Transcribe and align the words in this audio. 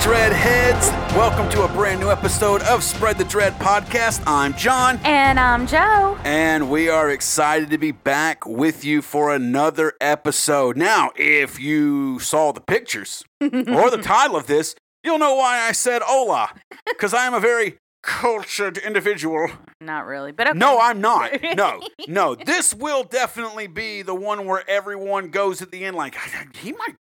Dreadheads! 0.00 0.90
Welcome 1.16 1.48
to 1.50 1.62
a 1.62 1.68
brand 1.68 2.00
new 2.00 2.10
episode 2.10 2.60
of 2.62 2.82
Spread 2.82 3.16
the 3.16 3.24
Dread 3.24 3.54
podcast. 3.54 4.22
I'm 4.26 4.52
John, 4.54 4.98
And 5.04 5.40
I'm 5.40 5.66
Joe. 5.66 6.18
and 6.24 6.68
we 6.68 6.88
are 6.90 7.08
excited 7.10 7.70
to 7.70 7.78
be 7.78 7.92
back 7.92 8.44
with 8.44 8.84
you 8.84 9.00
for 9.00 9.34
another 9.34 9.94
episode. 10.00 10.76
Now, 10.76 11.10
if 11.16 11.58
you 11.60 12.18
saw 12.18 12.52
the 12.52 12.60
pictures 12.60 13.24
or 13.40 13.88
the 13.90 14.00
title 14.02 14.36
of 14.36 14.46
this, 14.46 14.74
you'll 15.02 15.18
know 15.18 15.36
why 15.36 15.60
I 15.60 15.72
said 15.72 16.02
hola, 16.04 16.52
because 16.86 17.14
I 17.14 17.26
am 17.26 17.32
a 17.32 17.40
very 17.40 17.78
cultured 18.02 18.76
individual. 18.76 19.48
Not 19.80 20.04
really, 20.06 20.32
but 20.32 20.48
okay. 20.48 20.58
No, 20.58 20.78
I'm 20.80 21.00
not. 21.00 21.30
No, 21.56 21.80
no. 22.08 22.34
This 22.34 22.74
will 22.74 23.04
definitely 23.04 23.68
be 23.68 24.02
the 24.02 24.14
one 24.14 24.44
where 24.46 24.68
everyone 24.68 25.30
goes 25.30 25.62
at 25.62 25.70
the 25.70 25.84
end 25.84 25.96
like 25.96 26.16
he 26.56 26.72
might, 26.72 26.96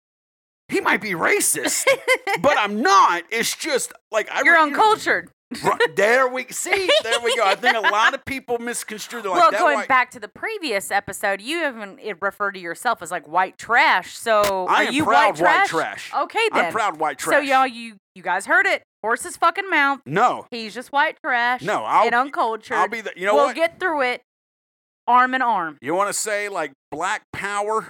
he 0.70 0.82
might 0.82 1.02
be 1.02 1.12
racist, 1.12 1.86
but 2.42 2.58
I'm 2.58 2.82
not. 2.82 3.24
It's 3.32 3.56
just 3.56 3.94
like 4.12 4.30
I. 4.32 4.42
You're 4.44 4.56
re- 4.56 4.62
uncultured. 4.62 5.32
Right, 5.64 5.96
there 5.96 6.28
we 6.28 6.46
see. 6.52 6.92
There 7.02 7.20
we 7.24 7.36
go. 7.36 7.44
I 7.44 7.56
think 7.56 7.76
a 7.76 7.80
lot 7.80 8.14
of 8.14 8.24
people 8.24 8.60
misconstrue. 8.60 9.24
They're 9.24 9.32
like 9.32 9.42
well, 9.42 9.52
that 9.52 9.60
going 9.60 9.78
white- 9.78 9.88
back 9.88 10.12
to 10.12 10.20
the 10.20 10.28
previous 10.28 10.92
episode, 10.92 11.42
you 11.42 11.68
even 11.68 11.98
referred 12.22 12.52
to 12.52 12.60
yourself 12.60 13.02
as 13.02 13.10
like 13.10 13.28
white 13.28 13.58
trash. 13.58 14.16
So 14.16 14.68
I 14.70 14.86
are 14.86 14.92
you 14.92 15.06
proud 15.06 15.40
white 15.40 15.42
white 15.42 15.68
trash? 15.68 16.10
trash. 16.10 16.14
Okay, 16.16 16.50
then. 16.54 16.66
I'm 16.66 16.72
proud 16.72 17.00
white 17.00 17.18
trash. 17.18 17.38
So 17.38 17.42
y'all, 17.42 17.66
you 17.66 17.96
you 18.14 18.22
guys 18.22 18.46
heard 18.46 18.68
it. 18.68 18.84
Horse's 19.02 19.38
fucking 19.38 19.70
mouth. 19.70 20.02
no, 20.06 20.46
He's 20.52 20.76
just 20.76 20.92
white 20.92 21.18
trash. 21.24 21.64
No, 21.64 21.84
I'll 21.84 22.06
and 22.06 22.14
uncultured. 22.14 22.78
I'll 22.78 22.88
be 22.88 23.02
the. 23.02 23.14
You 23.16 23.26
know 23.26 23.34
what? 23.34 23.40
we'll 23.40 23.48
what? 23.48 23.56
get 23.56 23.80
through 23.80 24.02
it, 24.02 24.22
arm 25.08 25.34
in 25.34 25.42
arm. 25.42 25.78
You 25.82 25.96
want 25.96 26.10
to 26.10 26.14
say 26.14 26.48
like 26.48 26.74
black 26.92 27.24
power? 27.34 27.88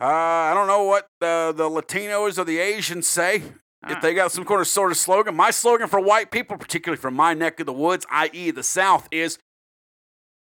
Uh, 0.00 0.04
I 0.06 0.54
don't 0.54 0.66
know 0.66 0.84
what 0.84 1.06
the 1.20 1.52
the 1.54 1.68
Latinos 1.68 2.38
or 2.38 2.44
the 2.44 2.58
Asians 2.58 3.06
say. 3.06 3.42
If 3.88 4.02
they 4.02 4.12
got 4.12 4.30
some 4.30 4.44
kind 4.44 4.60
of 4.60 4.66
sort 4.66 4.90
of 4.90 4.98
slogan, 4.98 5.34
my 5.34 5.50
slogan 5.50 5.88
for 5.88 6.00
white 6.00 6.30
people, 6.30 6.58
particularly 6.58 7.00
from 7.00 7.14
my 7.14 7.32
neck 7.32 7.60
of 7.60 7.66
the 7.66 7.72
woods, 7.72 8.04
i.e., 8.10 8.50
the 8.50 8.62
South, 8.62 9.08
is 9.10 9.38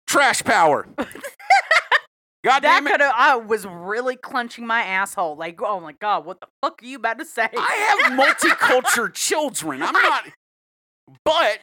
trash 0.08 0.42
power. 0.42 0.88
God 2.44 2.60
That 2.60 2.62
damn 2.62 2.86
it! 2.86 2.90
could 2.90 3.00
have. 3.00 3.14
I 3.16 3.36
was 3.36 3.64
really 3.66 4.16
clenching 4.16 4.66
my 4.66 4.82
asshole. 4.82 5.36
Like, 5.36 5.60
oh 5.62 5.78
my 5.80 5.92
god, 5.92 6.24
what 6.24 6.40
the 6.40 6.48
fuck 6.62 6.82
are 6.82 6.86
you 6.86 6.96
about 6.96 7.18
to 7.20 7.24
say? 7.24 7.48
I 7.56 8.08
have 8.08 8.18
multicultural 8.18 9.12
children. 9.14 9.82
I'm 9.82 9.92
not, 9.92 10.24
but 11.24 11.58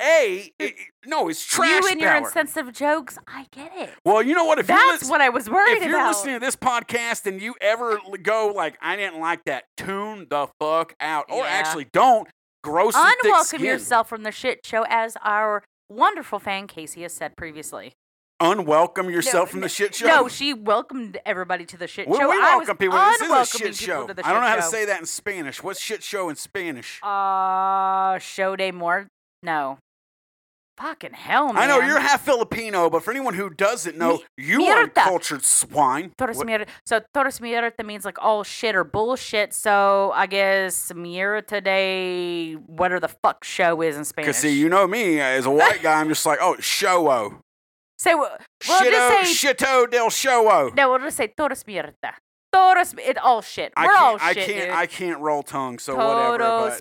a 0.00 0.50
it- 0.58 0.74
no, 1.06 1.28
it's 1.28 1.44
trash 1.44 1.82
you 1.82 1.88
and 1.90 2.00
your 2.00 2.14
insensitive 2.14 2.72
jokes. 2.72 3.18
I 3.26 3.46
get 3.52 3.72
it. 3.76 3.90
well, 4.04 4.22
you 4.22 4.34
know 4.34 4.44
what? 4.44 4.58
If 4.58 4.66
That's 4.66 5.02
lis- 5.02 5.10
what 5.10 5.20
I 5.20 5.28
was 5.28 5.48
worried 5.50 5.72
about. 5.76 5.82
if 5.82 5.88
you're 5.88 5.98
about. 5.98 6.08
listening 6.08 6.34
to 6.36 6.40
this 6.40 6.56
podcast 6.56 7.26
and 7.26 7.40
you 7.40 7.54
ever 7.60 7.98
go 8.22 8.52
like, 8.54 8.76
I 8.80 8.96
didn't 8.96 9.20
like 9.20 9.44
that, 9.44 9.64
tune 9.76 10.26
the 10.30 10.48
fuck 10.60 10.94
out, 11.00 11.26
or 11.30 11.38
Yeah. 11.44 11.50
actually 11.50 11.86
don't. 11.92 12.28
Gross 12.62 12.94
Unwelcome 12.96 13.62
yourself 13.62 14.08
from 14.08 14.22
the 14.22 14.32
shit 14.32 14.64
show, 14.64 14.86
as 14.88 15.18
our 15.22 15.62
wonderful 15.90 16.38
fan 16.38 16.66
Casey 16.66 17.02
has 17.02 17.12
said 17.12 17.36
previously. 17.36 17.92
Unwelcome 18.40 19.10
yourself 19.10 19.48
No, 19.48 19.52
from 19.52 19.60
the 19.60 19.68
shit 19.68 19.94
show. 19.94 20.06
No, 20.06 20.28
she 20.28 20.52
welcomed 20.54 21.18
everybody 21.24 21.64
to 21.66 21.76
the 21.76 21.86
shit 21.86 22.08
we, 22.08 22.16
show. 22.18 22.28
we 22.30 22.36
I 22.36 22.56
was 22.56 22.66
welcome 22.66 22.76
people. 22.78 22.98
This 22.98 23.20
is 23.20 23.30
a 23.30 23.58
shit 23.58 23.74
show. 23.76 24.06
to 24.06 24.14
the 24.14 24.26
I 24.26 24.32
don't 24.32 24.40
know 24.40 24.48
how 24.48 24.56
to 24.56 24.62
say 24.62 24.86
that 24.86 24.98
in 24.98 25.06
Spanish. 25.06 25.62
What's 25.62 25.80
shit 25.80 26.02
show 26.02 26.28
in 26.30 26.36
Spanish? 26.36 27.00
Uh, 27.02 28.18
show 28.18 28.56
day 28.56 28.72
more. 28.72 29.06
No. 29.44 29.78
Fucking 30.76 31.12
hell, 31.12 31.52
man. 31.52 31.62
I 31.62 31.66
know 31.68 31.78
you're 31.86 32.00
half 32.00 32.24
Filipino, 32.24 32.90
but 32.90 33.04
for 33.04 33.12
anyone 33.12 33.34
who 33.34 33.48
doesn't 33.48 33.96
know, 33.96 34.14
Mi- 34.36 34.44
you 34.44 34.58
mierda. 34.58 34.92
cultured 34.94 35.44
swine. 35.44 36.10
What- 36.18 36.34
mierda. 36.34 36.66
So 36.84 37.00
toros 37.14 37.38
mierda 37.38 37.84
means 37.86 38.04
like 38.04 38.18
all 38.20 38.42
shit 38.42 38.74
or 38.74 38.82
bullshit. 38.82 39.52
So 39.54 40.10
I 40.16 40.26
guess 40.26 40.90
mierda 40.90 41.46
today, 41.46 42.54
whatever 42.54 42.98
the 42.98 43.14
fuck 43.22 43.44
show 43.44 43.82
is 43.82 43.96
in 43.96 44.04
Spanish. 44.04 44.26
Because 44.26 44.38
see, 44.38 44.58
you 44.58 44.68
know 44.68 44.88
me 44.88 45.20
as 45.20 45.46
a 45.46 45.50
white 45.50 45.80
guy, 45.80 46.00
I'm 46.00 46.08
just 46.08 46.26
like, 46.26 46.40
oh, 46.42 46.56
show-o. 46.58 47.38
say 47.96 48.16
we'll 48.16 48.30
just 48.60 48.82
Shito, 48.82 49.24
say 49.24 49.48
shito 49.54 49.88
del 49.88 50.10
show-o. 50.10 50.72
no. 50.76 50.90
We'll 50.90 50.98
just 50.98 51.16
say 51.18 51.28
toros 51.28 51.62
mierda. 51.62 52.14
Toros. 52.52 52.94
It 52.98 53.18
all 53.18 53.42
shit. 53.42 53.72
I 53.76 53.86
We're 53.86 53.92
can't, 53.92 54.04
all 54.04 54.18
I 54.20 54.34
can't, 54.34 54.46
dude. 54.48 54.70
I 54.70 54.86
can't 54.86 55.20
roll 55.20 55.44
tongue, 55.44 55.78
so 55.78 55.94
whatever. 55.94 56.38
Todos 56.38 56.80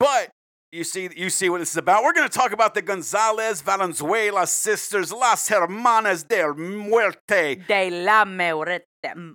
but 0.00 0.30
you 0.72 0.84
see, 0.84 1.08
you 1.16 1.30
see 1.30 1.48
what 1.48 1.58
this 1.58 1.70
is 1.70 1.76
about. 1.76 2.04
We're 2.04 2.12
gonna 2.12 2.28
talk 2.28 2.52
about 2.52 2.74
the 2.74 2.82
Gonzalez 2.82 3.62
Valenzuela 3.62 4.46
sisters, 4.46 5.12
las 5.12 5.48
hermanas 5.48 6.26
del 6.26 6.54
muerte. 6.54 7.62
De 7.66 7.90
la 7.90 8.24
muerte. 8.24 8.84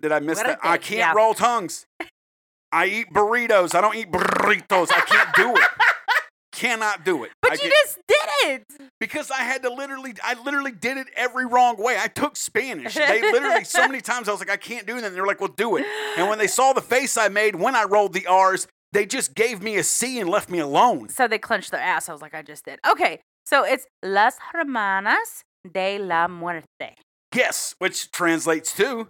Did 0.01 0.11
I 0.11 0.19
miss 0.19 0.39
that? 0.41 0.59
I 0.61 0.77
can't 0.77 0.99
yeah. 0.99 1.13
roll 1.13 1.33
tongues. 1.33 1.85
I 2.71 2.87
eat 2.87 3.07
burritos. 3.13 3.75
I 3.75 3.81
don't 3.81 3.95
eat 3.95 4.11
burritos. 4.11 4.91
I 4.91 5.01
can't 5.01 5.35
do 5.35 5.55
it. 5.55 5.67
Cannot 6.51 7.03
do 7.03 7.23
it. 7.23 7.31
I 7.43 7.49
But 7.49 7.63
you 7.63 7.69
get- 7.69 7.73
just 7.83 7.99
did 8.07 8.17
it. 8.51 8.89
because 8.99 9.31
I 9.31 9.41
had 9.41 9.63
to 9.63 9.73
literally, 9.73 10.13
I 10.23 10.35
literally 10.43 10.71
did 10.71 10.97
it 10.97 11.07
every 11.15 11.45
wrong 11.45 11.75
way. 11.77 11.97
I 11.99 12.07
took 12.07 12.35
Spanish. 12.35 12.93
They 12.93 13.21
literally 13.21 13.63
so 13.63 13.87
many 13.87 14.01
times 14.11 14.29
I 14.29 14.31
was 14.31 14.39
like, 14.39 14.51
I 14.51 14.57
can't 14.57 14.85
do 14.85 14.95
that. 14.95 15.05
And 15.07 15.15
they 15.15 15.21
were 15.21 15.27
like, 15.27 15.39
Well, 15.39 15.53
do 15.55 15.77
it. 15.77 15.85
And 16.17 16.29
when 16.29 16.37
they 16.37 16.47
saw 16.47 16.73
the 16.73 16.81
face 16.81 17.17
I 17.17 17.27
made 17.27 17.55
when 17.55 17.75
I 17.75 17.83
rolled 17.83 18.13
the 18.13 18.27
R's, 18.27 18.67
they 18.93 19.05
just 19.05 19.35
gave 19.35 19.61
me 19.61 19.75
a 19.75 19.83
C 19.83 20.19
and 20.19 20.29
left 20.29 20.49
me 20.49 20.59
alone. 20.59 21.09
So 21.09 21.27
they 21.27 21.39
clenched 21.39 21.71
their 21.71 21.81
ass. 21.81 22.07
I 22.07 22.13
was 22.13 22.21
like, 22.21 22.33
I 22.33 22.41
just 22.41 22.63
did. 22.65 22.79
Okay. 22.87 23.19
So 23.45 23.65
it's 23.65 23.85
Las 24.03 24.37
Hermanas 24.53 25.43
de 25.69 25.97
la 25.97 26.27
Muerte. 26.27 26.95
Yes, 27.35 27.75
which 27.79 28.11
translates 28.11 28.75
to 28.77 29.09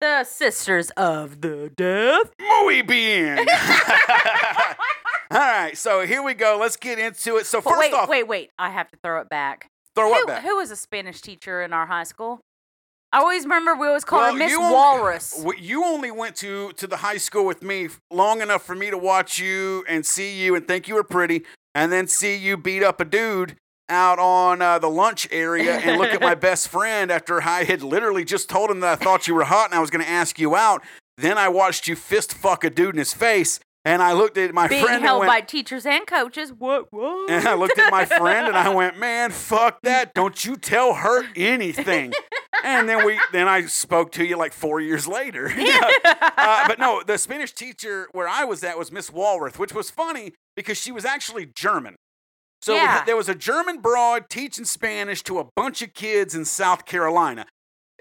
The 0.00 0.24
Sisters 0.24 0.90
of 0.90 1.40
the 1.40 1.70
Death. 1.74 2.32
muy 2.40 2.82
bien. 2.82 3.38
All 5.30 5.38
right, 5.38 5.78
so 5.78 6.04
here 6.04 6.22
we 6.22 6.34
go. 6.34 6.58
Let's 6.60 6.76
get 6.76 6.98
into 6.98 7.36
it. 7.36 7.46
So 7.46 7.60
first 7.62 7.78
wait, 7.78 7.94
off, 7.94 8.08
wait, 8.08 8.28
wait. 8.28 8.50
I 8.58 8.68
have 8.70 8.90
to 8.90 8.98
throw 9.02 9.20
it 9.20 9.30
back. 9.30 9.68
throw 9.94 10.06
who, 10.06 10.10
what 10.10 10.26
back? 10.26 10.42
who 10.42 10.56
was 10.56 10.70
a 10.70 10.76
Spanish 10.76 11.20
teacher 11.22 11.62
in 11.62 11.72
our 11.72 11.86
high 11.86 12.02
school? 12.04 12.40
I 13.14 13.18
always 13.18 13.42
remember 13.44 13.74
we 13.74 13.86
always 13.88 14.04
called 14.04 14.22
Well, 14.22 14.32
her 14.32 14.38
Miss 14.38 14.50
you 14.52 14.60
only- 14.62 14.74
Walrus. 14.74 15.44
You 15.58 15.84
only 15.84 16.10
went 16.10 16.34
to 16.36 16.72
to 16.72 16.86
the 16.86 16.96
high 16.98 17.18
school 17.18 17.44
with 17.44 17.62
me 17.62 17.88
long 18.10 18.40
enough 18.40 18.64
for 18.64 18.74
me 18.74 18.90
to 18.90 18.96
watch 18.98 19.38
you 19.38 19.84
and 19.88 20.06
see 20.06 20.34
you 20.42 20.54
and 20.54 20.66
think 20.66 20.88
you 20.88 20.94
were 20.94 21.04
pretty, 21.04 21.44
and 21.74 21.92
then 21.92 22.06
see 22.06 22.34
you 22.36 22.56
beat 22.56 22.82
up 22.82 23.00
a 23.00 23.04
dude 23.04 23.56
out 23.90 24.18
on 24.18 24.62
uh, 24.62 24.78
the 24.78 24.88
lunch 24.88 25.28
area 25.30 25.76
and 25.76 25.98
look 26.00 26.14
at 26.14 26.20
my 26.22 26.34
best 26.48 26.68
friend 26.68 27.10
after 27.10 27.42
I 27.42 27.64
had 27.64 27.82
literally 27.82 28.24
just 28.24 28.48
told 28.48 28.70
him 28.70 28.80
that 28.80 29.00
I 29.00 29.04
thought 29.04 29.28
you 29.28 29.34
were 29.34 29.44
hot 29.44 29.66
and 29.66 29.74
I 29.74 29.80
was 29.80 29.90
going 29.90 30.02
to 30.04 30.10
ask 30.10 30.38
you 30.38 30.56
out. 30.56 30.82
Then 31.18 31.36
I 31.36 31.48
watched 31.48 31.86
you 31.88 31.94
fist 31.96 32.32
fuck 32.32 32.64
a 32.64 32.70
dude 32.70 32.94
in 32.94 32.98
his 32.98 33.12
face, 33.12 33.60
and 33.84 34.02
I 34.02 34.12
looked 34.12 34.36
at 34.38 34.54
my 34.54 34.68
Being 34.68 34.82
friend 34.84 34.96
and 34.96 35.04
held 35.04 35.20
went, 35.20 35.30
by 35.30 35.40
teachers 35.40 35.84
and 35.86 36.06
coaches. 36.06 36.52
What? 36.52 36.86
What? 36.92 37.30
and 37.30 37.46
I 37.46 37.54
looked 37.54 37.78
at 37.78 37.90
my 37.90 38.04
friend 38.04 38.46
and 38.48 38.56
I 38.56 38.68
went, 38.74 38.98
"Man, 38.98 39.30
fuck 39.30 39.80
that! 39.82 40.14
Don't 40.14 40.44
you 40.44 40.56
tell 40.56 40.94
her 40.94 41.24
anything." 41.36 42.12
And 42.64 42.88
then 42.88 43.04
we, 43.04 43.18
then 43.32 43.48
I 43.48 43.62
spoke 43.66 44.12
to 44.12 44.24
you 44.24 44.36
like 44.36 44.52
four 44.52 44.80
years 44.80 45.08
later. 45.08 45.52
uh, 45.96 46.68
but 46.68 46.78
no, 46.78 47.02
the 47.04 47.18
Spanish 47.18 47.50
teacher 47.52 48.06
where 48.12 48.28
I 48.28 48.44
was 48.44 48.62
at 48.62 48.78
was 48.78 48.92
Miss 48.92 49.10
Walworth, 49.10 49.58
which 49.58 49.74
was 49.74 49.90
funny 49.90 50.32
because 50.54 50.78
she 50.78 50.92
was 50.92 51.04
actually 51.04 51.46
German. 51.56 51.96
So 52.60 52.74
Yeah. 52.74 53.02
there 53.04 53.16
was 53.16 53.28
a 53.28 53.34
German 53.34 53.80
broad 53.80 54.28
teaching 54.30 54.64
Spanish 54.64 55.24
to 55.24 55.40
a 55.40 55.48
bunch 55.56 55.82
of 55.82 55.92
kids 55.92 56.36
in 56.36 56.44
South 56.44 56.84
Carolina. 56.84 57.46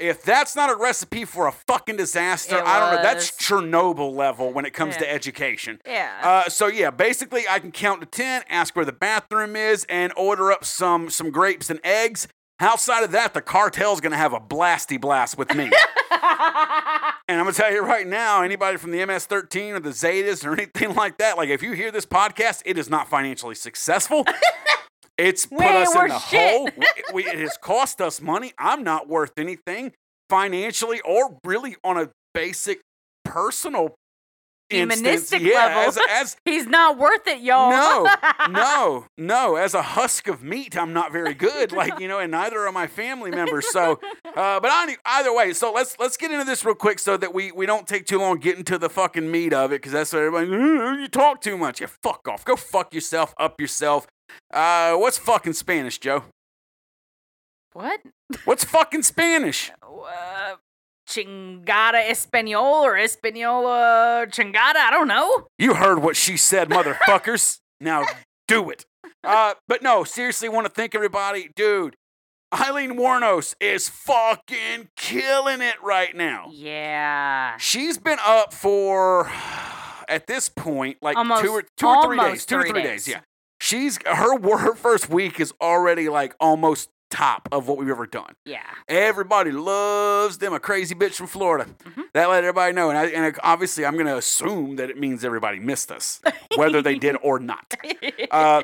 If 0.01 0.23
that's 0.23 0.55
not 0.55 0.69
a 0.71 0.75
recipe 0.75 1.25
for 1.25 1.47
a 1.47 1.51
fucking 1.51 1.95
disaster, 1.97 2.57
It 2.57 2.63
I 2.65 2.79
don't 2.79 2.95
know. 2.95 3.03
That's. 3.03 3.31
Chernobyl 3.31 4.13
level 4.15 4.51
when 4.51 4.65
it 4.65 4.73
comes 4.73 4.97
to 4.97 5.09
education. 5.09 5.79
yeah. 5.85 6.19
Uh, 6.23 6.49
so 6.49 6.67
yeah, 6.67 6.89
basically, 6.89 7.43
I 7.49 7.59
can 7.59 7.71
count 7.71 8.01
to 8.01 8.07
ten, 8.07 8.43
ask 8.49 8.75
where 8.75 8.85
the 8.85 8.91
bathroom 8.91 9.55
is, 9.55 9.85
and 9.89 10.11
order 10.17 10.51
up 10.51 10.65
some 10.65 11.09
some 11.09 11.29
grapes 11.31 11.69
and 11.69 11.79
eggs. 11.83 12.27
Outside 12.59 13.03
of 13.03 13.11
that, 13.11 13.33
the 13.33 13.41
cartel's 13.41 14.01
gonna 14.01 14.17
have 14.17 14.33
a 14.33 14.39
blasty 14.39 14.99
blast 14.99 15.37
with 15.37 15.53
me. 15.55 15.65
and 16.11 17.39
I'm 17.39 17.45
gonna 17.45 17.53
tell 17.53 17.71
you 17.71 17.81
right 17.81 18.05
now, 18.07 18.43
anybody 18.43 18.77
from 18.77 18.91
the 18.91 19.03
MS-13 19.05 19.73
or 19.73 19.79
the 19.79 19.89
Zetas 19.89 20.45
or 20.45 20.53
anything 20.53 20.93
like 20.95 21.17
that, 21.17 21.37
like 21.37 21.49
if 21.49 21.61
you 21.63 21.71
hear 21.73 21.91
this 21.91 22.05
podcast, 22.05 22.61
it 22.65 22.77
is 22.77 22.89
not 22.89 23.07
financially 23.09 23.55
successful. 23.55 24.25
It's 25.21 25.45
put 25.45 25.59
We 25.59 25.65
us 25.65 25.95
in 25.95 26.07
the 26.07 26.19
shit. 26.19 26.51
hole. 26.57 26.69
We, 26.77 26.87
we, 27.13 27.25
it 27.25 27.37
has 27.39 27.57
cost 27.61 28.01
us 28.01 28.21
money. 28.21 28.53
I'm 28.57 28.83
not 28.83 29.07
worth 29.07 29.33
anything 29.37 29.93
financially 30.29 30.99
or 31.01 31.37
really 31.45 31.75
on 31.83 31.97
a 31.97 32.09
basic 32.33 32.81
personal. 33.25 33.95
Humanistic 34.69 35.41
yeah, 35.41 35.65
level. 35.65 35.81
as, 35.81 35.99
as 36.09 36.37
He's 36.45 36.65
not 36.65 36.97
worth 36.97 37.27
it, 37.27 37.41
y'all. 37.41 37.71
no, 37.71 38.07
no, 38.49 39.05
no. 39.17 39.55
As 39.57 39.73
a 39.73 39.81
husk 39.81 40.29
of 40.29 40.43
meat, 40.43 40.77
I'm 40.77 40.93
not 40.93 41.11
very 41.11 41.33
good. 41.33 41.73
Like 41.73 41.99
you 41.99 42.07
know, 42.07 42.19
and 42.19 42.31
neither 42.31 42.65
are 42.65 42.71
my 42.71 42.87
family 42.87 43.31
members. 43.31 43.69
So, 43.69 43.99
uh, 44.25 44.61
but 44.61 44.69
I, 44.71 44.95
either 45.05 45.33
way, 45.35 45.51
so 45.51 45.73
let's 45.73 45.97
let's 45.99 46.15
get 46.15 46.31
into 46.31 46.45
this 46.45 46.63
real 46.63 46.73
quick 46.75 46.99
so 46.99 47.17
that 47.17 47.33
we 47.33 47.51
we 47.51 47.65
don't 47.65 47.85
take 47.85 48.05
too 48.05 48.17
long 48.19 48.37
getting 48.37 48.63
to 48.63 48.77
the 48.77 48.89
fucking 48.89 49.29
meat 49.29 49.51
of 49.51 49.73
it 49.73 49.81
because 49.81 49.91
that's 49.91 50.13
what 50.13 50.19
everybody. 50.23 50.47
"Uh, 50.53 50.93
You 51.01 51.09
talk 51.09 51.41
too 51.41 51.57
much. 51.57 51.81
Yeah, 51.81 51.87
fuck 52.01 52.25
off. 52.29 52.45
Go 52.45 52.55
fuck 52.55 52.93
yourself 52.93 53.33
up 53.37 53.59
yourself. 53.59 54.07
Uh, 54.53 54.95
what's 54.95 55.17
fucking 55.17 55.53
Spanish, 55.53 55.97
Joe? 55.99 56.23
What? 57.73 58.01
What's 58.45 58.63
fucking 58.63 59.03
Spanish? 59.03 59.71
Uh, 60.01 60.55
chingada 61.07 62.01
español 62.09 62.81
or 62.81 62.93
española 62.95 64.25
chingada. 64.31 64.77
I 64.77 64.89
don't 64.89 65.07
know. 65.07 65.45
You 65.59 65.75
heard 65.75 65.99
what 66.01 66.15
she 66.15 66.37
said, 66.37 66.69
motherfuckers. 66.71 67.59
now 67.79 68.05
do 68.47 68.69
it. 68.71 68.85
Uh, 69.23 69.53
but 69.67 69.83
no, 69.83 70.03
seriously, 70.03 70.49
want 70.49 70.65
to 70.65 70.71
thank 70.71 70.95
everybody, 70.95 71.51
dude. 71.55 71.95
Aileen 72.51 72.97
Wuornos 72.97 73.53
is 73.61 73.89
fucking 73.89 74.89
killing 74.97 75.61
it 75.61 75.75
right 75.83 76.15
now. 76.15 76.47
Yeah. 76.51 77.57
She's 77.57 77.99
been 77.99 78.19
up 78.25 78.53
for 78.53 79.29
at 80.09 80.25
this 80.27 80.49
point 80.49 80.97
like 81.01 81.15
Almost- 81.15 81.43
two 81.43 81.51
or 81.51 81.63
two 81.77 81.87
or 81.87 82.05
three 82.05 82.17
days. 82.17 82.45
Two 82.45 82.55
or 82.57 82.63
three 82.63 82.81
days. 82.81 83.05
days. 83.05 83.07
Yeah. 83.07 83.19
She's 83.71 83.97
her 84.05 84.37
her 84.57 84.75
first 84.75 85.09
week 85.09 85.39
is 85.39 85.53
already 85.61 86.09
like 86.09 86.35
almost 86.41 86.89
top 87.09 87.47
of 87.53 87.69
what 87.69 87.77
we've 87.77 87.87
ever 87.87 88.05
done. 88.05 88.33
Yeah. 88.45 88.59
Everybody 88.89 89.51
loves 89.51 90.39
them 90.39 90.51
a 90.51 90.59
crazy 90.59 90.93
bitch 90.93 91.13
from 91.13 91.27
Florida. 91.27 91.69
Mhm. 91.85 92.03
That 92.13 92.29
let 92.29 92.43
everybody 92.43 92.73
know, 92.73 92.89
and, 92.89 92.97
I, 92.97 93.05
and 93.05 93.37
obviously 93.43 93.85
I'm 93.85 93.95
gonna 93.95 94.17
assume 94.17 94.75
that 94.75 94.89
it 94.89 94.97
means 94.97 95.23
everybody 95.23 95.59
missed 95.59 95.89
us, 95.89 96.21
whether 96.57 96.81
they 96.81 96.95
did 96.95 97.15
or 97.21 97.39
not. 97.39 97.73
Uh, 98.29 98.63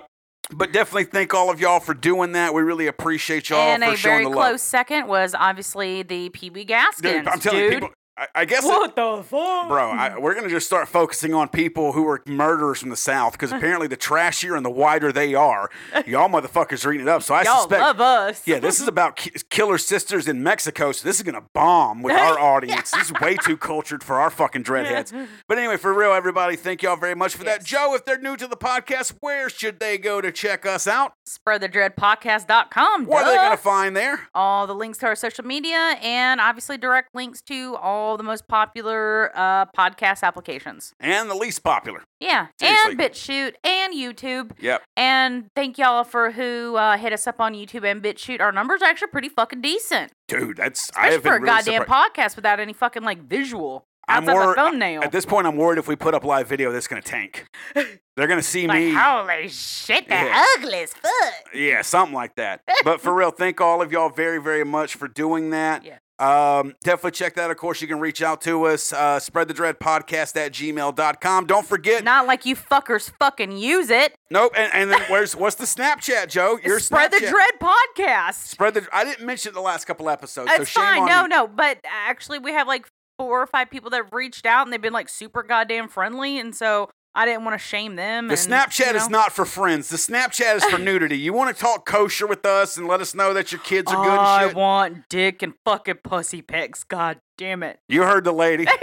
but 0.52 0.72
definitely 0.72 1.04
thank 1.06 1.34
all 1.34 1.50
of 1.50 1.60
y'all 1.60 1.80
for 1.80 1.94
doing 1.94 2.34
that. 2.34 2.54
We 2.54 2.62
really 2.62 2.88
appreciate 2.88 3.50
y'all 3.50 3.60
and 3.60 3.84
for 3.84 3.92
a 3.92 3.96
showing 3.98 4.16
very 4.20 4.26
the 4.26 4.32
close 4.32 4.62
second 4.62 5.08
was 5.08 5.36
obviously 5.38 6.04
the 6.04 6.30
Pee 6.30 6.50
Wee 6.50 6.64
Gaskins. 6.64 7.02
Dude, 7.02 7.28
I'm 7.28 7.40
telling 7.40 7.60
dude. 7.60 7.74
you, 7.74 7.80
people. 7.80 7.94
I, 8.18 8.28
I 8.36 8.46
guess 8.46 8.64
it- 8.64 8.68
What 8.68 8.96
the 8.96 9.24
fuck, 9.24 9.68
Bro, 9.68 9.92
I, 9.92 10.18
we're 10.18 10.34
gonna 10.34 10.50
just 10.50 10.66
start 10.66 10.88
focusing 10.88 11.34
on 11.34 11.50
people 11.50 11.92
who 11.94 12.08
are 12.08 12.22
murderers 12.26 12.80
from 12.80 12.90
the 12.90 12.96
South 12.96 13.34
because 13.34 13.52
apparently 13.54 13.88
the 13.88 13.98
trashier 13.98 14.56
and 14.58 14.66
the 14.66 14.72
wider 14.72 15.12
they 15.12 15.36
are, 15.36 15.70
y'all 16.08 16.28
motherfuckers 16.30 16.86
are 16.86 16.94
eating 16.94 17.06
it 17.08 17.10
up. 17.10 17.22
So 17.24 17.36
I 17.36 17.44
Y'all 17.44 17.58
suspect, 17.58 17.82
love 17.82 18.02
us. 18.02 18.42
yeah, 18.48 18.60
this 18.60 18.80
is 18.82 18.88
about 18.88 19.18
ki- 19.18 19.32
killer 19.50 19.78
sisters 19.78 20.28
in 20.28 20.42
Mexico. 20.42 20.92
So 20.92 21.08
this 21.08 21.18
is 21.18 21.24
gonna 21.24 21.44
bomb 21.54 22.02
with 22.02 22.16
our 22.16 22.40
audience. 22.56 22.92
This 22.92 23.12
is 23.12 23.14
way 23.22 23.36
too 23.36 23.56
cultured 23.58 24.04
for 24.04 24.20
our 24.20 24.30
fucking 24.32 24.64
dreadheads. 24.64 25.14
But 25.48 25.60
anyway, 25.60 25.78
for 25.78 25.94
real, 25.94 26.12
everybody, 26.14 26.56
thank 26.56 26.82
y'all 26.82 26.96
very 26.96 27.16
much 27.16 27.36
for 27.36 27.44
that. 27.44 27.64
Joe, 27.64 27.94
if 27.96 28.04
they're 28.06 28.18
new 28.20 28.36
to 28.38 28.48
the 28.48 28.58
podcast, 28.58 29.14
where 29.20 29.50
should 29.50 29.80
they 29.80 29.98
go 30.00 30.22
to 30.22 30.32
check 30.32 30.66
us 30.66 30.88
out? 30.88 31.14
spreadthedreadpodcast.com. 31.28 33.06
What 33.06 33.26
are 33.26 33.30
they 33.30 33.36
gonna 33.36 33.58
find 33.58 33.96
there? 33.96 34.28
all 34.34 34.66
the 34.68 34.74
links 34.76 34.98
to 35.00 35.06
our 35.06 35.16
social 35.16 35.44
media 35.46 35.96
and 36.02 36.40
obviously 36.40 36.78
direct 36.78 37.14
links 37.14 37.42
to 37.42 37.76
all 37.76 38.07
the 38.16 38.24
most 38.24 38.48
popular 38.48 39.32
uh, 39.36 39.66
podcast 39.78 40.24
applications. 40.24 40.94
And 41.00 41.30
the 41.30 41.36
least 41.36 41.64
popular. 41.64 42.04
Yeah, 42.22 42.48
Seriously. 42.60 42.92
and 42.92 43.00
BitChute 43.00 43.54
and 43.64 43.94
YouTube. 43.94 44.52
Yep. 44.60 44.84
And 44.96 45.50
thank 45.56 45.78
y'all 45.78 46.04
for 46.04 46.32
who 46.32 46.76
uh, 46.78 46.98
hit 46.98 47.12
us 47.12 47.28
up 47.28 47.42
on 47.42 47.54
YouTube 47.54 47.84
and 47.90 48.02
BitChute. 48.02 48.40
Our 48.40 48.52
numbers 48.52 48.82
are 48.82 48.86
actually 48.86 49.10
pretty 49.10 49.30
fucking 49.30 49.62
decent, 49.62 50.12
Dude, 50.28 50.58
that's 50.58 50.90
I 50.96 51.08
especially 51.10 51.14
have 51.16 51.24
been 51.24 51.30
for 51.32 51.36
a 51.38 51.42
really 51.42 51.46
goddamn 51.48 51.82
surprised. 51.82 52.14
podcast 52.16 52.36
without 52.38 52.60
any 52.60 52.74
fucking 52.74 53.04
like 53.04 53.24
visual 53.28 53.84
I'm 54.10 54.24
outside 54.24 54.34
wor- 54.46 54.56
thumbnail. 54.56 55.02
At 55.04 55.12
this 55.12 55.26
point, 55.26 55.48
I'm 55.48 55.58
worried 55.58 55.80
if 55.80 55.88
we 55.90 55.96
put 55.98 56.14
up 56.14 56.24
live 56.24 56.48
video, 56.48 56.72
that's 56.72 56.88
gonna 56.88 57.02
tank. 57.02 57.46
They're 57.76 58.28
gonna 58.28 58.42
see 58.42 58.66
like 58.68 58.80
me. 58.80 58.94
holy 58.94 59.50
shit, 59.50 60.08
they're 60.08 60.26
Yeah. 60.28 60.46
ugly 60.58 60.76
as 60.80 60.94
fuck. 60.94 61.34
Yeah, 61.54 61.82
something 61.82 62.16
like 62.16 62.36
that. 62.36 62.62
But 62.84 63.00
for 63.02 63.14
real, 63.14 63.32
thank 63.32 63.60
all 63.62 63.82
of 63.82 63.92
y'all 63.92 64.10
very, 64.10 64.42
very 64.42 64.64
much 64.64 64.96
for 64.96 65.08
doing 65.08 65.50
that. 65.52 65.84
Yeah. 65.86 65.98
Um, 66.20 66.74
definitely 66.84 67.12
check 67.12 67.36
that. 67.36 67.52
Of 67.52 67.58
course, 67.58 67.82
you 67.82 67.88
can 67.88 68.00
reach 68.00 68.22
out 68.22 68.42
to 68.42 68.66
us, 68.66 68.92
uh, 68.92 69.20
spread 69.20 69.48
the 69.48 69.54
dread 69.54 69.80
podcast 69.80 70.36
at 70.36 70.52
gmail.com. 70.52 71.46
Don't 71.46 71.66
forget, 71.66 72.04
Not 72.04 72.26
like 72.26 72.46
you 72.46 72.56
fuckers 72.56 73.12
fucking 73.20 73.52
use 73.58 73.90
it. 73.90 74.16
nope. 74.32 74.54
And, 74.58 74.74
and 74.74 74.92
then 74.92 75.02
where's 75.10 75.36
what's 75.36 75.56
the 75.56 75.66
Snapchat, 75.66 76.30
Joe? 76.30 76.58
Your 76.64 76.80
Spread 76.80 77.12
the 77.12 77.20
Dread 77.20 77.52
podcast. 77.62 78.48
Spread 78.48 78.74
the. 78.74 78.88
I 78.92 79.04
didn't 79.04 79.26
mention 79.26 79.54
the 79.54 79.62
last 79.62 79.86
couple 79.86 80.10
episodes, 80.10 80.50
so 80.52 80.58
That's 80.58 80.70
shame 80.70 80.84
fine. 80.84 81.00
on 81.04 81.08
No, 81.10 81.24
me. 81.24 81.28
no. 81.30 81.48
But 81.48 81.80
actually, 81.86 82.40
we 82.40 82.52
have 82.54 82.68
like 82.68 82.88
four 83.20 83.42
or 83.42 83.48
five 83.48 83.70
people 83.70 83.90
that 83.90 83.98
have 83.98 84.14
reached 84.14 84.46
out 84.46 84.66
and 84.68 84.72
they've 84.74 84.82
been 84.82 84.94
like 84.94 85.10
super 85.10 85.42
goddamn 85.44 85.88
friendly. 85.90 86.40
And 86.40 86.56
so 86.56 86.90
I 87.18 87.26
didn't 87.26 87.46
want 87.46 87.60
to 87.60 87.66
shame 87.66 87.96
them. 87.96 88.28
The 88.28 88.34
and, 88.34 88.40
Snapchat 88.40 88.92
you 88.92 88.98
is 88.98 89.10
not 89.10 89.32
for 89.34 89.44
friends. 89.44 89.90
The 89.90 89.98
Snapchat 89.98 90.58
is 90.58 90.64
for 90.66 90.78
nudity. 90.78 91.18
You 91.18 91.34
want 91.34 91.56
to 91.56 91.60
talk 91.60 91.84
kosher 91.84 92.28
with 92.28 92.46
us 92.46 92.78
and 92.78 92.88
let 92.88 93.02
us 93.02 93.16
know 93.16 93.34
that 93.34 93.52
your 93.52 93.60
kids 93.62 93.92
are 93.92 94.04
good 94.04 94.20
I 94.20 94.44
and 94.44 94.50
shit. 94.52 94.56
want 94.58 95.10
dick 95.10 95.42
and 95.42 95.54
fucking 95.66 95.96
pussy 96.04 96.44
pics. 96.44 96.84
God 96.84 97.20
damn 97.36 97.64
it. 97.64 97.80
You 97.90 98.04
heard 98.04 98.24
the 98.24 98.32
lady. 98.32 98.68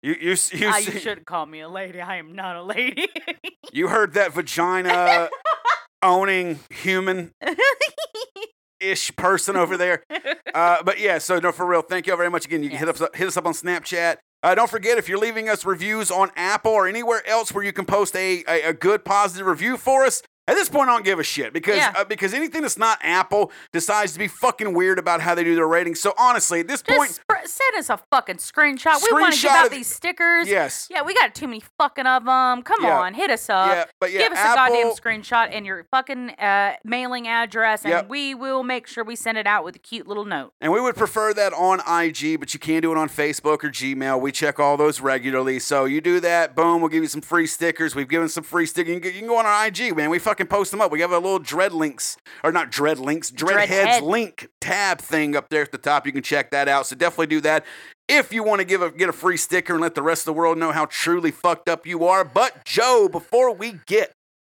You 0.00 0.14
you 0.20 0.36
you, 0.52 0.68
Ah, 0.68 0.78
you 0.78 0.92
shouldn't 0.92 1.26
call 1.26 1.44
me 1.44 1.58
a 1.58 1.68
lady. 1.68 2.00
I 2.00 2.18
am 2.18 2.32
not 2.32 2.54
a 2.54 2.62
lady. 2.62 3.08
you 3.72 3.88
heard 3.88 4.14
that 4.14 4.32
vagina 4.32 5.28
owning 6.04 6.60
human 6.70 7.32
ish 8.78 9.14
person 9.16 9.56
over 9.56 9.76
there. 9.76 10.04
Uh, 10.54 10.82
but 10.82 10.98
yeah, 10.98 11.18
so 11.18 11.38
no, 11.38 11.52
for 11.52 11.66
real, 11.66 11.82
thank 11.82 12.06
you 12.06 12.12
all 12.12 12.16
very 12.16 12.30
much 12.30 12.46
again. 12.46 12.62
You 12.62 12.70
can 12.70 12.78
hit 12.78 12.88
us 12.88 13.00
up, 13.00 13.14
hit 13.14 13.28
us 13.28 13.36
up 13.36 13.44
on 13.46 13.52
Snapchat. 13.52 14.16
Uh, 14.40 14.54
don't 14.54 14.70
forget 14.70 14.98
if 14.98 15.08
you're 15.08 15.18
leaving 15.18 15.48
us 15.48 15.64
reviews 15.64 16.12
on 16.12 16.30
Apple 16.36 16.70
or 16.70 16.86
anywhere 16.86 17.26
else 17.26 17.52
where 17.52 17.64
you 17.64 17.72
can 17.72 17.84
post 17.84 18.14
a, 18.14 18.44
a, 18.46 18.68
a 18.68 18.72
good 18.72 19.04
positive 19.04 19.46
review 19.46 19.76
for 19.76 20.04
us. 20.04 20.22
At 20.48 20.54
this 20.54 20.68
point, 20.68 20.88
I 20.88 20.94
don't 20.94 21.04
give 21.04 21.18
a 21.20 21.22
shit 21.22 21.52
because 21.52 21.76
Yeah. 21.76 21.92
uh, 21.94 22.04
because 22.04 22.34
anything 22.34 22.62
that's 22.62 22.78
not 22.78 22.98
Apple 23.02 23.52
decides 23.72 24.14
to 24.14 24.18
be 24.18 24.26
fucking 24.26 24.72
weird 24.74 24.98
about 24.98 25.20
how 25.20 25.34
they 25.34 25.44
do 25.44 25.54
their 25.54 25.68
ratings. 25.68 26.00
So 26.00 26.14
honestly, 26.18 26.60
at 26.60 26.66
this 26.68 26.82
point, 26.82 27.10
Just 27.10 27.20
sp- 27.22 27.44
send 27.44 27.76
us 27.76 27.90
a 27.90 27.98
fucking 28.10 28.38
screenshot. 28.38 29.00
we 29.02 29.12
want 29.20 29.32
to 29.34 29.38
Screenshot 29.38 29.42
give 29.42 29.50
out 29.52 29.70
these 29.70 29.86
stickers. 29.94 30.48
yes, 30.48 30.88
Yeah, 30.90 31.02
we 31.02 31.14
got 31.14 31.34
too 31.34 31.46
many 31.46 31.62
fucking 31.78 32.06
of 32.06 32.24
them. 32.24 32.62
Come 32.62 32.82
Yeah. 32.82 32.98
on, 32.98 33.14
hit 33.14 33.30
us 33.30 33.48
up. 33.50 33.68
yeah, 33.70 33.84
but 34.00 34.10
yeah, 34.10 34.20
Give 34.20 34.32
us 34.32 34.38
Apple, 34.38 34.74
a 34.74 34.82
goddamn 34.82 34.92
screenshot 34.96 35.48
and 35.52 35.66
your 35.66 35.84
fucking 35.90 36.30
uh, 36.30 36.76
mailing 36.82 37.28
address, 37.28 37.82
and 37.84 37.90
Yep. 37.92 38.08
we 38.08 38.34
will 38.34 38.62
make 38.62 38.86
sure 38.86 39.04
we 39.04 39.16
send 39.16 39.36
it 39.36 39.46
out 39.46 39.64
with 39.64 39.76
a 39.76 39.78
cute 39.78 40.06
little 40.08 40.24
note. 40.24 40.52
And 40.62 40.72
we 40.72 40.80
would 40.80 40.96
prefer 40.96 41.34
that 41.34 41.52
on 41.52 41.80
IG, 41.80 42.36
but 42.40 42.54
you 42.54 42.60
can 42.60 42.80
do 42.80 42.90
it 42.90 42.96
on 42.96 43.10
Facebook 43.10 43.62
or 43.64 43.70
Gmail. 43.70 44.18
We 44.20 44.32
check 44.32 44.58
all 44.58 44.76
those 44.78 45.00
regularly. 45.02 45.58
So 45.58 45.84
you 45.84 46.00
do 46.00 46.20
that, 46.20 46.54
boom, 46.54 46.80
we'll 46.80 46.88
give 46.88 47.02
you 47.02 47.08
some 47.08 47.20
free 47.20 47.46
stickers. 47.46 47.94
We've 47.94 48.08
given 48.08 48.28
some 48.30 48.44
free 48.44 48.64
stickers. 48.66 48.94
You, 48.94 49.00
can- 49.00 49.12
you 49.12 49.18
can 49.18 49.28
go 49.28 49.36
on 49.36 49.44
our 49.44 49.66
IG, 49.66 49.94
man. 49.94 50.08
We 50.08 50.18
fucking 50.18 50.37
post 50.46 50.70
them 50.70 50.80
up. 50.80 50.90
We 50.92 51.00
have 51.00 51.10
a 51.12 51.18
little 51.18 51.38
dread 51.38 51.72
links, 51.72 52.16
or 52.44 52.52
not 52.52 52.70
dread 52.70 52.98
links, 52.98 53.30
dreadheads 53.30 53.66
Dreadhead. 53.66 54.02
link 54.02 54.48
tab 54.60 55.00
thing 55.00 55.34
up 55.36 55.48
there 55.48 55.62
at 55.62 55.72
the 55.72 55.78
top. 55.78 56.06
You 56.06 56.12
can 56.12 56.22
check 56.22 56.50
that 56.50 56.68
out. 56.68 56.86
So 56.86 56.96
definitely 56.96 57.26
do 57.26 57.40
that. 57.42 57.64
If 58.08 58.32
you 58.32 58.42
want 58.42 58.60
to 58.60 58.64
give 58.64 58.80
a 58.80 58.90
get 58.90 59.08
a 59.08 59.12
free 59.12 59.36
sticker 59.36 59.74
and 59.74 59.82
let 59.82 59.94
the 59.94 60.02
rest 60.02 60.22
of 60.22 60.26
the 60.26 60.32
world 60.38 60.56
know 60.58 60.72
how 60.72 60.86
truly 60.86 61.30
fucked 61.30 61.68
up 61.68 61.86
you 61.86 62.04
are. 62.06 62.24
But 62.24 62.64
Joe, 62.64 63.08
before 63.10 63.52
we 63.52 63.80
get 63.86 64.12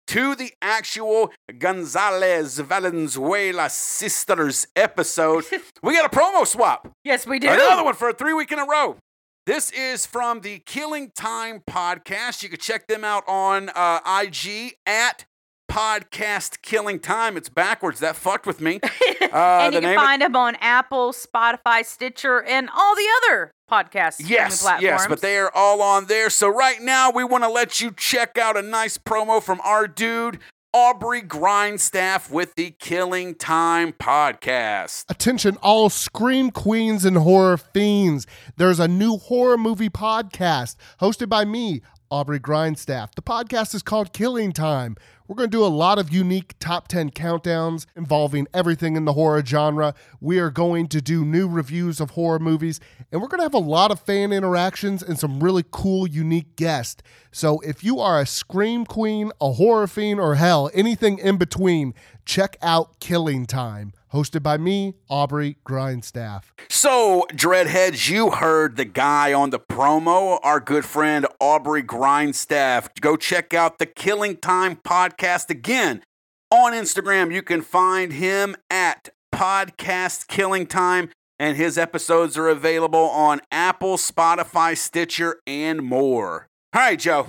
to 0.08 0.34
the 0.34 0.52
actual 0.62 1.32
Gonzalez 1.58 2.58
Valenzuela 2.58 3.68
sisters 3.70 4.66
episode, 4.74 5.44
we 5.82 5.94
got 5.94 6.06
a 6.10 6.16
promo 6.16 6.46
swap. 6.46 6.90
Yes, 7.04 7.26
we 7.26 7.38
do. 7.38 7.48
Another 7.48 7.84
one 7.84 7.94
for 7.94 8.08
a 8.08 8.14
three 8.14 8.32
week 8.32 8.52
in 8.52 8.58
a 8.58 8.64
row. 8.66 8.96
This 9.44 9.72
is 9.72 10.06
from 10.06 10.40
the 10.42 10.60
Killing 10.60 11.10
Time 11.16 11.62
podcast. 11.68 12.44
You 12.44 12.48
can 12.48 12.60
check 12.60 12.86
them 12.86 13.02
out 13.04 13.24
on 13.26 13.70
uh, 13.74 13.98
IG 14.06 14.76
at 14.86 15.24
podcast 15.72 16.60
Killing 16.60 17.00
Time. 17.00 17.36
It's 17.38 17.48
backwards. 17.48 18.00
That 18.00 18.14
fucked 18.14 18.46
with 18.46 18.60
me. 18.60 18.78
Uh, 19.32 19.60
and 19.62 19.74
you 19.74 19.80
name 19.80 19.90
can 19.94 19.98
of- 19.98 20.04
find 20.04 20.20
them 20.22 20.36
on 20.36 20.56
Apple, 20.56 21.12
Spotify, 21.12 21.86
Stitcher, 21.86 22.42
and 22.42 22.68
all 22.68 22.94
the 22.94 23.06
other 23.24 23.50
podcast 23.70 24.14
streaming 24.14 24.32
Yes, 24.32 24.60
platforms. 24.60 24.82
yes, 24.82 25.06
but 25.06 25.22
they 25.22 25.38
are 25.38 25.50
all 25.54 25.80
on 25.80 26.04
there. 26.04 26.28
So 26.28 26.48
right 26.48 26.82
now, 26.82 27.10
we 27.10 27.24
want 27.24 27.42
to 27.42 27.48
let 27.48 27.80
you 27.80 27.92
check 27.96 28.36
out 28.36 28.58
a 28.58 28.62
nice 28.62 28.98
promo 28.98 29.42
from 29.42 29.58
our 29.62 29.88
dude 29.88 30.38
Aubrey 30.74 31.22
Grindstaff 31.22 32.30
with 32.30 32.54
the 32.56 32.72
Killing 32.78 33.34
Time 33.34 33.94
podcast. 33.94 35.04
Attention, 35.08 35.56
all 35.62 35.88
scream 35.88 36.50
queens 36.50 37.06
and 37.06 37.16
horror 37.16 37.56
fiends. 37.56 38.26
There's 38.58 38.80
a 38.80 38.88
new 38.88 39.16
horror 39.16 39.56
movie 39.56 39.88
podcast 39.88 40.76
hosted 41.00 41.30
by 41.30 41.46
me, 41.46 41.80
Aubrey 42.10 42.40
Grindstaff. 42.40 43.14
The 43.14 43.22
podcast 43.22 43.74
is 43.74 43.82
called 43.82 44.12
Killing 44.12 44.52
Time. 44.52 44.96
We're 45.32 45.36
going 45.36 45.50
to 45.50 45.56
do 45.56 45.64
a 45.64 45.68
lot 45.68 45.98
of 45.98 46.12
unique 46.12 46.56
top 46.58 46.88
10 46.88 47.12
countdowns 47.12 47.86
involving 47.96 48.46
everything 48.52 48.96
in 48.96 49.06
the 49.06 49.14
horror 49.14 49.42
genre. 49.42 49.94
We 50.20 50.38
are 50.38 50.50
going 50.50 50.88
to 50.88 51.00
do 51.00 51.24
new 51.24 51.48
reviews 51.48 52.00
of 52.00 52.10
horror 52.10 52.38
movies, 52.38 52.80
and 53.10 53.22
we're 53.22 53.28
going 53.28 53.38
to 53.38 53.44
have 53.44 53.54
a 53.54 53.58
lot 53.58 53.90
of 53.90 53.98
fan 53.98 54.30
interactions 54.30 55.02
and 55.02 55.18
some 55.18 55.42
really 55.42 55.64
cool, 55.70 56.06
unique 56.06 56.54
guests. 56.56 57.02
So 57.30 57.60
if 57.60 57.82
you 57.82 57.98
are 57.98 58.20
a 58.20 58.26
scream 58.26 58.84
queen, 58.84 59.32
a 59.40 59.52
horror 59.52 59.86
fiend, 59.86 60.20
or 60.20 60.34
hell, 60.34 60.70
anything 60.74 61.16
in 61.18 61.38
between, 61.38 61.94
check 62.24 62.56
out 62.62 62.98
Killing 63.00 63.46
Time, 63.46 63.92
hosted 64.12 64.42
by 64.42 64.56
me, 64.58 64.94
Aubrey 65.08 65.56
Grindstaff. 65.64 66.52
So, 66.68 67.26
Dreadheads, 67.32 68.08
you 68.08 68.30
heard 68.30 68.76
the 68.76 68.84
guy 68.84 69.32
on 69.32 69.50
the 69.50 69.58
promo, 69.58 70.38
our 70.42 70.60
good 70.60 70.84
friend 70.84 71.26
Aubrey 71.40 71.82
Grindstaff. 71.82 72.88
Go 73.00 73.16
check 73.16 73.54
out 73.54 73.78
the 73.78 73.86
Killing 73.86 74.36
Time 74.36 74.76
podcast 74.76 75.50
again. 75.50 76.02
On 76.50 76.72
Instagram, 76.72 77.32
you 77.32 77.42
can 77.42 77.62
find 77.62 78.12
him 78.12 78.56
at 78.70 79.08
Podcast 79.34 80.28
Killing 80.28 80.66
Time, 80.66 81.08
and 81.38 81.56
his 81.56 81.78
episodes 81.78 82.36
are 82.36 82.48
available 82.48 83.08
on 83.08 83.40
Apple, 83.50 83.96
Spotify, 83.96 84.76
Stitcher, 84.76 85.40
and 85.46 85.82
more. 85.82 86.46
All 86.74 86.80
right, 86.82 86.98
Joe, 86.98 87.26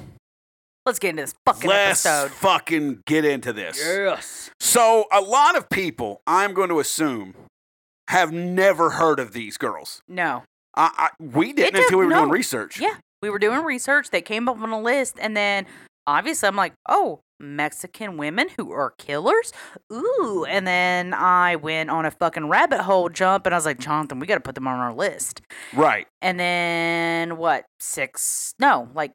Let's 0.86 1.00
get 1.00 1.12
into 1.12 1.24
this 1.24 1.34
fucking 1.46 1.70
let's 1.70 2.06
episode. 2.06 2.32
fucking 2.36 3.04
get 3.06 3.24
into 3.24 3.54
this. 3.54 3.78
Yes. 3.80 4.43
So, 4.60 5.06
a 5.12 5.22
lot 5.22 5.58
of 5.58 5.70
people, 5.70 6.22
I'm 6.26 6.54
going 6.54 6.70
to 6.70 6.80
assume, 6.80 7.36
have 8.10 8.32
never 8.32 8.92
heard 8.92 9.20
of 9.20 9.34
these 9.34 9.58
girls. 9.58 10.02
No. 10.08 10.44
I, 10.76 11.10
I, 11.20 11.24
we 11.24 11.54
didn't 11.54 11.84
until 11.84 12.00
we 12.00 12.06
were 12.06 12.14
doing 12.14 12.30
research. 12.30 12.80
Yeah, 12.80 12.96
we 13.22 13.30
were 13.30 13.40
doing 13.40 13.64
research. 13.64 14.10
They 14.10 14.22
came 14.22 14.50
up 14.50 14.58
on 14.60 14.70
a 14.70 14.82
list, 14.82 15.18
and 15.20 15.38
then 15.38 15.66
obviously 16.08 16.48
I'm 16.48 16.56
like, 16.56 16.74
oh, 16.90 17.20
Mexican 17.40 18.18
women 18.18 18.48
who 18.58 18.72
are 18.72 18.94
killers. 18.98 19.52
Ooh, 19.92 20.46
and 20.48 20.66
then 20.66 21.14
I 21.14 21.58
went 21.58 21.90
on 21.90 22.06
a 22.06 22.12
fucking 22.12 22.48
rabbit 22.48 22.82
hole 22.82 23.10
jump, 23.10 23.46
and 23.46 23.54
I 23.54 23.58
was 23.58 23.66
like, 23.66 23.80
Jonathan, 23.80 24.20
we 24.20 24.28
got 24.28 24.36
to 24.36 24.42
put 24.42 24.56
them 24.56 24.68
on 24.68 24.80
our 24.80 24.94
list. 24.94 25.42
Right. 25.74 26.08
And 26.22 26.40
then 26.40 27.38
what? 27.38 27.66
Six? 27.80 28.54
No, 28.60 28.90
like 28.94 29.12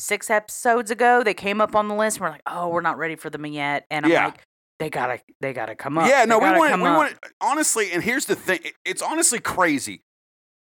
six 0.00 0.30
episodes 0.30 0.90
ago, 0.90 1.22
they 1.22 1.34
came 1.34 1.60
up 1.60 1.74
on 1.76 1.88
the 1.88 1.94
list. 1.94 2.16
And 2.16 2.24
we're 2.24 2.30
like, 2.30 2.42
oh, 2.46 2.68
we're 2.68 2.80
not 2.80 2.98
ready 2.98 3.16
for 3.16 3.30
them 3.30 3.46
yet. 3.46 3.86
And 3.90 4.04
I'm 4.04 4.12
Yeah. 4.12 4.24
like, 4.26 4.42
they 4.78 4.90
gotta, 4.90 5.20
they 5.40 5.52
gotta 5.52 5.74
come 5.74 5.98
up. 5.98 6.08
Yeah, 6.08 6.24
no, 6.24 6.38
we 6.38 6.46
want 6.50 6.76
we 6.80 6.88
want 6.88 7.14
honestly, 7.40 7.92
and 7.92 8.02
here's 8.02 8.24
the 8.24 8.34
thing: 8.34 8.60
it's 8.84 9.02
honestly 9.02 9.38
crazy. 9.38 10.00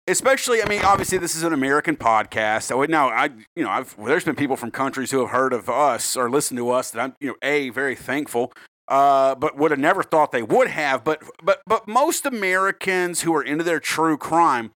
Especially, 0.09 0.61
I 0.63 0.69
mean, 0.69 0.83
obviously, 0.85 1.17
this 1.19 1.37
is 1.37 1.45
an 1.45 1.53
American 1.53 1.97
podcast. 1.97 2.65
So 2.65 2.83
now, 2.85 3.09
I, 3.09 3.31
you 3.55 3.63
know, 3.63 3.71
I've 3.71 3.97
there's 4.05 4.25
been 4.25 4.35
people 4.35 4.57
from 4.57 4.71
countries 4.73 5.13
who 5.13 5.21
have 5.21 5.31
heard 5.31 5.53
of 5.53 5.71
us 5.71 6.17
or 6.17 6.29
listened 6.29 6.59
to 6.59 6.71
us 6.71 6.91
that 6.91 7.01
I'm, 7.01 7.15
you 7.21 7.29
know, 7.29 7.37
a 7.41 7.71
very 7.71 7.95
thankful, 7.95 8.53
uh, 8.89 9.37
but 9.37 9.57
would 9.57 9.71
have 9.71 9.79
never 9.81 10.03
thought 10.03 10.33
they 10.33 10.43
would 10.43 10.69
have. 10.69 11.05
But 11.05 11.23
but 11.43 11.63
but 11.67 11.87
most 11.87 12.27
Americans 12.27 13.23
who 13.23 13.35
are 13.35 13.43
into 13.43 13.63
their 13.65 13.81
true 13.81 14.19
crime, 14.19 14.73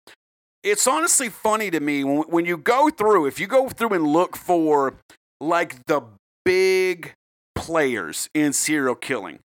it's 0.67 0.87
honestly 0.87 1.29
funny 1.29 1.71
to 1.71 1.81
me 1.81 2.05
when 2.05 2.19
when 2.29 2.45
you 2.45 2.57
go 2.57 2.91
through, 2.91 3.27
if 3.27 3.39
you 3.41 3.47
go 3.47 3.69
through 3.69 3.91
and 3.95 4.07
look 4.07 4.37
for 4.37 4.95
like 5.41 5.87
the 5.87 6.03
big 6.45 7.13
players 7.55 8.29
in 8.35 8.53
serial 8.53 8.95
killing. 8.95 9.39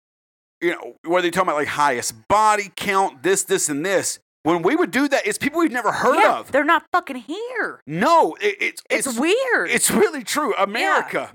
You 0.62 0.72
know, 0.72 0.96
whether 1.06 1.26
you're 1.26 1.32
talking 1.32 1.50
about 1.50 1.56
like 1.58 1.70
highest 1.70 2.28
body 2.28 2.72
count, 2.76 3.24
this, 3.24 3.44
this, 3.44 3.68
and 3.70 3.84
this. 3.86 4.20
When 4.44 4.62
we 4.62 4.76
would 4.76 4.92
do 4.92 5.08
that, 5.08 5.26
it's 5.26 5.38
people 5.38 5.60
we've 5.60 5.72
never 5.72 5.92
heard 5.92 6.20
Yeah, 6.20 6.40
of. 6.40 6.52
They're 6.52 6.64
not 6.64 6.84
fucking 6.92 7.16
here. 7.16 7.82
No, 7.88 8.36
it, 8.42 8.58
it's, 8.60 8.84
It's, 8.90 9.08
it's 9.08 9.20
weird. 9.20 9.70
It's 9.72 9.90
really 9.90 10.24
true. 10.24 10.54
America, 10.56 11.32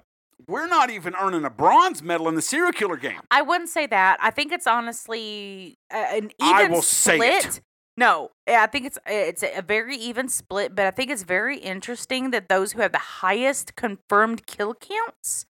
we're 0.48 0.68
not 0.68 0.90
even 0.90 1.14
earning 1.16 1.44
a 1.44 1.50
bronze 1.50 2.02
medal 2.02 2.28
in 2.28 2.34
the 2.36 2.42
serial 2.42 2.72
killer 2.72 2.96
game. 2.96 3.20
I 3.30 3.42
wouldn't 3.42 3.68
say 3.70 3.86
that. 3.88 4.18
I 4.20 4.30
think 4.30 4.52
it's 4.52 4.66
honestly 4.66 5.74
uh, 5.92 5.96
an 6.12 6.24
even 6.24 6.30
I 6.40 6.68
will 6.68 6.82
say 6.82 7.16
split. 7.16 7.46
it. 7.46 7.60
No, 7.96 8.32
I 8.46 8.66
think 8.66 8.86
it's 8.86 8.98
it's 9.06 9.42
a 9.42 9.62
very 9.62 9.96
even 9.96 10.28
split, 10.28 10.74
but 10.74 10.86
I 10.86 10.90
think 10.90 11.10
it's 11.10 11.22
very 11.22 11.58
interesting 11.58 12.30
that 12.30 12.48
those 12.48 12.72
who 12.72 12.82
have 12.82 12.92
the 12.92 12.98
highest 12.98 13.74
confirmed 13.74 14.46
kill 14.46 14.74
counts 14.74 15.46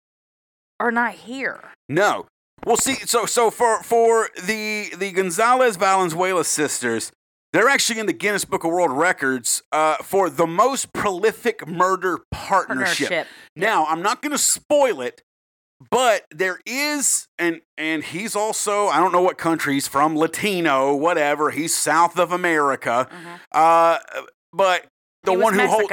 are 0.79 0.91
not 0.91 1.13
here. 1.13 1.71
No. 1.87 2.25
Well, 2.65 2.77
see, 2.77 2.95
so 2.95 3.25
so 3.25 3.51
for 3.51 3.83
for 3.83 4.29
the 4.43 4.91
the 4.97 5.11
Gonzalez 5.11 5.75
Valenzuela 5.77 6.43
sisters, 6.43 7.11
they're 7.53 7.69
actually 7.69 7.99
in 7.99 8.05
the 8.05 8.13
Guinness 8.13 8.45
Book 8.45 8.63
of 8.63 8.71
World 8.71 8.91
Records 8.91 9.61
uh, 9.71 9.97
for 9.97 10.29
the 10.29 10.47
most 10.47 10.93
prolific 10.93 11.67
murder 11.67 12.19
partnership. 12.31 13.09
Partnership. 13.09 13.27
Now, 13.55 13.85
I'm 13.85 14.01
not 14.01 14.21
going 14.21 14.31
to 14.31 14.37
spoil 14.37 15.01
it, 15.01 15.21
but 15.89 16.25
there 16.31 16.59
is, 16.65 17.27
and 17.39 17.61
and 17.77 18.03
he's 18.03 18.35
also, 18.35 18.87
I 18.87 18.99
don't 18.99 19.11
know 19.11 19.21
what 19.21 19.37
country 19.37 19.73
he's 19.75 19.87
from, 19.87 20.15
Latino, 20.17 20.95
whatever. 20.95 21.51
He's 21.51 21.75
south 21.75 22.17
of 22.19 22.31
America, 22.31 23.07
Mhm. 23.11 23.39
uh, 23.51 23.99
but 24.53 24.85
the 25.23 25.31
He 25.31 25.37
one 25.37 25.53
who 25.53 25.67
holds 25.67 25.91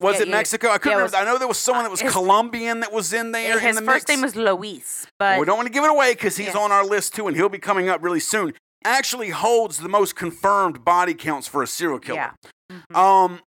was 0.00 0.16
Yeah, 0.16 0.22
it 0.22 0.28
yeah. 0.28 0.34
Mexico? 0.34 0.68
I 0.70 0.78
couldn't 0.78 0.92
Yeah, 0.98 1.04
remember. 1.04 1.16
I 1.18 1.24
know 1.24 1.38
there 1.38 1.48
was 1.48 1.58
someone 1.58 1.84
that 1.84 1.90
was 1.90 2.00
his- 2.00 2.12
Colombian 2.12 2.80
that 2.80 2.90
was 2.92 3.12
in 3.12 3.32
there. 3.32 3.58
in 3.58 3.58
His 3.62 3.76
the 3.76 3.82
first 3.82 4.08
mix. 4.08 4.08
name 4.08 4.22
was 4.22 4.34
Luis, 4.36 5.06
but 5.18 5.38
we 5.38 5.44
don't 5.46 5.56
want 5.56 5.66
to 5.66 5.72
give 5.72 5.84
it 5.84 5.90
away 5.90 6.12
because 6.14 6.36
he's 6.38 6.54
on 6.54 6.72
our 6.72 6.84
list 6.84 7.14
too, 7.14 7.28
and 7.28 7.36
he'll 7.36 7.48
be 7.50 7.58
coming 7.58 7.88
up 7.88 8.02
really 8.02 8.20
soon. 8.20 8.54
Actually, 8.84 9.28
holds 9.28 9.78
the 9.78 9.88
most 9.90 10.16
confirmed 10.16 10.84
body 10.86 11.12
counts 11.14 11.46
for 11.46 11.62
a 11.62 11.66
serial 11.66 11.98
killer. 11.98 12.32
yeah. 12.70 12.76
Mhm. 12.92 12.96
Um, 12.96 13.40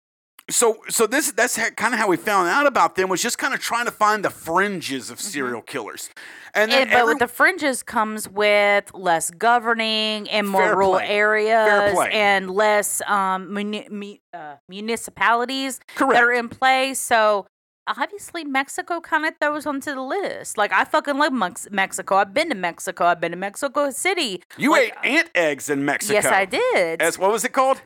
so 0.50 0.78
so 0.90 1.08
this 1.08 1.32
that's 1.32 1.58
kind 1.76 1.94
of 1.94 2.00
how 2.00 2.08
we 2.08 2.18
found 2.18 2.50
out 2.50 2.66
about 2.68 2.96
them 2.96 3.10
was 3.10 3.22
just 3.22 3.38
kind 3.38 3.54
of 3.54 3.60
trying 3.60 3.86
to 3.86 3.92
find 3.92 4.26
the 4.26 4.30
fringes 4.30 5.10
of 5.10 5.20
serial 5.20 5.62
killers, 5.62 6.10
and 6.54 6.72
then 6.72 6.82
And, 6.84 6.92
but 6.92 6.98
every, 7.00 7.14
with 7.14 7.20
the 7.20 7.28
fringes 7.28 7.82
comes 7.84 8.28
with 8.28 8.94
less 8.94 9.32
governing 9.32 10.30
and 10.30 10.48
more 10.48 10.70
rural 10.74 10.94
play. 10.94 11.08
areas 11.08 11.96
and 12.12 12.50
less 12.52 13.02
um, 13.08 13.54
muni- 13.54 13.88
mu- 13.90 14.16
uh, 14.34 14.56
municipalities 14.70 15.80
correct. 15.96 16.14
that 16.14 16.24
are 16.24 16.32
in 16.34 16.50
place. 16.50 17.00
So 17.00 17.48
obviously 17.88 18.44
Mexico 18.46 19.00
kind 19.02 19.26
of 19.26 19.34
throws 19.42 19.66
onto 19.66 19.94
the 19.94 20.02
list. 20.02 20.58
Like 20.58 20.72
I 20.74 20.84
fucking 20.86 21.18
love 21.18 21.34
Mex- 21.34 21.68
Mexico. 21.72 22.16
I've 22.18 22.34
been 22.34 22.50
to 22.50 22.56
Mexico. 22.56 23.06
I've 23.06 23.20
been 23.22 23.32
to 23.32 23.38
Mexico 23.38 23.90
City. 23.92 24.42
you 24.58 24.72
like, 24.72 24.96
ate 25.04 25.10
ant 25.20 25.30
eggs 25.36 25.70
in 25.70 25.84
Mexico. 25.86 26.14
Yes, 26.14 26.26
I 26.26 26.46
did. 26.46 27.02
As 27.02 27.18
what 27.18 27.32
was 27.32 27.44
it 27.46 27.54
called? 27.54 27.82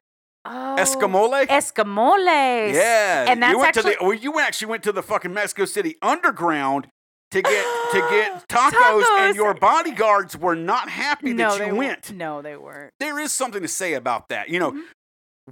Oh, 0.50 0.76
Escamole. 0.80 1.48
Escamoles. 1.48 2.74
Yeah, 2.74 3.26
and 3.30 3.42
that's 3.42 3.52
you 3.54 3.60
went 3.60 3.78
actually 3.78 3.94
to 3.94 3.98
the. 4.00 4.06
Well, 4.06 4.14
you 4.14 4.40
actually 4.40 4.68
went 4.68 4.84
to 4.84 4.92
the 4.92 5.04
fucking 5.04 5.34
Mexico 5.34 5.66
City 5.66 5.96
underground 6.02 6.88
to 7.32 7.42
get 7.42 7.66
to 7.92 8.00
get 8.10 8.48
tacos, 8.48 8.72
Tacos. 8.72 9.20
and 9.20 9.36
your 9.36 9.54
bodyguards 9.54 10.38
were 10.38 10.56
not 10.56 10.90
happy 10.90 11.34
no, 11.34 11.58
that 11.58 11.68
you 11.68 11.76
went. 11.76 12.12
No, 12.12 12.42
they 12.42 12.56
weren't. 12.58 12.94
there 13.00 13.20
is 13.20 13.32
something 13.32 13.62
to 13.62 13.68
say 13.68 13.94
about 13.94 14.30
that. 14.30 14.50
You 14.50 14.60
know, 14.60 14.72
Mhm. 14.72 14.82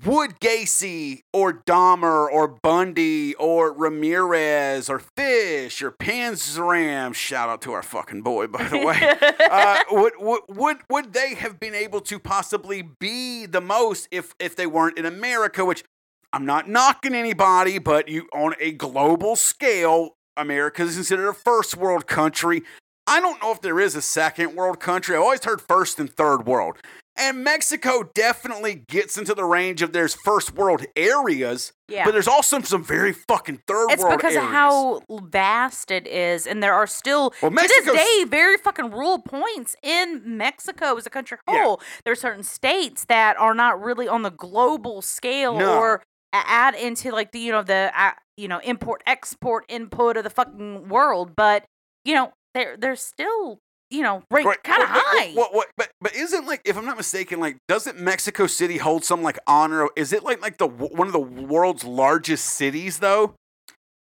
Would 0.04 0.42
Gacy 0.42 1.22
or 1.32 1.54
Dahmer 1.54 2.30
or 2.30 2.50
Bundy 2.50 3.34
or 3.36 3.72
Ramirez 3.72 4.90
or 4.90 5.00
Fish 5.00 5.82
or 5.82 5.92
Panzram, 5.92 7.14
shout 7.14 7.48
out 7.48 7.62
to 7.62 7.72
our 7.72 7.82
fucking 7.82 8.22
boy, 8.22 8.48
by 8.48 8.68
the 8.68 8.78
way, 8.80 9.00
uh, 9.50 9.80
would, 9.92 10.14
would, 10.20 10.42
would, 10.50 10.78
would 10.90 11.14
they 11.14 11.36
have 11.36 11.62
been 11.62 11.74
able 11.74 12.02
to 12.02 12.20
possibly 12.20 12.82
be 12.82 13.46
the 13.46 13.62
most 13.62 14.10
if, 14.12 14.36
if 14.38 14.58
they 14.58 14.68
weren't 14.68 14.98
in 14.98 15.06
America, 15.06 15.64
which 15.64 15.86
I'm 16.34 16.46
not 16.46 16.68
knocking 16.68 17.16
anybody, 17.16 17.80
but 17.80 18.10
you 18.10 18.28
on 18.34 18.54
a 18.60 18.74
global 18.74 19.38
scale, 19.38 20.18
America 20.36 20.82
is 20.82 20.96
considered 20.96 21.30
a 21.30 21.34
first 21.34 21.78
world 21.78 22.06
country. 22.06 22.64
I 23.08 23.22
don't 23.22 23.42
know 23.42 23.54
if 23.54 23.62
there 23.62 23.80
is 23.80 23.96
a 23.96 24.02
second 24.02 24.56
world 24.56 24.82
country. 24.82 25.16
I've 25.16 25.22
always 25.22 25.46
heard 25.46 25.62
first 25.62 26.02
and 26.02 26.14
third 26.14 26.46
world. 26.46 26.80
And 27.18 27.46
Mexico 27.46 28.10
definitely 28.14 28.84
gets 28.90 29.18
into 29.18 29.34
the 29.34 29.46
range 29.46 29.82
of 29.82 29.94
there's 29.94 30.14
first 30.14 30.54
world 30.54 30.86
areas, 30.98 31.72
yeah. 31.88 32.04
but 32.04 32.12
there's 32.12 32.28
also 32.28 32.60
some 32.60 32.84
very 32.84 33.14
fucking 33.14 33.62
third 33.68 33.88
It's 33.92 34.04
world 34.04 34.16
It's 34.16 34.22
because 34.22 34.36
areas. 34.36 34.50
of 34.50 34.52
how 34.52 35.02
vast 35.30 35.92
it 35.92 36.08
is, 36.08 36.46
and 36.46 36.62
there 36.62 36.74
are 36.74 36.86
still 36.88 37.34
well, 37.42 37.52
to 37.52 37.56
this 37.56 37.86
day 37.94 38.26
very 38.28 38.58
fucking 38.58 38.92
rural 38.92 39.20
points 39.20 39.78
in 39.82 40.24
Mexico 40.38 40.98
as 40.98 41.06
a 41.06 41.10
country 41.10 41.38
Yeah. 41.50 41.76
There 42.04 42.12
are 42.12 42.18
certain 42.18 42.44
states 42.44 43.06
that 43.06 43.38
are 43.38 43.54
not 43.54 43.82
really 43.82 44.10
on 44.10 44.24
the 44.24 44.32
global 44.32 45.02
scale 45.02 45.58
No. 45.58 45.78
or 45.80 46.04
add 46.34 46.76
into 46.76 47.12
like 47.12 47.32
the 47.32 47.40
you 47.40 47.52
know 47.54 47.64
the 47.64 47.92
uh, 47.96 48.12
you 48.36 48.50
know 48.50 48.60
import 48.60 49.02
export 49.08 49.64
input 49.70 50.18
of 50.18 50.26
the 50.26 50.30
fucking 50.30 50.90
world, 50.90 51.34
but 51.34 51.64
you 52.04 52.14
know 52.14 52.34
they're 52.54 52.76
they're 52.76 52.98
still 52.98 53.60
you 53.96 54.04
know 54.04 54.24
ranked 54.32 54.48
Right. 54.48 54.64
kind 54.64 54.84
of 54.84 54.90
What- 54.90 54.96
what- 55.06 55.18
high. 55.24 55.32
What, 55.34 55.54
what, 55.54 55.68
but 55.78 55.90
but 56.02 56.16
isn't 56.16 56.46
like 56.46 56.62
if 56.66 56.78
I'm 56.78 56.86
not 56.86 56.98
mistaken, 56.98 57.40
like 57.40 57.58
doesn't 57.68 58.00
Mexico 58.00 58.48
City 58.48 58.78
hold 58.78 59.04
some 59.06 59.22
like 59.24 59.40
honor? 59.48 59.88
Is 59.96 60.14
it 60.14 60.24
like 60.24 60.42
like 60.42 60.58
the 60.58 60.68
one 60.68 61.08
of 61.08 61.14
the 61.14 61.20
world's 61.20 61.84
largest 61.84 62.46
cities 62.46 63.00
though? 63.00 63.36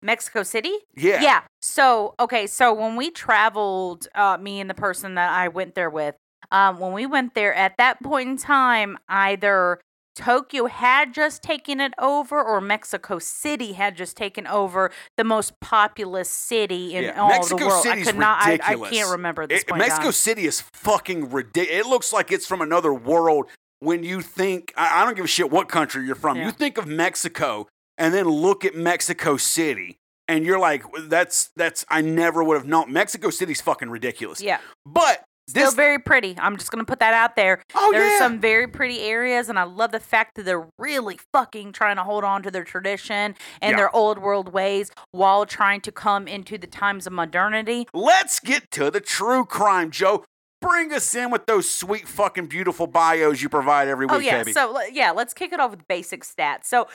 Mexico 0.02 0.44
City. 0.44 0.74
Yeah. 0.96 1.22
Yeah. 1.22 1.42
So, 1.62 2.14
okay. 2.20 2.46
So 2.46 2.72
when 2.74 2.96
we 2.96 3.10
traveled, 3.10 4.08
uh, 4.14 4.38
me 4.40 4.60
and 4.60 4.70
the 4.70 4.76
person 4.76 5.16
that 5.16 5.32
I 5.32 5.48
went 5.48 5.74
there 5.74 5.90
with, 5.90 6.14
um, 6.52 6.78
when 6.80 6.94
we 6.94 7.08
went 7.08 7.34
there 7.34 7.54
at 7.56 7.78
that 7.78 8.04
point 8.04 8.30
in 8.30 8.38
time, 8.38 9.00
either 9.10 9.80
Tokyo 10.16 10.66
had 10.66 11.14
just 11.14 11.44
taken 11.44 11.80
it 11.82 11.94
over 12.00 12.42
or 12.42 12.62
Mexico 12.62 13.20
City 13.20 13.74
had 13.74 13.96
just 13.98 14.16
taken 14.16 14.48
over 14.48 14.92
the 15.18 15.24
most 15.24 15.60
populous 15.60 16.30
city 16.30 16.96
in 16.96 17.04
Yeah, 17.04 17.22
all 17.22 17.30
Mexico 17.30 17.58
the 17.58 17.66
world. 17.68 17.84
City's 17.84 18.08
I 18.08 18.12
could 18.12 18.20
not, 18.20 18.40
I, 18.46 18.54
I 18.64 18.76
can't 18.90 19.12
remember 19.12 19.46
this 19.46 19.62
It- 19.62 19.68
point. 19.68 19.80
Mexico. 19.80 20.12
City 20.12 20.46
is 20.46 20.62
fucking 20.74 21.30
ridiculous. 21.32 21.86
It 21.86 21.90
looks 21.90 22.14
like 22.14 22.32
it's 22.32 22.48
from 22.48 22.62
another 22.62 22.94
world 22.94 23.48
when 23.80 24.04
you 24.04 24.22
think, 24.22 24.74
I, 24.78 25.02
I 25.02 25.06
don't 25.06 25.16
give 25.16 25.26
a 25.26 25.28
shit 25.28 25.52
what 25.52 25.68
country 25.68 26.06
you're 26.06 26.16
from. 26.16 26.38
Yeah. 26.38 26.46
You 26.46 26.52
think 26.52 26.78
of 26.78 26.88
Mexico 26.88 27.68
and 27.98 28.14
then 28.14 28.28
look 28.28 28.64
at 28.66 28.74
Mexico 28.74 29.36
City 29.38 29.98
and 30.28 30.46
you're 30.46 30.60
like, 30.60 30.84
that's, 31.08 31.50
that's, 31.58 31.86
I 31.90 32.02
never 32.02 32.44
would 32.44 32.56
have 32.58 32.66
known. 32.66 32.92
Mexico 32.92 33.30
City's 33.30 33.62
fucking 33.62 33.90
ridiculous. 33.90 34.42
Yeah. 34.42 34.60
But 34.86 35.24
Still 35.48 35.66
this, 35.66 35.76
very 35.76 36.00
pretty. 36.00 36.36
I'm 36.40 36.58
just 36.58 36.72
gonna 36.72 36.86
put 36.86 37.00
that 37.00 37.14
out 37.14 37.36
there. 37.36 37.62
oh 37.76 37.92
There's 37.92 38.14
yeah. 38.14 38.18
some 38.18 38.40
very 38.40 38.68
pretty 38.68 39.02
areas, 39.02 39.48
and 39.48 39.60
I 39.60 39.64
love 39.64 39.92
the 39.92 40.00
fact 40.00 40.36
that 40.36 40.46
they're 40.46 40.68
really 40.80 41.20
fucking 41.34 41.72
trying 41.72 41.98
to 41.98 42.04
hold 42.04 42.24
on 42.24 42.42
to 42.44 42.52
their 42.52 42.64
tradition 42.64 43.36
and 43.62 43.72
Yeah. 43.72 43.76
their 43.78 43.96
old 43.96 44.18
world 44.18 44.54
ways 44.54 44.92
while 45.12 45.46
trying 45.46 45.82
to 45.82 45.92
come 45.92 46.28
into 46.28 46.58
the 46.58 46.66
times 46.68 47.06
of 47.06 47.14
modernity. 47.14 47.88
Let's 47.94 48.40
get 48.40 48.72
to 48.72 48.90
the 48.90 49.02
true 49.02 49.46
crime, 49.46 49.92
Joe. 49.92 50.24
Bring 50.62 50.92
us 50.92 51.14
in 51.14 51.30
with 51.30 51.46
those 51.46 51.70
sweet 51.70 52.08
fucking 52.08 52.48
beautiful 52.48 52.88
bios 52.88 53.42
you 53.44 53.50
provide 53.50 53.88
every 53.88 54.08
oh, 54.10 54.18
week, 54.18 54.28
oh 54.28 54.32
yeah, 54.32 54.40
baby. 54.40 54.54
so 54.54 54.80
yeah, 54.92 55.12
let's 55.12 55.34
kick 55.36 55.54
it 55.54 55.60
off 55.60 55.72
with 55.72 55.88
basic 55.88 56.24
stats. 56.24 56.66
So. 56.66 56.88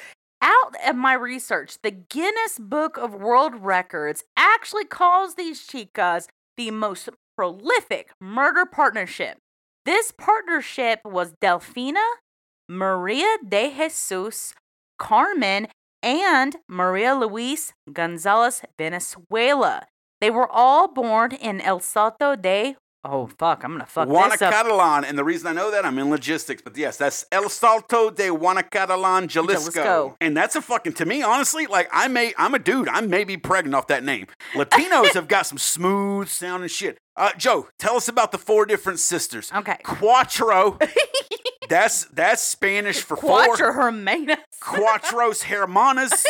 Out 0.42 0.74
of 0.88 0.96
my 0.96 1.12
research, 1.12 1.76
the 1.82 1.90
Guinness 1.90 2.58
Book 2.58 2.96
of 2.96 3.12
World 3.12 3.54
Records 3.56 4.24
actually 4.38 4.86
calls 4.86 5.34
these 5.34 5.66
chicas 5.66 6.28
the 6.56 6.70
most 6.70 7.10
prolific 7.40 8.10
murder 8.20 8.66
partnership. 8.66 9.38
This 9.86 10.12
partnership 10.12 11.00
was 11.06 11.32
Delfina, 11.42 12.04
Maria 12.68 13.38
de 13.48 13.74
Jesus 13.74 14.52
Carmen 14.98 15.68
and 16.02 16.56
Maria 16.68 17.14
Luis 17.14 17.72
Gonzalez 17.90 18.60
Valenzuela. 18.76 19.86
They 20.20 20.28
were 20.28 20.50
all 20.52 20.92
born 20.92 21.32
in 21.32 21.62
El 21.62 21.80
Salto 21.80 22.36
de 22.36 22.76
Oh 23.02 23.28
fuck, 23.38 23.64
I'm 23.64 23.72
gonna 23.72 23.86
fuck 23.86 24.08
this 24.08 24.16
up. 24.42 24.52
Juanacatalan. 24.52 25.08
And 25.08 25.16
the 25.16 25.24
reason 25.24 25.46
I 25.46 25.52
know 25.52 25.70
that, 25.70 25.86
I'm 25.86 25.98
in 25.98 26.10
logistics, 26.10 26.60
but 26.60 26.76
yes, 26.76 26.98
that's 26.98 27.24
El 27.32 27.48
Salto 27.48 28.10
de 28.10 28.28
Juanacatalan, 28.28 29.26
Jalisco. 29.26 29.70
Jalisco. 29.70 30.16
And 30.20 30.36
that's 30.36 30.54
a 30.54 30.60
fucking, 30.60 30.92
to 30.94 31.06
me, 31.06 31.22
honestly, 31.22 31.66
like 31.66 31.88
I 31.92 32.08
may, 32.08 32.34
I'm 32.36 32.54
a 32.54 32.58
dude, 32.58 32.88
I 32.88 33.00
may 33.00 33.24
be 33.24 33.38
pregnant 33.38 33.74
off 33.74 33.86
that 33.86 34.04
name. 34.04 34.26
Latinos 34.52 35.08
have 35.14 35.28
got 35.28 35.46
some 35.46 35.56
smooth 35.56 36.28
sounding 36.28 36.68
shit. 36.68 36.98
Uh, 37.16 37.30
Joe, 37.38 37.68
tell 37.78 37.96
us 37.96 38.06
about 38.08 38.32
the 38.32 38.38
four 38.38 38.66
different 38.66 38.98
sisters. 38.98 39.50
Okay. 39.54 39.78
Cuatro. 39.82 40.78
that's 41.70 42.04
that's 42.06 42.42
Spanish 42.42 43.00
for 43.00 43.16
four. 43.16 43.44
Quattro 43.44 43.72
Hermanas. 43.72 44.38
Cuatros 44.62 45.42
Hermanas. 45.50 46.24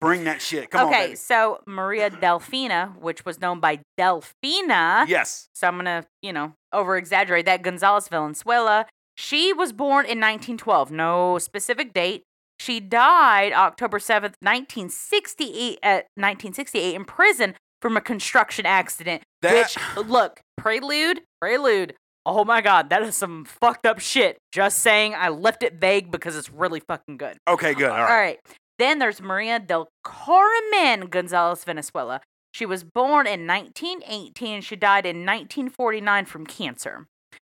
Bring 0.00 0.24
that 0.24 0.42
shit. 0.42 0.70
Come 0.70 0.88
on, 0.88 0.94
okay, 0.94 1.14
so 1.14 1.60
Maria 1.66 2.10
Delfina, 2.10 2.96
which 2.98 3.24
was 3.24 3.40
known 3.40 3.60
by 3.60 3.80
Delfina. 3.98 5.06
Yes. 5.08 5.48
So 5.54 5.66
I'm 5.68 5.76
gonna, 5.76 6.06
you 6.22 6.32
know, 6.32 6.54
over 6.72 6.96
exaggerate 6.96 7.46
that. 7.46 7.62
Gonzalez 7.62 8.08
Valenzuela. 8.08 8.86
She 9.16 9.52
was 9.52 9.72
born 9.72 10.04
in 10.06 10.18
1912. 10.18 10.90
No 10.90 11.38
specific 11.38 11.92
date. 11.92 12.22
She 12.58 12.80
died 12.80 13.52
October 13.52 13.98
7th, 13.98 14.34
1968, 14.40 15.78
at 15.82 15.88
uh, 15.88 15.96
1968 16.16 16.94
in 16.94 17.04
prison 17.04 17.54
from 17.80 17.96
a 17.96 18.00
construction 18.00 18.66
accident. 18.66 19.22
That- 19.42 19.74
Which, 19.96 20.06
look, 20.08 20.40
prelude, 20.56 21.22
prelude. 21.40 21.94
Oh 22.24 22.44
my 22.44 22.60
God, 22.60 22.88
that 22.90 23.02
is 23.02 23.16
some 23.16 23.44
fucked 23.44 23.84
up 23.84 23.98
shit. 23.98 24.38
Just 24.52 24.78
saying, 24.78 25.12
I 25.16 25.28
left 25.28 25.64
it 25.64 25.74
vague 25.80 26.12
because 26.12 26.36
it's 26.36 26.50
really 26.50 26.78
fucking 26.78 27.16
good. 27.16 27.36
Okay, 27.48 27.74
good. 27.74 27.90
All 27.90 27.96
right. 27.96 28.10
All 28.10 28.16
right. 28.16 28.38
Then 28.82 28.98
there's 28.98 29.22
Maria 29.22 29.60
del 29.60 29.90
Carmen 30.02 31.08
Gonzalez 31.08 31.62
Valenzuela. 31.62 32.20
She 32.52 32.66
was 32.66 32.82
born 32.82 33.28
in 33.28 33.46
1918. 33.46 34.60
She 34.60 34.74
died 34.74 35.06
in 35.06 35.18
1949 35.18 36.24
from 36.24 36.44
cancer. 36.44 37.06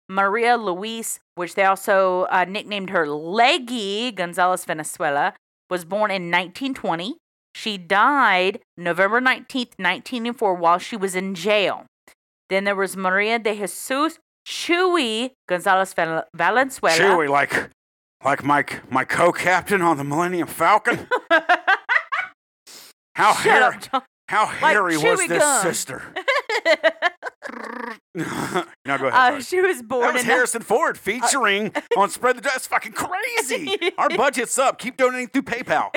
Maria 0.08 0.56
Luis, 0.56 1.18
which 1.34 1.56
they 1.56 1.64
also 1.64 2.28
uh, 2.30 2.44
nicknamed 2.48 2.90
her 2.90 3.08
Leggy 3.08 4.12
Gonzalez 4.12 4.64
Valenzuela, 4.64 5.34
was 5.68 5.84
born 5.84 6.12
in 6.12 6.30
1920. 6.30 7.16
She 7.56 7.76
died 7.76 8.60
November 8.76 9.20
19th, 9.20 9.74
1904, 9.80 10.54
while 10.54 10.78
she 10.78 10.96
was 10.96 11.16
in 11.16 11.34
jail. 11.34 11.86
Then 12.50 12.62
there 12.62 12.76
was 12.76 12.96
Maria 12.96 13.40
de 13.40 13.52
Jesus 13.52 14.20
Chuy 14.46 15.32
Gonzalez 15.48 15.92
Val- 15.92 16.28
Valenzuela. 16.36 16.96
Chewy, 16.96 17.28
like, 17.28 17.70
like 18.24 18.44
my 18.44 18.64
my 18.90 19.04
co-captain 19.04 19.82
on 19.82 19.96
the 19.96 20.04
Millennium 20.04 20.48
Falcon. 20.48 21.06
How 23.14 23.32
hairy, 23.32 23.76
how 24.28 24.44
hairy 24.44 24.98
was 24.98 25.26
this 25.26 25.38
gum. 25.38 25.62
sister? 25.62 26.02
now 28.14 28.98
go 28.98 29.06
ahead. 29.06 29.34
uh, 29.34 29.40
she 29.40 29.58
was 29.62 29.80
born 29.82 30.02
that 30.02 30.12
was 30.14 30.22
Harrison 30.24 30.60
Ford 30.60 30.98
featuring 30.98 31.72
on 31.96 32.10
Spread 32.10 32.36
the. 32.36 32.42
That's 32.42 32.66
fucking 32.66 32.92
crazy. 32.92 33.74
Our 33.96 34.10
budget's 34.10 34.58
up. 34.58 34.78
Keep 34.78 34.98
donating 34.98 35.28
through 35.28 35.44
PayPal. 35.44 35.88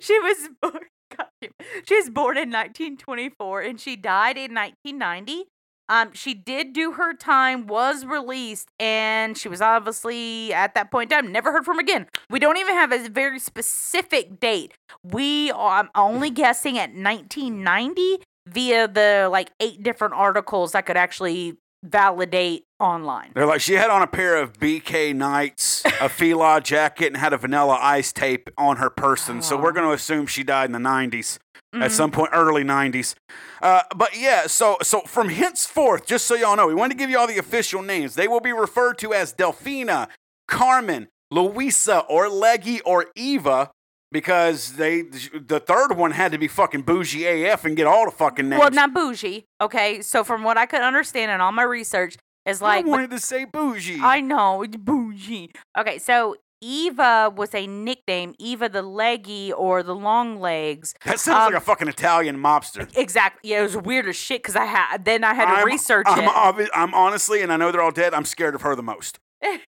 she 0.00 0.18
was 0.20 0.48
born. 0.60 0.84
God. 1.16 1.50
She 1.88 1.96
was 1.96 2.10
born 2.10 2.36
in 2.36 2.50
1924 2.50 3.60
and 3.62 3.80
she 3.80 3.96
died 3.96 4.36
in 4.36 4.54
1990. 4.54 5.46
Um, 5.92 6.14
she 6.14 6.32
did 6.32 6.72
do 6.72 6.92
her 6.92 7.12
time, 7.12 7.66
was 7.66 8.06
released, 8.06 8.70
and 8.80 9.36
she 9.36 9.50
was 9.50 9.60
obviously 9.60 10.50
at 10.54 10.74
that 10.74 10.90
point 10.90 11.12
in 11.12 11.18
time 11.18 11.30
never 11.30 11.52
heard 11.52 11.66
from 11.66 11.78
again. 11.78 12.06
We 12.30 12.38
don't 12.38 12.56
even 12.56 12.72
have 12.72 12.92
a 12.92 13.10
very 13.10 13.38
specific 13.38 14.40
date. 14.40 14.72
We 15.04 15.50
are 15.50 15.80
I'm 15.80 15.90
only 15.94 16.30
guessing 16.30 16.78
at 16.78 16.94
1990 16.94 18.22
via 18.46 18.88
the 18.88 19.28
like 19.30 19.50
eight 19.60 19.82
different 19.82 20.14
articles 20.14 20.74
I 20.74 20.80
could 20.80 20.96
actually 20.96 21.58
validate 21.84 22.64
online. 22.80 23.32
They're 23.34 23.44
like, 23.44 23.60
she 23.60 23.74
had 23.74 23.90
on 23.90 24.00
a 24.00 24.06
pair 24.06 24.36
of 24.36 24.54
BK 24.54 25.14
Knights, 25.14 25.82
a 26.00 26.08
Fila 26.08 26.62
jacket, 26.62 27.08
and 27.08 27.18
had 27.18 27.34
a 27.34 27.36
vanilla 27.36 27.78
ice 27.78 28.14
tape 28.14 28.48
on 28.56 28.78
her 28.78 28.88
person. 28.88 29.42
So 29.42 29.60
we're 29.60 29.72
going 29.72 29.86
to 29.86 29.92
assume 29.92 30.26
she 30.26 30.42
died 30.42 30.66
in 30.66 30.72
the 30.72 30.78
90s. 30.78 31.38
At 31.74 31.90
Mhm. 31.90 31.90
some 31.90 32.10
point, 32.10 32.30
early 32.34 32.64
'90s, 32.64 33.14
uh, 33.62 33.80
but 33.96 34.14
yeah. 34.14 34.46
So, 34.46 34.76
so 34.82 35.00
from 35.06 35.30
henceforth, 35.30 36.04
just 36.04 36.26
so 36.26 36.34
y'all 36.34 36.54
know, 36.54 36.66
we 36.66 36.74
want 36.74 36.92
to 36.92 36.96
give 36.98 37.08
you 37.08 37.18
all 37.18 37.26
the 37.26 37.38
official 37.38 37.80
names. 37.80 38.14
They 38.14 38.28
will 38.28 38.40
be 38.40 38.52
referred 38.52 38.98
to 38.98 39.14
as 39.14 39.32
Delfina 39.32 40.08
Carmen, 40.48 41.08
Luisa, 41.30 42.00
or 42.00 42.28
Leggy, 42.28 42.82
or 42.82 43.06
Eva, 43.16 43.70
because 44.10 44.74
they 44.74 45.00
the 45.02 45.60
third 45.60 45.96
one 45.96 46.10
had 46.10 46.30
to 46.32 46.38
be 46.38 46.46
fucking 46.46 46.82
bougie 46.82 47.24
AF 47.26 47.64
and 47.64 47.74
get 47.74 47.86
all 47.86 48.04
the 48.04 48.10
fucking 48.10 48.50
names. 48.50 48.60
Well, 48.60 48.70
not 48.70 48.92
bougie. 48.92 49.46
Okay, 49.58 50.02
so 50.02 50.24
from 50.24 50.42
what 50.42 50.58
I 50.58 50.66
could 50.66 50.82
understand 50.82 51.30
in 51.30 51.40
all 51.40 51.52
my 51.52 51.62
research, 51.62 52.16
is 52.44 52.60
like 52.60 52.84
I 52.84 52.88
wanted 52.88 53.10
to 53.12 53.18
say 53.18 53.46
bougie. 53.46 54.00
I 54.02 54.20
know 54.20 54.60
it's 54.62 54.76
bougie. 54.76 55.52
Okay, 55.78 55.98
so 55.98 56.36
Eva 56.62 57.32
was 57.34 57.54
a 57.54 57.66
nickname, 57.66 58.34
Eva 58.38 58.68
the 58.68 58.82
leggy 58.82 59.52
or 59.52 59.82
the 59.82 59.94
long 59.94 60.40
legs. 60.40 60.94
that 61.04 61.18
sounds 61.20 61.46
um, 61.48 61.52
like 61.52 61.60
a 61.62 61.64
fucking 61.64 61.88
Italian 61.88 62.38
mobster. 62.38 62.88
Exactly. 62.96 63.50
Yeah, 63.50 63.60
it 63.60 63.62
was 63.64 63.76
weird 63.76 64.06
as 64.06 64.16
shit 64.16 64.42
because 64.42 64.56
I 64.56 64.64
had 64.64 65.04
then 65.04 65.24
I 65.24 65.34
had 65.34 65.46
to 65.46 65.52
I'm- 65.58 65.66
research 65.66 66.06
I'm, 66.08 66.60
it. 66.60 66.70
I'm 66.74 66.94
honestly, 66.94 67.42
and 67.42 67.52
I 67.52 67.56
know 67.56 67.72
they're 67.72 67.82
all 67.82 67.90
dead. 67.90 68.14
I'm 68.14 68.24
scared 68.24 68.54
of 68.54 68.62
her 68.62 68.74
the 68.76 68.82
most. 68.82 69.18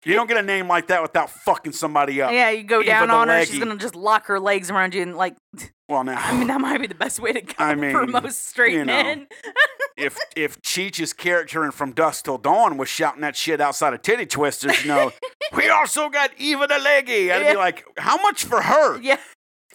You 0.04 0.14
don't 0.14 0.26
get 0.28 0.36
a 0.36 0.42
name 0.42 0.68
like 0.68 0.86
that 0.88 1.02
without 1.02 1.30
fucking 1.30 1.72
somebody 1.72 2.22
up. 2.22 2.30
yeah, 2.32 2.50
you 2.50 2.62
go 2.62 2.80
Eva 2.80 2.86
down 2.90 3.10
on 3.10 3.28
her, 3.28 3.44
she's 3.44 3.58
gonna 3.58 3.76
just 3.76 3.94
lock 3.96 4.26
her 4.26 4.38
legs 4.38 4.70
around 4.70 4.94
you 4.94 5.02
and 5.02 5.16
like. 5.16 5.36
Well, 5.86 6.02
now, 6.02 6.18
I 6.18 6.34
mean, 6.38 6.46
that 6.46 6.62
might 6.62 6.80
be 6.80 6.86
the 6.86 6.94
best 6.94 7.20
way 7.20 7.34
to 7.34 7.42
go 7.42 7.52
I 7.58 7.74
mean, 7.74 7.92
for 7.92 8.06
most 8.06 8.48
straight 8.48 8.72
you 8.72 8.86
know. 8.86 9.02
men. 9.02 9.26
if 9.98 10.16
if 10.34 10.62
Cheech's 10.62 11.12
character 11.12 11.62
in 11.62 11.72
From 11.72 11.92
Dusk 11.92 12.24
Till 12.24 12.38
Dawn 12.38 12.78
was 12.78 12.88
shouting 12.88 13.20
that 13.20 13.36
shit 13.36 13.60
outside 13.60 13.92
of 13.92 14.00
Titty 14.00 14.24
Twisters, 14.24 14.82
you 14.82 14.88
know, 14.88 15.12
we 15.54 15.68
also 15.68 16.08
got 16.08 16.30
Eva 16.38 16.66
the 16.66 16.78
Leggy. 16.78 17.30
I'd 17.30 17.42
Yeah. 17.42 17.50
be 17.52 17.56
like, 17.58 17.84
how 17.98 18.16
much 18.22 18.44
for 18.44 18.62
her? 18.62 18.98
yeah. 19.02 19.18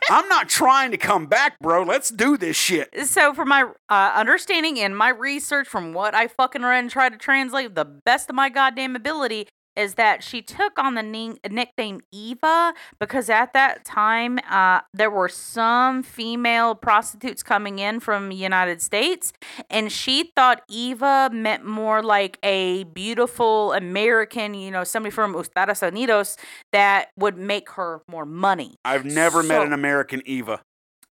I'm 0.09 0.27
not 0.29 0.49
trying 0.49 0.89
to 0.91 0.97
come 0.97 1.27
back, 1.27 1.59
bro. 1.59 1.83
Let's 1.83 2.09
do 2.09 2.37
this 2.37 2.55
shit. 2.55 2.89
So, 3.07 3.33
from 3.35 3.49
my 3.49 3.65
uh, 3.89 4.11
understanding 4.15 4.79
and 4.79 4.97
my 4.97 5.09
research, 5.09 5.67
from 5.67 5.93
what 5.93 6.15
I 6.15 6.27
fucking 6.27 6.63
read 6.63 6.79
and 6.79 6.89
tried 6.89 7.09
to 7.11 7.17
translate, 7.19 7.75
the 7.75 7.85
best 7.85 8.29
of 8.29 8.35
my 8.35 8.49
goddamn 8.49 8.95
ability 8.95 9.47
is 9.79 9.95
that 9.95 10.23
she 10.23 10.41
took 10.41 10.77
on 10.77 10.95
the 10.95 11.03
nickname 11.49 12.01
Eva 12.11 12.73
because 12.99 13.29
at 13.29 13.53
that 13.53 13.85
time 13.85 14.39
uh, 14.49 14.81
there 14.93 15.09
were 15.09 15.29
some 15.29 16.03
female 16.03 16.75
prostitutes 16.75 17.41
coming 17.41 17.79
in 17.79 17.99
from 17.99 18.29
the 18.29 18.35
United 18.35 18.81
States, 18.81 19.31
and 19.69 19.91
she 19.91 20.31
thought 20.35 20.61
Eva 20.69 21.29
meant 21.31 21.65
more 21.65 22.03
like 22.03 22.37
a 22.43 22.83
beautiful 22.83 23.73
American, 23.73 24.53
you 24.53 24.69
know, 24.69 24.83
somebody 24.83 25.11
from 25.11 25.35
Estados 25.35 25.79
Unidos 25.79 26.37
that 26.73 27.09
would 27.17 27.37
make 27.37 27.69
her 27.71 28.01
more 28.07 28.25
money. 28.25 28.75
I've 28.83 29.05
never 29.05 29.41
met 29.41 29.65
an 29.65 29.73
American 29.73 30.21
Eva. 30.25 30.61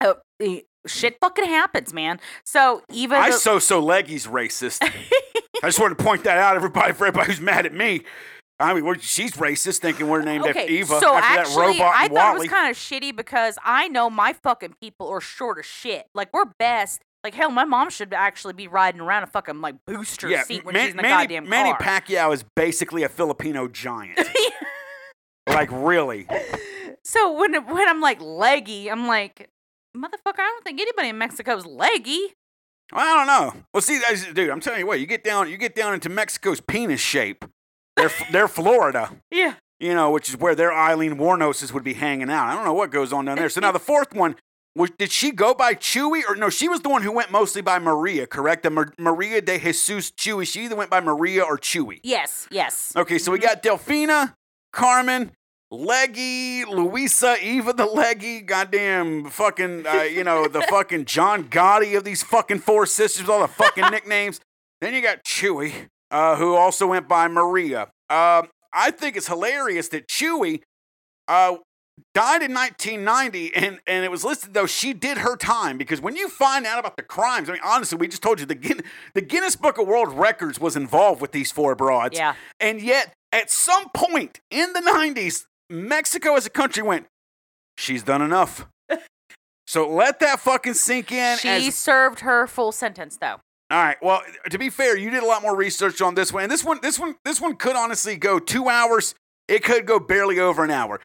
Oh, 0.02 0.16
eh, 0.40 0.62
shit 0.86 1.18
fucking 1.22 1.46
happens, 1.46 1.94
man. 1.94 2.20
So 2.44 2.82
Eva, 2.92 3.16
I 3.16 3.30
the- 3.32 3.38
so 3.38 3.60
so 3.60 3.80
Leggy's 3.80 4.28
racist. 4.28 4.80
I 5.64 5.68
just 5.68 5.80
wanted 5.80 5.98
to 5.98 6.04
point 6.04 6.24
that 6.26 6.38
out, 6.38 6.56
everybody, 6.56 6.94
for 6.94 7.08
everybody 7.08 7.32
who's 7.32 7.42
mad 7.42 7.66
at 7.66 7.74
me. 7.74 8.04
I 8.60 8.74
mean, 8.74 8.86
we're, 8.86 8.98
she's 8.98 9.34
racist, 9.34 9.80
thinking 9.80 10.10
we're 10.10 10.24
named 10.24 10.46
after 10.46 10.62
Eva 10.62 11.00
so 11.00 11.16
after 11.16 11.42
actually, 11.42 11.78
that 11.78 11.84
robot 11.84 11.94
I 11.96 12.08
thought 12.08 12.36
it 12.36 12.40
was 12.40 12.50
kind 12.50 12.72
of 12.72 12.76
shitty 12.76 13.16
because 13.16 13.58
I 13.64 13.88
know 13.88 14.10
my 14.10 14.34
fucking 14.34 14.76
people 14.82 15.08
are 15.10 15.22
short 15.22 15.60
as 15.60 15.66
shit. 15.66 16.08
Like 16.16 16.34
we're 16.34 16.46
best. 16.46 17.02
Like 17.24 17.36
hell, 17.36 17.52
my 17.52 17.66
mom 17.66 17.90
should 17.90 18.14
actually 18.14 18.54
be 18.54 18.68
riding 18.68 19.02
around 19.02 19.24
a 19.24 19.28
fucking 19.28 19.62
like 19.62 19.76
booster 19.86 20.30
yeah, 20.30 20.44
seat 20.44 20.66
when 20.66 20.74
Man- 20.74 20.86
she's 20.86 20.92
in 20.92 20.98
the 20.98 21.04
Manny, 21.04 21.24
goddamn 21.24 21.44
car. 21.44 21.50
Manny. 21.50 21.74
Pacquiao 21.74 22.34
is 22.34 22.44
basically 22.56 23.04
a 23.04 23.10
Filipino 23.10 23.68
giant. 23.68 24.20
like 25.48 25.70
really. 25.72 26.28
so 27.04 27.38
when 27.38 27.54
when 27.54 27.88
I'm 27.88 28.02
like 28.02 28.22
leggy, 28.22 28.90
I'm 28.90 29.08
like, 29.08 29.50
motherfucker, 29.96 30.40
I 30.40 30.48
don't 30.48 30.64
think 30.64 30.82
anybody 30.82 31.10
in 31.10 31.18
Mexico's 31.18 31.66
leggy. 31.66 32.34
Well, 32.92 33.06
I 33.06 33.14
don't 33.14 33.28
know. 33.28 33.62
Well, 33.74 33.82
see, 33.82 34.00
dude, 34.34 34.50
I'm 34.50 34.62
telling 34.62 34.80
you 34.80 34.88
what. 34.88 35.00
You 35.00 35.06
get 35.06 35.24
down, 35.24 35.50
you 35.50 35.58
get 35.58 35.76
down 35.76 35.94
into 35.94 36.10
Mexico's 36.10 36.62
penis 36.62 37.02
shape. 37.02 37.46
They're 37.98 38.12
they're 38.32 38.48
Florida, 38.48 39.12
Yeah. 39.32 39.56
you 39.80 39.94
know, 39.94 40.12
which 40.12 40.30
is 40.30 40.38
where 40.38 40.56
their 40.56 40.72
Aileen 40.72 41.18
Wuornoses 41.18 41.74
would 41.74 41.84
be 41.84 41.94
hanging 41.96 42.30
out. 42.30 42.48
I 42.48 42.56
don't 42.56 42.64
know 42.64 42.74
what 42.74 42.92
goes 42.92 43.12
on 43.12 43.26
down 43.26 43.38
there. 43.38 43.50
So 43.50 43.60
now 43.60 43.72
the 43.74 43.80
fourth 43.80 44.14
one. 44.14 44.36
Was, 44.76 44.92
did 44.92 45.12
she 45.12 45.32
go 45.32 45.56
by 45.56 45.74
Chewy 45.74 46.22
or 46.30 46.36
no? 46.36 46.52
She 46.52 46.70
was 46.70 46.82
the 46.82 46.90
one 46.90 47.02
who 47.02 47.12
went 47.12 47.32
mostly 47.32 47.64
by 47.64 47.80
Maria, 47.80 48.28
correct? 48.28 48.62
The 48.62 48.70
Mar- 48.70 48.94
Maria 49.00 49.42
de 49.42 49.58
Jesus 49.58 50.12
Chewy. 50.12 50.46
She 50.48 50.66
either 50.66 50.76
went 50.76 50.92
by 50.92 51.00
Maria 51.00 51.42
or 51.42 51.58
Chewy. 51.58 52.00
Yes. 52.04 52.48
Yes. 52.52 52.94
Okay, 52.96 53.18
so 53.18 53.32
we 53.32 53.40
got 53.40 53.64
Delfina, 53.64 54.36
Carmen, 54.72 55.32
Leggy, 55.72 56.64
Luisa, 56.66 57.38
Eva 57.42 57.74
the 57.74 57.88
Leggy, 57.88 58.42
goddamn 58.42 59.26
fucking, 59.32 59.88
uh, 59.88 60.04
you 60.04 60.24
know, 60.24 60.48
the 60.48 60.62
fucking 60.70 61.06
John 61.06 61.46
Gotti 61.46 61.98
of 61.98 62.04
these 62.04 62.22
fucking 62.22 62.60
four 62.60 62.86
sisters, 62.86 63.28
all 63.28 63.40
the 63.42 63.48
fucking 63.48 63.86
nicknames. 63.90 64.40
Then 64.80 64.94
you 64.94 65.02
got 65.02 65.24
Chewy, 65.24 65.74
uh, 66.12 66.36
who 66.36 66.56
also 66.56 66.88
went 66.88 67.08
by 67.08 67.28
Maria. 67.28 67.90
Uh, 68.10 68.44
I 68.74 68.92
think 68.92 69.16
it's 69.18 69.28
hilarious 69.28 69.88
that 69.90 70.08
Chewie 70.08 70.62
uh, 71.28 71.58
died 72.14 72.42
in 72.44 72.54
1990, 72.54 73.56
and 73.56 73.80
and 73.88 74.06
it 74.06 74.12
was 74.12 74.24
listed 74.24 74.54
though 74.54 74.66
she 74.68 74.94
did 74.94 75.20
her 75.20 75.36
time 75.36 75.78
because 75.78 76.00
when 76.02 76.16
you 76.16 76.30
find 76.30 76.66
out 76.66 76.80
about 76.80 76.96
the 76.98 77.04
crimes, 77.04 77.50
I 77.50 77.54
mean, 77.54 77.62
honestly, 77.64 77.98
we 77.98 78.08
just 78.08 78.22
told 78.22 78.40
you 78.40 78.46
the 78.46 78.56
Guin- 78.56 78.84
the 79.14 79.22
Guinness 79.22 79.56
Book 79.56 79.78
of 79.78 79.88
World 79.88 80.14
Records 80.14 80.60
was 80.60 80.76
involved 80.76 81.22
with 81.22 81.32
these 81.32 81.52
four 81.52 81.76
broads, 81.76 82.18
Yeah. 82.18 82.36
and 82.60 82.82
yet 82.82 83.14
at 83.34 83.50
some 83.52 83.90
point 83.94 84.40
in 84.50 84.72
the 84.74 84.80
90s, 84.80 85.46
Mexico 85.70 86.36
as 86.36 86.46
a 86.46 86.50
country 86.50 86.82
went, 86.84 87.08
she's 87.78 88.04
done 88.04 88.22
enough. 88.22 88.68
So 89.70 89.86
let 89.90 90.22
that 90.22 90.40
fucking 90.40 90.76
sink 90.76 91.12
in. 91.12 91.38
She 91.40 91.50
as 91.50 91.76
served 91.76 92.22
her 92.22 92.48
full 92.48 92.72
sentence 92.72 93.18
though. 93.18 93.42
All 93.70 93.84
right. 93.84 93.98
Well, 94.02 94.22
to 94.50 94.58
be 94.58 94.70
fair, 94.70 94.98
you 94.98 95.10
did 95.10 95.24
a 95.24 95.26
lot 95.26 95.42
more 95.42 95.56
research 95.56 96.02
on 96.02 96.16
this 96.16 96.32
one, 96.32 96.44
and 96.44 96.52
this 96.52 96.64
one, 96.64 96.80
this 96.82 96.98
one, 97.00 97.16
this 97.26 97.42
one 97.42 97.56
could 97.56 97.76
honestly 97.76 98.16
go 98.18 98.40
two 98.40 98.70
hours. 98.70 99.14
It 99.48 99.64
could 99.64 99.86
go 99.86 100.00
barely 100.00 100.40
over 100.40 100.64
an 100.64 100.72
hour. 100.72 101.02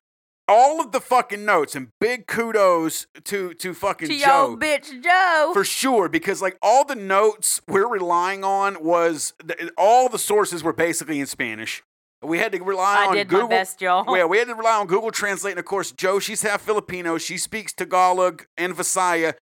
All 0.48 0.80
of 0.80 0.90
the 0.90 1.00
fucking 1.00 1.44
notes 1.44 1.74
and 1.76 1.88
big 2.00 2.26
kudos 2.26 3.06
to 3.24 3.54
to 3.54 3.72
fucking 3.74 4.08
To 4.08 4.18
Joe 4.18 4.56
bitch 4.60 5.02
Joe. 5.02 5.50
for 5.54 5.64
sure, 5.64 6.08
because 6.08 6.42
like 6.42 6.58
all 6.60 6.84
the 6.84 6.96
notes 6.96 7.60
we're 7.68 7.86
relying 7.88 8.42
on 8.44 8.82
was 8.84 9.34
th- 9.46 9.70
all 9.78 10.08
the 10.08 10.18
sources 10.18 10.62
were 10.64 10.72
basically 10.72 11.20
in 11.20 11.26
Spanish. 11.26 11.82
We 12.24 12.38
had 12.38 12.52
to 12.52 12.62
rely 12.62 13.04
I 13.04 13.06
on 13.06 13.14
did 13.16 13.28
Google. 13.28 13.48
my 13.48 13.54
best, 13.56 13.80
y'all. 13.80 14.04
Yeah, 14.16 14.24
we 14.26 14.38
had 14.38 14.48
to 14.48 14.54
rely 14.54 14.76
on 14.78 14.86
Google 14.88 15.10
Translate, 15.12 15.52
and 15.52 15.58
of 15.60 15.64
course, 15.64 15.90
Joe, 15.92 16.18
she's 16.18 16.42
half 16.42 16.60
Filipino. 16.62 17.18
She 17.18 17.38
speaks 17.38 17.72
Tagalog 17.72 18.44
and 18.56 18.74
Visaya 18.74 19.34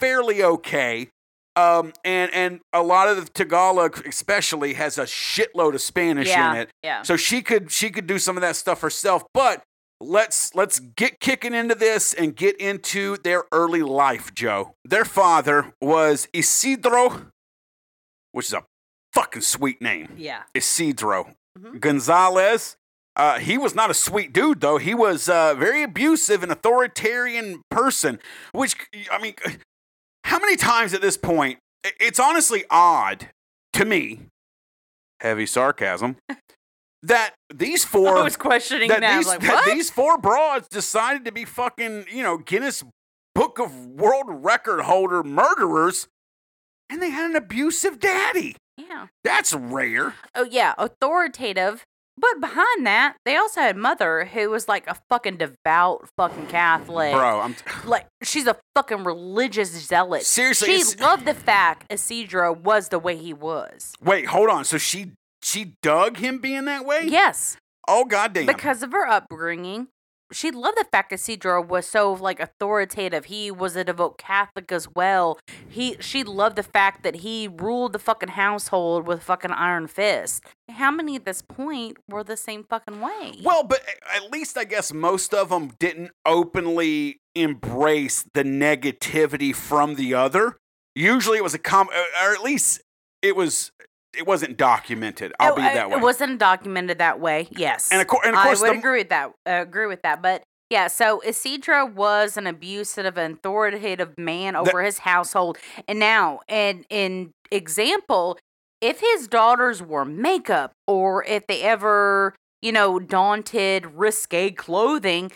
fairly 0.00 0.42
okay. 0.42 1.08
Um, 1.56 1.94
and 2.04 2.32
and 2.34 2.60
a 2.72 2.82
lot 2.82 3.08
of 3.08 3.16
the 3.16 3.30
Tagalog, 3.30 4.06
especially, 4.06 4.74
has 4.74 4.98
a 4.98 5.04
shitload 5.04 5.74
of 5.74 5.80
Spanish 5.80 6.28
yeah. 6.28 6.52
in 6.52 6.56
it. 6.58 6.70
Yeah. 6.82 7.02
So 7.02 7.16
she 7.16 7.40
could 7.42 7.70
she 7.72 7.90
could 7.90 8.06
do 8.06 8.18
some 8.18 8.36
of 8.36 8.42
that 8.42 8.56
stuff 8.56 8.82
herself. 8.82 9.24
But 9.32 9.62
let's 10.00 10.54
let's 10.54 10.78
get 10.80 11.18
kicking 11.20 11.54
into 11.54 11.74
this 11.74 12.12
and 12.12 12.36
get 12.36 12.56
into 12.60 13.16
their 13.18 13.44
early 13.52 13.82
life, 13.82 14.34
Joe. 14.34 14.74
Their 14.84 15.06
father 15.06 15.72
was 15.80 16.28
Isidro, 16.34 17.28
which 18.32 18.46
is 18.46 18.52
a 18.52 18.64
fucking 19.14 19.42
sweet 19.42 19.80
name. 19.80 20.12
Yeah. 20.18 20.42
Isidro 20.54 21.34
Mhm. 21.58 21.80
Gonzalez. 21.80 22.76
Uh, 23.16 23.38
he 23.38 23.56
was 23.56 23.74
not 23.74 23.90
a 23.90 23.94
sweet 23.94 24.30
dude, 24.34 24.60
though. 24.60 24.76
He 24.76 24.94
was 24.94 25.26
uh, 25.26 25.54
very 25.54 25.82
abusive 25.82 26.42
and 26.42 26.52
authoritarian 26.52 27.62
person. 27.70 28.18
Which 28.52 28.76
I 29.10 29.18
mean, 29.18 29.34
how 30.26 30.40
many 30.40 30.56
times 30.56 30.92
at 30.92 31.00
this 31.00 31.16
point? 31.16 31.58
It's 32.00 32.18
honestly 32.18 32.64
odd 32.68 33.28
to 33.74 33.84
me. 33.84 34.22
Heavy 35.20 35.46
sarcasm. 35.46 36.16
that 37.04 37.34
these 37.54 37.84
four 37.84 38.18
I 38.18 38.22
was 38.22 38.36
questioning 38.36 38.88
that. 38.88 39.18
These 39.18 39.28
like, 39.28 39.40
that 39.40 39.64
these 39.66 39.88
four 39.88 40.18
broads 40.18 40.66
decided 40.68 41.24
to 41.26 41.32
be 41.32 41.44
fucking 41.44 42.06
you 42.12 42.24
know 42.24 42.38
Guinness 42.38 42.82
Book 43.34 43.60
of 43.60 43.86
World 43.86 44.26
Record 44.28 44.82
holder 44.82 45.22
murderers, 45.22 46.08
and 46.90 47.00
they 47.00 47.10
had 47.10 47.30
an 47.30 47.36
abusive 47.36 48.00
daddy. 48.00 48.56
yeah. 48.76 49.06
That's 49.22 49.54
rare. 49.54 50.14
Oh 50.34 50.44
yeah, 50.44 50.74
authoritative. 50.76 51.84
But 52.18 52.40
behind 52.40 52.86
that, 52.86 53.16
they 53.26 53.36
also 53.36 53.60
had 53.60 53.76
mother 53.76 54.24
who 54.24 54.48
was 54.50 54.68
like 54.68 54.86
a 54.86 54.96
fucking 55.10 55.36
devout 55.36 56.08
fucking 56.16 56.46
Catholic. 56.46 57.12
Bro, 57.12 57.40
I'm 57.40 57.56
Like 57.84 58.06
she's 58.22 58.46
a 58.46 58.56
fucking 58.74 59.04
religious 59.04 59.70
zealot. 59.70 60.22
Seriously, 60.24 60.68
she 60.68 60.74
it's- 60.80 60.98
loved 60.98 61.26
the 61.26 61.34
fact 61.34 61.84
Isidro 61.90 62.52
was 62.54 62.88
the 62.88 62.98
way 62.98 63.16
he 63.16 63.32
was. 63.34 63.92
Wait, 64.02 64.26
hold 64.26 64.48
on. 64.48 64.64
So 64.64 64.78
she 64.78 65.12
she 65.42 65.74
dug 65.82 66.16
him 66.16 66.38
being 66.38 66.64
that 66.64 66.84
way? 66.86 67.02
Yes, 67.06 67.56
Oh 67.86 68.04
goddamn. 68.04 68.46
because 68.46 68.82
of 68.82 68.92
her 68.92 69.06
upbringing. 69.06 69.88
She 70.32 70.50
loved 70.50 70.76
the 70.76 70.86
fact 70.90 71.12
Isidro 71.12 71.62
was 71.62 71.86
so 71.86 72.12
like 72.12 72.40
authoritative. 72.40 73.26
He 73.26 73.50
was 73.50 73.76
a 73.76 73.84
devout 73.84 74.18
Catholic 74.18 74.72
as 74.72 74.88
well. 74.94 75.38
He 75.68 75.96
she 76.00 76.24
loved 76.24 76.56
the 76.56 76.62
fact 76.62 77.02
that 77.04 77.16
he 77.16 77.48
ruled 77.48 77.92
the 77.92 77.98
fucking 77.98 78.30
household 78.30 79.06
with 79.06 79.22
fucking 79.22 79.52
iron 79.52 79.86
fist. 79.86 80.42
How 80.68 80.90
many 80.90 81.16
at 81.16 81.24
this 81.24 81.42
point 81.42 81.98
were 82.08 82.24
the 82.24 82.36
same 82.36 82.64
fucking 82.64 83.00
way? 83.00 83.40
well, 83.44 83.62
but 83.62 83.82
eh, 83.86 84.16
at 84.16 84.30
least 84.32 84.58
I 84.58 84.64
guess 84.64 84.92
most 84.92 85.32
of 85.32 85.50
them 85.50 85.72
didn't 85.78 86.10
openly 86.24 87.20
embrace 87.34 88.24
the 88.34 88.42
negativity 88.42 89.54
from 89.54 89.94
the 89.94 90.14
other. 90.14 90.56
Usually, 90.94 91.38
it 91.38 91.44
was 91.44 91.54
a 91.54 91.58
com, 91.58 91.88
eh, 91.92 92.24
or 92.24 92.32
at 92.32 92.42
least 92.42 92.82
it 93.22 93.36
was. 93.36 93.70
It 94.14 94.26
wasn't 94.26 94.56
documented. 94.56 95.32
I'll 95.38 95.52
It- 95.52 95.56
be 95.56 95.62
that 95.62 95.90
way. 95.90 95.96
It 95.96 96.02
wasn't 96.02 96.38
documented 96.38 96.98
that 96.98 97.20
way. 97.20 97.48
Yes, 97.50 97.90
and 97.92 98.00
of 98.00 98.06
course, 98.06 98.26
and 98.26 98.36
of 98.36 98.42
course, 98.42 98.60
I 98.60 98.68
would 98.68 98.74
the, 98.74 98.78
agree 98.78 98.98
with 98.98 99.08
that. 99.10 99.32
Uh, 99.46 99.62
agree 99.62 99.86
with 99.86 100.02
that. 100.02 100.22
But 100.22 100.42
yeah, 100.70 100.88
so 100.88 101.20
Isidro 101.20 101.86
was 101.86 102.36
an 102.36 102.46
abusive 102.46 103.16
and 103.16 103.36
authoritative 103.36 104.18
man 104.18 104.56
over 104.56 104.82
his 104.82 104.98
household. 104.98 105.58
And 105.86 105.98
now, 105.98 106.40
and 106.48 106.84
in 106.90 107.30
example, 107.52 108.38
if 108.80 109.00
his 109.00 109.28
daughters 109.28 109.82
wore 109.82 110.04
makeup 110.04 110.72
or 110.86 111.24
if 111.24 111.46
they 111.46 111.62
ever, 111.62 112.34
you 112.62 112.72
know, 112.72 112.98
daunted 112.98 113.86
risque 113.86 114.50
clothing, 114.50 115.30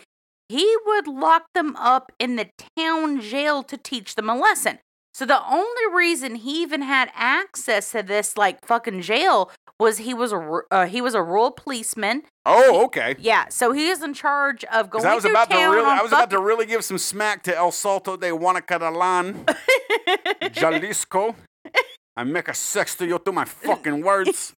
he 0.49 0.75
would 0.85 1.07
lock 1.07 1.45
them 1.53 1.77
up 1.77 2.11
in 2.19 2.35
the 2.35 2.49
town 2.77 3.21
jail 3.21 3.63
to 3.63 3.77
teach 3.77 4.15
them 4.15 4.29
a 4.29 4.35
lesson. 4.35 4.79
So 5.13 5.25
the 5.25 5.45
only 5.45 5.93
reason 5.93 6.35
he 6.35 6.61
even 6.61 6.81
had 6.81 7.11
access 7.13 7.91
to 7.91 8.01
this 8.01 8.37
like 8.37 8.65
fucking 8.65 9.01
jail 9.01 9.51
was 9.79 9.97
he 9.97 10.13
was 10.13 10.31
a 10.31 10.59
uh, 10.71 10.85
he 10.85 11.01
was 11.01 11.15
a 11.15 11.21
rural 11.21 11.51
policeman. 11.51 12.23
oh, 12.45 12.85
okay. 12.85 13.15
Yeah, 13.19 13.45
so 13.49 13.71
he 13.71 13.87
is 13.87 14.01
in 14.03 14.13
charge 14.13 14.63
of 14.65 14.89
going 14.89 15.05
I 15.05 15.15
was 15.15 15.25
about 15.25 15.49
to 15.49 15.57
really, 15.57 15.85
I 15.85 16.01
was 16.01 16.11
about 16.11 16.29
to 16.29 16.39
really 16.39 16.65
give 16.65 16.83
some 16.83 16.97
smack 16.97 17.43
to 17.43 17.55
El 17.55 17.71
Salto 17.71 18.15
de 18.15 18.29
Guanacalan, 18.29 19.53
Jalisco. 20.51 21.35
I 22.15 22.23
make 22.23 22.47
a 22.47 22.53
sex 22.53 22.95
to 22.95 23.07
you 23.07 23.17
through 23.17 23.33
my 23.33 23.45
fucking 23.45 24.01
words. 24.01 24.53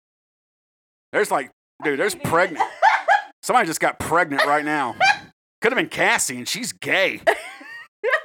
There's 1.12 1.30
like, 1.30 1.50
dude, 1.84 1.98
there's 2.00 2.14
pregnant. 2.14 2.64
Somebody 3.42 3.66
just 3.66 3.80
got 3.80 3.98
pregnant 3.98 4.44
right 4.46 4.64
now. 4.64 4.96
Could 5.60 5.72
have 5.72 5.76
been 5.76 5.88
Cassie, 5.88 6.38
and 6.38 6.48
she's 6.48 6.72
gay. 6.72 7.20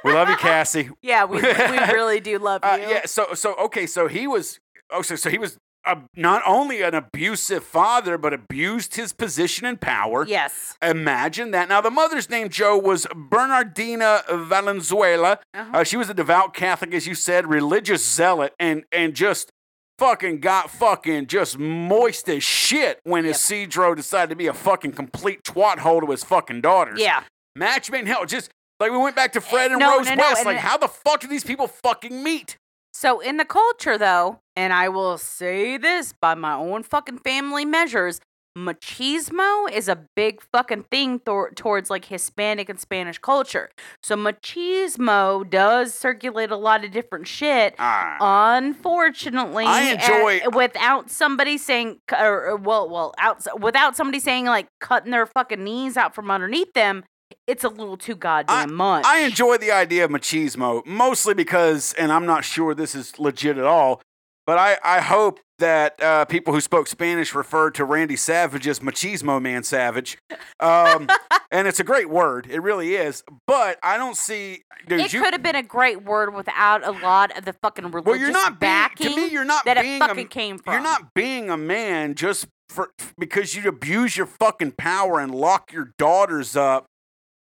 We 0.04 0.12
love 0.12 0.28
you, 0.28 0.36
Cassie. 0.36 0.90
yeah, 1.02 1.24
we, 1.24 1.40
we 1.40 1.48
really 1.92 2.20
do 2.20 2.38
love 2.38 2.62
you. 2.64 2.70
Uh, 2.70 2.76
yeah. 2.76 3.06
So 3.06 3.34
so 3.34 3.54
okay. 3.56 3.86
So 3.86 4.08
he 4.08 4.26
was. 4.26 4.60
Oh, 4.90 5.02
so 5.02 5.16
so 5.16 5.28
he 5.28 5.38
was 5.38 5.58
uh, 5.84 5.96
not 6.16 6.42
only 6.46 6.82
an 6.82 6.94
abusive 6.94 7.64
father, 7.64 8.18
but 8.18 8.32
abused 8.32 8.96
his 8.96 9.12
position 9.12 9.66
and 9.66 9.80
power. 9.80 10.26
Yes. 10.26 10.76
Imagine 10.82 11.50
that. 11.52 11.68
Now, 11.68 11.80
the 11.80 11.90
mother's 11.90 12.28
name, 12.28 12.48
Joe, 12.48 12.76
was 12.76 13.06
Bernardina 13.14 14.22
Valenzuela. 14.30 15.40
Uh-huh. 15.54 15.78
Uh, 15.78 15.84
she 15.84 15.96
was 15.96 16.08
a 16.10 16.14
devout 16.14 16.54
Catholic, 16.54 16.92
as 16.94 17.06
you 17.06 17.14
said, 17.14 17.46
religious 17.46 18.04
zealot, 18.06 18.54
and 18.58 18.84
and 18.92 19.14
just 19.14 19.50
fucking 19.98 20.40
got 20.40 20.70
fucking 20.70 21.26
just 21.26 21.58
moist 21.58 22.28
as 22.28 22.42
shit 22.42 23.00
when 23.04 23.24
Yep. 23.24 23.34
Isidro 23.34 23.94
decided 23.94 24.30
to 24.30 24.36
be 24.36 24.46
a 24.46 24.54
fucking 24.54 24.92
complete 24.92 25.42
twat 25.42 25.78
hole 25.78 26.00
to 26.00 26.10
his 26.10 26.22
fucking 26.22 26.60
daughters. 26.60 27.00
Yeah. 27.00 27.24
Match 27.56 27.90
made 27.90 28.00
in 28.00 28.06
hell. 28.06 28.24
Just 28.24 28.50
like 28.80 28.90
we 28.92 28.98
went 28.98 29.16
back 29.16 29.32
to 29.32 29.40
Fred 29.40 29.70
and 29.70 29.80
No, 29.80 29.98
Rose 29.98 30.06
no, 30.08 30.14
no, 30.14 30.22
West. 30.22 30.44
like, 30.46 30.58
how 30.58 30.76
the 30.76 30.88
fuck 30.88 31.20
do 31.20 31.26
these 31.28 31.44
people 31.44 31.66
fucking 31.66 32.22
meet? 32.22 32.56
So 32.92 33.20
in 33.20 33.36
the 33.36 33.44
culture 33.44 33.96
though, 33.98 34.40
and 34.56 34.72
I 34.72 34.88
will 34.88 35.18
say 35.18 35.76
this 35.76 36.12
by 36.20 36.34
my 36.34 36.54
own 36.54 36.82
fucking 36.82 37.18
family 37.18 37.64
measures, 37.64 38.20
machismo 38.56 39.70
is 39.70 39.88
a 39.88 40.04
big 40.16 40.42
fucking 40.52 40.84
thing 40.90 41.20
tor- 41.20 41.50
towards 41.54 41.90
like 41.90 42.06
Hispanic 42.06 42.68
and 42.68 42.80
Spanish 42.80 43.18
culture. 43.18 43.70
So 44.02 44.16
machismo 44.16 45.48
does 45.48 45.94
circulate 45.94 46.50
a 46.50 46.56
lot 46.56 46.84
of 46.84 46.90
different 46.90 47.28
shit. 47.28 47.74
Ah. 47.78 48.56
Unfortunately, 48.56 49.64
I 49.64 49.92
enjoy- 49.92 50.40
uh, 50.46 50.50
without 50.50 51.10
somebody 51.10 51.56
saying, 51.58 52.00
or, 52.12 52.48
or, 52.50 52.56
well, 52.56 52.88
well, 52.88 53.14
out, 53.18 53.46
without 53.60 53.96
somebody 53.96 54.18
saying 54.20 54.46
like 54.46 54.66
cutting 54.80 55.10
their 55.12 55.26
fucking 55.26 55.62
knees 55.62 55.96
out 55.96 56.14
from 56.14 56.30
underneath 56.30 56.72
them, 56.74 57.04
it's 57.46 57.64
a 57.64 57.68
little 57.68 57.96
too 57.96 58.14
goddamn 58.14 58.74
much. 58.74 59.04
I 59.06 59.20
enjoy 59.20 59.56
the 59.58 59.72
idea 59.72 60.04
of 60.04 60.10
machismo, 60.10 60.84
mostly 60.86 61.34
because, 61.34 61.94
and 61.94 62.12
I'm 62.12 62.26
not 62.26 62.44
sure 62.44 62.74
this 62.74 62.94
is 62.94 63.18
legit 63.18 63.58
at 63.58 63.64
all, 63.64 64.02
but 64.46 64.58
I, 64.58 64.78
I 64.82 65.00
hope 65.00 65.40
that 65.58 66.02
uh, 66.02 66.24
people 66.24 66.54
who 66.54 66.60
spoke 66.60 66.86
Spanish 66.86 67.34
referred 67.34 67.74
to 67.74 67.84
Randy 67.84 68.16
Savage 68.16 68.66
as 68.68 68.80
machismo 68.80 69.42
man 69.42 69.62
savage. 69.62 70.16
Um, 70.60 71.08
and 71.50 71.66
it's 71.66 71.80
a 71.80 71.84
great 71.84 72.08
word. 72.08 72.46
It 72.48 72.60
really 72.60 72.94
is. 72.94 73.24
But 73.46 73.78
I 73.82 73.96
don't 73.96 74.16
see. 74.16 74.62
Dude, 74.86 75.00
It 75.00 75.12
you, 75.12 75.20
could 75.22 75.34
have 75.34 75.42
been 75.42 75.56
a 75.56 75.62
great 75.62 76.04
word 76.04 76.34
without 76.34 76.86
a 76.86 76.92
lot 76.92 77.36
of 77.36 77.44
the 77.44 77.52
fucking 77.54 77.90
religious 77.90 78.06
well, 78.06 78.16
you're 78.16 78.30
not 78.30 78.60
being, 78.60 78.70
backing 78.70 79.08
to 79.08 79.16
me, 79.16 79.28
you're 79.28 79.44
not 79.44 79.64
that 79.64 79.80
being 79.80 79.96
it 79.96 80.02
a, 80.02 80.08
fucking 80.08 80.28
came 80.28 80.58
from. 80.58 80.74
You're 80.74 80.82
not 80.82 81.14
being 81.14 81.50
a 81.50 81.56
man 81.56 82.14
just 82.14 82.46
for 82.68 82.90
because 83.18 83.54
you 83.54 83.68
abuse 83.68 84.16
your 84.16 84.26
fucking 84.26 84.72
power 84.72 85.18
and 85.18 85.34
lock 85.34 85.72
your 85.72 85.92
daughters 85.98 86.54
up 86.54 86.86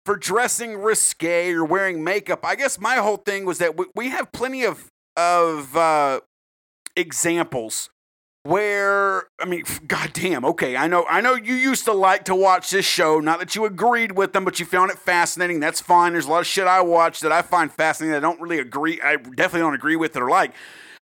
for 0.10 0.16
dressing 0.16 0.76
risque 0.76 1.52
or 1.52 1.64
wearing 1.64 2.04
makeup. 2.04 2.44
I 2.44 2.56
guess 2.56 2.80
my 2.80 2.96
whole 2.96 3.18
thing 3.18 3.46
was 3.46 3.60
that 3.60 3.78
we, 3.78 3.86
we 3.94 4.10
have 4.10 4.32
plenty 4.32 4.64
of 4.64 4.90
of 5.16 5.78
uh, 5.78 6.22
examples 6.96 7.92
where 8.42 9.26
I 9.40 9.46
mean, 9.46 9.66
goddamn. 9.86 10.46
Okay, 10.46 10.76
I 10.76 10.88
know, 10.88 11.06
I 11.08 11.22
know 11.22 11.36
you 11.36 11.54
used 11.54 11.86
to 11.86 11.94
like 11.94 12.26
to 12.26 12.34
watch 12.34 12.72
this 12.72 12.88
show. 12.88 13.20
Not 13.20 13.38
that 13.38 13.56
you 13.56 13.66
agreed 13.66 14.14
with 14.14 14.34
them, 14.34 14.46
but 14.46 14.60
you 14.60 14.66
found 14.66 14.90
it 14.90 14.98
fascinating. 14.98 15.60
That's 15.60 15.80
fine. 15.80 16.14
There's 16.14 16.26
a 16.26 16.32
lot 16.32 16.40
of 16.40 16.48
shit 16.48 16.66
I 16.66 16.82
watch 16.82 17.20
that 17.20 17.32
I 17.32 17.44
find 17.44 17.72
fascinating. 17.72 18.14
That 18.14 18.26
I 18.26 18.28
don't 18.32 18.42
really 18.42 18.58
agree. 18.58 19.00
I 19.04 19.18
definitely 19.18 19.60
don't 19.60 19.76
agree 19.76 19.96
with 19.96 20.16
it 20.16 20.24
or 20.24 20.30
like. 20.32 20.56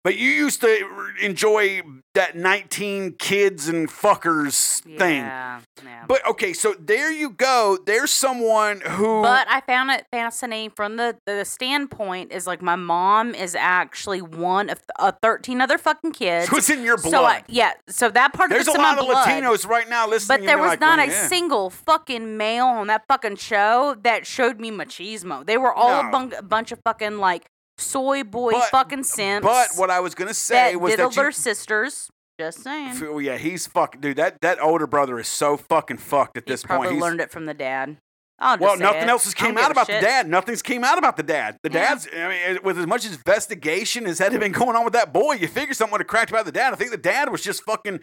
But 0.03 0.15
you 0.17 0.29
used 0.29 0.61
to 0.61 0.87
enjoy 1.21 1.81
that 2.13 2.35
19 2.37 3.15
kids 3.19 3.67
and 3.67 3.89
fuckers 3.89 4.81
thing. 4.83 5.17
Yeah, 5.23 5.59
yeah. 5.83 6.05
But 6.07 6.25
okay, 6.27 6.53
so 6.53 6.75
there 6.79 7.11
you 7.11 7.31
go. 7.31 7.77
There's 7.85 8.11
someone 8.11 8.79
who. 8.81 9.21
But 9.21 9.47
I 9.49 9.61
found 9.61 9.91
it 9.91 10.05
fascinating 10.11 10.69
from 10.69 10.95
the, 10.95 11.17
the 11.25 11.43
standpoint 11.43 12.31
is 12.31 12.47
like 12.47 12.61
my 12.61 12.75
mom 12.77 13.35
is 13.35 13.53
actually 13.53 14.21
one 14.21 14.69
of 14.69 14.79
uh, 14.97 15.11
13 15.21 15.59
other 15.59 15.77
fucking 15.77 16.13
kids. 16.13 16.49
so 16.49 16.57
it's 16.57 16.69
in 16.69 16.83
your 16.83 16.97
blood. 16.97 17.11
So 17.11 17.25
I, 17.25 17.43
yeah, 17.47 17.73
so 17.89 18.09
that 18.09 18.33
part 18.33 18.49
There's 18.49 18.61
of 18.67 18.67
a 18.69 18.71
it's 18.71 18.77
in 18.77 18.83
lot 18.83 18.99
of 18.99 19.05
blood. 19.05 19.27
Latinos 19.27 19.67
right 19.67 19.89
now 19.89 20.07
listening. 20.07 20.39
But 20.39 20.45
there 20.45 20.57
was 20.57 20.69
like, 20.69 20.79
not 20.79 20.99
well, 20.99 21.07
a 21.09 21.11
yeah. 21.11 21.27
single 21.27 21.69
fucking 21.69 22.37
male 22.37 22.65
on 22.67 22.87
that 22.87 23.03
fucking 23.09 23.35
show 23.35 23.95
that 24.03 24.25
showed 24.25 24.59
me 24.61 24.71
machismo. 24.71 25.45
They 25.45 25.57
were 25.57 25.73
all 25.73 26.03
No. 26.03 26.07
a 26.07 26.11
bun- 26.11 26.33
bunch 26.47 26.71
of 26.71 26.79
fucking 26.85 27.17
like 27.17 27.45
soy 27.77 28.23
boy 28.23 28.51
But- 28.51 28.69
fucking 28.69 29.03
simps. 29.03 29.45
But 29.45 29.69
what 29.75 29.89
I 29.89 29.99
was 29.99 30.15
gonna 30.15 30.33
say 30.33 30.73
that 30.73 30.81
was 30.81 30.91
diddled 30.91 31.11
that 31.13 31.15
you, 31.17 31.21
their 31.23 31.31
sisters. 31.31 32.09
Just 32.39 32.61
saying. 32.63 32.99
Well, 32.99 33.19
yeah, 33.19 33.37
he's 33.37 33.65
fucking 33.65 33.99
dude. 34.01 34.17
That 34.17 34.39
that 34.41 34.61
older 34.61 34.85
brother 34.85 35.19
is 35.19 35.27
so 35.27 35.57
fucking 35.57 35.97
fucked 35.97 36.37
at 36.37 36.43
He 36.45 36.51
this 36.53 36.63
probably 36.63 36.87
point. 36.89 36.95
He's- 36.95 37.01
learned 37.03 37.21
it 37.21 37.31
from 37.31 37.45
the 37.47 37.53
dad. 37.55 37.97
Well, 38.39 38.77
nothing 38.77 39.01
it. 39.01 39.09
else 39.09 39.23
has 39.23 39.33
came 39.33 39.57
out 39.57 39.71
about 39.71 39.87
shit. 39.87 39.99
the 39.99 40.05
dad. 40.05 40.27
Nothing's 40.27 40.61
came 40.61 40.83
out 40.83 40.99
about 40.99 41.17
the 41.17 41.23
dad. 41.23 41.57
The 41.63 41.71
Yeah. 41.71 41.79
dad's. 41.95 42.07
I 42.15 42.27
mean, 42.27 42.59
with 42.63 42.77
as 42.77 42.85
much 42.85 43.03
investigation 43.07 44.05
as 44.05 44.19
had 44.19 44.39
been 44.39 44.51
going 44.51 44.75
on 44.75 44.83
with 44.83 44.93
that 44.93 45.11
boy, 45.11 45.33
you 45.33 45.47
figure 45.47 45.73
something 45.73 45.91
would 45.93 46.01
have 46.01 46.07
cracked 46.07 46.29
about 46.29 46.45
the 46.45 46.51
dad. 46.51 46.71
I 46.71 46.75
think 46.75 46.91
the 46.91 46.97
dad 46.97 47.29
was 47.31 47.41
just 47.41 47.63
fucking 47.63 48.01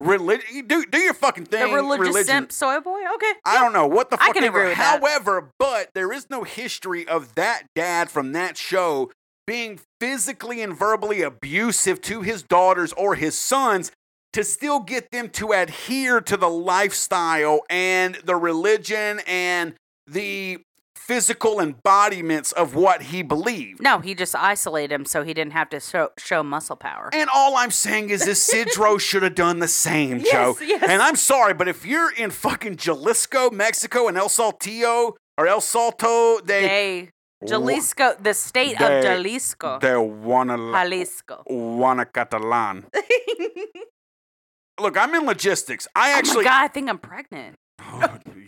religion. 0.00 0.66
Do 0.66 0.84
do 0.84 0.98
your 0.98 1.14
fucking 1.14 1.46
thing. 1.46 1.68
The 1.70 1.74
religious 1.74 2.06
religion. 2.06 2.26
simp 2.26 2.52
soy 2.52 2.80
boy. 2.80 3.00
Okay. 3.14 3.32
I 3.44 3.60
don't 3.60 3.72
know 3.72 3.86
what 3.86 4.10
the 4.10 4.18
I 4.20 4.32
can 4.32 4.44
agree 4.44 4.68
with 4.68 4.78
that. 4.78 5.00
However, 5.00 5.50
but 5.58 5.90
there 5.94 6.12
is 6.12 6.28
no 6.30 6.44
history 6.44 7.06
of 7.06 7.34
that 7.34 7.64
dad 7.74 8.10
from 8.10 8.32
that 8.32 8.56
show 8.56 9.10
being 9.46 9.78
physically 10.00 10.60
and 10.60 10.76
verbally 10.76 11.22
abusive 11.22 12.00
to 12.02 12.22
his 12.22 12.42
daughters 12.42 12.92
or 12.94 13.14
his 13.14 13.38
sons 13.38 13.92
to 14.32 14.44
still 14.44 14.80
get 14.80 15.10
them 15.12 15.30
to 15.30 15.52
adhere 15.52 16.20
to 16.20 16.36
the 16.36 16.48
lifestyle 16.48 17.60
and 17.70 18.16
the 18.16 18.36
religion 18.36 19.20
and 19.26 19.74
the 20.06 20.58
physical 21.06 21.60
embodiments 21.60 22.50
of 22.52 22.74
what 22.74 23.02
he 23.02 23.22
believed. 23.22 23.80
No, 23.82 24.00
he 24.00 24.14
just 24.14 24.34
isolated 24.34 24.92
him 24.94 25.04
so 25.04 25.22
he 25.22 25.32
didn't 25.34 25.52
have 25.52 25.68
to 25.70 25.78
show, 25.80 26.10
show 26.18 26.42
muscle 26.42 26.76
power. 26.76 27.10
And 27.12 27.30
all 27.32 27.56
I'm 27.56 27.70
saying 27.70 28.10
is 28.10 28.24
this 28.24 28.48
Sidro 28.52 28.98
should 29.08 29.22
have 29.22 29.34
done 29.34 29.60
the 29.60 29.68
same, 29.68 30.18
Yes, 30.18 30.30
Joe. 30.32 30.56
yes. 30.64 30.82
And 30.88 31.00
I'm 31.00 31.16
sorry, 31.16 31.54
but 31.54 31.68
if 31.68 31.86
you're 31.86 32.12
in 32.12 32.30
fucking 32.30 32.76
Jalisco, 32.76 33.50
Mexico, 33.50 34.08
and 34.08 34.16
El 34.16 34.28
Saltillo 34.28 35.12
or 35.38 35.46
El 35.46 35.60
Salto, 35.60 36.40
they 36.40 36.62
They, 36.66 37.10
Jalisco, 37.46 38.14
the 38.20 38.34
state 38.34 38.78
They- 38.78 38.98
of 38.98 39.04
Jalisco. 39.04 39.78
they 39.80 39.96
wanna 39.96 40.56
Jalisco. 40.56 41.42
wanna 41.46 42.04
Catalan. 42.06 42.86
Look, 44.80 44.96
I'm 44.98 45.14
in 45.14 45.24
logistics. 45.24 45.88
I 45.94 46.10
actually. 46.12 46.44
oh 46.44 46.48
my 46.48 46.50
god, 46.50 46.64
I 46.64 46.68
think 46.68 46.88
I'm 46.90 46.98
pregnant. 46.98 47.55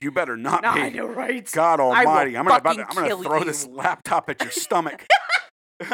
You 0.00 0.10
better 0.10 0.36
not 0.36 0.62
No, 0.62 0.74
be. 0.74 0.80
I 0.80 0.88
know, 0.90 1.06
right? 1.06 1.48
God 1.52 1.80
Almighty, 1.80 2.36
I'm 2.36 2.44
gonna, 2.44 2.58
about 2.58 2.74
to, 2.74 2.86
I'm 2.88 2.94
gonna 3.08 3.22
throw 3.22 3.38
you. 3.40 3.44
this 3.44 3.66
laptop 3.66 4.28
at 4.30 4.40
your 4.42 4.50
stomach. 4.50 5.06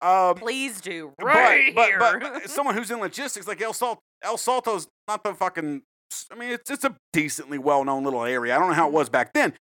um, 0.00 0.34
Please 0.36 0.80
do 0.80 1.12
right 1.20 1.74
but, 1.74 1.86
here. 1.88 1.98
but, 1.98 2.20
but 2.20 2.50
someone 2.50 2.74
who's 2.74 2.90
in 2.90 3.00
logistics 3.00 3.46
like 3.46 3.60
El 3.60 3.72
Salt 3.72 3.98
El 4.22 4.36
Salto's 4.36 4.86
not 5.08 5.24
the 5.24 5.34
fucking 5.34 5.82
I 6.30 6.34
mean 6.36 6.50
it's 6.50 6.70
it's 6.70 6.84
a 6.84 6.94
decently 7.12 7.58
well 7.58 7.84
known 7.84 8.04
little 8.04 8.24
area. 8.24 8.54
I 8.54 8.58
don't 8.58 8.68
know 8.68 8.74
how 8.74 8.86
it 8.86 8.92
was 8.92 9.08
back 9.08 9.32
then. 9.32 9.54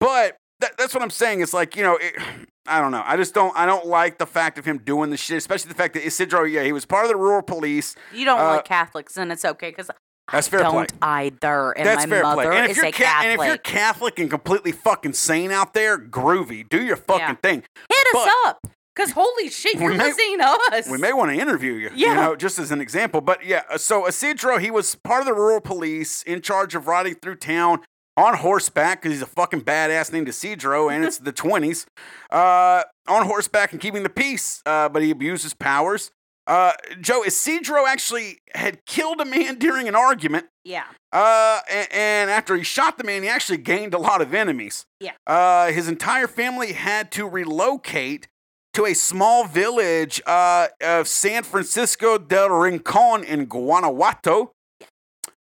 But 0.00 0.36
that, 0.60 0.76
that's 0.76 0.94
what 0.94 1.02
I'm 1.02 1.10
saying. 1.10 1.40
It's 1.40 1.52
like, 1.54 1.76
you 1.76 1.82
know, 1.82 1.96
it, 1.96 2.14
I 2.66 2.80
don't 2.80 2.92
know. 2.92 3.02
I 3.04 3.16
just 3.16 3.32
don't 3.34 3.56
I 3.56 3.64
don't 3.66 3.86
like 3.86 4.18
the 4.18 4.26
fact 4.26 4.58
of 4.58 4.64
him 4.64 4.78
doing 4.78 5.10
the 5.10 5.16
shit, 5.16 5.38
especially 5.38 5.70
the 5.70 5.74
fact 5.74 5.94
that 5.94 6.04
Isidro, 6.04 6.44
yeah, 6.44 6.64
he 6.64 6.72
was 6.72 6.84
part 6.84 7.04
of 7.04 7.08
the 7.08 7.16
rural 7.16 7.42
police. 7.42 7.96
you 8.12 8.26
don't 8.26 8.38
uh, 8.38 8.56
like 8.56 8.64
Catholics, 8.66 9.16
and 9.16 9.32
it's 9.32 9.44
okay 9.44 9.70
because 9.70 9.90
That's 10.32 10.48
fair 10.48 10.60
play. 10.60 10.70
don't 10.70 10.92
either. 11.02 11.72
And 11.72 11.86
That's 11.86 12.06
my 12.06 12.22
mother 12.22 12.42
play. 12.44 12.56
And 12.56 12.64
if 12.66 12.70
is 12.72 12.76
you're 12.78 12.86
a 12.86 12.92
ca- 12.92 13.04
Catholic. 13.04 13.30
and 13.32 13.40
if 13.40 13.46
you're 13.46 13.56
Catholic 13.58 14.18
and 14.18 14.30
completely 14.30 14.72
fucking 14.72 15.12
sane 15.14 15.50
out 15.50 15.72
there, 15.74 15.98
groovy. 15.98 16.68
Do 16.68 16.82
your 16.82 16.96
fucking 16.96 17.20
Yeah. 17.20 17.34
thing. 17.42 17.64
Hit 17.88 18.06
us 18.06 18.12
but- 18.12 18.28
up. 18.46 18.60
Because 18.94 19.12
holy 19.12 19.48
shit, 19.48 19.76
you're 19.78 19.94
may- 19.94 20.04
listening 20.04 20.38
to 20.38 20.58
us. 20.72 20.88
We 20.88 20.98
may 20.98 21.12
want 21.12 21.30
to 21.30 21.38
interview 21.38 21.74
you, 21.74 21.90
you 21.94 22.12
know, 22.12 22.34
just 22.34 22.58
as 22.58 22.72
an 22.72 22.80
example. 22.80 23.20
But 23.20 23.44
yeah, 23.44 23.62
uh, 23.70 23.78
so 23.78 24.06
Isidro, 24.08 24.58
he 24.58 24.72
was 24.72 24.96
part 24.96 25.20
of 25.20 25.26
the 25.26 25.34
rural 25.34 25.60
police 25.60 26.24
in 26.24 26.40
charge 26.42 26.74
of 26.74 26.88
riding 26.88 27.14
through 27.14 27.36
town 27.36 27.82
on 28.16 28.34
horseback 28.38 29.00
because 29.00 29.12
he's 29.14 29.22
a 29.22 29.26
fucking 29.26 29.60
badass 29.60 30.10
named 30.12 30.28
Isidro, 30.28 30.88
and 30.88 31.04
it's 31.04 31.18
the 31.18 31.32
20s. 31.32 31.86
Uh, 32.32 32.82
on 33.06 33.24
horseback 33.26 33.70
and 33.70 33.80
keeping 33.80 34.02
the 34.02 34.08
peace, 34.10 34.62
uh, 34.66 34.88
but 34.88 35.00
he 35.02 35.12
abuses 35.12 35.54
powers. 35.54 36.10
Uh, 36.48 36.72
Joe, 37.00 37.22
Isidro 37.22 37.86
actually 37.86 38.38
had 38.54 38.84
killed 38.86 39.20
a 39.20 39.24
man 39.24 39.54
during 39.58 39.86
an 39.86 39.94
argument. 39.94 40.46
Yeah. 40.64 40.84
Uh, 41.12 41.60
and, 41.70 41.88
and 41.92 42.30
after 42.30 42.56
he 42.56 42.64
shot 42.64 42.96
the 42.98 43.04
man, 43.04 43.22
he 43.22 43.28
actually 43.28 43.58
gained 43.58 43.92
a 43.94 43.98
lot 43.98 44.22
of 44.22 44.32
enemies. 44.34 44.86
Yeah. 44.98 45.12
Uh, 45.26 45.70
his 45.70 45.88
entire 45.88 46.26
family 46.26 46.72
had 46.72 47.12
to 47.12 47.28
relocate 47.28 48.28
to 48.72 48.86
a 48.86 48.94
small 48.94 49.44
village 49.44 50.22
uh, 50.26 50.68
of 50.82 51.06
San 51.06 51.42
Francisco 51.42 52.16
del 52.18 52.48
Rincon 52.50 53.24
in 53.24 53.44
Guanajuato. 53.44 54.52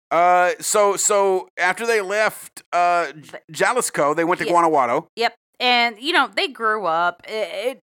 Uh, 0.09 0.51
so 0.59 0.95
so 0.95 1.49
after 1.57 1.85
they 1.85 1.99
left 2.01 2.63
uh, 2.71 3.11
Jalisco, 3.51 4.13
they 4.13 4.23
went 4.23 4.39
to 4.39 4.45
Yeah. 4.45 4.51
Guanajuato. 4.53 5.07
Yep. 5.15 5.35
And 5.59 5.97
you 5.99 6.13
know 6.13 6.29
they 6.33 6.47
grew 6.47 6.85
up. 6.85 7.21
It, 7.27 7.77
it, 7.77 7.81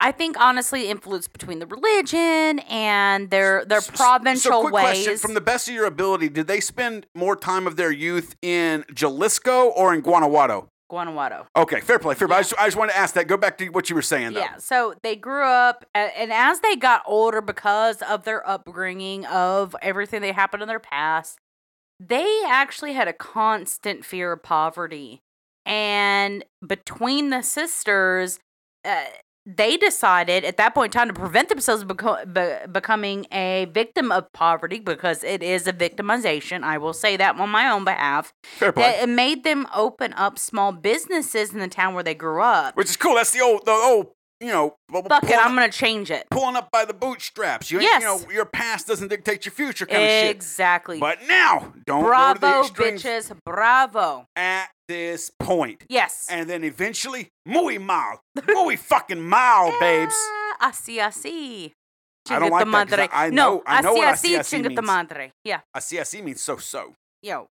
I 0.00 0.12
think 0.12 0.38
honestly, 0.38 0.88
influence 0.88 1.26
between 1.26 1.58
the 1.58 1.66
religion 1.66 2.60
and 2.68 3.30
their 3.30 3.64
their 3.64 3.80
provincial 3.80 4.52
so 4.52 4.60
quick 4.62 4.74
ways. 4.74 5.04
question: 5.04 5.18
From 5.18 5.34
the 5.34 5.40
best 5.40 5.68
of 5.68 5.74
your 5.74 5.86
ability, 5.86 6.28
did 6.28 6.46
they 6.46 6.60
spend 6.60 7.06
more 7.14 7.34
time 7.34 7.66
of 7.66 7.76
their 7.76 7.90
youth 7.90 8.36
in 8.40 8.84
Jalisco 8.94 9.68
or 9.70 9.92
in 9.92 10.00
Guanajuato? 10.00 10.68
Guanajuato. 10.88 11.46
Okay, 11.54 11.80
fair 11.80 11.98
play, 11.98 12.14
fair 12.14 12.28
play. 12.28 12.38
I 12.38 12.40
just, 12.40 12.54
I 12.58 12.66
just 12.66 12.76
wanted 12.76 12.92
to 12.92 12.98
ask 12.98 13.14
that. 13.14 13.26
Go 13.26 13.36
back 13.36 13.58
to 13.58 13.68
what 13.68 13.90
you 13.90 13.96
were 13.96 14.02
saying, 14.02 14.32
though. 14.32 14.40
Yeah, 14.40 14.56
so 14.56 14.94
they 15.02 15.16
grew 15.16 15.44
up, 15.44 15.84
and 15.94 16.32
as 16.32 16.60
they 16.60 16.76
got 16.76 17.02
older, 17.04 17.40
because 17.40 18.00
of 18.02 18.24
their 18.24 18.48
upbringing, 18.48 19.26
of 19.26 19.76
everything 19.82 20.22
that 20.22 20.34
happened 20.34 20.62
in 20.62 20.68
their 20.68 20.80
past, 20.80 21.38
they 22.00 22.42
actually 22.46 22.94
had 22.94 23.08
a 23.08 23.12
constant 23.12 24.04
fear 24.04 24.32
of 24.32 24.42
poverty. 24.42 25.20
And 25.66 26.44
between 26.66 27.28
the 27.28 27.42
sisters, 27.42 28.38
uh, 28.84 29.04
they 29.56 29.78
decided 29.78 30.44
at 30.44 30.58
that 30.58 30.74
point 30.74 30.94
in 30.94 30.98
time 30.98 31.08
to 31.08 31.14
prevent 31.14 31.48
themselves 31.48 31.82
beco- 31.82 32.32
be- 32.32 32.70
becoming 32.70 33.26
a 33.32 33.66
victim 33.72 34.12
of 34.12 34.30
poverty 34.34 34.78
because 34.78 35.24
it 35.24 35.42
is 35.42 35.66
a 35.66 35.72
victimization. 35.72 36.62
I 36.62 36.76
will 36.76 36.92
say 36.92 37.16
that 37.16 37.38
on 37.38 37.48
my 37.48 37.70
own 37.70 37.84
behalf. 37.84 38.34
Fair 38.42 38.72
play. 38.72 38.82
That 38.82 39.04
it 39.04 39.08
made 39.08 39.44
them 39.44 39.66
open 39.74 40.12
up 40.14 40.38
small 40.38 40.72
businesses 40.72 41.52
in 41.54 41.60
the 41.60 41.68
town 41.68 41.94
where 41.94 42.04
they 42.04 42.14
grew 42.14 42.42
up. 42.42 42.76
Which 42.76 42.90
is 42.90 42.96
cool. 42.98 43.14
That's 43.14 43.30
the 43.32 43.40
old, 43.40 43.64
the 43.64 43.72
old, 43.72 44.08
you 44.40 44.48
know, 44.48 44.74
Fuck 44.92 45.24
it, 45.24 45.36
I'm 45.38 45.54
gonna 45.54 45.70
change 45.70 46.10
it. 46.10 46.26
pulling 46.30 46.56
up 46.56 46.70
by 46.70 46.84
the 46.84 46.94
bootstraps. 46.94 47.70
You, 47.70 47.80
Yes. 47.80 48.02
you 48.02 48.06
know, 48.08 48.30
your 48.30 48.44
past 48.44 48.86
doesn't 48.86 49.08
dictate 49.08 49.44
your 49.44 49.52
future 49.52 49.84
kind 49.86 50.02
of 50.02 50.08
shit. 50.08 50.30
Exactly. 50.36 50.98
But 51.00 51.18
now, 51.26 51.72
don't 51.86 52.02
go 52.04 52.08
to 52.34 52.34
the 52.34 52.40
Bravo, 52.40 52.68
bitches. 52.68 53.32
Bravo. 53.44 54.26
at 54.36 54.68
this 54.86 55.30
point. 55.38 55.84
Yes. 55.88 56.26
And 56.30 56.48
then 56.48 56.64
eventually, 56.64 57.28
muy 57.44 57.78
mal. 57.78 58.20
Muy 58.48 58.76
fucking 58.76 59.20
mal, 59.28 59.72
babes. 59.80 60.14
Ah, 60.60 60.70
Así, 60.70 60.98
así. 60.98 61.72
I 62.30 62.38
don't 62.38 62.50
like 62.50 62.88
that. 62.90 63.10
I- 63.12 63.26
I 63.26 63.30
no, 63.30 63.34
know- 63.58 63.62
I 63.66 63.80
know 63.82 63.94
así, 63.94 63.98
what 63.98 64.08
así, 64.14 64.36
así, 64.36 64.58
así 64.60 64.62
means. 64.68 64.86
madre. 64.86 65.30
Yeah. 65.44 65.60
Así, 65.76 65.98
así 65.98 66.22
means 66.22 66.40
so-so. 66.42 66.94
Yo. 67.22 67.46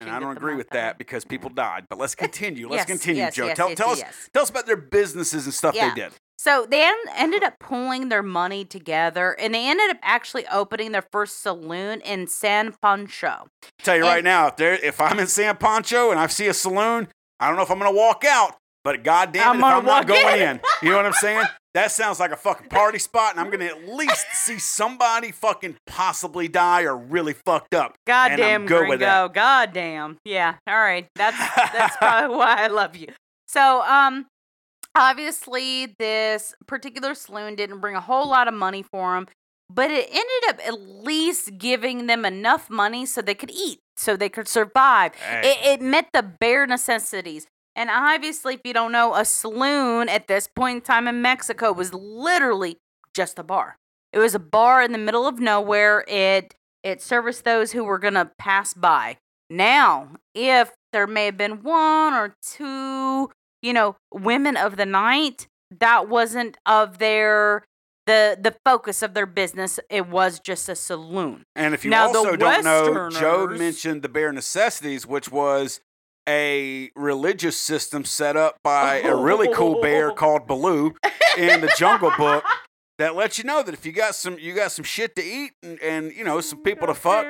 And 0.00 0.08
I 0.10 0.20
don't 0.20 0.36
agree 0.36 0.54
with 0.54 0.70
that 0.70 0.96
because 0.98 1.24
people 1.24 1.50
died. 1.50 1.86
But 1.90 1.98
let's 1.98 2.14
continue. 2.26 2.68
Let's 2.68 2.80
Yes, 2.80 2.86
continue, 2.86 3.22
yes, 3.22 3.34
Joe. 3.34 3.46
yes, 3.46 3.56
tell, 3.56 3.68
yes, 3.68 3.78
tell 3.78 3.90
us, 3.90 3.98
yes. 3.98 4.30
tell 4.32 4.42
us 4.42 4.50
about 4.50 4.66
their 4.66 4.76
businesses 4.76 5.44
and 5.44 5.54
stuff 5.54 5.74
Yeah. 5.74 5.88
they 5.94 6.02
did. 6.02 6.12
So 6.40 6.66
they 6.70 6.84
en- 6.84 6.94
ended 7.16 7.42
up 7.42 7.58
pulling 7.58 8.10
their 8.10 8.22
money 8.22 8.64
together 8.64 9.32
and 9.40 9.52
they 9.52 9.68
ended 9.68 9.90
up 9.90 9.96
actually 10.02 10.46
opening 10.46 10.92
their 10.92 11.04
first 11.10 11.42
saloon 11.42 12.00
in 12.02 12.28
San 12.28 12.74
Pancho. 12.80 13.48
Tell 13.82 13.96
you 13.96 14.02
And- 14.04 14.08
right 14.14 14.22
now, 14.24 14.46
if 14.46 14.56
there, 14.56 14.74
if 14.74 15.00
I'm 15.00 15.18
in 15.18 15.26
San 15.26 15.56
Pancho 15.56 16.12
and 16.12 16.20
I 16.20 16.28
see 16.28 16.46
a 16.46 16.54
saloon, 16.54 17.08
I 17.40 17.48
don't 17.48 17.56
know 17.56 17.62
if 17.62 17.70
I'm 17.72 17.78
gonna 17.78 17.90
walk 17.90 18.24
out, 18.24 18.54
but 18.84 19.02
goddamn 19.02 19.42
I'm 19.48 19.54
it, 19.56 19.58
if 19.58 19.60
gonna 19.62 19.76
I'm 19.78 19.84
not 19.84 19.92
walk 19.92 20.06
going 20.06 20.40
in. 20.40 20.48
in. 20.48 20.60
You 20.82 20.90
know 20.90 20.96
what 20.98 21.06
I'm 21.06 21.12
saying? 21.14 21.44
That 21.74 21.92
sounds 21.92 22.18
like 22.18 22.32
a 22.32 22.36
fucking 22.36 22.68
party 22.68 22.98
spot, 22.98 23.32
and 23.32 23.40
I'm 23.40 23.50
gonna 23.50 23.66
at 23.66 23.86
least 23.88 24.26
see 24.32 24.58
somebody 24.58 25.30
fucking 25.32 25.76
possibly 25.86 26.48
die 26.48 26.82
or 26.82 26.96
really 26.96 27.34
fucked 27.34 27.74
up. 27.74 27.94
Goddamn 28.06 28.66
good 28.66 28.78
gringo. 28.78 28.90
with 28.90 29.00
that. 29.00 29.34
Goddamn. 29.34 30.16
Yeah. 30.24 30.54
All 30.66 30.78
right. 30.78 31.06
That's 31.14 31.36
that's 31.54 31.96
probably 31.98 32.36
why 32.36 32.56
I 32.64 32.66
love 32.68 32.96
you. 32.96 33.08
So, 33.46 33.82
um, 33.82 34.26
obviously, 34.94 35.94
this 35.98 36.54
particular 36.66 37.14
saloon 37.14 37.54
didn't 37.54 37.80
bring 37.80 37.94
a 37.96 38.00
whole 38.00 38.28
lot 38.28 38.48
of 38.48 38.54
money 38.54 38.82
for 38.82 39.16
him. 39.16 39.28
but 39.70 39.90
it 39.90 40.08
ended 40.08 40.48
up 40.48 40.66
at 40.66 40.80
least 40.80 41.58
giving 41.58 42.06
them 42.06 42.24
enough 42.24 42.70
money 42.70 43.04
so 43.06 43.20
they 43.20 43.34
could 43.34 43.50
eat, 43.50 43.78
so 43.96 44.16
they 44.16 44.30
could 44.30 44.48
survive. 44.48 45.14
Hey. 45.14 45.50
It, 45.50 45.80
it 45.80 45.82
met 45.84 46.08
the 46.14 46.22
bare 46.22 46.66
necessities. 46.66 47.46
And 47.78 47.90
obviously, 47.90 48.54
if 48.54 48.60
you 48.64 48.72
don't 48.72 48.90
know, 48.90 49.14
a 49.14 49.24
saloon 49.24 50.08
at 50.08 50.26
this 50.26 50.48
point 50.48 50.74
in 50.74 50.80
time 50.80 51.06
in 51.06 51.22
Mexico 51.22 51.72
was 51.72 51.94
literally 51.94 52.78
just 53.14 53.38
a 53.38 53.44
bar. 53.44 53.76
It 54.12 54.18
was 54.18 54.34
a 54.34 54.40
bar 54.40 54.82
in 54.82 54.90
the 54.90 54.98
middle 54.98 55.28
of 55.28 55.38
nowhere. 55.38 56.04
It 56.08 56.54
it 56.82 57.00
serviced 57.00 57.44
those 57.44 57.70
who 57.70 57.84
were 57.84 58.00
gonna 58.00 58.32
pass 58.36 58.74
by. 58.74 59.18
Now, 59.48 60.08
if 60.34 60.72
there 60.92 61.06
may 61.06 61.26
have 61.26 61.36
been 61.36 61.62
one 61.62 62.14
or 62.14 62.34
two, 62.42 63.30
you 63.62 63.72
know, 63.72 63.94
women 64.12 64.56
of 64.56 64.76
the 64.76 64.86
night, 64.86 65.46
that 65.78 66.08
wasn't 66.08 66.56
of 66.66 66.98
their 66.98 67.64
the 68.06 68.36
the 68.40 68.56
focus 68.64 69.04
of 69.04 69.14
their 69.14 69.26
business. 69.26 69.78
It 69.88 70.08
was 70.08 70.40
just 70.40 70.68
a 70.68 70.74
saloon. 70.74 71.44
And 71.54 71.74
if 71.74 71.84
you 71.84 71.92
Now, 71.92 72.08
also 72.08 72.34
don't 72.34 72.64
know, 72.64 73.08
Joe 73.10 73.46
mentioned 73.46 74.02
the 74.02 74.08
bare 74.08 74.32
necessities, 74.32 75.06
which 75.06 75.30
was 75.30 75.80
a 76.28 76.90
religious 76.94 77.56
system 77.56 78.04
set 78.04 78.36
up 78.36 78.56
by 78.62 78.98
a 79.00 79.16
really 79.16 79.52
cool 79.52 79.80
bear 79.80 80.10
called 80.22 80.46
Baloo 80.46 80.94
in 81.36 81.60
the 81.60 81.72
Jungle 81.76 82.12
Book 82.18 82.44
that 82.98 83.14
lets 83.14 83.38
you 83.38 83.44
know 83.44 83.62
that 83.62 83.72
if 83.72 83.86
you 83.86 83.92
got 83.92 84.14
some 84.14 84.38
you 84.38 84.54
got 84.54 84.72
some 84.72 84.84
shit 84.84 85.14
to 85.16 85.22
eat 85.24 85.52
and, 85.62 85.80
and 85.80 86.12
you 86.12 86.24
know 86.24 86.40
some 86.40 86.62
people 86.62 86.86
to 86.88 86.94
fuck, 86.94 87.24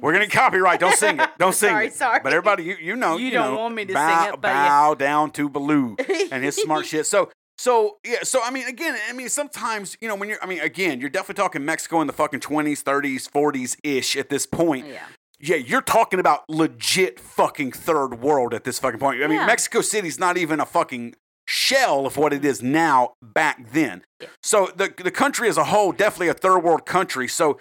we're 0.00 0.12
gonna 0.12 0.26
copyright. 0.26 0.80
Don't 0.80 0.96
sing 0.96 1.20
it. 1.20 1.30
Don't 1.38 1.54
sing 1.54 1.70
Sorry, 1.70 1.86
it. 1.88 1.94
sorry. 1.94 2.20
But 2.22 2.32
everybody, 2.32 2.64
you 2.64 2.76
you 2.80 2.96
know, 2.96 3.16
You 3.16 3.26
you, 3.26 3.30
don't 3.32 3.54
know, 3.54 3.60
want 3.60 3.74
me 3.74 3.84
to 3.84 3.92
sing 3.92 4.32
it, 4.34 4.40
but 4.40 4.48
yeah. 4.48 4.68
bow 4.68 4.94
down 4.94 5.30
to 5.32 5.48
Baloo 5.48 5.96
and 6.30 6.42
his 6.42 6.56
smart 6.56 6.86
shit. 6.86 7.06
So 7.06 7.30
so 7.58 7.98
yeah, 8.04 8.22
so 8.22 8.40
I 8.42 8.50
mean 8.50 8.66
again, 8.66 8.96
I 9.08 9.12
mean 9.12 9.28
sometimes, 9.28 9.96
you 10.00 10.08
know, 10.08 10.14
when 10.14 10.28
you're 10.28 10.42
I 10.42 10.46
mean 10.46 10.60
again, 10.60 11.00
you're 11.00 11.10
definitely 11.10 11.40
talking 11.42 11.64
Mexico 11.64 12.00
in 12.00 12.06
the 12.06 12.12
fucking 12.12 12.40
20s, 12.40 12.82
30s, 12.82 13.30
40s 13.30 13.76
ish 13.84 14.16
at 14.16 14.30
this 14.30 14.46
point. 14.46 14.86
Yeah. 14.88 15.02
Yeah, 15.44 15.56
you're 15.56 15.82
talking 15.82 16.20
about 16.20 16.48
legit 16.48 17.18
fucking 17.18 17.72
third 17.72 18.20
world 18.20 18.54
at 18.54 18.62
this 18.62 18.78
fucking 18.78 19.00
point. 19.00 19.22
I 19.22 19.26
mean, 19.26 19.44
Mexico 19.44 19.80
City's 19.80 20.18
not 20.18 20.38
even 20.38 20.60
a 20.60 20.66
fucking 20.66 21.16
shell 21.48 22.06
of 22.06 22.16
what 22.16 22.32
it 22.32 22.44
is 22.44 22.62
now 22.62 23.14
back 23.20 23.72
then. 23.72 24.04
Yeah. 24.20 24.28
So 24.42 24.70
the 24.76 24.94
the 24.96 25.10
country 25.10 25.48
as 25.48 25.56
a 25.56 25.64
whole 25.64 25.90
definitely 25.90 26.28
a 26.28 26.34
third 26.34 26.60
world 26.60 26.86
country. 26.86 27.26
So 27.26 27.58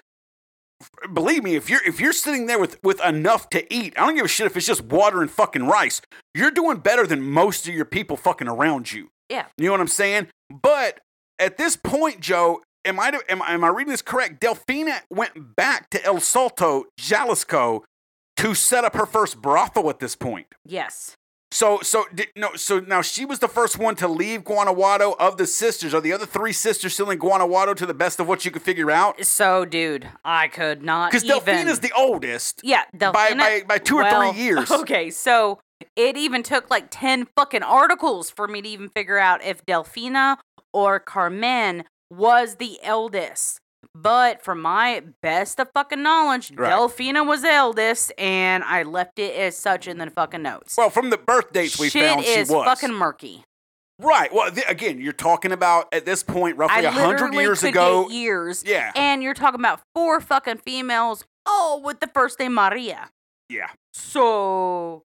believe 1.11 1.43
me, 1.43 1.55
if 1.55 1.69
you're 1.69 1.83
if 1.83 1.99
you're 1.99 2.13
sitting 2.13 2.45
there 2.45 2.59
with 2.59 2.77
with 2.83 3.03
enough 3.03 3.49
to 3.49 3.73
eat, 3.73 3.93
I 3.97 4.05
don't 4.05 4.15
give 4.15 4.25
a 4.25 4.29
shit 4.29 4.45
if 4.45 4.55
it's 4.55 4.67
just 4.67 4.83
water 4.83 5.21
and 5.21 5.31
fucking 5.31 5.65
rice. 5.65 6.01
You're 6.35 6.51
doing 6.51 6.77
better 6.77 7.07
than 7.07 7.23
most 7.23 7.67
of 7.67 7.73
your 7.73 7.85
people 7.85 8.15
fucking 8.15 8.47
around 8.47 8.91
you. 8.91 9.09
Yeah. 9.27 9.45
You 9.57 9.65
know 9.65 9.71
what 9.71 9.81
I'm 9.81 9.87
saying? 9.87 10.27
But 10.49 10.99
at 11.39 11.57
this 11.57 11.75
point, 11.75 12.19
Joe, 12.19 12.61
am 12.85 12.99
I 12.99 13.11
am, 13.29 13.41
am 13.41 13.63
I 13.63 13.67
reading 13.67 13.91
this 13.91 14.01
correct? 14.01 14.41
Delfina 14.41 15.01
went 15.09 15.55
back 15.55 15.89
to 15.91 16.03
El 16.05 16.19
Salto, 16.19 16.85
Jalisco, 16.97 17.83
to 18.37 18.53
set 18.55 18.83
up 18.83 18.95
her 18.95 19.05
first 19.05 19.41
brothel 19.41 19.89
at 19.89 19.99
this 19.99 20.15
point. 20.15 20.47
Yes. 20.65 21.15
So 21.53 21.79
so 21.81 22.05
did, 22.15 22.27
no 22.37 22.55
so 22.55 22.79
now 22.79 23.01
she 23.01 23.25
was 23.25 23.39
the 23.39 23.49
first 23.49 23.77
one 23.77 23.95
to 23.97 24.07
leave 24.07 24.45
Guanajuato 24.45 25.15
of 25.19 25.35
the 25.35 25.45
sisters. 25.45 25.93
Are 25.93 25.99
the 25.99 26.13
other 26.13 26.25
three 26.25 26.53
sisters 26.53 26.93
still 26.93 27.09
in 27.09 27.17
Guanajuato 27.17 27.73
to 27.73 27.85
the 27.85 27.93
best 27.93 28.21
of 28.21 28.27
what 28.27 28.45
you 28.45 28.51
could 28.51 28.61
figure 28.61 28.89
out? 28.89 29.21
So, 29.25 29.65
dude, 29.65 30.07
I 30.23 30.47
could 30.47 30.81
not 30.81 31.11
Because 31.11 31.25
even. 31.25 31.39
Delfina's 31.39 31.79
the 31.81 31.91
oldest. 31.97 32.61
yeah, 32.63 32.83
Delfina, 32.95 33.13
by- 33.13 33.33
by- 33.33 33.63
by 33.67 33.77
two 33.79 33.97
or 33.97 34.09
three 34.09 34.41
years. 34.41 34.71
Okay, 34.71 35.09
so 35.09 35.59
it 35.97 36.15
even 36.15 36.41
took 36.41 36.69
like 36.69 36.87
ten 36.89 37.27
fucking 37.35 37.63
articles 37.63 38.29
for 38.29 38.47
me 38.47 38.61
to 38.61 38.69
even 38.69 38.87
figure 38.87 39.17
out 39.17 39.43
if 39.43 39.65
Delfina 39.65 40.37
or 40.73 41.01
Carmen 41.01 41.83
was 42.11 42.55
the 42.57 42.77
eldest. 42.83 43.59
But 43.95 44.43
from 44.43 44.61
my 44.61 45.01
best 45.23 45.59
of 45.59 45.69
fucking 45.73 46.03
knowledge, 46.03 46.51
Right. 46.55 46.71
Delfina 46.71 47.25
was 47.25 47.41
the 47.41 47.51
eldest, 47.51 48.11
and 48.17 48.63
I 48.63 48.83
left 48.83 49.17
it 49.17 49.35
as 49.35 49.57
such 49.57 49.87
in 49.87 49.97
the 49.97 50.09
fucking 50.11 50.43
notes. 50.43 50.75
Well, 50.77 50.91
from 50.91 51.09
the 51.09 51.17
birth 51.17 51.51
dates 51.51 51.79
we 51.79 51.89
Shit 51.89 52.03
found, 52.13 52.23
she 52.23 52.39
was 52.39 52.49
fucking 52.49 52.93
murky. 52.93 53.43
right. 53.99 54.31
Well, 54.31 54.51
th- 54.51 54.65
again, 54.69 54.99
you're 55.01 55.13
talking 55.13 55.51
about 55.51 55.87
at 55.93 56.05
this 56.05 56.21
point 56.21 56.57
roughly 56.57 56.85
a 56.85 56.91
hundred 56.91 57.33
years 57.33 57.63
ago. 57.63 58.07
years, 58.09 58.63
Yeah, 58.65 58.91
and 58.95 59.23
you're 59.23 59.33
talking 59.33 59.59
about 59.59 59.81
four 59.95 60.21
fucking 60.21 60.57
females, 60.57 61.25
all 61.47 61.81
with 61.81 61.99
the 62.01 62.07
first 62.07 62.39
name 62.39 62.53
Maria. 62.53 63.09
yeah. 63.49 63.69
So 63.93 65.03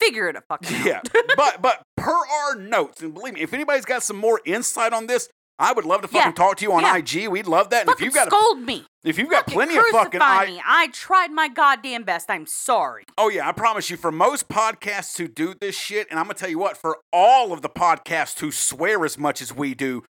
figure 0.00 0.28
it 0.28 0.36
a 0.36 0.42
fucking 0.42 0.76
out. 0.80 0.84
Yeah, 0.86 1.00
but 1.36 1.62
but 1.62 1.82
per 1.96 2.12
our 2.14 2.54
notes, 2.56 3.02
and 3.02 3.14
believe 3.14 3.34
me, 3.34 3.40
if 3.40 3.52
anybody's 3.54 3.84
got 3.86 4.02
some 4.02 4.16
more 4.16 4.40
insight 4.44 4.92
on 4.92 5.06
this, 5.06 5.28
I 5.58 5.72
would 5.72 5.84
love 5.84 6.02
to 6.02 6.08
fucking 6.08 6.28
Yeah, 6.28 6.32
talk 6.32 6.56
to 6.58 6.64
you 6.64 6.72
on 6.72 6.82
yeah. 6.82 6.96
IG. 6.96 7.28
We'd 7.28 7.46
love 7.48 7.70
that. 7.70 7.86
And 7.86 7.90
if 7.90 8.00
you've 8.00 8.14
got 8.14 8.28
a, 8.28 8.30
scold 8.30 8.60
me. 8.60 8.84
if 9.04 9.18
you've 9.18 9.28
got 9.30 9.44
Fucking 9.46 9.54
plenty 9.54 9.76
of 9.76 9.84
fucking 9.90 10.20
I, 10.22 10.46
me. 10.46 10.62
I 10.64 10.88
tried 10.92 11.32
my 11.32 11.48
goddamn 11.48 12.04
best. 12.04 12.30
I'm 12.30 12.46
sorry. 12.46 13.04
oh 13.16 13.28
yeah, 13.28 13.48
I 13.48 13.52
promise 13.52 13.90
you, 13.90 13.96
for 13.96 14.12
most 14.12 14.48
podcasts 14.48 15.18
who 15.18 15.26
do 15.28 15.54
this 15.60 15.76
shit, 15.76 16.06
and 16.10 16.18
I'm 16.18 16.26
gonna 16.26 16.34
tell 16.34 16.48
you 16.50 16.58
what, 16.58 16.76
for 16.76 16.98
all 17.12 17.52
of 17.52 17.62
the 17.62 17.68
podcasts 17.68 18.38
who 18.40 18.50
swear 18.52 19.04
as 19.04 19.18
much 19.18 19.42
as 19.42 19.54
we 19.54 19.74
do, 19.74 20.04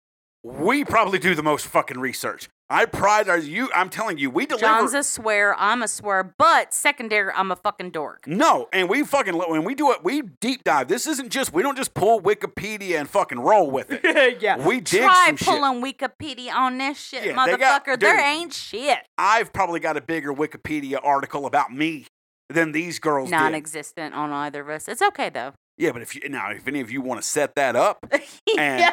we 0.42 0.84
probably 0.84 1.18
do 1.18 1.34
the 1.34 1.42
most 1.42 1.66
fucking 1.66 1.98
research. 1.98 2.48
I 2.70 2.86
pride 2.86 3.28
our 3.28 3.36
you. 3.38 3.70
I'm 3.74 3.90
telling 3.90 4.16
you, 4.18 4.30
we 4.30 4.46
deliver. 4.46 4.64
John's 4.66 4.94
a 4.94 5.02
swear. 5.02 5.54
I'm 5.58 5.82
a 5.82 5.88
swear. 5.88 6.34
But 6.38 6.72
secondary, 6.72 7.30
I'm 7.34 7.50
a 7.50 7.56
fucking 7.56 7.90
dork. 7.90 8.26
No, 8.26 8.68
and 8.72 8.88
we 8.88 9.04
fucking 9.04 9.34
when 9.36 9.64
we 9.64 9.74
do 9.74 9.92
it, 9.92 10.02
we 10.02 10.22
deep 10.22 10.64
dive. 10.64 10.88
This 10.88 11.06
isn't 11.06 11.28
just 11.30 11.52
we 11.52 11.62
don't 11.62 11.76
just 11.76 11.92
pull 11.94 12.22
Wikipedia 12.22 12.98
and 12.98 13.08
fucking 13.08 13.38
roll 13.38 13.70
with 13.70 13.90
it. 13.90 14.40
yeah. 14.42 14.66
We 14.66 14.80
dig 14.80 15.02
Try 15.02 15.26
some 15.26 15.36
shit. 15.36 15.46
pulling 15.48 15.82
Wikipedia 15.82 16.54
on 16.54 16.78
this 16.78 16.98
shit, 16.98 17.24
Yeah, 17.26 17.44
they 17.46 17.56
got- 17.58 17.84
motherfucker. 17.84 18.00
there 18.00 18.18
ain't 18.18 18.52
shit. 18.54 18.98
I've 19.18 19.52
probably 19.52 19.80
got 19.80 19.96
a 19.96 20.00
bigger 20.00 20.32
Wikipedia 20.32 20.98
article 21.04 21.44
about 21.46 21.70
me 21.72 22.06
than 22.48 22.72
these 22.72 22.98
girls 22.98 23.28
did. 23.30 23.36
Non-existent 23.36 24.14
on 24.14 24.30
either 24.32 24.62
of 24.62 24.68
us. 24.70 24.88
It's 24.88 25.02
okay 25.02 25.28
though. 25.28 25.52
Yeah, 25.76 25.92
but 25.92 26.02
if 26.02 26.14
you 26.14 26.28
now 26.28 26.50
if 26.50 26.68
any 26.68 26.80
of 26.80 26.90
you 26.90 27.00
want 27.00 27.20
to 27.20 27.26
set 27.26 27.54
that 27.56 27.74
up, 27.76 27.98
And 28.56 28.80
yeah. 28.80 28.92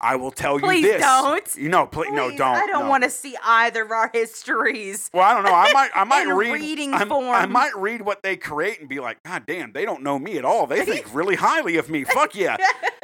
I 0.00 0.16
will 0.16 0.30
tell 0.32 0.58
Please 0.58 0.84
you 0.84 0.92
this. 0.92 1.00
don't. 1.00 1.56
You 1.56 1.68
know, 1.68 1.86
please, 1.86 2.10
no, 2.12 2.30
don't. 2.30 2.40
I 2.56 2.66
don't 2.66 2.84
no. 2.84 2.88
want 2.90 3.04
to 3.04 3.10
see 3.10 3.36
either 3.44 3.82
of 3.84 3.90
our 3.90 4.10
histories. 4.12 5.08
Well, 5.12 5.22
I 5.24 5.34
don't 5.34 5.44
know. 5.44 5.52
I 5.54 5.72
might, 5.72 5.90
I 5.94 6.04
might 6.04 6.24
read. 6.34 6.52
reading 6.52 6.94
I'm- 6.94 7.12
I 7.12 7.46
might 7.46 7.76
read 7.76 8.02
what 8.02 8.22
they 8.22 8.36
create 8.36 8.80
and 8.80 8.88
be 8.88 8.98
like, 9.00 9.18
God 9.24 9.44
damn, 9.46 9.72
they 9.72 9.84
don't 9.84 10.02
know 10.02 10.18
me 10.18 10.36
at 10.38 10.44
all. 10.44 10.66
They 10.66 10.84
think 10.84 11.06
really 11.14 11.36
highly 11.36 11.76
of 11.76 11.88
me. 11.90 12.04
Fuck 12.04 12.34
yeah, 12.34 12.56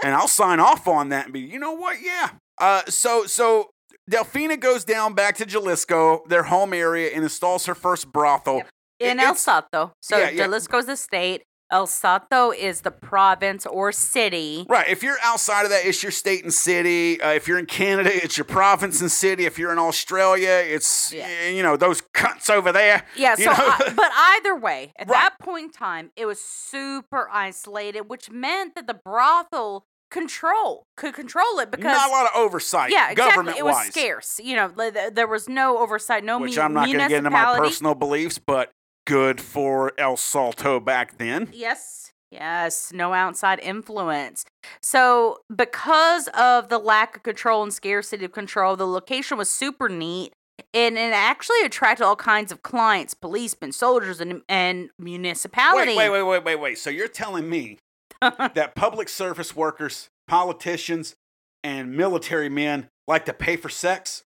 and 0.03 0.15
I'll 0.15 0.29
sign 0.29 0.61
off 0.61 0.87
on 0.89 1.09
that 1.11 1.27
and 1.27 1.33
be, 1.33 1.41
you 1.41 1.59
know 1.59 1.73
what? 1.73 1.99
Yeah. 2.03 2.31
Uh, 2.59 2.83
so, 2.89 3.27
so 3.27 3.71
Delfina 4.11 4.59
goes 4.59 4.85
down 4.85 5.15
back 5.15 5.37
to 5.37 5.47
Jalisco, 5.47 6.23
their 6.29 6.45
home 6.45 6.73
area, 6.75 7.11
and 7.15 7.23
installs 7.25 7.67
her 7.67 7.75
first 7.75 8.11
brothel. 8.13 8.57
Yep. 8.57 8.69
in 9.01 9.21
El 9.21 9.35
Salto. 9.35 9.93
So 10.01 10.17
Yeah, 10.17 10.31
yeah. 10.31 10.37
Jalisco's 10.45 10.87
the 10.87 10.97
state. 10.97 11.43
El 11.75 11.89
Salto 11.89 12.53
is 12.53 12.83
the 12.83 12.93
province 12.93 13.67
or 13.67 13.91
city. 13.91 14.65
Right. 14.69 14.89
If 14.89 15.03
you're 15.03 15.17
outside 15.25 15.65
of 15.65 15.71
that, 15.71 15.85
it's 15.85 16.05
your 16.05 16.13
state 16.13 16.45
and 16.45 16.53
city. 16.53 17.21
Uh, 17.21 17.31
if 17.33 17.49
you're 17.49 17.59
in 17.59 17.67
Canada, 17.67 18.11
it's 18.15 18.39
your 18.39 18.45
province 18.45 19.01
and 19.01 19.11
city. 19.11 19.45
If 19.45 19.59
you're 19.59 19.73
in 19.73 19.79
Australia, 19.81 20.63
it's 20.65 21.13
Yeah. 21.13 21.49
you 21.49 21.65
know 21.65 21.77
those 21.77 22.01
cunts 22.15 22.49
over 22.49 22.71
there. 22.71 23.05
Yeah, 23.17 23.35
so? 23.35 23.51
I, 23.51 23.93
but 23.97 24.11
either 24.15 24.55
way, 24.55 24.93
at 24.97 25.09
Right. 25.09 25.15
that 25.15 25.39
point 25.45 25.65
in 25.65 25.71
time, 25.73 26.13
it 26.15 26.27
was 26.27 26.41
super 26.41 27.29
isolated, 27.33 28.03
which 28.03 28.31
meant 28.31 28.77
that 28.77 28.87
the 28.87 28.95
brothel 28.95 29.85
control 30.13 30.87
could 30.97 31.13
control 31.15 31.59
it 31.59 31.73
because 31.73 31.87
Not 31.87 32.09
a 32.09 32.13
lot 32.13 32.27
of 32.27 32.31
oversight. 32.37 32.93
yeah, 32.93 33.11
exactly. 33.11 33.31
government 33.33 33.59
It 33.59 33.65
was 33.65 33.75
wise. 33.75 33.89
scarce. 33.89 34.41
You 34.41 34.55
know, 34.55 34.69
th- 34.69 34.95
th- 34.95 35.15
there 35.15 35.27
was 35.27 35.49
no 35.49 35.79
oversight, 35.79 36.23
no 36.23 36.39
Which 36.39 36.57
mu- 36.57 36.63
I'm 36.63 36.73
not 36.73 36.87
going 36.87 36.99
to 37.01 37.09
get 37.09 37.19
into 37.19 37.31
my 37.31 37.57
personal 37.59 37.97
beliefs, 37.97 38.39
but 38.39 38.71
good 39.07 39.41
for 39.41 39.93
El 39.99 40.17
Salto 40.17 40.81
back 40.81 41.19
then. 41.19 41.49
Yes. 41.53 42.13
Yes, 42.31 42.93
no 42.93 43.13
outside 43.13 43.61
influence. 43.61 44.45
So, 44.83 45.39
because 45.55 46.27
of 46.35 46.69
the 46.69 46.79
lack 46.79 47.17
of 47.19 47.23
control 47.23 47.63
and 47.63 47.73
scarcity 47.73 48.25
of 48.25 48.33
control, 48.33 48.75
the 48.75 48.89
location 48.89 49.39
was 49.39 49.49
super 49.49 49.89
neat 49.89 50.33
and 50.73 50.99
it 50.99 51.13
actually 51.13 51.63
attracted 51.65 52.05
all 52.05 52.17
kinds 52.17 52.51
of 52.51 52.63
clients, 52.63 53.15
policemen, 53.15 53.71
soldiers, 53.71 54.21
and, 54.21 54.43
and 54.49 54.91
municipality. 54.99 55.97
Wait, 55.97 56.11
wait, 56.11 56.23
wait, 56.23 56.23
wait, 56.23 56.45
wait, 56.45 56.57
wait. 56.57 56.79
So 56.79 56.91
you're 56.91 57.07
telling 57.07 57.49
me 57.49 57.79
that 58.21 58.75
public 58.75 59.09
service 59.09 59.55
workers, 59.55 60.09
politicians, 60.27 61.15
and 61.63 61.97
military 61.97 62.49
men 62.49 62.89
like 63.07 63.25
to 63.27 63.33
pay 63.33 63.57
for 63.57 63.69
sex? 63.69 64.25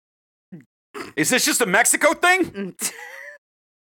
Is 1.17 1.31
this 1.31 1.45
just 1.45 1.61
a 1.61 1.67
Mexico 1.67 2.13
thing? 2.13 2.75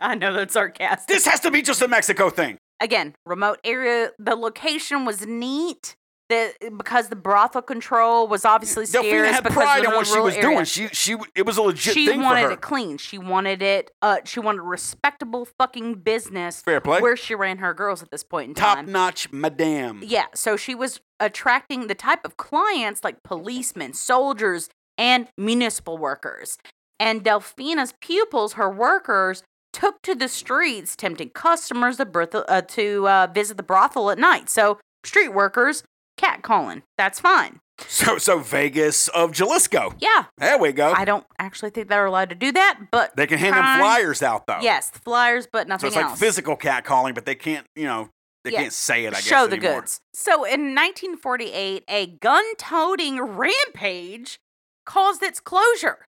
I 0.03 0.15
know 0.15 0.33
that's 0.33 0.53
sarcastic. 0.53 1.07
This 1.07 1.25
has 1.27 1.39
to 1.41 1.51
be 1.51 1.61
just 1.61 1.81
a 1.81 1.87
Mexico 1.87 2.29
thing. 2.29 2.57
Again, 2.81 3.13
remote 3.25 3.59
area. 3.63 4.09
The 4.19 4.35
location 4.35 5.05
was 5.05 5.25
neat. 5.25 5.95
The, 6.29 6.53
because 6.77 7.09
the 7.09 7.17
brothel 7.17 7.61
control 7.61 8.25
was 8.25 8.45
obviously 8.45 8.85
Delfina 8.85 9.31
had 9.33 9.43
pride 9.43 9.83
in 9.83 9.91
what 9.91 10.07
she 10.07 10.17
was 10.17 10.33
area. 10.35 10.49
doing. 10.49 10.63
She, 10.63 10.87
she, 10.87 11.17
it 11.35 11.45
was 11.45 11.57
a 11.57 11.61
legit 11.61 11.93
she 11.93 12.07
thing 12.07 12.21
wanted 12.21 12.43
for 12.43 12.47
her. 12.47 12.53
it 12.53 12.61
clean. 12.61 12.97
She 12.97 13.17
wanted 13.17 13.61
it. 13.61 13.91
Uh, 14.01 14.19
she 14.23 14.39
wanted 14.39 14.59
a 14.59 14.63
respectable 14.63 15.45
fucking 15.59 15.95
business 15.95 16.61
Fair 16.61 16.79
play. 16.79 17.01
where 17.01 17.17
she 17.17 17.35
ran 17.35 17.57
her 17.57 17.73
girls 17.73 18.01
at 18.01 18.11
this 18.11 18.23
point 18.23 18.47
in 18.47 18.55
Top 18.55 18.77
time. 18.77 18.85
Top 18.85 18.93
notch, 18.93 19.33
madame. 19.33 19.99
Yeah, 20.05 20.27
so 20.33 20.55
she 20.55 20.73
was 20.73 21.01
attracting 21.19 21.87
the 21.87 21.95
type 21.95 22.23
of 22.23 22.37
clients 22.37 23.03
like 23.03 23.23
policemen, 23.23 23.91
soldiers, 23.91 24.69
and 24.97 25.27
municipal 25.37 25.97
workers. 25.97 26.57
And 26.97 27.25
Delfina's 27.25 27.93
pupils, 27.99 28.53
her 28.53 28.69
workers, 28.69 29.43
took 29.73 30.01
to 30.03 30.15
the 30.15 30.27
streets, 30.27 30.95
tempting 30.95 31.29
customers 31.29 31.97
to, 31.97 32.05
brothel, 32.05 32.45
uh, 32.47 32.61
to 32.61 33.07
uh, 33.07 33.27
visit 33.33 33.57
the 33.57 33.63
brothel 33.63 34.09
at 34.11 34.17
night. 34.19 34.49
So, 34.49 34.79
street 35.03 35.29
workers, 35.33 35.83
catcalling. 36.19 36.83
That's 36.97 37.19
fine. 37.19 37.59
So 37.87 38.19
so 38.19 38.37
Vegas 38.37 39.07
of 39.07 39.31
Jalisco. 39.31 39.95
Yeah. 39.99 40.25
There 40.37 40.59
we 40.59 40.71
go. 40.71 40.93
I 40.95 41.03
don't 41.03 41.25
actually 41.39 41.71
think 41.71 41.87
they're 41.89 42.05
allowed 42.05 42.29
to 42.29 42.35
do 42.35 42.51
that, 42.51 42.79
but 42.91 43.15
they 43.15 43.25
can 43.25 43.39
hand 43.39 43.55
them 43.55 43.79
flyers 43.79 44.21
out 44.21 44.45
though. 44.45 44.59
Yes, 44.61 44.91
flyers, 45.03 45.47
but 45.51 45.67
nothing. 45.67 45.81
So 45.81 45.87
it's 45.87 45.95
like 45.95 46.05
else. 46.11 46.19
physical 46.19 46.55
catcalling, 46.55 47.15
but 47.15 47.25
they 47.25 47.33
can't, 47.33 47.65
you 47.75 47.85
know, 47.85 48.09
they 48.43 48.51
Yeah. 48.51 48.61
can't 48.61 48.73
say 48.73 49.05
it. 49.05 49.13
I 49.13 49.17
guess 49.17 49.23
Show 49.23 49.47
the 49.47 49.55
anymore. 49.57 49.81
goods. 49.81 49.99
So 50.13 50.43
in 50.43 50.75
1948, 50.75 51.83
a 51.87 52.05
gun-toting 52.05 53.19
rampage 53.19 54.37
caused 54.85 55.23
its 55.23 55.39
closure. 55.39 56.05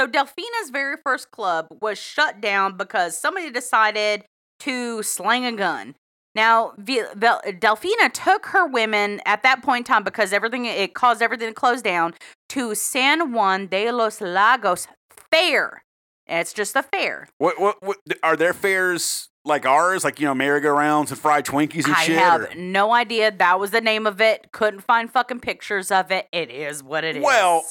So 0.00 0.06
Delfina's 0.06 0.70
very 0.72 0.96
first 1.04 1.30
club 1.30 1.66
was 1.82 1.98
shut 1.98 2.40
down 2.40 2.78
because 2.78 3.18
somebody 3.18 3.50
decided 3.50 4.24
to 4.60 5.02
slang 5.02 5.44
a 5.44 5.52
gun. 5.52 5.94
Now, 6.34 6.72
Delfina 6.78 8.10
took 8.10 8.46
her 8.46 8.66
women 8.66 9.20
at 9.26 9.42
that 9.42 9.62
point 9.62 9.80
in 9.86 9.92
time 9.92 10.02
because 10.02 10.32
everything 10.32 10.64
it 10.64 10.94
caused 10.94 11.20
everything 11.20 11.48
to 11.48 11.54
close 11.54 11.82
down 11.82 12.14
to 12.48 12.74
San 12.74 13.34
Juan 13.34 13.66
de 13.66 13.92
los 13.92 14.22
Lagos 14.22 14.86
Fair. 15.30 15.82
It's 16.26 16.54
just 16.54 16.76
a 16.76 16.82
fair. 16.82 17.28
What, 17.36 17.60
what 17.60 17.82
what 17.82 17.98
are 18.22 18.36
their 18.36 18.54
fairs 18.54 19.28
like 19.44 19.66
ours? 19.66 20.02
Like 20.02 20.18
you 20.18 20.24
know, 20.24 20.34
merry-go-rounds 20.34 21.10
and 21.10 21.20
fried 21.20 21.44
Twinkies 21.44 21.84
and 21.84 21.94
I 21.94 22.04
shit. 22.04 22.16
I 22.16 22.20
have 22.20 22.40
or- 22.40 22.54
no 22.54 22.94
idea. 22.94 23.32
That 23.32 23.60
was 23.60 23.70
the 23.70 23.82
name 23.82 24.06
of 24.06 24.18
it. 24.22 24.50
Couldn't 24.50 24.80
find 24.80 25.10
fucking 25.10 25.40
pictures 25.40 25.90
of 25.90 26.10
it. 26.10 26.26
It 26.32 26.50
is 26.50 26.82
what 26.82 27.04
it 27.04 27.16
is. 27.16 27.22
Well, 27.22 27.66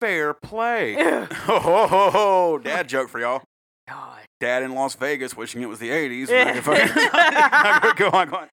fair 0.00 0.34
play. 0.34 0.94
ho, 0.94 1.26
ho, 1.58 1.86
ho, 1.86 2.10
ho. 2.10 2.58
Dad 2.58 2.88
joke 2.88 3.08
for 3.08 3.20
y'all. 3.20 3.42
God. 3.88 4.20
Dad 4.40 4.62
in 4.62 4.74
Las 4.74 4.94
Vegas 4.94 5.36
wishing 5.36 5.62
it 5.62 5.68
was 5.68 5.78
the 5.78 5.90
80s. 5.90 6.28
go 7.96 8.08
on, 8.08 8.28
go 8.28 8.36
on. 8.36 8.48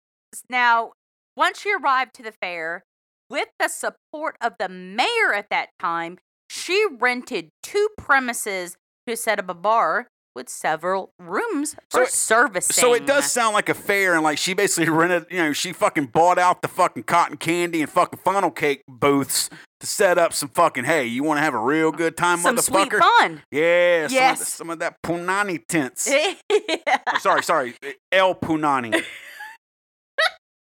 Now, 0.48 0.92
once 1.36 1.60
she 1.60 1.72
arrived 1.74 2.14
to 2.14 2.22
the 2.22 2.32
fair, 2.32 2.84
with 3.28 3.48
the 3.58 3.68
support 3.68 4.36
of 4.40 4.54
the 4.58 4.68
mayor 4.68 5.34
at 5.34 5.50
that 5.50 5.68
time, 5.78 6.18
she 6.48 6.86
rented 6.98 7.50
two 7.62 7.88
premises 7.98 8.76
to 9.06 9.16
set 9.16 9.38
up 9.38 9.50
a 9.50 9.54
bar 9.54 10.08
with 10.34 10.48
several 10.48 11.12
rooms 11.18 11.76
So 11.90 12.04
for 12.04 12.06
servicing. 12.06 12.74
So 12.74 12.94
it 12.94 13.06
does 13.06 13.30
sound 13.30 13.54
like 13.54 13.68
a 13.68 13.74
fair, 13.74 14.14
and 14.14 14.22
like 14.22 14.38
she 14.38 14.54
basically 14.54 14.90
rented, 14.90 15.26
you 15.30 15.38
know, 15.38 15.52
she 15.52 15.72
fucking 15.72 16.06
bought 16.06 16.38
out 16.38 16.62
the 16.62 16.68
fucking 16.68 17.04
cotton 17.04 17.36
candy 17.36 17.82
and 17.82 17.90
fucking 17.90 18.18
funnel 18.24 18.50
cake 18.50 18.82
booths 18.88 19.50
to 19.84 19.90
set 19.90 20.18
up 20.18 20.32
some 20.32 20.48
fucking, 20.48 20.84
hey, 20.84 21.04
you 21.06 21.22
want 21.22 21.38
to 21.38 21.42
have 21.42 21.54
a 21.54 21.58
real 21.58 21.92
good 21.92 22.16
time, 22.16 22.38
some 22.38 22.56
sweet 22.58 22.90
fun. 22.92 23.42
Yeah, 23.50 24.06
some, 24.06 24.06
of 24.06 24.12
Yes. 24.12 24.38
the, 24.38 24.44
some 24.46 24.70
of 24.70 24.78
that 24.80 24.96
punani 25.02 25.64
tents. 25.66 26.08
Yeah. 26.50 26.98
Or 27.12 27.18
sorry, 27.20 27.42
sorry, 27.42 27.74
El 28.10 28.34
Punani. 28.34 29.02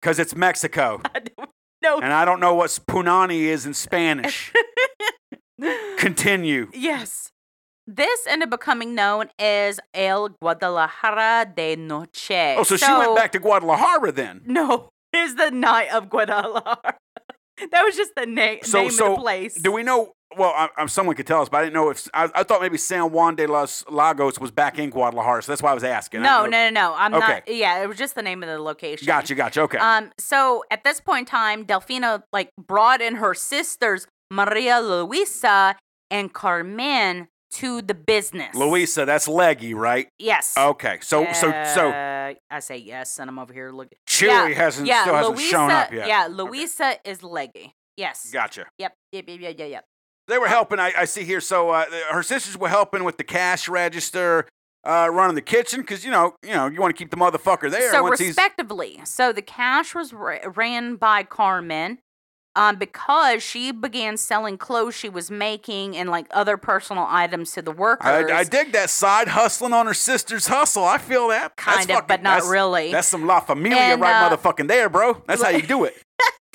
Because 0.01 0.19
it's 0.19 0.35
Mexico, 0.35 1.01
no. 1.81 2.01
and 2.01 2.11
I 2.11 2.25
don't 2.25 2.41
know 2.41 2.53
what 2.55 2.69
punani 2.89 3.43
is 3.43 3.65
in 3.65 3.73
Spanish. 3.73 4.51
Continue. 5.97 6.69
Yes. 6.73 7.29
This 7.87 8.27
ended 8.27 8.47
up 8.51 8.59
becoming 8.59 8.95
known 8.95 9.29
as 9.39 9.79
El 9.93 10.27
Guadalajara 10.41 11.53
de 11.55 11.77
Noche. 11.77 12.31
Oh, 12.57 12.63
so, 12.63 12.75
she 12.75 12.91
went 12.91 13.15
back 13.15 13.31
to 13.31 13.39
Guadalajara 13.39 14.11
then. 14.11 14.41
No, 14.45 14.89
it's 15.13 15.35
the 15.35 15.51
night 15.51 15.87
of 15.93 16.09
Guadalajara. 16.09 16.97
that 17.71 17.83
was 17.83 17.95
just 17.95 18.11
the 18.15 18.25
na- 18.25 18.55
So, 18.63 18.81
name 18.83 18.91
so 18.91 19.11
of 19.11 19.15
the 19.17 19.21
place. 19.21 19.55
do 19.55 19.71
we 19.71 19.83
know? 19.83 20.13
Well, 20.35 20.51
I, 20.55 20.69
I, 20.75 20.85
someone 20.87 21.15
could 21.15 21.27
tell 21.27 21.43
us, 21.43 21.49
but 21.49 21.57
I 21.57 21.61
didn't 21.65 21.75
know 21.75 21.91
if 21.91 22.07
I, 22.11 22.27
I 22.33 22.41
thought 22.43 22.59
maybe 22.59 22.77
San 22.79 23.11
Juan 23.11 23.35
de 23.35 23.45
los 23.45 23.83
Lagos 23.87 24.39
was 24.39 24.49
back 24.49 24.79
in 24.79 24.89
Guadalajara, 24.89 25.43
so 25.43 25.51
that's 25.51 25.61
why 25.61 25.69
I 25.69 25.73
was 25.75 25.83
asking. 25.83 26.23
No, 26.23 26.45
no, 26.45 26.49
no, 26.49 26.69
no. 26.71 26.95
I'm 26.97 27.13
Okay. 27.13 27.27
not. 27.33 27.43
Yeah, 27.47 27.83
it 27.83 27.87
was 27.87 27.99
just 27.99 28.15
the 28.15 28.23
name 28.23 28.41
of 28.41 28.49
the 28.49 28.57
location. 28.59 29.05
Gotcha, 29.05 29.35
gotcha. 29.35 29.61
Okay. 29.61 29.77
Um. 29.77 30.11
So 30.19 30.63
at 30.71 30.83
this 30.83 30.99
point 30.99 31.19
in 31.19 31.25
time, 31.25 31.65
Delfina 31.65 32.23
like 32.33 32.49
brought 32.57 32.99
in 32.99 33.15
her 33.15 33.35
sisters 33.35 34.07
Maria 34.31 34.79
Luisa 34.81 35.75
and 36.09 36.33
Carmen 36.33 37.27
to 37.53 37.81
the 37.81 37.93
business. 37.93 38.55
Louisa, 38.55 39.05
that's 39.05 39.27
leggy, 39.27 39.73
right? 39.73 40.07
Yes. 40.19 40.53
Okay. 40.57 40.99
So, 41.01 41.25
so, 41.33 41.51
so 41.73 41.89
Uh, 41.89 42.33
I 42.49 42.59
say 42.59 42.77
yes, 42.77 43.19
and 43.19 43.29
I'm 43.29 43.39
over 43.39 43.53
here 43.53 43.71
looking. 43.71 43.97
Chewy 44.07 44.27
yeah, 44.27 44.47
hasn't 44.49 44.87
yeah, 44.87 45.01
still 45.03 45.15
hasn't 45.15 45.37
Luisa, 45.37 45.49
shown 45.49 45.71
up 45.71 45.91
yet. 45.91 46.07
Yeah, 46.07 46.27
Okay. 46.29 46.97
Is 47.05 47.23
leggy. 47.23 47.73
Yes. 47.97 48.29
Gotcha. 48.31 48.65
Yep. 48.77 48.93
Yep. 49.11 49.25
Yep. 49.27 49.39
Yep. 49.39 49.59
Yep. 49.59 49.69
yep. 49.69 49.85
They 50.27 50.37
were 50.37 50.47
helping. 50.47 50.79
I, 50.79 50.93
I 50.97 51.05
see 51.05 51.23
here. 51.23 51.41
So 51.41 51.69
uh, 51.71 51.85
her 52.11 52.23
sisters 52.23 52.57
were 52.57 52.69
helping 52.69 53.03
with 53.03 53.17
the 53.17 53.23
cash 53.23 53.67
register, 53.67 54.47
uh, 54.85 55.09
running 55.11 55.35
the 55.35 55.41
kitchen, 55.41 55.81
because 55.81 56.05
you 56.05 56.11
know, 56.11 56.33
you 56.43 56.53
know, 56.53 56.67
you 56.67 56.79
want 56.79 56.95
to 56.95 56.97
keep 56.97 57.11
the 57.11 57.17
motherfucker 57.17 57.69
there. 57.69 57.91
So 57.91 58.03
once 58.03 58.19
he's 58.19 58.29
respectively, 58.29 59.01
so 59.03 59.33
the 59.33 59.41
cash 59.41 59.93
was 59.93 60.13
ra- 60.13 60.39
ran 60.55 60.95
by 60.95 61.23
Carmen. 61.23 61.99
Um, 62.55 62.75
because 62.75 63.41
she 63.41 63.71
began 63.71 64.15
selling 64.15 64.59
clothes 64.59 64.93
she 64.93 65.09
was 65.09 65.31
making 65.31 65.97
and 65.97 66.09
like 66.09 66.27
other 66.29 66.55
personal 66.55 67.07
items 67.09 67.51
to 67.53 67.63
the 67.63 67.71
workers. 67.71 68.29
I, 68.29 68.39
I 68.39 68.43
dig 68.43 68.73
that 68.73 68.91
side 68.91 69.27
hustling 69.29 69.73
on 69.73 69.87
her 69.87 69.93
sister's 69.95 70.45
hustle. 70.45 70.83
I 70.85 70.99
feel 70.99 71.29
that. 71.29 71.53
That's 71.57 71.77
kind 71.77 71.89
of, 71.89 71.95
fucking- 71.95 72.07
but 72.07 72.21
not 72.21 72.29
that's- 72.35 72.51
really. 72.51 72.91
That's 72.91 73.07
some 73.07 73.25
La 73.25 73.39
Familia 73.39 73.77
And, 73.79 74.01
right 74.01 74.31
uh, 74.31 74.37
motherfucking 74.37 74.67
there, 74.67 74.87
bro. 74.87 75.23
That's 75.25 75.41
how 75.41 75.49
you 75.49 75.61
do 75.67 75.83
it. 75.85 75.95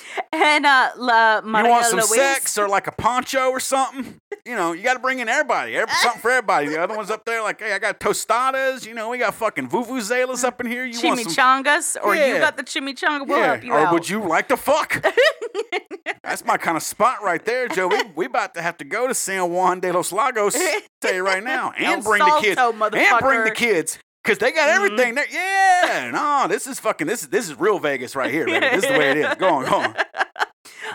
and 0.33 0.65
uh, 0.65 0.91
La 0.97 1.41
Maria 1.41 1.65
you 1.65 1.71
want 1.71 1.85
some 1.85 1.97
Luisa, 1.97 2.13
sex 2.13 2.57
or 2.57 2.67
like 2.67 2.87
a 2.87 2.91
poncho 2.91 3.49
or 3.49 3.59
something? 3.59 4.19
You 4.45 4.55
know, 4.55 4.73
you 4.73 4.83
got 4.83 4.93
to 4.93 4.99
bring 4.99 5.19
in 5.19 5.29
everybody. 5.29 5.75
Every, 5.75 5.93
something 6.01 6.21
for 6.21 6.31
everybody. 6.31 6.69
The 6.69 6.81
other 6.81 6.95
ones 6.95 7.09
up 7.09 7.25
there, 7.25 7.41
like, 7.41 7.59
hey, 7.59 7.73
I 7.73 7.79
got 7.79 7.99
tostadas. 7.99 8.85
You 8.85 8.93
know, 8.93 9.09
we 9.09 9.17
got 9.17 9.33
fucking 9.35 9.69
vuvuzelas 9.69 10.43
up 10.43 10.59
in 10.61 10.67
here. 10.67 10.85
You 10.85 10.99
want 11.03 11.19
some? 11.19 11.31
chimichangas, 11.31 11.97
or 12.03 12.15
you 12.15 12.39
got 12.39 12.57
the 12.57 12.63
chimichanga. 12.63 13.27
We'll 13.27 13.37
yeah. 13.37 13.61
you 13.61 13.73
or 13.73 13.79
out. 13.79 13.93
would 13.93 14.09
you 14.09 14.27
like 14.27 14.47
to 14.49 14.57
fuck? 14.57 15.05
That's 16.23 16.45
my 16.45 16.57
kind 16.57 16.77
of 16.77 16.83
spot 16.83 17.23
right 17.23 17.43
there, 17.43 17.67
Joe. 17.67 17.87
We, 17.87 18.01
we 18.15 18.25
about 18.25 18.53
to 18.55 18.61
have 18.61 18.77
to 18.77 18.85
go 18.85 19.07
to 19.07 19.13
San 19.13 19.51
Juan 19.51 19.79
de 19.79 19.91
los 19.91 20.11
Lagos. 20.11 20.55
tell 21.01 21.13
you 21.13 21.25
right 21.25 21.43
now, 21.43 21.73
and 21.77 21.85
El 21.85 22.01
bring 22.01 22.23
the 22.23 22.39
kids, 22.41 22.59
and 22.59 23.19
bring 23.19 23.43
the. 23.43 23.51
Kids, 23.59 23.99
because 24.23 24.37
they 24.37 24.51
got 24.51 24.69
everything 24.69 25.15
there. 25.15 25.25
Yeah, 25.29 26.11
no, 26.11 26.47
this 26.47 26.67
is 26.67 26.79
fucking 26.79 27.07
this 27.07 27.23
is 27.23 27.29
this 27.29 27.49
is 27.49 27.59
real 27.59 27.79
Vegas 27.79 28.15
right 28.15 28.31
here, 28.31 28.45
baby. 28.45 28.59
This 28.67 28.83
is 28.83 28.89
the 28.91 28.97
way 28.97 29.11
it 29.11 29.17
is. 29.17 29.35
Go 29.35 29.47
on, 29.55 29.65
go 29.65 29.75
on. 29.79 29.95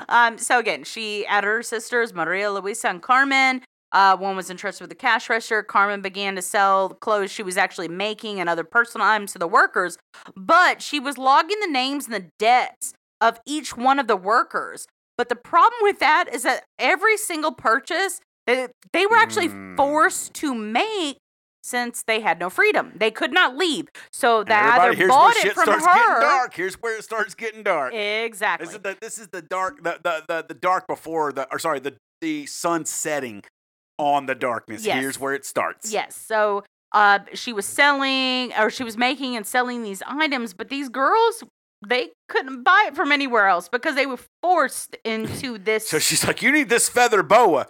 Um, 0.09 0.37
so 0.37 0.59
again, 0.59 0.85
she 0.85 1.25
added 1.27 1.47
her 1.47 1.63
sisters, 1.63 2.13
Maria 2.13 2.51
Luisa 2.53 2.89
and 2.89 3.01
Carmen. 3.01 3.63
Uh, 3.93 4.15
one 4.17 4.37
was 4.37 4.51
entrusted 4.51 4.83
with 4.83 4.91
the 4.91 4.95
cash 4.97 5.31
register. 5.31 5.63
Carmen 5.63 6.03
began 6.03 6.35
to 6.37 6.43
sell 6.43 6.91
clothes 6.91 7.31
she 7.31 7.43
was 7.43 7.57
actually 7.57 7.89
making 7.89 8.39
and 8.39 8.49
other 8.49 8.65
personal 8.65 9.07
items 9.07 9.33
to 9.33 9.39
the 9.39 9.49
workers, 9.49 9.97
but 10.37 10.83
she 10.83 11.01
was 11.01 11.17
logging 11.17 11.59
the 11.61 11.69
names 11.69 12.05
and 12.05 12.15
the 12.15 12.29
debts 12.39 12.93
of 13.23 13.41
each 13.47 13.77
one 13.79 13.99
of 13.99 14.07
the 14.07 14.17
workers. 14.17 14.87
But 15.17 15.31
the 15.31 15.37
problem 15.37 15.79
with 15.83 16.01
that 16.01 16.27
is 16.33 16.43
that 16.43 16.65
every 16.79 17.17
single 17.17 17.53
purchase 17.53 18.21
they, 18.47 18.69
they 18.93 19.07
were 19.07 19.17
actually 19.17 19.49
Mm. 19.49 19.77
forced 19.77 20.35
to 20.35 20.55
make 20.55 21.17
since 21.65 22.03
they 22.07 22.21
had 22.21 22.39
no 22.39 22.51
freedom. 22.51 22.93
They 22.95 23.11
could 23.11 23.33
not 23.33 23.57
leave. 23.57 23.89
So 24.13 24.45
they 24.45 24.53
Everybody, 24.53 24.97
either 24.99 25.09
bought 25.09 25.37
it 25.37 25.55
from 25.55 25.65
starts 25.65 25.85
getting 25.87 26.03
her. 26.03 26.21
dark. 26.21 26.55
Here's 26.55 26.75
where 26.75 26.99
it 26.99 27.05
starts 27.05 27.35
getting 27.35 27.63
dark. 27.63 27.95
Exactly. 27.95 28.67
This 28.67 28.75
is 28.75 28.81
the 28.83 28.97
this 29.01 29.19
is 29.19 29.29
the 29.29 29.43
dark 29.43 29.83
the 29.83 29.99
the 30.03 30.23
the, 30.29 30.45
the 30.49 30.55
dark 30.55 30.87
before 30.87 31.33
the 31.33 31.49
or 31.51 31.59
sorry 31.59 31.81
the 31.81 31.97
the 32.21 32.45
sun 32.47 32.85
setting 32.85 33.43
on 33.99 34.27
the 34.27 34.35
darkness. 34.35 34.85
Yes. 34.85 35.01
Here's 35.01 35.19
where 35.19 35.33
it 35.33 35.47
starts. 35.47 35.91
Yes. 35.91 36.15
So 36.17 36.65
uh, 36.93 37.21
she 37.33 37.53
was 37.53 37.67
selling, 37.67 38.53
or 38.59 38.71
she 38.71 38.85
was 38.85 38.97
making 38.97 39.35
and 39.35 39.47
selling 39.47 39.83
these 39.83 40.03
items, 40.07 40.55
but 40.55 40.69
these 40.69 40.89
girls, 40.89 41.43
they 41.87 42.11
couldn't 42.29 42.63
buy 42.63 42.85
it 42.89 42.95
from 42.95 43.11
anywhere 43.11 43.49
else 43.49 43.69
because 43.69 43.95
they 43.97 44.07
were 44.07 44.21
forced 44.43 44.97
into 45.05 45.59
this. 45.65 45.89
So 45.89 45.99
she's 45.99 46.25
like, 46.27 46.43
"You 46.43 46.53
need 46.53 46.69
this 46.69 46.89
feather 46.89 47.23
boa." 47.23 47.67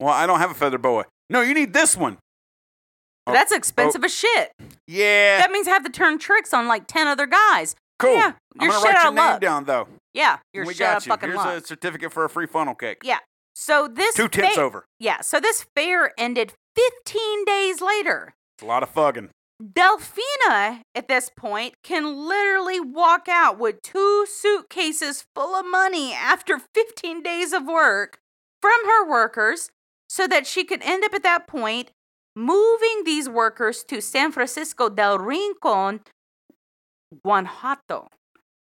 Well, 0.00 0.12
I 0.12 0.26
don't 0.26 0.40
have 0.40 0.50
a 0.50 0.54
feather 0.54 0.78
boa. 0.78 1.06
No, 1.30 1.40
you 1.40 1.54
need 1.54 1.72
this 1.72 1.96
one. 1.96 2.18
Oh, 3.26 3.32
That's 3.32 3.52
oh. 3.52 3.56
expensive 3.56 4.04
as 4.04 4.14
shit. 4.14 4.52
Yeah, 4.86 5.38
That 5.38 5.50
means 5.50 5.66
I 5.66 5.70
have 5.72 5.84
to 5.84 5.90
turn 5.90 6.18
tricks 6.18 6.54
on 6.54 6.66
like 6.68 6.86
10 6.86 7.06
other 7.08 7.26
guys. 7.26 7.74
cool. 7.98 8.14
yeah, 8.14 8.32
I'm 8.58 8.62
you're 8.62 8.70
gonna 8.70 8.80
shit 8.86 8.94
write 8.94 9.02
your 9.04 9.12
name 9.12 9.24
luck. 9.24 9.40
down 9.40 9.64
though. 9.64 9.88
Yeah, 10.14 10.38
you're 10.54 10.64
we 10.64 10.74
shit 10.74 10.80
got 10.80 10.96
out 10.96 11.06
you. 11.06 11.10
fucking 11.10 11.28
Here's 11.30 11.36
luck. 11.36 11.62
a 11.62 11.66
certificate 11.66 12.12
for 12.12 12.24
a 12.24 12.28
free 12.30 12.46
funnel 12.46 12.74
cake. 12.74 12.98
Yeah. 13.02 13.18
So 13.54 13.88
this 13.88 14.14
Two 14.14 14.28
tips 14.28 14.54
fa- 14.54 14.60
over. 14.62 14.84
Yeah. 15.00 15.20
So 15.22 15.40
this 15.40 15.66
fair 15.74 16.12
ended 16.18 16.52
15 16.76 17.44
days 17.44 17.80
later. 17.80 18.34
It's 18.56 18.62
a 18.62 18.66
lot 18.66 18.82
of 18.82 18.90
fugging. 18.90 19.30
Delfina, 19.62 20.80
at 20.94 21.08
this 21.08 21.30
point, 21.36 21.74
can 21.82 22.28
literally 22.28 22.80
walk 22.80 23.26
out 23.28 23.58
with 23.58 23.82
two 23.82 24.26
suitcases 24.28 25.24
full 25.34 25.54
of 25.54 25.64
money 25.66 26.12
after 26.12 26.60
15 26.74 27.22
days 27.22 27.52
of 27.52 27.64
work 27.66 28.18
from 28.60 28.84
her 28.86 29.08
workers 29.08 29.70
so 30.08 30.26
that 30.26 30.46
she 30.46 30.64
could 30.64 30.82
end 30.82 31.04
up 31.04 31.14
at 31.14 31.22
that 31.22 31.46
point 31.46 31.90
moving 32.36 33.02
these 33.04 33.28
workers 33.28 33.82
to 33.84 34.00
San 34.00 34.30
Francisco 34.30 34.88
del 34.88 35.18
Rincon, 35.18 36.00
Guanajuato. 37.24 38.08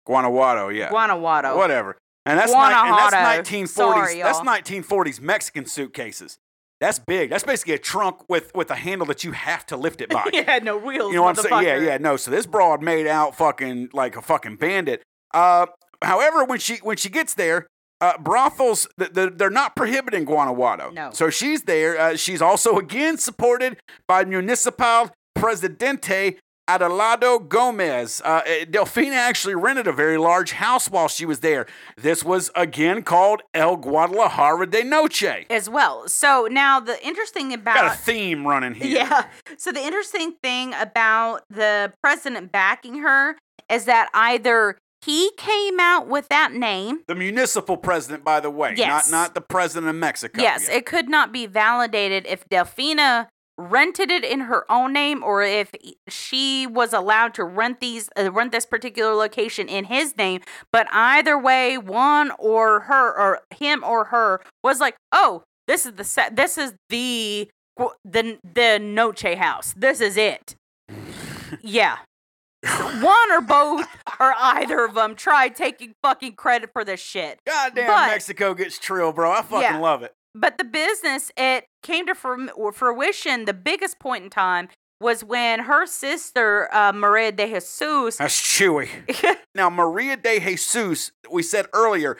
Guanajuato, 0.06 0.70
yeah. 0.70 0.90
Guanajuato. 0.90 1.56
Whatever. 1.56 1.98
And 2.26 2.38
that's, 2.38 2.52
ni- 2.52 2.58
and 2.58 2.94
that's 2.94 3.16
1940s. 3.50 3.68
Sorry, 3.70 4.22
that's 4.22 4.40
1940s 4.42 5.22
Mexican 5.22 5.66
suitcases. 5.66 6.38
That's 6.80 6.98
big. 6.98 7.30
That's 7.30 7.44
basically 7.44 7.76
a 7.76 7.80
trunk 7.80 8.28
with 8.28 8.52
with 8.56 8.72
a 8.72 8.76
handle 8.76 9.06
that 9.08 9.24
you 9.24 9.34
have 9.34 9.68
to 9.68 9.78
lift 9.78 10.02
it 10.02 10.10
by. 10.10 10.28
yeah, 10.34 10.58
no 10.64 10.78
wheels. 10.78 11.12
You 11.12 11.18
know 11.18 11.24
what 11.24 11.38
I'm 11.38 11.44
saying? 11.44 11.64
Yeah, 11.64 11.78
yeah, 11.78 11.98
no. 12.00 12.18
So 12.18 12.32
this 12.32 12.48
broad 12.48 12.82
made 12.82 13.06
out 13.06 13.36
fucking 13.36 13.90
like 13.94 14.16
a 14.16 14.22
fucking 14.22 14.56
bandit. 14.56 15.04
Uh, 15.32 15.68
however, 16.04 16.44
when 16.44 16.58
she 16.58 16.78
when 16.78 16.98
she 16.98 17.10
gets 17.10 17.36
there, 17.36 17.68
uh, 18.02 18.18
brothels 18.18 18.88
th- 19.00 19.14
th- 19.14 19.34
they're 19.36 19.50
not 19.50 19.76
prohibiting 19.76 20.26
Guanajuato. 20.26 20.90
No. 20.92 21.12
So 21.14 21.30
she's 21.30 21.64
there. 21.64 22.00
Uh, 22.00 22.16
she's 22.18 22.42
also 22.42 22.78
again 22.78 23.18
supported 23.18 23.78
by 24.08 24.26
Municipal 24.26 25.12
Presidente 25.36 26.38
Adelado 26.70 27.48
Gomez. 27.48 28.22
Uh, 28.24 28.42
eh, 28.46 28.66
Delfina 28.66 29.14
actually 29.16 29.56
rented 29.56 29.88
a 29.88 29.92
very 29.92 30.18
large 30.18 30.54
house 30.54 30.90
while 30.90 31.08
she 31.08 31.26
was 31.26 31.42
there. 31.42 31.66
This 31.98 32.24
was 32.24 32.50
again 32.56 33.04
called 33.04 33.42
El 33.54 33.78
Guadalajara 33.78 34.68
de 34.68 34.84
Noche. 34.84 35.46
As 35.50 35.70
well. 35.70 36.08
So 36.08 36.48
now 36.50 36.80
the 36.80 37.04
interesting 37.06 37.54
about 37.54 37.76
Got 37.76 37.94
a 37.94 37.98
theme 37.98 38.48
running 38.48 38.76
here. 38.76 38.88
Yeah. 38.88 39.26
So 39.58 39.72
the 39.72 39.82
interesting 39.82 40.36
thing 40.42 40.74
about 40.80 41.42
the 41.50 41.94
president 42.02 42.52
backing 42.52 43.00
her 43.00 43.38
is 43.70 43.86
that 43.86 44.10
either 44.14 44.78
he 45.04 45.32
came 45.38 45.80
out 45.80 46.08
with 46.08 46.28
that 46.30 46.54
name. 46.54 47.02
The 47.08 47.16
municipal 47.16 47.78
president, 47.78 48.24
by 48.24 48.40
the 48.40 48.50
way, 48.52 48.74
Yes. 48.78 49.10
not 49.10 49.18
not 49.26 49.34
the 49.36 49.42
president 49.42 49.90
of 49.90 49.96
Mexico. 49.96 50.42
Yes, 50.42 50.68
Yeah. 50.70 50.76
it 50.78 50.86
could 50.86 51.10
not 51.10 51.32
be 51.32 51.46
validated 51.48 52.26
if 52.28 52.48
Delfina 52.50 53.28
rented 53.58 54.10
it 54.10 54.24
in 54.24 54.42
her 54.42 54.66
own 54.72 54.94
name 54.94 55.22
or 55.24 55.44
if 55.44 55.72
she 56.08 56.66
was 56.66 56.94
allowed 56.94 57.34
to 57.36 57.44
rent 57.44 57.80
these 57.80 58.10
uh, 58.18 58.32
rent 58.32 58.52
this 58.52 58.66
particular 58.66 59.14
location 59.14 59.68
in 59.68 59.84
his 59.86 60.18
name 60.18 60.42
but 60.72 60.88
either 60.92 61.38
way 61.38 61.78
one 61.78 62.32
or 62.40 62.80
her 62.82 63.10
or 63.16 63.42
him 63.54 63.84
or 63.84 64.06
her 64.06 64.42
was 64.64 64.80
like 64.80 64.96
oh 65.12 65.44
this 65.68 65.86
is 65.86 65.92
the 65.94 66.04
set 66.04 66.36
this 66.36 66.58
is 66.58 66.74
the 66.90 67.48
the 68.04 68.40
the 68.56 68.80
noche 68.80 69.36
house 69.38 69.76
this 69.78 70.02
is 70.02 70.18
it 70.18 70.56
yeah 71.62 71.98
one 72.64 73.32
or 73.32 73.42
both 73.42 73.88
or 74.20 74.34
either 74.38 74.86
of 74.86 74.94
them 74.94 75.16
tried 75.16 75.56
taking 75.56 75.94
fucking 76.04 76.34
credit 76.34 76.70
for 76.74 76.84
this 76.86 77.00
shit 77.00 77.40
Goddamn, 77.46 77.88
But- 77.88 78.08
Mexico 78.08 78.54
gets 78.54 78.78
trill, 78.78 79.12
bro. 79.12 79.32
I 79.32 79.42
fucking 79.42 79.62
Yeah. 79.62 79.78
love 79.80 80.04
it. 80.04 80.14
but 80.36 80.58
the 80.58 80.64
business 80.64 81.32
it 81.38 81.66
came 81.84 82.06
to 82.08 82.16
fruition 82.16 83.46
the 83.46 83.54
biggest 83.54 84.00
point 84.00 84.24
in 84.24 84.30
time 84.30 84.70
was 85.00 85.24
when 85.24 85.62
her 85.62 85.86
sister 85.88 86.70
uh, 86.74 86.94
Maria 86.94 87.32
de 87.32 87.48
Jesus 87.48 88.18
That's 88.18 88.40
chewy. 88.40 88.88
Now, 89.56 89.70
Maria 89.70 90.16
de 90.16 90.40
Jesus, 90.40 91.12
we 91.30 91.44
said 91.44 91.66
earlier, 91.74 92.18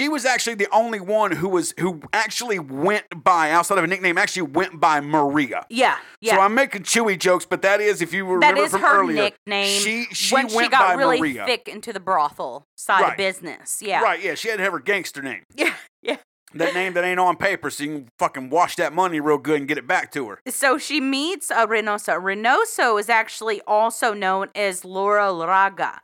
she 0.00 0.08
was 0.08 0.24
actually 0.24 0.54
the 0.54 0.68
only 0.72 0.98
one 1.00 1.32
who 1.32 1.48
was 1.48 1.74
who 1.78 2.00
actually 2.12 2.58
went 2.58 3.04
by 3.22 3.50
outside 3.50 3.76
of 3.78 3.84
a 3.84 3.86
nickname. 3.86 4.16
Actually, 4.16 4.42
went 4.42 4.80
by 4.80 5.00
Maria. 5.00 5.66
yeah 5.68 5.98
yeah 6.20 6.36
So 6.36 6.40
I'm 6.40 6.54
making 6.54 6.84
chewy 6.84 7.18
jokes, 7.18 7.44
but 7.44 7.60
that 7.62 7.80
is 7.80 8.00
if 8.00 8.14
you 8.14 8.24
that 8.24 8.32
remember 8.32 8.62
is 8.62 8.70
from 8.72 8.80
her 8.80 9.00
earlier. 9.00 9.22
nickname 9.24 9.80
She 9.80 10.06
she 10.12 10.34
when 10.34 10.46
went 10.46 10.66
she 10.66 10.68
got 10.70 10.80
by 10.80 10.94
really 10.94 11.18
Maria. 11.20 11.44
thick 11.46 11.68
into 11.68 11.92
the 11.92 12.00
brothel 12.00 12.66
side 12.76 13.02
Right. 13.02 13.10
of 13.12 13.16
business 13.18 13.80
yeah 13.82 14.00
Right? 14.00 14.22
Yeah, 14.22 14.34
she 14.34 14.48
had 14.48 14.56
to 14.56 14.62
have 14.62 14.72
her 14.72 14.78
gangster 14.80 15.20
name. 15.22 15.42
yeah 15.54 15.74
yeah 16.02 16.16
That 16.54 16.74
name 16.74 16.94
that 16.94 17.04
ain't 17.04 17.20
on 17.20 17.36
paper, 17.36 17.70
so 17.70 17.84
you 17.84 17.90
can 17.90 18.08
fucking 18.18 18.50
wash 18.50 18.76
that 18.76 18.92
money 18.92 19.20
real 19.20 19.38
good 19.38 19.58
and 19.60 19.68
get 19.68 19.78
it 19.78 19.86
back 19.86 20.10
to 20.12 20.28
her. 20.30 20.40
so 20.48 20.78
she 20.78 21.00
meets 21.00 21.50
uh, 21.50 21.66
Reynoso. 21.66 22.14
Reynoso 22.20 22.98
is 22.98 23.08
actually 23.08 23.60
also 23.66 24.12
known 24.14 24.48
as 24.54 24.84
Laura 24.84 25.26
Laraga. 25.28 25.98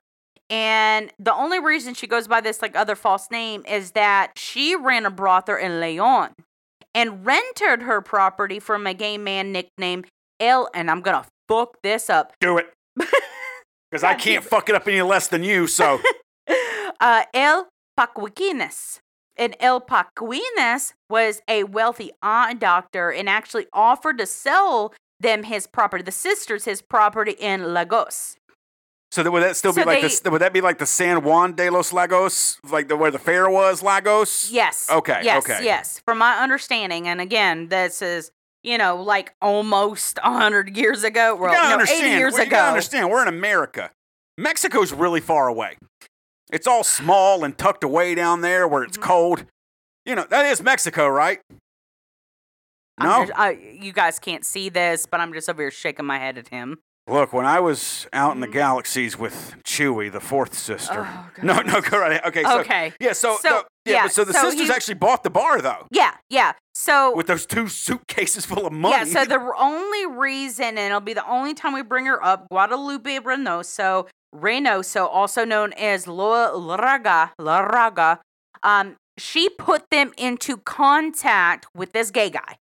And 0.49 1.11
the 1.19 1.35
only 1.35 1.59
reason 1.59 1.95
she 1.95 2.07
goes 2.07 2.29
by 2.29 2.41
this 2.41 2.63
like 2.63 2.77
other 2.77 2.95
false 2.95 3.31
name 3.31 3.65
is 3.67 3.93
that 3.93 4.33
she 4.37 4.77
ran 4.77 5.05
a 5.05 5.11
brothel 5.11 5.57
in 5.57 5.81
Leon 5.81 6.33
and 6.95 7.27
rented 7.27 7.83
her 7.83 8.01
property 8.01 8.59
from 8.61 8.87
a 8.87 8.95
gay 8.95 9.19
man 9.19 9.53
nicknamed 9.53 10.07
El 10.39 10.69
and 10.75 10.91
I'm 10.91 11.01
gonna 11.01 11.27
fuck 11.49 11.77
this 11.83 12.09
up. 12.09 12.33
Do 12.41 12.59
it. 12.59 12.73
Because 13.91 14.03
I 14.03 14.15
can't 14.15 14.45
fuck 14.45 14.69
it 14.69 14.75
up 14.75 14.89
any 14.89 15.01
less 15.03 15.29
than 15.29 15.45
you, 15.45 15.67
so. 15.67 16.01
uh, 17.01 17.23
El 17.33 17.69
Pacuines. 17.99 18.99
And 19.39 19.55
El 19.61 19.81
Pacuines 19.81 20.93
was 21.09 21.41
a 21.47 21.65
wealthy 21.65 22.11
eye 22.23 22.55
doctor 22.55 23.13
and 23.13 23.29
actually 23.29 23.67
offered 23.73 24.19
to 24.19 24.27
sell 24.27 24.93
them 25.21 25.45
his 25.45 25.67
property, 25.67 26.03
the 26.03 26.13
sisters 26.13 26.65
his 26.65 26.83
property 26.83 27.33
in 27.33 27.73
Lagos. 27.73 28.37
So 29.13 29.23
that, 29.23 29.31
would 29.31 29.43
that 29.43 29.57
still 29.57 29.73
be 29.73 29.85
like 29.85 29.99
they- 30.03 30.09
this? 30.09 30.21
Would 30.25 30.41
that 30.43 30.53
be 30.53 30.61
like 30.61 30.79
the 30.79 30.87
San 30.87 31.23
Juan 31.23 31.55
de 31.55 31.71
los 31.71 31.93
Lagos, 31.93 32.59
like 32.71 32.89
the 32.89 32.97
where 32.97 33.11
the 33.11 33.19
fair 33.19 33.49
was, 33.49 33.83
Lagos? 33.83 34.51
Yes. 34.51 34.91
Okay, 34.91 35.21
Yes. 35.23 35.45
okay. 35.45 35.65
Yes. 35.65 36.01
From 36.05 36.19
my 36.19 36.35
understanding, 36.39 37.07
and 37.09 37.21
again, 37.21 37.69
this 37.69 38.03
is 38.03 38.31
you 38.63 38.77
know 38.77 38.97
like 39.03 39.35
almost 39.41 40.19
hundred 40.19 40.77
years 40.77 41.05
ago. 41.05 41.35
Well, 41.37 41.51
you 41.51 41.57
gotta 41.57 41.69
no, 41.69 41.73
understand. 41.75 42.05
eighty 42.05 42.17
years 42.19 42.33
well, 42.35 42.43
you 42.43 42.47
ago. 42.49 42.57
gotta 42.57 42.69
understand. 42.69 43.09
We're 43.11 43.23
in 43.23 43.29
America. 43.29 43.91
Mexico's 44.37 44.93
really 44.93 45.21
far 45.21 45.47
away. 45.49 45.77
It's 46.53 46.67
all 46.67 46.85
small 46.85 47.43
and 47.45 47.57
tucked 47.57 47.85
away 47.85 48.15
down 48.15 48.41
there 48.41 48.69
where 48.69 48.83
it's 48.83 48.99
Mhm. 48.99 49.03
cold. 49.03 49.47
You 50.05 50.15
know 50.17 50.25
that 50.31 50.47
is 50.47 50.61
Mexico, 50.63 51.09
right? 51.09 51.41
No. 53.01 53.27
just- 53.27 53.39
I, 53.39 53.51
you 53.51 53.93
guys 53.93 54.19
can't 54.19 54.45
see 54.45 54.69
this, 54.69 55.07
but 55.07 55.21
I'm 55.21 55.33
just 55.33 55.49
over 55.49 55.63
here 55.63 55.71
shaking 55.71 56.07
my 56.07 56.19
head 56.19 56.39
at 56.39 56.49
him. 56.49 56.79
Look, 57.09 57.33
when 57.33 57.47
I 57.47 57.61
was 57.61 58.09
out 58.13 58.35
in 58.35 58.41
the 58.41 58.49
Mhm. 58.49 58.53
galaxies 58.53 59.17
with 59.17 59.55
Chewie, 59.65 60.11
the 60.11 60.19
fourth 60.21 60.55
sister. 60.55 61.07
Oh, 61.09 61.31
no, 61.43 61.61
no, 61.61 61.81
go 61.81 61.99
right 61.99 62.13
ahead. 62.13 62.25
Okay, 62.27 62.43
so 62.43 62.61
okay. 62.61 62.93
yeah, 62.99 63.13
so, 63.13 63.37
So, 63.41 63.49
no, 63.49 63.57
yeah, 63.85 63.93
yeah, 63.93 64.03
but 64.05 64.13
so 64.13 64.25
the 64.25 64.33
so 64.33 64.51
sisters 64.51 64.67
he- 64.69 64.75
actually 64.75 64.95
bought 64.95 65.23
the 65.23 65.31
bar 65.31 65.61
though, 65.61 65.87
Yeah. 65.91 66.15
Yeah. 66.31 66.53
So 66.75 67.15
with 67.15 67.29
those 67.29 67.47
two 67.47 67.69
suitcases 67.69 68.45
full 68.45 68.67
of 68.67 68.73
money. 68.73 68.97
Yeah, 68.97 69.05
so 69.05 69.25
the 69.25 69.39
r- 69.39 69.55
only 69.57 70.05
reason, 70.07 70.67
and 70.67 70.79
it'll 70.79 71.01
be 71.01 71.15
the 71.15 71.27
only 71.29 71.55
time 71.55 71.73
we 71.73 71.83
bring 71.83 72.07
her 72.07 72.23
up, 72.25 72.49
Guadalupe 72.51 73.21
Reynoso, 73.21 74.09
Reynoso, 74.35 75.09
also 75.11 75.45
known 75.45 75.73
as 75.75 76.07
La 76.09 76.51
Raga, 76.77 77.33
La 77.39 77.61
Raga, 77.61 78.21
um, 78.63 78.97
she 79.17 79.49
put 79.49 79.89
them 79.91 80.13
into 80.19 80.57
contact 80.59 81.67
with 81.75 81.93
this 81.93 82.11
gay 82.11 82.29
guy. 82.31 82.57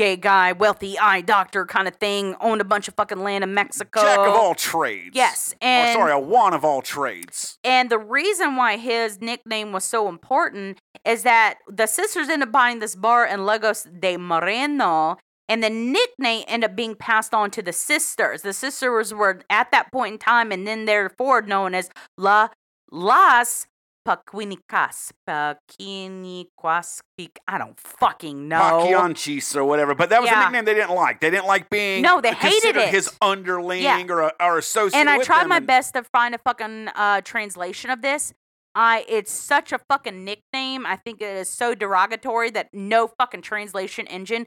Gay 0.00 0.16
guy, 0.16 0.52
wealthy 0.52 0.98
eye 0.98 1.20
doctor 1.20 1.66
kind 1.66 1.86
of 1.86 1.94
thing, 1.96 2.34
owned 2.40 2.62
a 2.62 2.64
bunch 2.64 2.88
of 2.88 2.94
fucking 2.94 3.22
land 3.22 3.44
in 3.44 3.52
Mexico. 3.52 4.00
Jack 4.00 4.18
of 4.20 4.34
all 4.34 4.54
trades. 4.54 5.10
Yes, 5.12 5.54
and 5.60 5.94
sorry, 5.94 6.10
a 6.10 6.18
one 6.18 6.54
of 6.54 6.64
all 6.64 6.80
trades. 6.80 7.58
and 7.64 7.90
the 7.90 7.98
reason 7.98 8.56
why 8.56 8.78
his 8.78 9.20
nickname 9.20 9.72
was 9.72 9.84
so 9.84 10.08
important 10.08 10.78
is 11.04 11.22
that 11.24 11.58
the 11.68 11.86
sisters 11.86 12.30
ended 12.30 12.48
up 12.48 12.52
buying 12.52 12.78
this 12.78 12.96
bar 12.96 13.26
in 13.26 13.44
Lagos 13.44 13.82
de 13.82 14.16
Moreno, 14.16 15.18
and 15.50 15.62
the 15.62 15.68
nickname 15.68 16.44
ended 16.48 16.70
up 16.70 16.76
being 16.76 16.94
passed 16.94 17.34
on 17.34 17.50
to 17.50 17.60
the 17.60 17.72
sisters. 17.74 18.40
The 18.40 18.54
sisters 18.54 19.12
were 19.12 19.42
at 19.50 19.70
that 19.70 19.92
point 19.92 20.14
in 20.14 20.18
time, 20.18 20.50
and 20.50 20.66
then 20.66 20.86
therefore 20.86 21.42
known 21.42 21.74
as 21.74 21.90
La 22.16 22.48
Las 22.90 23.66
Paquinicas. 24.06 25.12
Paquinicas. 25.28 27.00
I 27.46 27.58
don't 27.58 27.78
fucking 27.78 28.48
know. 28.48 28.58
Paquianchis 28.60 29.54
or 29.56 29.64
whatever. 29.64 29.94
But 29.94 30.10
that 30.10 30.20
was 30.20 30.30
Yeah. 30.30 30.40
a 30.40 30.44
nickname 30.44 30.64
they 30.64 30.74
didn't 30.74 30.94
like. 30.94 31.20
They 31.20 31.30
didn't 31.30 31.46
like 31.46 31.68
being 31.70 32.02
No, 32.02 32.20
they 32.20 32.32
hated 32.32 32.76
it. 32.76 32.88
his 32.88 33.10
underling 33.20 33.82
Yeah. 33.82 34.02
or, 34.08 34.20
a, 34.20 34.32
or 34.40 34.58
associate. 34.58 34.98
and 35.00 35.10
I 35.10 35.22
tried 35.22 35.46
my 35.46 35.58
and- 35.58 35.66
best 35.66 35.94
to 35.94 36.04
find 36.04 36.34
a 36.34 36.38
fucking 36.38 36.88
uh, 36.94 37.20
translation 37.22 37.90
of 37.90 38.02
this. 38.02 38.32
I 38.74 39.04
it's 39.08 39.32
such 39.32 39.72
a 39.72 39.80
fucking 39.90 40.24
nickname. 40.24 40.86
I 40.86 40.96
think 40.96 41.20
it 41.20 41.36
is 41.36 41.48
so 41.50 41.74
derogatory 41.74 42.50
that 42.50 42.68
no 42.72 43.08
fucking 43.08 43.42
translation 43.42 44.06
engine 44.06 44.46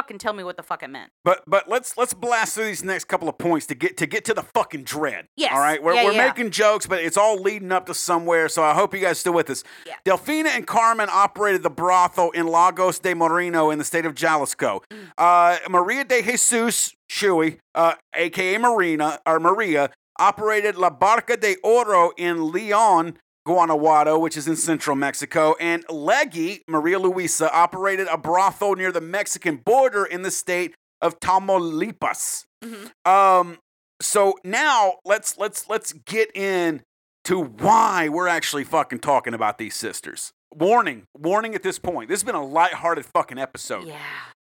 fucking 0.00 0.16
tell 0.18 0.32
me 0.32 0.42
what 0.42 0.56
the 0.56 0.62
fuck 0.62 0.82
it 0.82 0.88
meant. 0.88 1.12
But 1.24 1.42
but 1.46 1.68
let's 1.68 1.96
let's 1.98 2.14
blast 2.14 2.54
through 2.54 2.64
these 2.66 2.82
next 2.82 3.04
couple 3.04 3.28
of 3.28 3.36
points 3.36 3.66
to 3.66 3.74
get 3.74 3.98
to 3.98 4.06
get 4.06 4.24
to 4.26 4.34
the 4.34 4.42
fucking 4.42 4.84
dread. 4.84 5.26
Yes. 5.36 5.52
All 5.52 5.60
right. 5.60 5.82
We're, 5.82 5.94
Yeah, 5.94 6.04
we're 6.04 6.12
yeah. 6.12 6.26
making 6.26 6.50
jokes, 6.50 6.86
but 6.86 7.00
it's 7.00 7.18
all 7.18 7.36
leading 7.40 7.70
up 7.70 7.84
to 7.86 7.94
somewhere. 7.94 8.48
So 8.48 8.62
I 8.62 8.72
hope 8.72 8.94
you 8.94 9.00
guys 9.00 9.18
still 9.18 9.34
with 9.34 9.50
us. 9.50 9.62
Yeah. 9.86 9.96
Delfina 10.06 10.46
and 10.46 10.66
Carmen 10.66 11.08
operated 11.12 11.62
the 11.62 11.70
brothel 11.70 12.30
in 12.30 12.46
Lagos 12.46 12.98
de 12.98 13.14
Moreno 13.14 13.70
in 13.70 13.78
the 13.78 13.84
state 13.84 14.06
of 14.06 14.14
Jalisco. 14.14 14.80
Mm. 14.90 14.96
Uh, 15.18 15.58
Maria 15.68 16.04
de 16.04 16.22
Jesus 16.22 16.94
Shui, 17.08 17.58
uh, 17.74 17.94
aka 18.14 18.56
Marina 18.56 19.20
or 19.26 19.38
Maria, 19.38 19.90
operated 20.18 20.76
La 20.76 20.88
Barca 20.90 21.36
de 21.36 21.56
Oro 21.62 22.12
in 22.16 22.50
Leon. 22.50 23.18
Guanajuato, 23.46 24.18
which 24.18 24.36
is 24.36 24.46
in 24.46 24.56
central 24.56 24.96
Mexico, 24.96 25.54
and 25.60 25.84
Leggy, 25.88 26.62
Maria 26.68 26.98
Luisa, 26.98 27.52
operated 27.54 28.06
a 28.08 28.18
brothel 28.18 28.74
near 28.74 28.92
the 28.92 29.00
Mexican 29.00 29.56
border 29.56 30.04
in 30.04 30.22
the 30.22 30.30
state 30.30 30.74
of 31.00 31.18
Tamaulipas. 31.20 32.44
Mhm. 32.64 32.90
Um, 33.10 33.58
so 34.02 34.34
now 34.44 34.96
let's 35.04 35.38
let's 35.38 35.68
let's 35.68 35.92
get 35.92 36.34
in 36.36 36.82
to 37.24 37.40
why 37.42 38.08
we're 38.08 38.28
actually 38.28 38.64
fucking 38.64 38.98
talking 39.00 39.34
about 39.34 39.58
these 39.58 39.74
sisters. 39.74 40.32
Warning, 40.54 41.04
warning 41.16 41.54
at 41.54 41.62
this 41.62 41.78
point. 41.78 42.08
This 42.08 42.20
has 42.20 42.24
been 42.24 42.34
a 42.34 42.44
lighthearted 42.44 43.06
fucking 43.06 43.38
episode. 43.38 43.86
Yeah. 43.86 43.98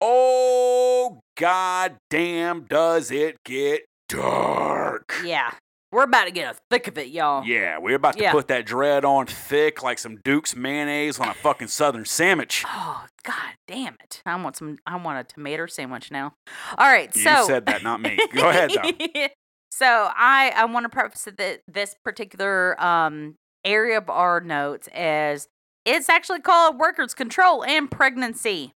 Oh 0.01 1.21
god 1.37 1.97
damn 2.09 2.63
does 2.65 3.11
it 3.11 3.37
get 3.45 3.83
dark. 4.09 5.15
Yeah. 5.25 5.53
We're 5.93 6.05
about 6.05 6.25
to 6.25 6.31
get 6.31 6.55
a 6.55 6.59
thick 6.71 6.87
of 6.89 6.97
it, 6.99 7.09
y'all. 7.09 7.45
Yeah, 7.45 7.79
we're 7.79 7.97
about 7.97 8.17
to 8.17 8.23
Yeah. 8.23 8.33
put 8.33 8.49
that 8.49 8.65
dread 8.67 9.05
on 9.05 9.27
thick 9.27 9.83
like 9.83 9.99
some 9.99 10.17
Duke's 10.25 10.55
mayonnaise 10.55 11.19
on 11.19 11.29
a 11.29 11.35
fucking 11.35 11.69
southern 11.69 12.05
sandwich. 12.05 12.65
Oh 12.75 13.07
God 13.23 13.55
damn 13.69 13.95
it! 14.03 14.23
I 14.25 14.41
want 14.43 14.57
some. 14.57 14.79
I 14.87 14.97
want 14.97 15.19
a 15.19 15.25
tomato 15.25 15.67
sandwich 15.67 16.11
now. 16.11 16.33
All 16.79 16.87
right, 16.87 17.15
You 17.15 17.23
so 17.23 17.45
said 17.47 17.67
that, 17.67 17.83
not 17.83 18.01
me. 18.01 18.19
Go 18.35 18.49
ahead, 18.49 18.71
though. 18.71 19.27
so 19.71 19.87
I 20.17 20.53
I 20.57 20.65
want 20.65 20.85
to 20.85 20.89
preface 20.89 21.29
that 21.37 21.61
this 21.69 21.95
particular 22.03 22.83
um 22.83 23.35
area 23.65 23.99
of 23.99 24.09
our 24.09 24.41
notes 24.41 24.89
as 24.95 25.49
it's 25.85 26.09
actually 26.09 26.41
called 26.41 26.79
workers 26.79 27.13
control 27.13 27.63
and 27.65 27.91
pregnancy. 27.91 28.73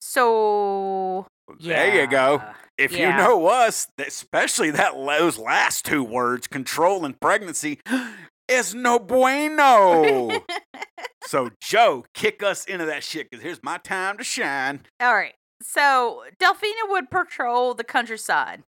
So 0.00 1.26
There 1.60 2.00
you 2.00 2.06
go. 2.06 2.42
If 2.76 2.92
Yeah. 2.92 3.10
you 3.10 3.16
know 3.24 3.46
us, 3.48 3.88
especially 3.98 4.70
that 4.70 4.94
those 4.94 5.38
last 5.38 5.84
two 5.84 6.04
words, 6.04 6.46
control 6.46 7.04
and 7.04 7.18
pregnancy, 7.20 7.80
is 8.48 8.74
no 8.74 8.98
bueno. 8.98 10.44
so 11.24 11.50
Joe, 11.60 12.04
kick 12.14 12.42
us 12.42 12.64
into 12.64 12.86
that 12.86 13.02
shit 13.04 13.28
because 13.30 13.42
here's 13.42 13.62
my 13.62 13.78
time 13.78 14.18
to 14.18 14.24
shine. 14.24 14.80
All 15.00 15.14
right. 15.14 15.34
So 15.62 16.22
Delfina 16.40 16.88
would 16.88 17.10
patrol 17.10 17.74
the 17.74 17.84
countryside 17.84 18.62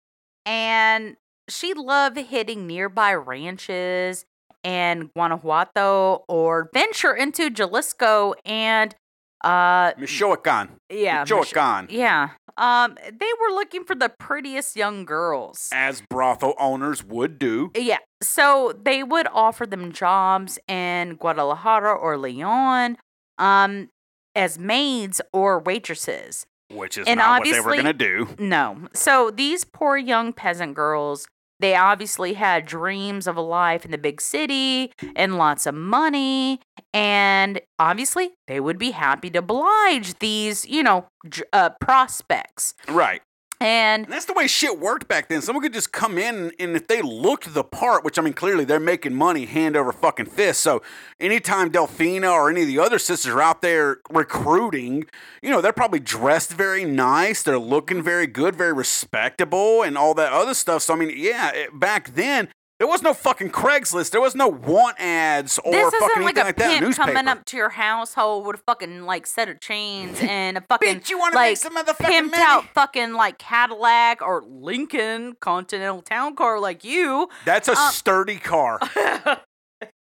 and 0.45 1.17
she 1.49 1.73
loved 1.75 2.17
hitting 2.17 2.67
nearby 2.67 3.15
ranches 3.15 4.25
and 4.65 5.13
Guanajuato 5.15 6.25
or 6.29 6.69
venture 6.75 7.15
into 7.15 7.49
Jalisco 7.49 8.35
and 8.45 8.95
uh 9.43 9.93
Michoacan. 9.99 10.69
yeah. 10.91 11.21
Mich- 11.21 11.31
Michoacan. 11.31 11.89
yeah. 11.91 12.31
Um 12.57 12.97
they 13.11 13.31
were 13.41 13.55
looking 13.55 13.85
for 13.85 13.95
the 13.95 14.09
prettiest 14.09 14.77
young 14.77 15.05
girls. 15.05 15.69
As 15.73 16.03
brothel 16.11 16.55
owners 16.59 17.03
would 17.05 17.39
do. 17.39 17.71
Yeah. 17.75 17.99
So 18.23 18.73
they 18.83 19.03
would 19.03 19.27
offer 19.33 19.67
them 19.67 19.93
jobs 19.93 20.59
in 20.69 21.15
Guadalajara 21.17 21.93
or 21.95 22.19
Leon 22.19 22.99
um 23.39 23.89
as 24.37 24.59
maids 24.59 25.21
or 25.33 25.59
waitresses. 25.59 26.47
Which 26.73 26.97
is 26.99 27.07
And 27.09 27.19
not 27.19 27.41
what 27.41 27.51
they 27.51 27.61
were 27.61 27.75
gonna 27.77 27.93
do. 27.93 28.29
No. 28.39 28.89
So 28.93 29.31
these 29.31 29.65
poor 29.65 29.97
young 29.97 30.33
peasant 30.33 30.75
girls, 30.75 31.27
they 31.61 31.77
obviously 31.77 32.35
had 32.35 32.67
dreams 32.67 33.27
of 33.27 33.37
a 33.37 33.41
life 33.41 33.85
in 33.85 33.91
the 33.91 33.99
big 33.99 34.21
city 34.21 34.93
and 35.15 35.37
lots 35.37 35.67
of 35.67 35.75
money. 35.75 36.61
And 36.93 37.61
obviously, 37.79 38.31
they 38.49 38.61
would 38.61 38.79
be 38.79 38.91
happy 38.91 39.31
to 39.31 39.39
oblige 39.39 40.19
these, 40.19 40.67
you 40.67 40.83
know, 40.83 41.07
uh, 41.53 41.71
prospects. 41.81 42.75
Right. 42.89 43.23
And 43.61 43.91
And 43.91 44.07
that's 44.07 44.25
the 44.25 44.33
way 44.33 44.47
shit 44.47 44.79
worked 44.79 45.09
back 45.09 45.29
then. 45.29 45.43
Someone 45.43 45.63
could 45.63 45.73
just 45.73 45.93
come 45.93 46.17
in 46.17 46.53
and 46.59 46.77
if 46.77 46.87
they 46.87 47.03
looked 47.03 47.53
the 47.53 47.65
part, 47.65 48.05
which 48.05 48.19
I 48.19 48.23
mean, 48.23 48.33
clearly 48.33 48.65
they're 48.65 48.81
making 48.81 49.15
money 49.15 49.45
hand 49.47 49.77
over 49.77 49.93
fucking 49.93 50.27
fist. 50.27 50.61
So 50.61 50.83
anytime 51.19 51.71
Delfina 51.71 52.33
or 52.33 52.51
any 52.51 52.63
of 52.63 52.67
the 52.67 52.79
other 52.79 52.99
sisters 52.99 53.33
are 53.33 53.43
out 53.43 53.63
there 53.63 53.99
recruiting, 54.11 55.05
you 55.43 55.51
know, 55.51 55.61
they're 55.61 55.73
probably 55.73 56.01
dressed 56.01 56.53
very 56.53 56.85
nice. 56.85 57.43
They're 57.43 57.59
looking 57.59 58.03
very 58.03 58.27
good, 58.27 58.57
very 58.57 58.73
respectable, 58.73 59.83
and 59.83 59.99
all 59.99 60.15
that 60.15 60.33
other 60.33 60.55
stuff. 60.55 60.83
So, 60.83 60.95
I 60.95 60.97
mean, 60.97 61.13
yeah, 61.15 61.51
it, 61.53 61.79
back 61.79 62.15
then, 62.15 62.49
there 62.81 62.89
was 62.89 63.03
no 63.03 63.15
fucking 63.15 63.51
Craigslist. 63.51 64.11
There 64.11 64.21
was 64.21 64.35
no 64.35 64.49
want 64.49 64.97
ads 64.99 65.61
or 65.61 65.71
this 65.71 65.85
fucking 65.95 66.09
isn't 66.09 66.23
like 66.25 66.37
anything 66.39 66.43
a 66.43 66.45
like 66.47 66.57
that. 66.57 66.71
pimp 66.71 66.81
Newspaper. 66.81 67.13
coming 67.13 67.29
up 67.29 67.45
to 67.45 67.57
your 67.57 67.69
household 67.69 68.47
with 68.47 68.57
a 68.57 68.63
fucking 68.67 69.05
like 69.05 69.27
set 69.29 69.49
of 69.49 69.61
chains 69.61 70.19
and 70.23 70.57
a 70.59 70.63
fucking 70.63 71.01
Bitch, 71.01 71.11
you 71.11 71.19
want 71.19 71.33
to 71.35 71.37
like 71.39 71.51
make 71.53 71.57
some 71.59 71.77
motherfucking 71.77 71.95
pimped 72.07 72.31
money? 72.33 72.43
out 72.43 72.65
fucking 72.75 73.13
like 73.13 73.39
Cadillac 73.39 74.21
or 74.23 74.43
Lincoln 74.43 75.37
Continental 75.41 76.03
Town 76.03 76.35
Car 76.35 76.59
like 76.59 76.83
you. 76.83 77.29
That's 77.45 77.69
a 77.69 77.77
Um, 77.77 77.93
sturdy 77.93 78.39
car. 78.39 78.81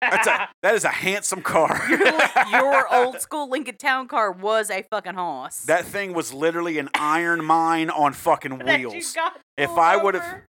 That's 0.02 0.26
a 0.26 0.48
that 0.62 0.74
is 0.74 0.84
a 0.84 0.88
handsome 0.88 1.42
car. 1.42 1.78
your 2.50 2.90
old 2.94 3.20
school 3.20 3.50
Lincoln 3.50 3.76
Town 3.76 4.08
Car 4.08 4.32
was 4.32 4.70
a 4.70 4.82
fucking 4.90 5.12
horse. 5.12 5.58
That 5.64 5.84
thing 5.84 6.14
was 6.14 6.32
literally 6.32 6.78
an 6.78 6.88
iron 6.94 7.44
mine 7.44 7.90
on 7.90 8.14
fucking 8.14 8.58
That 8.60 8.80
you 8.80 8.88
wheels. 8.88 9.12
got 9.12 9.38
If 9.58 9.66
pulled 9.68 9.78
I 9.80 9.96
would've- 9.98 10.22
over 10.22 10.46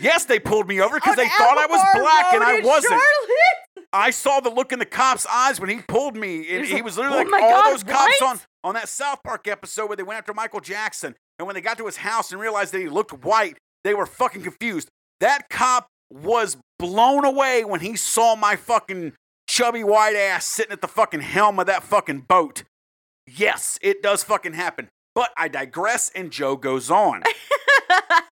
Yes, 0.00 0.24
they 0.26 0.38
pulled 0.38 0.68
me 0.68 0.80
over 0.80 0.96
because 0.96 1.16
they 1.16 1.28
thought 1.28 1.56
I 1.58 1.66
was 1.66 1.80
black 1.94 2.34
and 2.34 2.42
I 2.42 2.60
wasn't. 2.60 2.90
Charlotte. 2.90 3.86
I 3.92 4.10
saw 4.10 4.40
the 4.40 4.50
look 4.50 4.72
in 4.72 4.78
the 4.78 4.84
cop's 4.84 5.24
eyes 5.26 5.60
when 5.60 5.70
he 5.70 5.80
pulled 5.86 6.16
me, 6.16 6.54
and 6.54 6.66
he 6.66 6.82
was 6.82 6.96
literally 6.96 7.24
"Oh 7.26 7.30
like 7.30 7.42
all 7.42 7.50
God, 7.50 7.72
those 7.72 7.82
cops 7.84 8.20
what?" 8.20 8.30
on 8.30 8.40
on 8.64 8.74
that 8.74 8.88
South 8.88 9.22
Park 9.22 9.46
episode 9.46 9.86
where 9.86 9.96
they 9.96 10.02
went 10.02 10.18
after 10.18 10.34
Michael 10.34 10.60
Jackson, 10.60 11.14
and 11.38 11.46
when 11.46 11.54
they 11.54 11.60
got 11.60 11.78
to 11.78 11.86
his 11.86 11.98
house 11.98 12.32
and 12.32 12.40
realized 12.40 12.72
that 12.74 12.80
he 12.80 12.88
looked 12.88 13.24
white, 13.24 13.56
they 13.84 13.94
were 13.94 14.06
fucking 14.06 14.42
confused. 14.42 14.88
That 15.20 15.48
cop 15.48 15.86
was 16.10 16.56
blown 16.78 17.24
away 17.24 17.64
when 17.64 17.80
he 17.80 17.96
saw 17.96 18.34
my 18.36 18.56
fucking 18.56 19.12
chubby 19.48 19.84
white 19.84 20.16
ass 20.16 20.44
sitting 20.46 20.72
at 20.72 20.80
the 20.80 20.88
fucking 20.88 21.20
helm 21.20 21.58
of 21.58 21.66
that 21.66 21.82
fucking 21.84 22.20
boat. 22.28 22.64
Yes, 23.26 23.78
it 23.80 24.02
does 24.02 24.24
fucking 24.24 24.54
happen. 24.54 24.88
But 25.14 25.30
I 25.36 25.48
digress, 25.48 26.10
and 26.14 26.30
Joe 26.30 26.56
goes 26.56 26.90
on. 26.90 27.22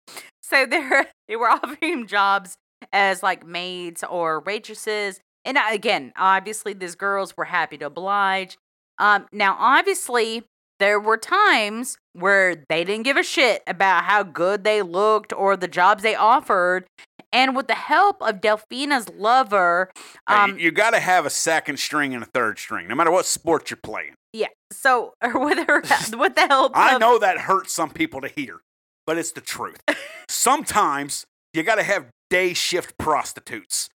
so 0.48 0.66
they're 0.66 1.06
they 1.28 1.36
were 1.36 1.48
offering 1.50 1.92
him 2.00 2.06
jobs 2.06 2.56
as 2.92 3.22
like 3.22 3.46
maids 3.46 4.04
or 4.08 4.40
waitresses. 4.40 5.20
And 5.44 5.58
again, 5.70 6.12
obviously 6.16 6.72
these 6.72 6.94
girls 6.94 7.36
were 7.36 7.44
happy 7.44 7.78
to 7.78 7.86
oblige. 7.86 8.56
Um, 8.98 9.26
now 9.32 9.56
obviously 9.58 10.44
there 10.78 11.00
were 11.00 11.16
times 11.16 11.96
where 12.12 12.56
they 12.68 12.84
didn't 12.84 13.04
give 13.04 13.16
a 13.16 13.22
shit 13.22 13.62
about 13.66 14.04
how 14.04 14.22
good 14.22 14.64
they 14.64 14.82
looked 14.82 15.32
or 15.32 15.56
the 15.56 15.68
jobs 15.68 16.02
they 16.02 16.14
offered. 16.14 16.86
And 17.32 17.56
with 17.56 17.66
the 17.66 17.74
help 17.74 18.22
of 18.22 18.40
Delfina's 18.40 19.08
lover, 19.10 19.90
um, 20.26 20.58
you 20.58 20.70
got 20.70 20.90
to 20.90 21.00
have 21.00 21.26
a 21.26 21.30
second 21.30 21.78
string 21.78 22.14
and 22.14 22.22
a 22.22 22.26
third 22.26 22.58
string, 22.58 22.88
no 22.88 22.94
matter 22.94 23.10
what 23.10 23.26
sport 23.26 23.70
you're 23.70 23.78
playing. 23.82 24.14
yeah. 24.32 24.46
So 24.72 25.12
or 25.22 25.38
with 25.44 25.66
her, 25.66 25.82
with 26.16 26.34
the 26.34 26.46
help, 26.48 26.76
I 26.76 26.94
of, 26.94 27.00
know 27.00 27.18
that 27.18 27.38
hurts 27.38 27.72
some 27.72 27.90
people 27.90 28.20
to 28.22 28.28
hear, 28.28 28.60
but 29.06 29.18
it's 29.18 29.32
the 29.32 29.40
truth. 29.40 29.80
Sometimes 30.28 31.24
you 31.54 31.62
got 31.62 31.76
to 31.76 31.82
have 31.82 32.06
day 32.30 32.54
shift 32.54 32.98
prostitutes. 32.98 33.88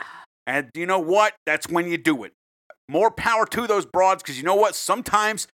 And 0.47 0.69
you 0.73 0.85
know 0.85 0.99
what? 0.99 1.33
That's 1.45 1.67
when 1.67 1.87
you 1.87 1.97
do 1.97 2.23
it. 2.23 2.33
More 2.89 3.11
power 3.11 3.45
to 3.47 3.67
those 3.67 3.85
broads 3.85 4.23
because 4.23 4.37
you 4.37 4.43
know 4.43 4.55
what? 4.55 4.75
Sometimes 4.75 5.47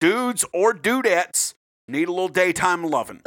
dudes 0.00 0.44
or 0.52 0.74
dudettes 0.74 1.54
need 1.88 2.08
a 2.08 2.12
little 2.12 2.28
daytime 2.28 2.84
loving. 2.84 3.22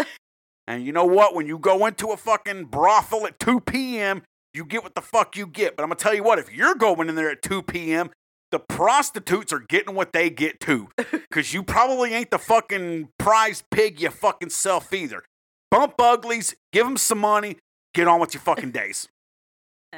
and 0.67 0.85
you 0.85 0.91
know 0.91 1.05
what? 1.05 1.33
When 1.33 1.47
you 1.47 1.57
go 1.57 1.85
into 1.85 2.07
a 2.07 2.17
fucking 2.17 2.65
brothel 2.65 3.25
at 3.25 3.39
2 3.39 3.61
p.m., 3.61 4.23
you 4.53 4.65
get 4.65 4.83
what 4.83 4.95
the 4.95 5.01
fuck 5.01 5.35
you 5.35 5.47
get. 5.47 5.75
But 5.75 5.83
I'm 5.83 5.89
going 5.89 5.97
to 5.97 6.03
tell 6.03 6.13
you 6.13 6.23
what, 6.23 6.39
if 6.39 6.51
you're 6.51 6.75
going 6.75 7.09
in 7.09 7.15
there 7.15 7.29
at 7.29 7.41
2 7.41 7.63
p.m., 7.63 8.09
the 8.51 8.59
prostitutes 8.59 9.51
are 9.51 9.59
getting 9.59 9.93
what 9.93 10.13
they 10.13 10.29
get 10.29 10.59
too. 10.59 10.89
Because 11.11 11.53
you 11.53 11.63
probably 11.63 12.13
ain't 12.13 12.31
the 12.31 12.39
fucking 12.39 13.09
prized 13.17 13.65
pig 13.71 13.99
you 13.99 14.09
fucking 14.09 14.49
self 14.49 14.93
either. 14.93 15.23
Bump 15.71 15.95
uglies, 15.99 16.55
give 16.71 16.85
them 16.85 16.97
some 16.97 17.19
money, 17.19 17.57
get 17.93 18.07
on 18.07 18.19
with 18.19 18.33
your 18.33 18.41
fucking 18.41 18.71
days. 18.71 19.07
uh, 19.93 19.97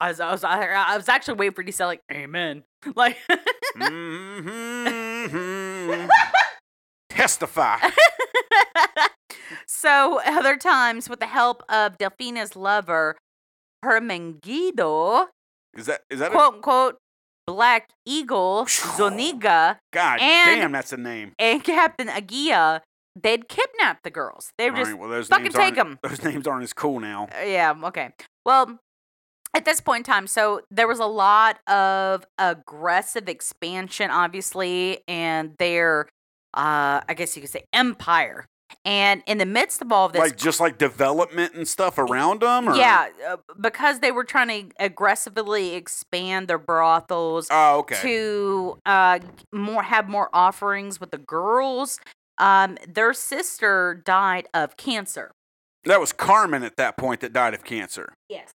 I 0.00 0.08
was, 0.08 0.20
I 0.20 0.32
was 0.32 0.44
I 0.44 0.96
was 0.96 1.08
actually 1.08 1.34
waiting 1.34 1.54
for 1.54 1.62
you 1.62 1.66
to 1.66 1.72
say 1.72 1.84
like 1.84 2.00
amen, 2.12 2.62
like. 2.94 3.16
mm-hmm. 3.76 6.08
Testify. 7.10 7.78
so 9.66 10.20
other 10.24 10.56
times, 10.56 11.08
with 11.08 11.20
the 11.20 11.26
help 11.26 11.62
of 11.68 11.98
Delfina's 11.98 12.54
lover, 12.54 13.16
Hermengido, 13.84 15.26
Is 15.76 15.86
that 15.86 16.02
is 16.10 16.20
that 16.20 16.30
a 16.30 16.34
quote 16.34 16.54
unquote, 16.54 16.96
Black 17.46 17.88
Eagle, 18.06 18.66
Zuniga, 18.68 19.78
god 19.92 20.20
and- 20.20 20.60
damn 20.60 20.72
that's 20.72 20.92
a 20.92 20.96
name. 20.96 21.32
and 21.38 21.62
Captain 21.64 22.08
Agia, 22.08 22.80
they'd 23.22 23.48
kidnap 23.48 24.02
the 24.02 24.10
girls. 24.10 24.52
They 24.58 24.70
would 24.70 24.76
just, 24.76 24.94
well, 24.98 25.08
those 25.08 25.28
fucking 25.28 25.52
take 25.52 25.76
aren't- 25.78 26.00
Those 26.02 26.22
names 26.22 26.46
aren't 26.46 26.62
as 26.64 26.72
cool 26.72 27.00
now. 27.00 27.28
Uh, 27.38 27.44
yeah, 27.44 27.74
okay. 27.84 28.10
Well, 28.44 28.78
at 29.54 29.64
this 29.64 29.80
point 29.80 30.06
in 30.06 30.12
time, 30.12 30.26
so 30.26 30.60
there 30.70 30.86
was 30.86 30.98
a 30.98 31.06
lot 31.06 31.58
of 31.68 32.24
aggressive 32.38 33.28
expansion, 33.28 34.10
obviously, 34.10 35.00
and 35.08 35.54
their, 35.58 36.06
uh, 36.54 37.00
I 37.08 37.14
guess 37.16 37.34
you 37.36 37.42
could 37.42 37.50
say, 37.50 37.64
empire. 37.72 38.46
And 38.84 39.22
in 39.26 39.38
the 39.38 39.46
midst 39.46 39.80
of 39.80 39.90
all 39.92 40.06
of 40.06 40.12
this, 40.12 40.20
Like 40.20 40.36
just 40.36 40.60
like 40.60 40.76
development 40.76 41.54
and 41.54 41.66
stuff 41.66 41.96
around 41.96 42.42
them. 42.42 42.68
Or? 42.68 42.74
yeah, 42.74 43.08
uh, 43.26 43.36
because 43.58 44.00
they 44.00 44.12
were 44.12 44.24
trying 44.24 44.48
to 44.68 44.74
aggressively 44.78 45.74
expand 45.74 46.48
their 46.48 46.58
brothels 46.58 47.48
Oh, 47.50 47.78
okay. 47.78 47.96
to 48.02 48.78
uh, 48.84 49.20
more 49.52 49.82
have 49.82 50.08
more 50.10 50.28
offerings 50.34 51.00
with 51.00 51.10
the 51.10 51.18
girls. 51.18 51.98
Um, 52.38 52.78
their 52.86 53.12
sister 53.12 54.00
died 54.04 54.48
of 54.54 54.76
cancer. 54.76 55.32
That 55.84 56.00
was 56.00 56.12
Carmen 56.12 56.62
at 56.62 56.76
that 56.76 56.96
point 56.96 57.20
that 57.20 57.32
died 57.32 57.54
of 57.54 57.64
cancer. 57.64 58.14
Yes. 58.28 58.50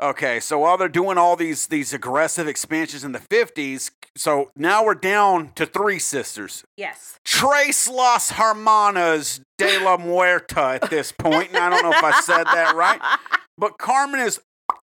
Okay, 0.00 0.38
so 0.38 0.60
while 0.60 0.78
they're 0.78 0.88
doing 0.88 1.18
all 1.18 1.34
these 1.34 1.66
these 1.66 1.92
aggressive 1.92 2.46
expansions 2.46 3.02
in 3.02 3.10
the 3.10 3.18
50s, 3.18 3.90
so 4.16 4.50
now 4.54 4.84
we're 4.84 4.94
down 4.94 5.50
to 5.56 5.66
three 5.66 5.98
sisters. 5.98 6.62
Yes. 6.76 7.18
Trace 7.24 7.88
Las 7.88 8.30
Hermanas 8.30 9.40
de 9.56 9.80
la 9.80 9.96
Muerta 9.96 10.80
at 10.80 10.88
this 10.88 11.10
point, 11.10 11.48
and 11.48 11.58
I 11.58 11.68
don't 11.68 11.82
know 11.82 11.90
if 11.90 12.04
I 12.04 12.20
said 12.20 12.44
that 12.44 12.76
right, 12.76 13.00
but 13.58 13.78
Carmen 13.78 14.20
is 14.20 14.40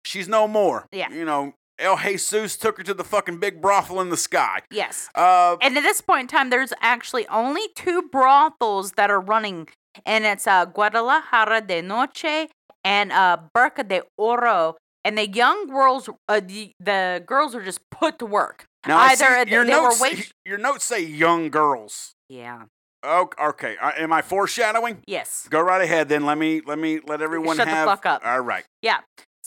She's 0.08 0.26
no 0.26 0.48
more. 0.48 0.86
Yeah. 0.90 1.12
You 1.12 1.26
know, 1.26 1.52
El 1.78 1.96
Jesus 1.98 2.56
took 2.56 2.78
her 2.78 2.84
to 2.84 2.94
the 2.94 3.04
fucking 3.04 3.38
big 3.38 3.60
brothel 3.62 4.00
in 4.00 4.10
the 4.10 4.16
sky. 4.16 4.60
Yes. 4.70 5.08
Uh, 5.14 5.56
And 5.62 5.76
at 5.76 5.82
this 5.82 6.00
point 6.00 6.22
in 6.22 6.26
time, 6.28 6.50
there's 6.50 6.72
actually 6.80 7.26
only 7.28 7.62
two 7.76 8.02
brothels 8.10 8.92
that 8.92 9.10
are 9.10 9.20
running, 9.20 9.68
and 10.04 10.24
it's 10.24 10.46
uh, 10.46 10.64
Guadalajara 10.64 11.60
de 11.62 11.82
Noche 11.82 12.48
and 12.84 13.12
uh, 13.12 13.36
Barca 13.54 13.84
de 13.84 14.02
Oro. 14.16 14.76
And 15.04 15.16
the 15.16 15.28
young 15.28 15.68
girls, 15.68 16.10
uh, 16.28 16.40
the, 16.40 16.72
the 16.80 17.22
girls 17.24 17.54
are 17.54 17.62
just 17.62 17.80
put 17.90 18.18
to 18.18 18.26
work. 18.26 18.64
now 18.86 18.98
either 18.98 19.48
your 19.48 19.64
they 19.64 19.74
were 19.74 19.82
notes. 19.88 20.00
wait- 20.00 20.32
Your 20.44 20.58
notes 20.58 20.84
say 20.84 21.00
young 21.02 21.48
girls. 21.50 22.12
Yeah. 22.28 22.64
Oh, 23.04 23.30
okay. 23.40 23.76
Uh, 23.80 23.92
am 23.96 24.12
I 24.12 24.22
foreshadowing? 24.22 24.98
Yes. 25.06 25.46
Go 25.48 25.60
right 25.60 25.80
ahead. 25.80 26.08
Then 26.08 26.26
let 26.26 26.36
me 26.36 26.60
let 26.66 26.78
me 26.80 26.98
let 27.06 27.22
everyone 27.22 27.56
Shut 27.56 27.68
the 27.68 27.72
fuck 27.72 28.04
up. 28.04 28.22
All 28.26 28.40
right. 28.40 28.64
Yeah. 28.82 28.98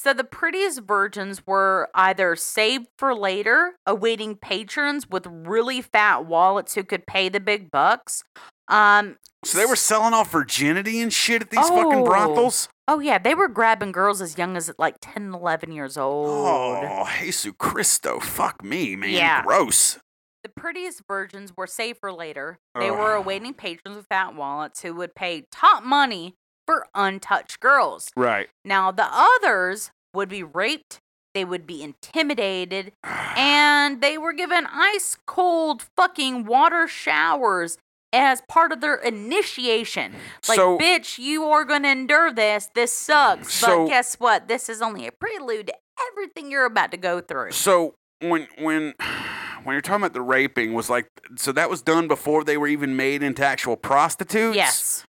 So 0.04 0.14
the 0.16 0.24
prettiest 0.24 0.82
virgins 0.82 1.46
were 1.46 1.88
either 1.94 2.36
saved 2.36 2.88
for 2.98 3.14
later, 3.14 3.74
awaiting 3.86 4.36
patrons 4.36 5.08
with 5.08 5.28
really 5.28 5.80
fat 5.80 6.26
wallets 6.26 6.74
who 6.74 6.84
could 6.84 7.06
pay 7.06 7.30
the 7.30 7.40
big 7.40 7.70
bucks. 7.70 8.24
Um, 8.68 9.18
So 9.46 9.60
they 9.60 9.66
were 9.68 9.76
selling 9.76 10.16
off 10.16 10.32
virginity 10.32 11.02
and 11.02 11.14
shit 11.14 11.44
at 11.44 11.52
these 11.52 11.70
fucking 11.70 12.00
Oh. 12.02 12.04
brothels. 12.04 12.68
oh 12.88 13.00
yeah, 13.00 13.20
they 13.20 13.36
were 13.36 13.48
grabbing 13.48 13.92
girls 13.92 14.24
as 14.24 14.40
young 14.40 14.58
as 14.58 14.72
like 14.80 14.96
10, 15.02 15.36
11 15.36 15.72
years 15.72 15.98
old. 15.98 16.30
Oh, 16.30 17.08
Jesus 17.20 17.54
Christo, 17.60 18.20
fuck 18.20 18.64
me, 18.64 18.96
man. 18.96 19.12
Yeah. 19.12 19.44
Gross. 19.44 20.00
The 20.42 20.50
prettiest 20.50 21.04
virgins 21.08 21.54
were 21.56 21.68
saved 21.68 22.00
for 22.00 22.12
later. 22.12 22.58
They 22.74 22.90
were 22.90 23.14
awaiting 23.14 23.54
patrons 23.54 23.98
with 23.98 24.08
fat 24.08 24.34
wallets 24.34 24.82
who 24.82 24.96
would 24.96 25.14
pay 25.14 25.46
top 25.52 25.84
money 25.84 26.34
for 26.72 26.88
untouched 26.96 27.60
girls. 27.60 28.10
Right. 28.16 28.48
Now, 28.64 28.92
the 28.92 29.08
others 29.12 29.92
would 30.14 30.30
be 30.30 30.42
raped, 30.44 31.00
they 31.34 31.44
would 31.44 31.68
be 31.68 31.84
intimidated, 31.84 32.94
and 33.04 34.02
they 34.02 34.18
were 34.18 34.32
given 34.32 34.66
ice 34.72 35.18
cold 35.26 35.84
fucking 35.98 36.46
water 36.46 36.88
showers 36.88 37.78
as 38.14 38.42
part 38.48 38.72
of 38.72 38.80
their 38.82 38.96
initiation. 38.96 40.14
Like, 40.48 40.56
So- 40.58 40.78
bitch, 40.78 41.18
you 41.18 41.44
are 41.46 41.66
going 41.66 41.84
to 41.84 41.90
endure 41.90 42.32
this. 42.32 42.70
This 42.74 42.94
sucks. 42.94 43.54
So- 43.54 43.84
but 43.86 43.90
guess 43.90 44.16
what? 44.16 44.48
This 44.48 44.70
is 44.70 44.82
only 44.82 45.08
a 45.08 45.12
prelude 45.12 45.68
to 45.68 45.74
everything 46.12 46.52
you're 46.52 46.66
about 46.66 46.92
to 46.92 46.98
go 46.98 47.20
through. 47.22 47.52
So 47.52 47.96
when 48.22 48.48
when 48.60 48.94
when 49.64 49.74
you're 49.74 49.82
talking 49.82 50.04
about 50.04 50.14
the 50.14 50.22
raping 50.22 50.74
was 50.74 50.90
like 50.90 51.08
so 51.38 51.52
that 51.52 51.70
was 51.70 51.82
done 51.82 52.08
before 52.08 52.44
they 52.44 52.58
were 52.58 52.68
even 52.68 52.96
made 52.96 53.24
into 53.24 53.46
actual 53.46 53.76
prostitutes? 53.78 54.56
Yes. 54.56 55.06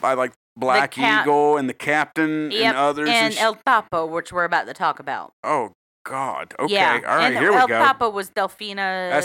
By 0.00 0.14
like 0.14 0.32
Black 0.60 0.90
cap- 0.92 1.24
Eagle 1.24 1.56
and 1.56 1.68
the 1.68 1.74
captain 1.74 2.50
Yep. 2.50 2.62
and 2.64 2.76
others. 2.76 3.08
And 3.10 3.34
sh- 3.34 3.40
El 3.40 3.56
Tapo, 3.66 4.06
which 4.06 4.32
we're 4.32 4.44
about 4.44 4.66
to 4.66 4.74
talk 4.74 4.98
about. 5.00 5.32
oh 5.44 5.72
God. 6.06 6.54
Okay. 6.58 6.72
Yeah. 6.74 7.00
All 7.06 7.16
right. 7.16 7.26
and 7.26 7.38
here 7.38 7.52
El 7.52 7.66
we 7.66 7.68
go. 7.68 7.74
El 7.76 7.84
Tapo 7.84 8.08
was 8.10 8.30
Delfina's 8.30 8.76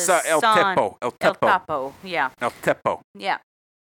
That's 0.07 0.09
uh, 0.09 0.21
El 0.27 0.41
son. 0.41 0.75
Tepo. 0.77 0.97
El 1.01 1.13
El 1.21 1.35
Tepo. 1.35 1.93
Yeah. 2.03 2.29
El 2.41 2.51
Tepo. 2.61 2.99
Yeah. 3.17 3.37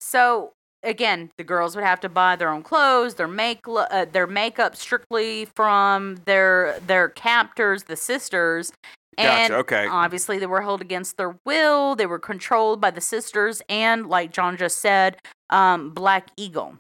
So 0.00 0.52
again, 0.82 1.30
the 1.38 1.44
girls 1.44 1.76
would 1.76 1.84
have 1.84 2.00
to 2.00 2.08
buy 2.08 2.34
their 2.34 2.48
own 2.48 2.62
clothes, 2.62 3.14
their 3.14 3.28
make 3.28 3.60
uh, 3.68 4.06
their 4.10 4.26
makeup 4.26 4.74
strictly 4.74 5.44
from 5.54 6.16
their 6.24 6.78
their 6.84 7.08
captors, 7.08 7.84
the 7.84 7.96
sisters. 7.96 8.72
And 9.18 9.50
Gotcha. 9.50 9.60
Okay. 9.60 9.86
obviously 9.86 10.38
they 10.38 10.46
were 10.46 10.62
held 10.62 10.80
against 10.80 11.18
their 11.18 11.36
will. 11.46 11.94
They 11.94 12.06
were 12.06 12.18
controlled 12.18 12.80
by 12.80 12.90
the 12.90 13.00
sisters 13.02 13.60
and 13.68 14.06
like 14.08 14.32
John 14.32 14.56
just 14.56 14.78
said, 14.78 15.18
um, 15.50 15.90
Black 15.90 16.30
Eagle. 16.36 16.78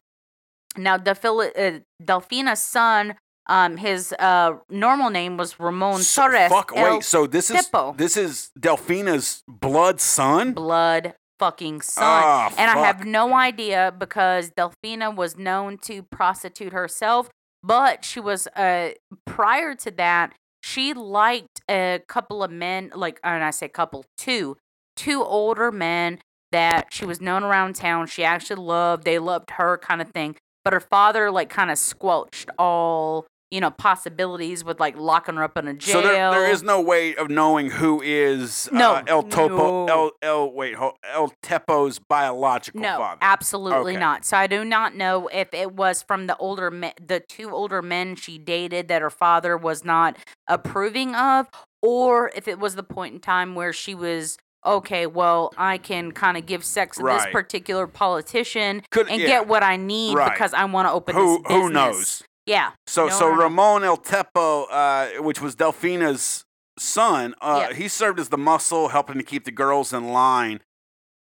Now 0.76 0.96
Delphil- 0.98 1.50
uh, 1.56 1.80
Delfina's 2.02 2.62
son 2.62 3.14
um, 3.48 3.76
his 3.76 4.14
uh, 4.20 4.52
normal 4.70 5.10
name 5.10 5.36
was 5.36 5.58
Ramon 5.58 5.98
So- 6.02 6.28
Torres. 6.28 6.48
fuck. 6.50 6.72
El 6.76 6.94
Wait. 6.96 7.04
So 7.04 7.26
this 7.26 7.50
is 7.50 7.68
this 7.96 8.16
is 8.16 8.50
Delfina's 8.58 9.42
blood 9.48 10.00
son. 10.00 10.52
blood 10.52 11.14
fucking 11.40 11.80
son. 11.82 12.04
Ah, 12.06 12.54
and 12.56 12.70
I 12.70 12.86
have 12.86 13.04
no 13.04 13.34
idea 13.34 13.92
because 13.98 14.50
Delfina 14.52 15.14
was 15.14 15.36
known 15.36 15.78
to 15.78 16.04
prostitute 16.04 16.72
herself, 16.72 17.30
but 17.64 18.04
she 18.04 18.20
was 18.20 18.46
uh 18.48 18.90
prior 19.26 19.74
to 19.74 19.90
that, 19.92 20.34
she 20.62 20.94
liked 20.94 21.62
a 21.68 22.00
couple 22.06 22.44
of 22.44 22.52
men, 22.52 22.92
like 22.94 23.18
and 23.24 23.42
I 23.42 23.50
say 23.50 23.66
couple, 23.68 24.04
two, 24.16 24.56
two 24.96 25.24
older 25.24 25.72
men 25.72 26.20
that 26.52 26.88
she 26.92 27.04
was 27.04 27.20
known 27.20 27.42
around 27.42 27.74
town. 27.74 28.06
She 28.06 28.22
actually 28.22 28.62
loved, 28.62 29.04
they 29.04 29.18
loved 29.18 29.50
her 29.52 29.78
kind 29.78 30.00
of 30.00 30.10
thing. 30.10 30.36
But 30.64 30.72
her 30.72 30.80
father 30.80 31.30
like 31.30 31.48
kind 31.50 31.70
of 31.70 31.78
squelched 31.78 32.50
all 32.58 33.26
you 33.50 33.60
know 33.60 33.70
possibilities 33.70 34.64
with 34.64 34.80
like 34.80 34.96
locking 34.96 35.34
her 35.36 35.42
up 35.42 35.58
in 35.58 35.68
a 35.68 35.74
jail. 35.74 35.94
So 35.94 36.02
there, 36.02 36.30
there 36.30 36.50
is 36.50 36.62
no 36.62 36.80
way 36.80 37.14
of 37.16 37.28
knowing 37.28 37.70
who 37.70 38.00
is 38.00 38.68
No, 38.72 38.94
uh, 38.94 39.02
El 39.06 39.22
Topo 39.24 39.86
no. 39.86 39.88
El 39.88 40.10
El 40.22 40.52
wait 40.52 40.76
El 41.12 41.32
Tepo's 41.42 41.98
biological 41.98 42.80
No, 42.80 42.96
father. 42.96 43.18
absolutely 43.20 43.92
Okay. 43.92 44.00
not. 44.00 44.24
So 44.24 44.36
I 44.38 44.46
do 44.46 44.64
not 44.64 44.94
know 44.94 45.28
if 45.28 45.52
it 45.52 45.74
was 45.74 46.02
from 46.02 46.26
the 46.28 46.36
older 46.38 46.70
men, 46.70 46.92
the 47.04 47.20
two 47.20 47.50
older 47.50 47.82
men 47.82 48.16
she 48.16 48.38
dated 48.38 48.88
that 48.88 49.02
her 49.02 49.10
father 49.10 49.56
was 49.56 49.84
not 49.84 50.16
approving 50.48 51.14
of, 51.14 51.48
or 51.82 52.30
if 52.34 52.48
it 52.48 52.58
was 52.58 52.74
the 52.74 52.82
point 52.82 53.14
in 53.14 53.20
time 53.20 53.54
where 53.54 53.72
she 53.72 53.94
was 53.94 54.38
okay. 54.64 55.06
Well, 55.06 55.52
I 55.56 55.78
can 55.78 56.12
kind 56.12 56.36
of 56.36 56.46
give 56.46 56.64
sex 56.64 56.96
to 56.98 57.04
this 57.04 57.26
particular 57.32 57.86
politician 57.86 58.82
Could- 58.90 59.08
and 59.08 59.20
yeah. 59.20 59.26
get 59.26 59.48
what 59.48 59.62
I 59.62 59.76
need 59.76 60.14
Right. 60.16 60.32
because 60.32 60.54
I 60.54 60.64
want 60.66 60.88
to 60.88 60.92
open 60.92 61.14
Who 61.14 61.38
this 61.38 61.42
business. 61.48 61.62
who 61.62 61.70
knows? 61.70 62.22
Yeah. 62.46 62.70
So 62.86 63.08
so. 63.08 63.28
Ramon 63.28 63.84
El 63.84 63.96
Tepo, 63.98 64.66
uh, 64.70 65.22
which 65.22 65.40
was 65.40 65.54
Delfina's 65.56 66.44
son, 66.78 67.34
uh, 67.40 67.66
Yeah. 67.70 67.76
he 67.76 67.86
served 67.88 68.18
as 68.18 68.30
the 68.30 68.38
muscle, 68.38 68.88
helping 68.88 69.16
to 69.18 69.22
keep 69.24 69.44
the 69.44 69.50
girls 69.52 69.92
in 69.92 70.08
line. 70.12 70.60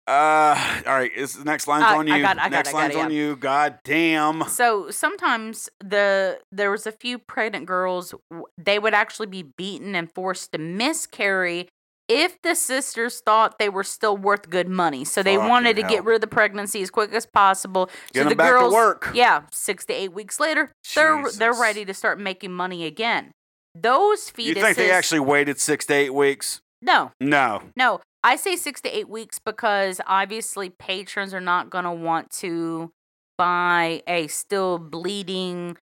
Uh, 0.07 0.83
all 0.87 0.93
right. 0.95 1.11
Is 1.16 1.33
the 1.35 1.45
next 1.45 1.66
line's 1.66 1.85
Uh, 1.85 1.97
on 1.99 2.07
you? 2.07 2.12
I 2.14 2.20
got 2.20 2.39
I 2.39 2.43
got 2.45 2.51
next 2.51 2.72
got 2.72 2.79
line's 2.79 2.95
it, 2.95 3.01
on 3.01 3.11
you. 3.11 3.37
God 3.37 3.79
damn. 3.85 4.45
So 4.49 4.91
sometimes 4.91 5.70
the 5.81 6.41
there 6.53 6.70
was 6.70 6.87
a 6.87 6.93
few 6.93 7.18
pregnant 7.18 7.64
girls. 7.66 8.14
They 8.59 8.79
would 8.79 8.93
actually 8.93 9.29
be 9.29 9.43
beaten 9.43 9.95
and 9.95 10.12
forced 10.12 10.53
to 10.53 10.59
miscarry 10.59 11.68
if 12.09 12.41
the 12.43 12.55
sisters 12.55 13.21
thought 13.25 13.59
they 13.59 13.69
were 13.69 13.85
still 13.85 14.17
worth 14.17 14.51
good 14.51 14.69
money. 14.69 15.05
So 15.05 15.23
they 15.23 15.39
wanted 15.39 15.77
to 15.77 15.83
Fucking 15.83 15.97
get 15.97 16.05
rid 16.05 16.15
of 16.17 16.21
the 16.21 16.27
pregnancy 16.27 16.83
as 16.83 16.91
quick 16.91 17.13
as 17.13 17.25
possible. 17.27 17.87
Get 18.13 18.21
so 18.21 18.21
'em 18.23 18.29
the 18.29 18.37
back 18.37 18.49
to 18.53 18.59
girls, 18.59 18.75
work. 18.75 19.11
yeah, 19.15 19.43
six 19.53 19.85
to 19.87 19.93
eight 19.95 20.13
weeks 20.13 20.39
later, 20.39 20.73
they're 20.95 21.23
they're 21.23 21.51
Jesus. 21.53 21.61
ready 21.61 21.85
to 21.85 21.95
start 21.95 22.21
making 22.21 22.53
money 22.53 22.85
again. 22.85 23.33
Those 23.75 24.31
fetuses. 24.31 24.45
You 24.47 24.55
think 24.57 24.77
they 24.77 24.91
actually 24.91 25.21
waited 25.21 25.59
six 25.61 25.87
to 25.87 25.95
eight 25.95 26.15
weeks? 26.15 26.61
No, 26.83 27.13
No. 27.21 27.63
no. 27.77 28.01
I 28.23 28.37
say 28.37 28.57
six 28.57 28.81
to 28.83 28.97
eight 28.97 29.09
weeks 29.09 29.39
because 29.39 30.01
obviously 30.07 30.71
patrons 30.71 31.35
are 31.35 31.41
not 31.41 31.71
going 31.71 31.85
to 31.85 31.93
want 31.93 32.31
to 32.41 32.91
buy 33.37 34.03
a 34.07 34.29
still 34.29 34.79
bleeding, 34.79 35.77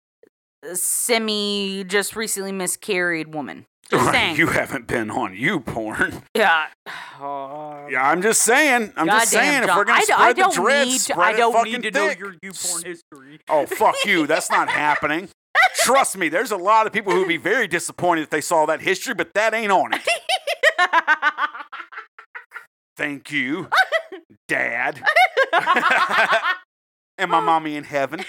uh, 0.64 0.74
semi, 0.74 1.84
just 1.84 2.14
recently 2.16 2.52
miscarried 2.52 3.34
woman. 3.34 3.66
Just 3.90 4.04
Right, 4.06 4.12
saying. 4.12 4.36
You 4.36 4.46
haven't 4.48 4.86
been 4.86 5.10
on 5.10 5.34
you 5.34 5.60
porn. 5.60 6.22
yeah. 6.34 6.66
Oh. 7.20 7.86
Yeah, 7.90 8.08
I'm 8.08 8.22
just 8.22 8.42
saying. 8.42 8.92
I'm 8.96 9.06
just 9.06 9.30
saying. 9.30 9.64
If 9.64 9.76
we're 9.76 9.84
gonna 9.84 9.98
I, 9.98 10.02
spread 10.02 10.20
I 10.20 10.32
the 10.32 10.40
don't 10.42 10.54
dreads, 10.54 10.90
need 10.90 11.00
spread 11.00 11.18
I 11.18 11.32
don't 11.36 11.64
need 11.64 11.82
to 11.82 11.90
know 11.90 12.10
your 12.10 12.34
you 12.42 12.52
porn 12.52 12.82
history. 12.84 13.40
Oh 13.48 13.66
fuck 13.66 13.96
you! 14.04 14.26
That's 14.26 14.50
not 14.50 14.68
happening. 14.68 15.28
Trust 15.76 16.16
me, 16.16 16.28
there's 16.28 16.52
a 16.52 16.56
lot 16.56 16.86
of 16.86 16.92
people 16.92 17.12
who 17.12 17.20
would 17.20 17.28
be 17.28 17.36
very 17.36 17.66
disappointed 17.66 18.22
if 18.22 18.30
they 18.30 18.40
saw 18.40 18.64
that 18.66 18.80
history, 18.80 19.14
but 19.14 19.34
that 19.34 19.54
ain't 19.54 19.72
on 19.72 19.92
it. 19.94 20.00
Thank 22.96 23.32
you, 23.32 23.68
Dad, 24.46 25.02
and 27.18 27.30
my 27.30 27.40
mommy 27.40 27.76
in 27.76 27.84
heaven. 27.84 28.24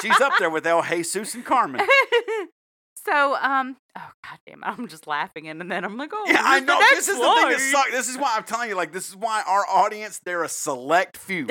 She's 0.00 0.20
up 0.20 0.32
there 0.38 0.50
with 0.50 0.66
El 0.66 0.82
Jesus 0.82 1.34
and 1.34 1.44
Carmen. 1.44 1.80
So, 3.06 3.36
um, 3.36 3.76
oh 3.96 4.10
god 4.24 4.38
damn 4.46 4.58
it, 4.62 4.66
I'm 4.66 4.88
just 4.88 5.06
laughing 5.06 5.48
and 5.48 5.70
then 5.70 5.84
I'm 5.84 5.96
like, 5.96 6.10
oh, 6.12 6.24
Yeah, 6.28 6.42
I 6.42 6.60
know. 6.60 6.78
This 6.90 7.08
is 7.08 7.16
the 7.18 7.22
thing 7.34 7.48
that 7.50 7.60
sucks. 7.60 7.90
This 7.92 8.08
is 8.08 8.18
why 8.18 8.34
I'm 8.36 8.44
telling 8.44 8.68
you, 8.68 8.74
like, 8.76 8.92
this 8.92 9.08
is 9.08 9.16
why 9.16 9.42
our 9.46 9.64
audience, 9.66 10.20
they're 10.24 10.42
a 10.44 10.48
select 10.48 11.16
few. 11.16 11.46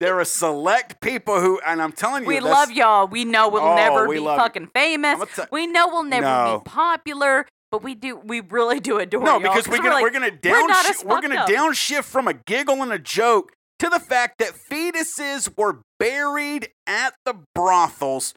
They're 0.00 0.20
a 0.20 0.24
select 0.24 1.00
people 1.00 1.40
who, 1.40 1.60
and 1.66 1.82
I'm 1.82 1.92
telling 1.92 2.22
you, 2.22 2.28
We 2.28 2.40
love 2.40 2.70
y'all. 2.70 3.06
We 3.06 3.24
know 3.24 3.48
we'll 3.48 3.62
Oh, 3.62 3.74
never 3.76 4.08
we 4.08 4.18
be 4.18 4.24
fucking 4.24 4.68
famous. 4.74 5.16
I'ma 5.16 5.46
we 5.52 5.66
know 5.66 5.88
we'll 5.88 6.04
never 6.04 6.26
No. 6.26 6.58
be 6.64 6.70
popular, 6.70 7.46
but 7.70 7.82
we 7.82 7.94
do. 7.94 8.16
We 8.16 8.40
really 8.40 8.80
do 8.80 8.98
adore 8.98 9.22
No, 9.22 9.38
because 9.38 9.68
we're 9.68 9.76
gonna 9.78 9.90
like, 9.90 10.02
we're 10.02 10.10
gonna 10.10 10.30
we're 10.42 10.68
we're 11.04 11.20
gonna 11.20 11.40
up. 11.40 11.48
downshift 11.48 12.04
from 12.04 12.28
a 12.28 12.32
giggle 12.34 12.82
and 12.82 12.92
a 12.92 12.98
joke 12.98 13.52
to 13.78 13.88
the 13.88 14.00
fact 14.00 14.38
that 14.38 14.52
fetuses 14.54 15.56
were 15.56 15.80
buried 15.98 16.68
at 16.86 17.14
the 17.24 17.34
brothels 17.54 18.34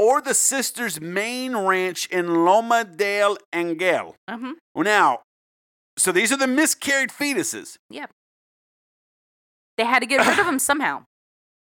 or 0.00 0.22
the 0.22 0.32
sisters' 0.32 0.98
main 0.98 1.54
ranch 1.54 2.06
in 2.06 2.42
Loma 2.46 2.84
del 2.84 3.36
Angel. 3.52 4.16
Mhm. 4.28 4.54
Now, 4.74 5.20
so 5.98 6.10
these 6.10 6.32
are 6.32 6.38
the 6.38 6.46
miscarried 6.46 7.10
fetuses. 7.10 7.76
Yep. 7.90 8.10
They 9.76 9.84
had 9.84 9.98
to 10.00 10.06
get 10.06 10.26
rid 10.26 10.38
of 10.38 10.46
them 10.46 10.58
somehow. 10.70 11.04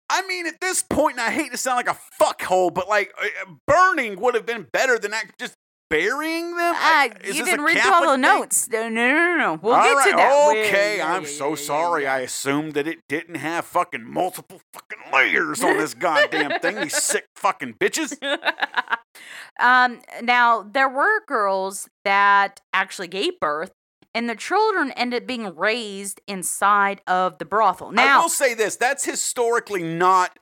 I 0.08 0.24
mean, 0.26 0.46
at 0.46 0.60
this 0.60 0.82
point, 0.82 1.18
and 1.18 1.26
I 1.26 1.30
hate 1.32 1.50
to 1.50 1.58
sound 1.58 1.76
like 1.76 1.88
a 1.88 1.98
fuckhole, 2.20 2.72
but 2.72 2.88
like 2.88 3.12
uh, 3.20 3.54
burning 3.66 4.20
would 4.20 4.34
have 4.36 4.46
been 4.46 4.68
better 4.72 4.96
than 4.98 5.10
that. 5.10 5.24
just 5.38 5.54
burying 5.90 6.56
them. 6.56 6.72
Like, 6.74 7.26
you 7.26 7.44
didn't 7.44 7.62
read 7.64 7.78
through 7.78 7.92
all 7.92 8.00
the 8.02 8.12
thing? 8.12 8.20
notes. 8.22 8.68
No, 8.70 8.88
no, 8.88 9.12
no, 9.12 9.36
no. 9.36 9.58
We'll 9.60 9.74
All 9.74 9.82
get 9.82 9.92
right, 9.94 10.10
to 10.12 10.16
that. 10.16 10.48
We- 10.52 10.60
Okay, 10.60 10.96
yeah, 10.98 11.12
I'm 11.14 11.22
yeah, 11.24 11.28
so 11.28 11.48
yeah, 11.50 11.54
sorry. 11.56 12.02
yeah. 12.04 12.14
I 12.14 12.18
assumed 12.20 12.74
that 12.74 12.86
it 12.86 13.00
didn't 13.08 13.34
have 13.34 13.64
fucking 13.66 14.04
multiple 14.10 14.60
fucking 14.72 15.12
layers 15.12 15.62
on 15.62 15.76
this 15.76 15.92
goddamn 15.94 16.60
thing. 16.60 16.76
These 16.76 16.96
sick 17.02 17.26
fucking 17.36 17.74
bitches. 17.74 18.16
um, 19.60 20.00
now 20.22 20.62
there 20.62 20.88
were 20.88 21.24
girls 21.26 21.88
that 22.04 22.60
actually 22.72 23.08
gave 23.08 23.38
birth, 23.40 23.72
and 24.14 24.28
the 24.28 24.36
children 24.36 24.92
ended 24.92 25.22
up 25.24 25.26
being 25.26 25.54
raised 25.56 26.20
inside 26.28 27.00
of 27.06 27.38
the 27.38 27.44
brothel. 27.44 27.90
Now, 27.90 28.20
I 28.20 28.22
will 28.22 28.28
say 28.28 28.54
this: 28.54 28.76
that's 28.76 29.04
historically 29.04 29.82
not 29.82 30.38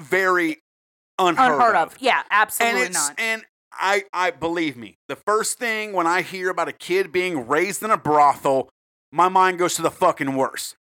very 0.00 0.62
unheard, 1.18 1.54
unheard 1.54 1.76
of. 1.76 1.96
Yeah, 2.00 2.18
and 2.18 2.26
absolutely 2.30 2.82
it's 2.82 2.94
not. 2.94 3.14
and 3.18 3.44
I 3.76 4.04
I 4.12 4.30
believe 4.30 4.76
me. 4.76 4.96
The 5.08 5.16
first 5.16 5.58
thing 5.58 5.92
when 5.92 6.06
I 6.06 6.22
hear 6.22 6.50
about 6.50 6.68
a 6.68 6.72
kid 6.72 7.12
being 7.12 7.46
raised 7.46 7.82
in 7.82 7.90
a 7.90 7.96
brothel, 7.96 8.68
my 9.12 9.28
mind 9.28 9.58
goes 9.58 9.74
to 9.76 9.82
the 9.82 9.90
fucking 9.90 10.36
worst. 10.36 10.76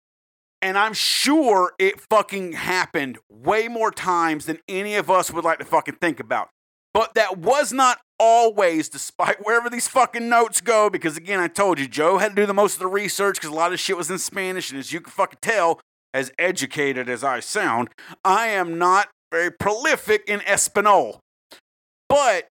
And 0.62 0.76
I'm 0.76 0.92
sure 0.92 1.72
it 1.78 2.00
fucking 2.00 2.52
happened 2.52 3.18
way 3.30 3.66
more 3.66 3.90
times 3.90 4.44
than 4.44 4.58
any 4.68 4.94
of 4.94 5.10
us 5.10 5.30
would 5.32 5.44
like 5.44 5.58
to 5.58 5.64
fucking 5.64 5.96
think 5.96 6.20
about. 6.20 6.50
But 6.92 7.14
that 7.14 7.38
was 7.38 7.72
not 7.72 8.00
always, 8.18 8.88
despite 8.88 9.44
wherever 9.44 9.70
these 9.70 9.88
fucking 9.88 10.28
notes 10.28 10.60
go, 10.60 10.90
because 10.90 11.16
again, 11.16 11.40
I 11.40 11.48
told 11.48 11.78
you, 11.78 11.88
Joe 11.88 12.18
had 12.18 12.30
to 12.30 12.42
do 12.42 12.46
the 12.46 12.54
most 12.54 12.74
of 12.74 12.80
the 12.80 12.88
research 12.88 13.36
because 13.36 13.50
a 13.50 13.54
lot 13.54 13.72
of 13.72 13.80
shit 13.80 13.96
was 13.96 14.10
in 14.10 14.18
Spanish, 14.18 14.70
and 14.70 14.78
as 14.78 14.92
you 14.92 15.00
can 15.00 15.12
fucking 15.12 15.38
tell, 15.40 15.80
as 16.12 16.32
educated 16.38 17.08
as 17.08 17.24
I 17.24 17.40
sound, 17.40 17.88
I 18.24 18.48
am 18.48 18.76
not 18.78 19.08
very 19.30 19.50
prolific 19.50 20.24
in 20.26 20.40
Espanol. 20.42 21.20
But 22.08 22.48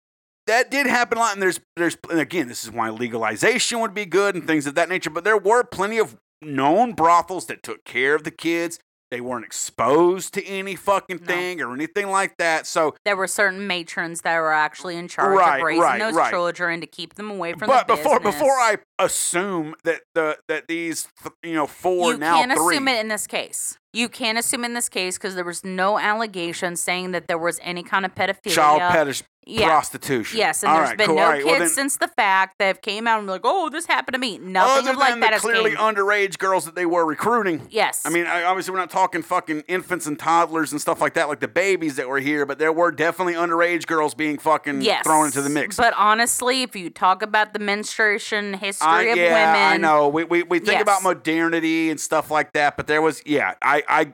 that 0.48 0.70
did 0.70 0.86
happen 0.86 1.16
a 1.18 1.20
lot, 1.20 1.32
and 1.34 1.40
there's 1.42 1.60
there's 1.76 1.96
and 2.10 2.18
again, 2.20 2.48
this 2.48 2.64
is 2.64 2.70
why 2.70 2.90
legalization 2.90 3.78
would 3.80 3.94
be 3.94 4.04
good 4.04 4.34
and 4.34 4.46
things 4.46 4.66
of 4.66 4.74
that 4.74 4.88
nature. 4.88 5.10
But 5.10 5.24
there 5.24 5.38
were 5.38 5.62
plenty 5.64 5.98
of 5.98 6.16
known 6.42 6.92
brothels 6.92 7.46
that 7.46 7.62
took 7.62 7.84
care 7.84 8.14
of 8.14 8.24
the 8.24 8.30
kids. 8.32 8.78
They 9.10 9.22
weren't 9.22 9.46
exposed 9.46 10.34
to 10.34 10.44
any 10.44 10.76
fucking 10.76 11.20
No. 11.22 11.26
thing 11.26 11.62
or 11.62 11.72
anything 11.72 12.08
like 12.10 12.36
that. 12.36 12.66
So, 12.66 12.94
there 13.06 13.16
were 13.16 13.26
certain 13.26 13.66
matrons 13.66 14.20
that 14.20 14.36
were 14.38 14.52
actually 14.52 14.96
in 14.96 15.08
charge 15.08 15.34
Right, 15.38 15.60
of 15.60 15.64
raising 15.64 15.80
right, 15.82 15.98
those 15.98 16.14
right. 16.14 16.28
children 16.30 16.82
to 16.82 16.86
keep 16.86 17.14
them 17.14 17.30
away 17.30 17.54
from 17.54 17.68
but 17.68 17.86
the 17.88 17.94
before 17.96 18.20
business. 18.20 18.34
before 18.34 18.52
I 18.58 18.76
assume 18.98 19.74
that 19.84 20.02
the 20.14 20.36
that 20.48 20.68
these 20.68 21.08
th- 21.22 21.32
you 21.42 21.54
know 21.54 21.66
four 21.66 22.12
you 22.12 22.18
now 22.18 22.36
can't 22.36 22.52
three 22.52 22.74
assume 22.76 22.88
it 22.88 23.00
in 23.00 23.08
this 23.08 23.26
case. 23.26 23.78
You 23.94 24.10
can't 24.10 24.36
assume 24.36 24.62
in 24.66 24.74
this 24.74 24.90
case 24.90 25.16
because 25.16 25.34
there 25.34 25.44
was 25.44 25.64
no 25.64 25.98
allegation 25.98 26.76
saying 26.76 27.12
that 27.12 27.28
there 27.28 27.38
was 27.38 27.58
any 27.62 27.82
kind 27.82 28.04
of 28.04 28.14
pedophilia. 28.14 28.54
child 28.54 28.82
petish 28.82 29.22
yeah. 29.48 29.66
prostitution. 29.68 30.38
Yes, 30.38 30.62
and 30.62 30.70
All 30.70 30.78
there's 30.78 30.88
right, 30.90 30.98
been 30.98 31.06
cool. 31.08 31.16
no 31.16 31.22
All 31.22 31.28
right, 31.30 31.36
kids 31.42 31.50
well 31.50 31.58
then- 31.60 31.68
since 31.68 31.96
the 31.96 32.08
fact 32.08 32.58
that 32.58 32.66
have 32.66 32.82
came 32.82 33.06
out 33.06 33.18
and 33.18 33.26
like, 33.28 33.40
"Oh, 33.44 33.68
this 33.70 33.86
happened 33.86 34.14
to 34.14 34.18
me." 34.18 34.38
Nothing 34.38 34.78
other 34.84 34.90
of 34.92 34.96
like 34.98 35.10
than 35.10 35.20
that 35.20 35.28
the 35.28 35.32
has 35.34 35.42
clearly 35.42 35.70
came. 35.70 35.78
underage 35.78 36.38
girls 36.38 36.64
that 36.66 36.74
they 36.74 36.86
were 36.86 37.04
recruiting. 37.06 37.66
yes, 37.70 38.02
I 38.04 38.10
mean, 38.10 38.26
I, 38.26 38.44
obviously, 38.44 38.72
we're 38.72 38.78
not 38.80 38.90
talking 38.90 39.22
fucking 39.22 39.62
infants 39.68 40.06
and 40.06 40.18
toddlers 40.18 40.72
and 40.72 40.80
stuff 40.80 41.00
like 41.00 41.14
that, 41.14 41.28
like 41.28 41.40
the 41.40 41.48
babies 41.48 41.96
that 41.96 42.08
were 42.08 42.20
here, 42.20 42.44
but 42.46 42.58
there 42.58 42.72
were 42.72 42.90
definitely 42.90 43.34
underage 43.34 43.86
girls 43.86 44.14
being 44.14 44.38
fucking 44.38 44.82
yes, 44.82 45.02
thrown 45.04 45.26
into 45.26 45.42
the 45.42 45.50
mix. 45.50 45.76
But 45.76 45.94
honestly, 45.96 46.62
if 46.62 46.76
you 46.76 46.90
talk 46.90 47.22
about 47.22 47.52
the 47.52 47.58
menstruation 47.58 48.54
history 48.54 48.86
I, 48.88 49.02
of 49.02 49.16
yeah, 49.16 49.52
women, 49.52 49.72
I 49.72 49.76
know. 49.76 50.08
We, 50.08 50.24
we, 50.24 50.42
we 50.42 50.58
think 50.58 50.72
Yes. 50.72 50.82
about 50.82 51.02
modernity 51.02 51.90
and 51.90 51.98
stuff 51.98 52.30
like 52.30 52.52
that, 52.52 52.76
but 52.76 52.86
there 52.86 53.00
was, 53.02 53.22
yeah, 53.26 53.54
I, 53.62 53.82
I, 53.88 54.12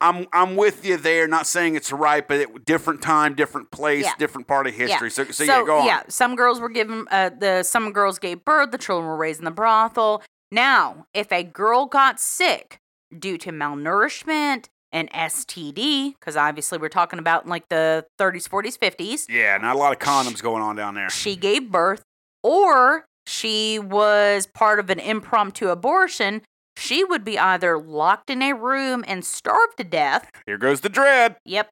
I'm, 0.00 0.26
I'm 0.32 0.56
with 0.56 0.84
you 0.84 0.96
there. 0.96 1.26
Not 1.26 1.46
saying 1.46 1.74
it's 1.74 1.90
right, 1.92 2.26
but 2.26 2.40
it, 2.40 2.64
different 2.64 3.00
time, 3.02 3.34
different 3.34 3.70
place, 3.70 4.04
Yeah. 4.04 4.12
different 4.18 4.46
part 4.46 4.66
of 4.66 4.74
Yeah. 4.76 4.86
history. 4.88 5.10
So, 5.10 5.24
so, 5.24 5.44
yeah, 5.44 5.62
go 5.64 5.78
on. 5.78 5.86
Yeah, 5.86 6.02
some 6.08 6.36
girls 6.36 6.60
were 6.60 6.68
given 6.68 7.06
uh, 7.10 7.30
the 7.38 7.62
some 7.62 7.92
girls 7.92 8.18
gave 8.18 8.44
birth. 8.44 8.70
The 8.72 8.78
children 8.78 9.08
were 9.08 9.16
raised 9.16 9.38
in 9.40 9.44
the 9.46 9.50
brothel. 9.50 10.22
Now, 10.52 11.06
if 11.14 11.32
a 11.32 11.42
girl 11.42 11.86
got 11.86 12.20
sick 12.20 12.78
due 13.18 13.38
to 13.38 13.50
malnourishment 13.52 14.66
and 14.92 15.10
STD, 15.12 16.14
because 16.18 16.36
obviously 16.36 16.78
we're 16.78 16.88
talking 16.88 17.18
about 17.18 17.46
like 17.46 17.68
the 17.68 18.06
30s, 18.18 18.48
40s, 18.48 18.78
50s, 18.78 19.26
Yeah, 19.28 19.56
not 19.58 19.76
a 19.76 19.78
lot 19.78 19.92
of 19.92 19.98
condoms 19.98 20.42
going 20.42 20.62
on 20.62 20.76
down 20.76 20.94
there. 20.94 21.10
she 21.10 21.36
gave 21.36 21.70
birth, 21.70 22.02
or 22.42 23.06
she 23.26 23.78
was 23.78 24.46
part 24.46 24.78
of 24.78 24.90
an 24.90 25.00
impromptu 25.00 25.68
abortion. 25.68 26.42
She 26.76 27.04
would 27.04 27.24
be 27.24 27.38
either 27.38 27.78
locked 27.78 28.30
in 28.30 28.42
a 28.42 28.52
room 28.52 29.04
and 29.06 29.24
starved 29.24 29.78
to 29.78 29.84
death. 29.84 30.30
Here 30.46 30.58
goes 30.58 30.82
the 30.82 30.88
dread. 30.88 31.36
Yep. 31.44 31.70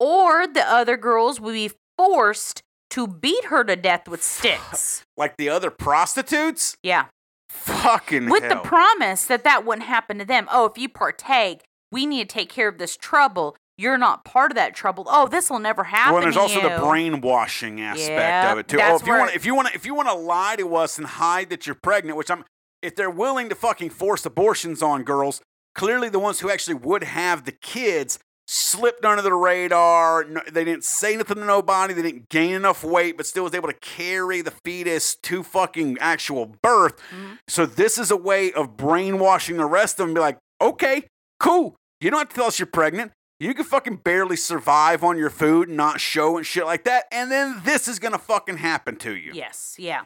Or 0.00 0.46
the 0.46 0.68
other 0.68 0.96
girls 0.96 1.40
would 1.40 1.52
be 1.52 1.70
forced 1.96 2.62
to 2.90 3.06
beat 3.06 3.44
her 3.46 3.64
to 3.64 3.76
death 3.76 4.08
with 4.08 4.22
sticks. 4.22 5.04
Like 5.16 5.36
the 5.36 5.48
other 5.48 5.70
prostitutes? 5.70 6.76
Yeah. 6.82 7.06
Fucking 7.48 8.24
hell. 8.24 8.32
With 8.32 8.42
hell. 8.44 8.62
the 8.62 8.68
promise 8.68 9.26
that 9.26 9.44
that 9.44 9.64
wouldn't 9.64 9.86
happen 9.86 10.18
to 10.18 10.24
them. 10.24 10.48
Oh, 10.50 10.66
if 10.66 10.76
you 10.76 10.88
partake, 10.88 11.62
we 11.92 12.06
need 12.06 12.28
to 12.28 12.34
take 12.34 12.48
care 12.48 12.68
of 12.68 12.78
this 12.78 12.96
trouble. 12.96 13.56
You're 13.78 13.98
not 13.98 14.24
part 14.24 14.50
of 14.50 14.56
that 14.56 14.74
trouble. 14.74 15.06
Oh, 15.08 15.28
this 15.28 15.50
will 15.50 15.58
never 15.58 15.84
happen. 15.84 16.14
Well, 16.14 16.22
and 16.22 16.26
there's 16.26 16.36
also 16.36 16.60
the 16.60 16.78
brainwashing 16.78 17.80
aspect 17.80 18.52
of 18.52 18.58
it 18.58 18.68
too. 18.68 18.78
Oh, 18.80 18.96
if 18.96 19.06
you 19.06 19.12
want, 19.12 19.34
if 19.34 19.46
you 19.46 19.54
want, 19.54 19.74
if 19.74 19.86
you 19.86 19.94
want 19.94 20.08
to 20.08 20.14
lie 20.14 20.56
to 20.56 20.76
us 20.76 20.98
and 20.98 21.06
hide 21.06 21.50
that 21.50 21.66
you're 21.66 21.74
pregnant, 21.74 22.16
which 22.16 22.30
I'm, 22.30 22.44
if 22.82 22.96
they're 22.96 23.10
willing 23.10 23.48
to 23.48 23.54
fucking 23.54 23.90
force 23.90 24.26
abortions 24.26 24.82
on 24.82 25.04
girls, 25.04 25.40
clearly 25.74 26.08
the 26.08 26.18
ones 26.18 26.40
who 26.40 26.50
actually 26.50 26.74
would 26.74 27.04
have 27.04 27.44
the 27.44 27.52
kids 27.52 28.18
slipped 28.48 29.04
under 29.04 29.22
the 29.22 29.32
radar. 29.32 30.24
No, 30.24 30.42
they 30.50 30.64
didn't 30.64 30.84
say 30.84 31.16
nothing 31.16 31.36
to 31.36 31.44
nobody. 31.44 31.94
They 31.94 32.02
didn't 32.02 32.28
gain 32.28 32.54
enough 32.54 32.82
weight, 32.84 33.16
but 33.16 33.24
still 33.24 33.44
was 33.44 33.54
able 33.54 33.68
to 33.68 33.74
carry 33.74 34.42
the 34.42 34.50
fetus 34.50 35.14
to 35.22 35.42
fucking 35.42 35.96
actual 36.00 36.46
birth. 36.46 37.00
Mhm. 37.10 37.38
So 37.48 37.64
this 37.64 37.98
is 37.98 38.10
a 38.10 38.16
way 38.16 38.52
of 38.52 38.76
brainwashing 38.76 39.56
the 39.56 39.64
rest 39.64 39.94
of 39.94 39.98
them. 39.98 40.08
And 40.08 40.14
be 40.16 40.20
like, 40.20 40.38
okay, 40.60 41.06
cool. 41.38 41.76
You 42.00 42.10
don't 42.10 42.18
have 42.18 42.28
to 42.30 42.34
tell 42.34 42.46
us 42.46 42.58
you're 42.58 42.66
pregnant. 42.66 43.12
You 43.38 43.54
can 43.54 43.64
fucking 43.64 43.96
barely 43.96 44.36
survive 44.36 45.02
on 45.02 45.16
your 45.18 45.30
food 45.30 45.68
and 45.68 45.76
not 45.76 46.00
show 46.00 46.36
and 46.36 46.46
shit 46.46 46.64
like 46.66 46.84
that. 46.84 47.06
And 47.10 47.30
then 47.30 47.62
this 47.64 47.88
is 47.88 47.98
gonna 47.98 48.18
fucking 48.18 48.58
happen 48.58 48.96
to 48.96 49.16
you. 49.16 49.32
Yes, 49.34 49.76
yeah. 49.78 50.02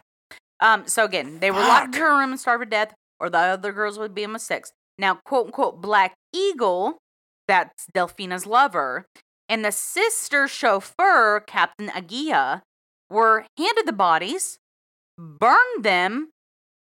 Um, 0.61 0.87
so 0.87 1.05
again, 1.05 1.41
they 1.41 1.51
were 1.51 1.61
locked 1.61 1.97
in 1.97 2.03
a 2.03 2.07
room 2.07 2.31
and 2.31 2.41
starved 2.41 2.63
to 2.65 2.71
death, 2.71 2.95
or 3.21 3.29
the 3.31 3.39
other 3.39 3.73
girls 3.73 3.99
would 3.99 4.15
be 4.15 4.23
in 4.23 4.33
with 4.33 4.43
six. 4.43 4.73
Now, 4.99 5.21
quote 5.25 5.47
unquote, 5.47 5.83
Black 5.83 6.15
Eagle, 6.33 6.99
that's 7.47 7.87
Delfina's 7.95 8.47
lover, 8.47 9.07
and 9.49 9.65
the 9.65 9.73
sister 9.73 10.49
chauffeur, 10.49 11.41
Captain 11.47 11.89
Aguia, 11.89 12.63
were 13.11 13.47
handed 13.59 13.87
the 13.87 13.93
bodies, 13.93 14.59
burned 15.19 15.85
them, 15.85 16.31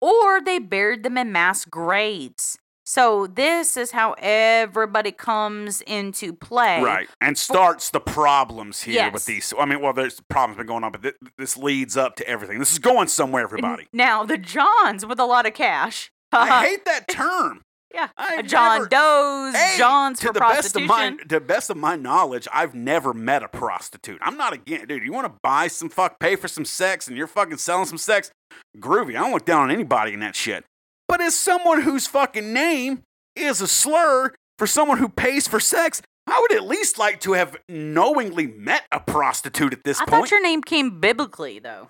or 0.00 0.40
they 0.40 0.58
buried 0.58 1.02
them 1.02 1.18
in 1.18 1.32
mass 1.32 1.64
graves. 1.64 2.58
So 2.86 3.26
this 3.26 3.76
is 3.76 3.92
how 3.92 4.14
everybody 4.18 5.10
comes 5.10 5.80
into 5.82 6.32
play. 6.34 6.82
Right. 6.82 7.08
And 7.20 7.36
starts 7.38 7.90
the 7.90 8.00
problems 8.00 8.82
here 8.82 9.10
with 9.10 9.24
these. 9.26 9.52
I 9.58 9.64
mean, 9.64 9.80
well, 9.80 9.92
there's 9.94 10.20
problems 10.28 10.58
been 10.58 10.66
going 10.66 10.84
on, 10.84 10.92
but 10.92 11.02
th- 11.02 11.14
this 11.38 11.56
leads 11.56 11.96
up 11.96 12.16
to 12.16 12.28
everything. 12.28 12.58
This 12.58 12.72
is 12.72 12.78
going 12.78 13.08
somewhere, 13.08 13.42
everybody. 13.42 13.88
Now 13.92 14.24
the 14.24 14.36
Johns 14.38 15.06
with 15.06 15.18
a 15.18 15.24
lot 15.24 15.46
of 15.46 15.54
cash. 15.54 16.10
I 16.32 16.66
hate 16.66 16.84
that 16.84 17.08
term. 17.08 17.62
Yeah, 17.94 18.08
I've 18.18 18.48
John 18.48 18.78
never- 18.78 18.88
Doe's, 18.88 19.54
Hey, 19.54 19.76
John's 19.78 20.18
to 20.18 20.26
for 20.26 20.32
the 20.32 20.40
best 20.40 20.74
of 20.76 20.82
prostitution. 20.84 21.16
my 21.16 21.22
to 21.22 21.28
the 21.28 21.40
best 21.40 21.70
of 21.70 21.76
my 21.76 21.94
knowledge, 21.94 22.48
I've 22.52 22.74
never 22.74 23.14
met 23.14 23.44
a 23.44 23.48
prostitute. 23.48 24.18
I'm 24.20 24.36
not 24.36 24.52
against, 24.52 24.88
dude. 24.88 25.04
You 25.04 25.12
want 25.12 25.32
to 25.32 25.38
buy 25.44 25.68
some 25.68 25.88
fuck, 25.88 26.18
pay 26.18 26.34
for 26.34 26.48
some 26.48 26.64
sex, 26.64 27.06
and 27.06 27.16
you're 27.16 27.28
fucking 27.28 27.58
selling 27.58 27.86
some 27.86 27.98
sex, 27.98 28.32
groovy. 28.78 29.10
I 29.10 29.20
don't 29.20 29.30
look 29.32 29.44
down 29.44 29.62
on 29.62 29.70
anybody 29.70 30.12
in 30.12 30.18
that 30.20 30.34
shit. 30.34 30.64
But 31.08 31.20
as 31.20 31.34
someone 31.34 31.82
whose 31.82 32.06
fucking 32.06 32.52
name 32.52 33.02
is 33.36 33.60
a 33.60 33.68
slur 33.68 34.34
for 34.58 34.66
someone 34.66 34.98
who 34.98 35.08
pays 35.08 35.46
for 35.48 35.60
sex, 35.60 36.00
I 36.26 36.40
would 36.40 36.52
at 36.52 36.64
least 36.66 36.98
like 36.98 37.20
to 37.20 37.32
have 37.34 37.56
knowingly 37.68 38.46
met 38.46 38.84
a 38.90 39.00
prostitute 39.00 39.72
at 39.72 39.84
this 39.84 40.00
I 40.00 40.04
point. 40.04 40.14
I 40.14 40.20
thought 40.20 40.30
your 40.30 40.42
name 40.42 40.62
came 40.62 41.00
biblically 41.00 41.58
though. 41.58 41.88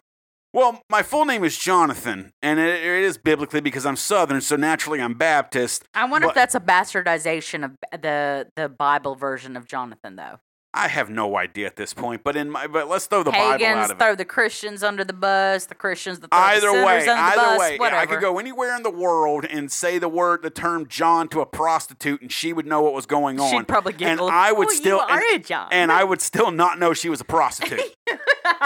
Well, 0.52 0.82
my 0.88 1.02
full 1.02 1.24
name 1.24 1.42
is 1.42 1.58
Jonathan, 1.58 2.30
and 2.40 2.60
it, 2.60 2.68
it 2.84 3.02
is 3.02 3.18
biblically 3.18 3.60
because 3.60 3.84
I'm 3.84 3.96
Southern, 3.96 4.40
so 4.40 4.54
naturally 4.54 5.00
I'm 5.00 5.14
Baptist. 5.14 5.82
I 5.94 6.04
wonder 6.04 6.28
But- 6.28 6.30
if 6.30 6.34
that's 6.36 6.54
a 6.54 6.60
bastardization 6.60 7.64
of 7.64 7.72
the 8.00 8.46
the 8.56 8.68
Bible 8.68 9.16
version 9.16 9.56
of 9.56 9.66
Jonathan 9.66 10.16
though. 10.16 10.38
I 10.76 10.88
have 10.88 11.08
no 11.08 11.36
idea 11.36 11.66
at 11.66 11.76
this 11.76 11.94
point, 11.94 12.22
but 12.24 12.36
in 12.36 12.50
my 12.50 12.66
but 12.66 12.88
let's 12.88 13.06
throw 13.06 13.22
the 13.22 13.30
Bible 13.30 13.44
out 13.44 13.60
Pagans 13.60 13.90
of 13.90 13.96
it. 13.96 13.98
throw 14.02 14.14
the 14.16 14.24
Christians 14.24 14.82
under 14.82 15.04
the 15.04 15.12
bus. 15.12 15.66
The 15.66 15.74
Christians 15.76 16.18
throw 16.18 16.28
Either 16.32 16.66
the 16.66 16.84
way, 16.84 17.04
the 17.04 17.12
either 17.12 17.36
bus. 17.36 17.58
way, 17.60 17.78
whatever. 17.78 18.00
I 18.00 18.06
could 18.06 18.20
go 18.20 18.38
anywhere 18.38 18.74
in 18.76 18.82
the 18.82 18.90
world 18.90 19.44
and 19.48 19.70
say 19.70 19.98
the 19.98 20.08
word, 20.08 20.42
the 20.42 20.50
term 20.50 20.88
John 20.88 21.28
to 21.28 21.40
a 21.40 21.46
prostitute, 21.46 22.20
and 22.20 22.32
she 22.32 22.52
would 22.52 22.66
know 22.66 22.82
what 22.82 22.92
was 22.92 23.06
going 23.06 23.38
on. 23.38 23.50
She'd 23.52 23.68
probably 23.68 23.94
and. 24.04 24.20
I 24.20 24.50
would 24.52 24.68
"Oh, 24.68 24.74
still, 24.74 25.00
and, 25.08 25.22
a 25.34 25.38
John. 25.38 25.68
and 25.70 25.92
I 25.92 26.02
would 26.02 26.20
still 26.20 26.50
not 26.50 26.78
know 26.78 26.92
she 26.92 27.08
was 27.08 27.20
a 27.20 27.24
prostitute. 27.24 27.80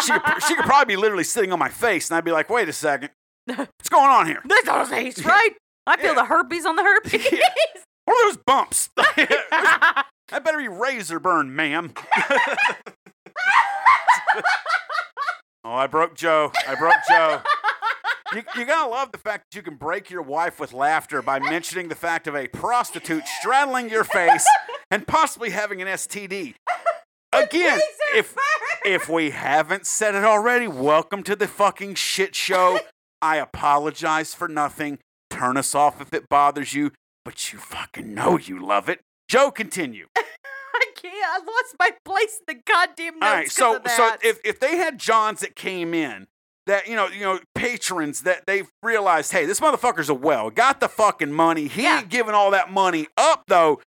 she, 0.03 0.13
could, 0.19 0.43
she 0.49 0.55
could 0.55 0.65
probably 0.65 0.95
be 0.95 0.97
literally 0.97 1.25
sitting 1.25 1.53
on 1.53 1.59
my 1.59 1.69
face, 1.69 2.09
and 2.11 2.17
I'd 2.17 2.25
be 2.25 2.33
like, 2.33 2.49
"Wait 2.49 2.69
a 2.69 2.73
second, 2.73 3.11
what's 3.45 3.89
going 3.91 4.09
on 4.11 4.27
here? 4.27 4.41
This 4.47 4.65
doesn't 4.65 4.95
right. 5.27 5.51
I 5.87 5.97
feel 5.99 6.13
Yeah. 6.13 6.15
the 6.15 6.25
herpes 6.25 6.65
on 6.65 6.77
the 6.77 6.83
herpes. 6.83 7.27
What 8.07 8.25
are 8.25 8.31
those 8.31 8.39
bumps? 8.47 8.89
That 10.29 10.45
better 10.45 10.59
be 10.59 10.69
razor 10.69 11.19
burn, 11.19 11.57
ma'am. 11.57 11.95
oh, 15.65 15.73
I 15.73 15.87
broke 15.87 16.15
Joe. 16.15 16.53
I 16.67 16.75
broke 16.75 16.95
Joe. 17.09 17.41
You, 18.35 18.43
you 18.57 18.67
gotta 18.67 18.91
love 18.91 19.11
the 19.11 19.19
fact 19.19 19.47
that 19.51 19.57
you 19.57 19.63
can 19.63 19.77
break 19.77 20.11
your 20.11 20.21
wife 20.21 20.61
with 20.61 20.75
laughter 20.75 21.23
by 21.23 21.39
mentioning 21.39 21.89
the 21.89 21.95
fact 21.95 22.27
of 22.27 22.37
a 22.37 22.47
prostitute 22.49 23.27
straddling 23.27 23.89
your 23.89 24.05
face 24.05 24.47
and 24.91 25.07
possibly 25.07 25.49
having 25.49 25.81
an 25.81 25.89
STD. 25.89 26.55
Again, 27.33 27.81
if 28.15 28.37
if 28.85 29.09
we 29.09 29.31
haven't 29.31 29.87
said 29.87 30.15
it 30.15 30.25
already, 30.25 30.69
welcome 30.69 31.23
to 31.23 31.37
the 31.37 31.49
fucking 31.49 31.95
shit 31.95 32.35
show. 32.35 32.81
I 33.23 33.37
apologize 33.37 34.35
for 34.35 34.47
nothing. 34.47 34.99
Turn 35.31 35.57
us 35.57 35.75
off 35.75 36.03
if 36.03 36.13
it 36.13 36.29
bothers 36.29 36.75
you, 36.75 36.93
but 37.25 37.51
you 37.53 37.59
fucking 37.59 38.13
know 38.13 38.37
you 38.37 38.59
love 38.59 38.91
it. 38.91 39.01
Joe, 39.29 39.51
continue. 39.51 40.07
I 40.17 40.87
can't. 40.95 41.15
I 41.15 41.39
lost 41.39 41.75
my 41.79 41.91
place 42.05 42.41
in 42.47 42.55
the 42.57 42.63
goddamn 42.67 43.19
notes. 43.19 43.23
All 43.27 43.35
right, 43.35 43.51
so 43.51 43.81
so 43.97 44.17
if 44.23 44.39
if 44.45 44.61
they 44.61 44.77
had 44.77 44.99
Johns 44.99 45.41
that 45.41 45.57
came 45.57 45.93
in 45.95 46.29
that 46.67 46.87
you 46.87 46.95
know 46.95 47.09
you 47.09 47.21
know 47.21 47.41
patrons 47.55 48.23
that 48.23 48.47
they 48.47 48.63
realized, 48.83 49.33
hey, 49.33 49.45
this 49.45 49.61
motherfucker's 49.61 50.09
a 50.09 50.15
well, 50.15 50.51
got 50.51 50.81
the 50.81 50.89
fucking 50.89 51.33
money. 51.33 51.67
He 51.69 51.83
Yeah. 51.83 51.99
ain't 52.01 52.09
giving 52.11 52.35
all 52.35 52.51
that 52.53 52.71
money 52.71 53.09
up 53.17 53.45
though. 53.49 53.81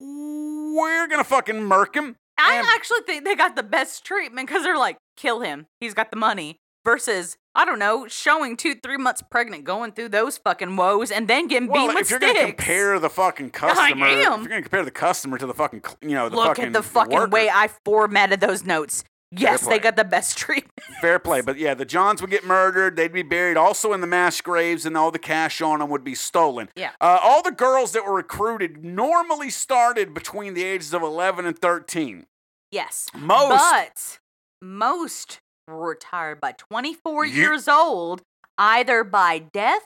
We're 0.00 1.06
gonna 1.06 1.24
fucking 1.24 1.62
murk 1.62 1.94
him. 1.96 2.16
I 2.38 2.56
and- 2.56 2.66
actually 2.66 3.02
think 3.02 3.24
they 3.24 3.34
got 3.34 3.56
the 3.56 3.62
best 3.62 4.04
treatment 4.04 4.48
because 4.48 4.62
they're 4.64 4.78
like, 4.78 4.96
kill 5.16 5.40
him. 5.40 5.66
He's 5.80 5.94
got 5.94 6.10
the 6.10 6.16
money. 6.16 6.58
Versus, 6.84 7.36
I 7.54 7.64
don't 7.64 7.78
know, 7.78 8.08
showing 8.08 8.56
two, 8.56 8.74
three 8.74 8.96
months 8.96 9.22
pregnant, 9.30 9.64
going 9.64 9.92
through 9.92 10.08
those 10.08 10.36
fucking 10.38 10.74
woes, 10.76 11.10
and 11.12 11.28
then 11.28 11.46
getting 11.46 11.68
Well, 11.68 11.82
beaten 11.82 11.94
with 11.94 12.06
if 12.06 12.10
you're 12.10 12.18
sticks. 12.20 12.34
gonna 12.40 12.46
compare 12.54 12.98
the 12.98 13.10
fucking 13.10 13.50
customer, 13.52 14.06
if 14.08 14.18
you're 14.18 14.36
gonna 14.48 14.62
compare 14.62 14.84
the 14.84 14.90
customer 14.90 15.38
to 15.38 15.46
the 15.46 15.54
fucking, 15.54 15.82
you 16.00 16.10
know, 16.10 16.28
the 16.28 16.34
Look 16.36 16.46
fucking 16.48 16.64
at 16.66 16.72
the 16.72 16.82
fucking 16.82 17.12
worker, 17.14 17.30
way 17.30 17.48
I 17.48 17.68
formatted 17.84 18.40
those 18.40 18.64
notes. 18.64 19.04
Yes, 19.34 19.66
they 19.66 19.78
got 19.78 19.96
the 19.96 20.04
best 20.04 20.36
treatment. 20.38 20.72
Fair 21.00 21.18
play, 21.18 21.40
but 21.40 21.56
yeah, 21.56 21.72
the 21.72 21.84
Johns 21.86 22.20
would 22.20 22.30
get 22.30 22.44
murdered. 22.44 22.96
They'd 22.96 23.12
be 23.12 23.22
buried 23.22 23.56
also 23.56 23.92
in 23.92 24.00
the 24.02 24.06
mass 24.06 24.40
graves, 24.42 24.84
and 24.84 24.96
all 24.96 25.10
the 25.10 25.18
cash 25.18 25.62
on 25.62 25.78
them 25.78 25.88
would 25.88 26.04
be 26.04 26.14
stolen. 26.14 26.68
Yeah. 26.76 26.90
Uh, 27.00 27.18
all 27.22 27.42
the 27.42 27.50
girls 27.52 27.92
that 27.92 28.04
were 28.04 28.12
recruited 28.14 28.84
normally 28.84 29.48
started 29.50 30.12
between 30.12 30.52
the 30.54 30.64
ages 30.64 30.92
of 30.92 31.00
11 31.02 31.46
and 31.46 31.56
13. 31.58 32.26
Yes. 32.72 33.08
Most. 33.14 33.48
But 33.48 34.18
most 34.60 35.40
retired 35.68 36.40
by 36.40 36.52
24 36.52 37.24
You- 37.26 37.32
years 37.42 37.68
old, 37.68 38.22
either 38.58 39.04
by 39.04 39.38
death 39.38 39.84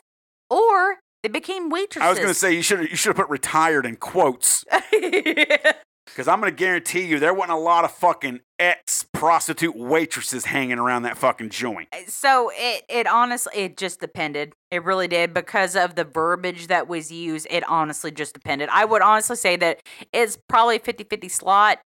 or 0.49 0.99
they 1.23 1.29
became 1.29 1.69
waitresses. 1.69 2.05
I 2.05 2.09
was 2.09 2.19
going 2.19 2.29
to 2.29 2.33
say 2.33 2.53
you 2.53 2.61
should 2.61 2.89
you 2.89 2.95
should 2.95 3.09
have 3.09 3.15
put 3.17 3.29
retired 3.29 3.85
in 3.85 3.95
quotes 3.97 4.63
because 4.91 6.27
I'm 6.27 6.39
going 6.39 6.51
to 6.51 6.55
guarantee 6.55 7.01
you 7.01 7.19
there 7.19 7.33
wasn't 7.33 7.57
a 7.57 7.61
lot 7.61 7.83
of 7.85 7.91
fucking 7.91 8.39
ex 8.59 9.03
prostitute 9.13 9.75
waitresses 9.75 10.45
hanging 10.45 10.79
around 10.79 11.03
that 11.03 11.17
fucking 11.17 11.49
joint. 11.49 11.89
so 12.07 12.51
it 12.55 12.83
it 12.89 13.07
honestly 13.07 13.53
it 13.55 13.77
just 13.77 13.99
depended. 13.99 14.53
It 14.71 14.83
really 14.83 15.07
did 15.07 15.33
because 15.33 15.75
of 15.75 15.95
the 15.95 16.03
verbiage 16.03 16.67
that 16.67 16.87
was 16.87 17.11
used. 17.11 17.47
It 17.49 17.67
honestly 17.69 18.11
just 18.11 18.33
depended. 18.33 18.69
I 18.71 18.85
would 18.85 19.01
honestly 19.01 19.35
say 19.35 19.55
that 19.57 19.81
it's 20.13 20.37
probably 20.47 20.79
50-50 20.79 21.29
slot 21.31 21.79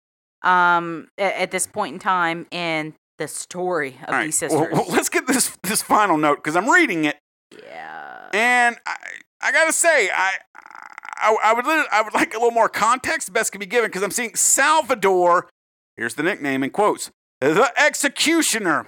um 0.44 1.08
a- 1.18 1.42
at 1.42 1.52
this 1.52 1.68
point 1.68 1.94
in 1.94 2.00
time 2.00 2.48
in 2.52 2.94
the 3.22 3.28
story 3.28 3.98
of 4.08 4.10
right, 4.10 4.26
these 4.26 4.38
sisters. 4.38 4.68
well, 4.72 4.86
let's 4.90 5.10
get 5.10 5.28
this 5.28 5.58
this 5.64 5.82
final 5.82 6.18
note 6.18 6.38
because 6.38 6.56
I'm 6.56 6.70
reading 6.70 7.06
it 7.06 7.18
yeah. 7.52 8.30
And 8.34 8.78
I, 8.86 8.96
I 9.42 9.52
gotta 9.52 9.74
say, 9.74 10.10
I, 10.10 10.34
I, 11.18 11.36
I 11.44 11.54
would, 11.54 11.66
I 11.66 12.02
would 12.02 12.14
like 12.14 12.34
a 12.34 12.38
little 12.38 12.52
more 12.52 12.70
context. 12.70 13.32
Best 13.34 13.52
can 13.52 13.60
be 13.60 13.66
given 13.66 13.90
because 13.90 14.04
I'm 14.04 14.12
seeing 14.12 14.36
Salvador. 14.36 15.50
Here's 15.98 16.16
the 16.16 16.24
nickname 16.24 16.64
in 16.64 16.70
quotes: 16.70 17.12
the 17.40 17.72
executioner. 17.78 18.86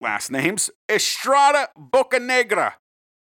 Last 0.00 0.30
names 0.30 0.70
Estrada 0.90 1.68
Bocanegra 1.78 2.74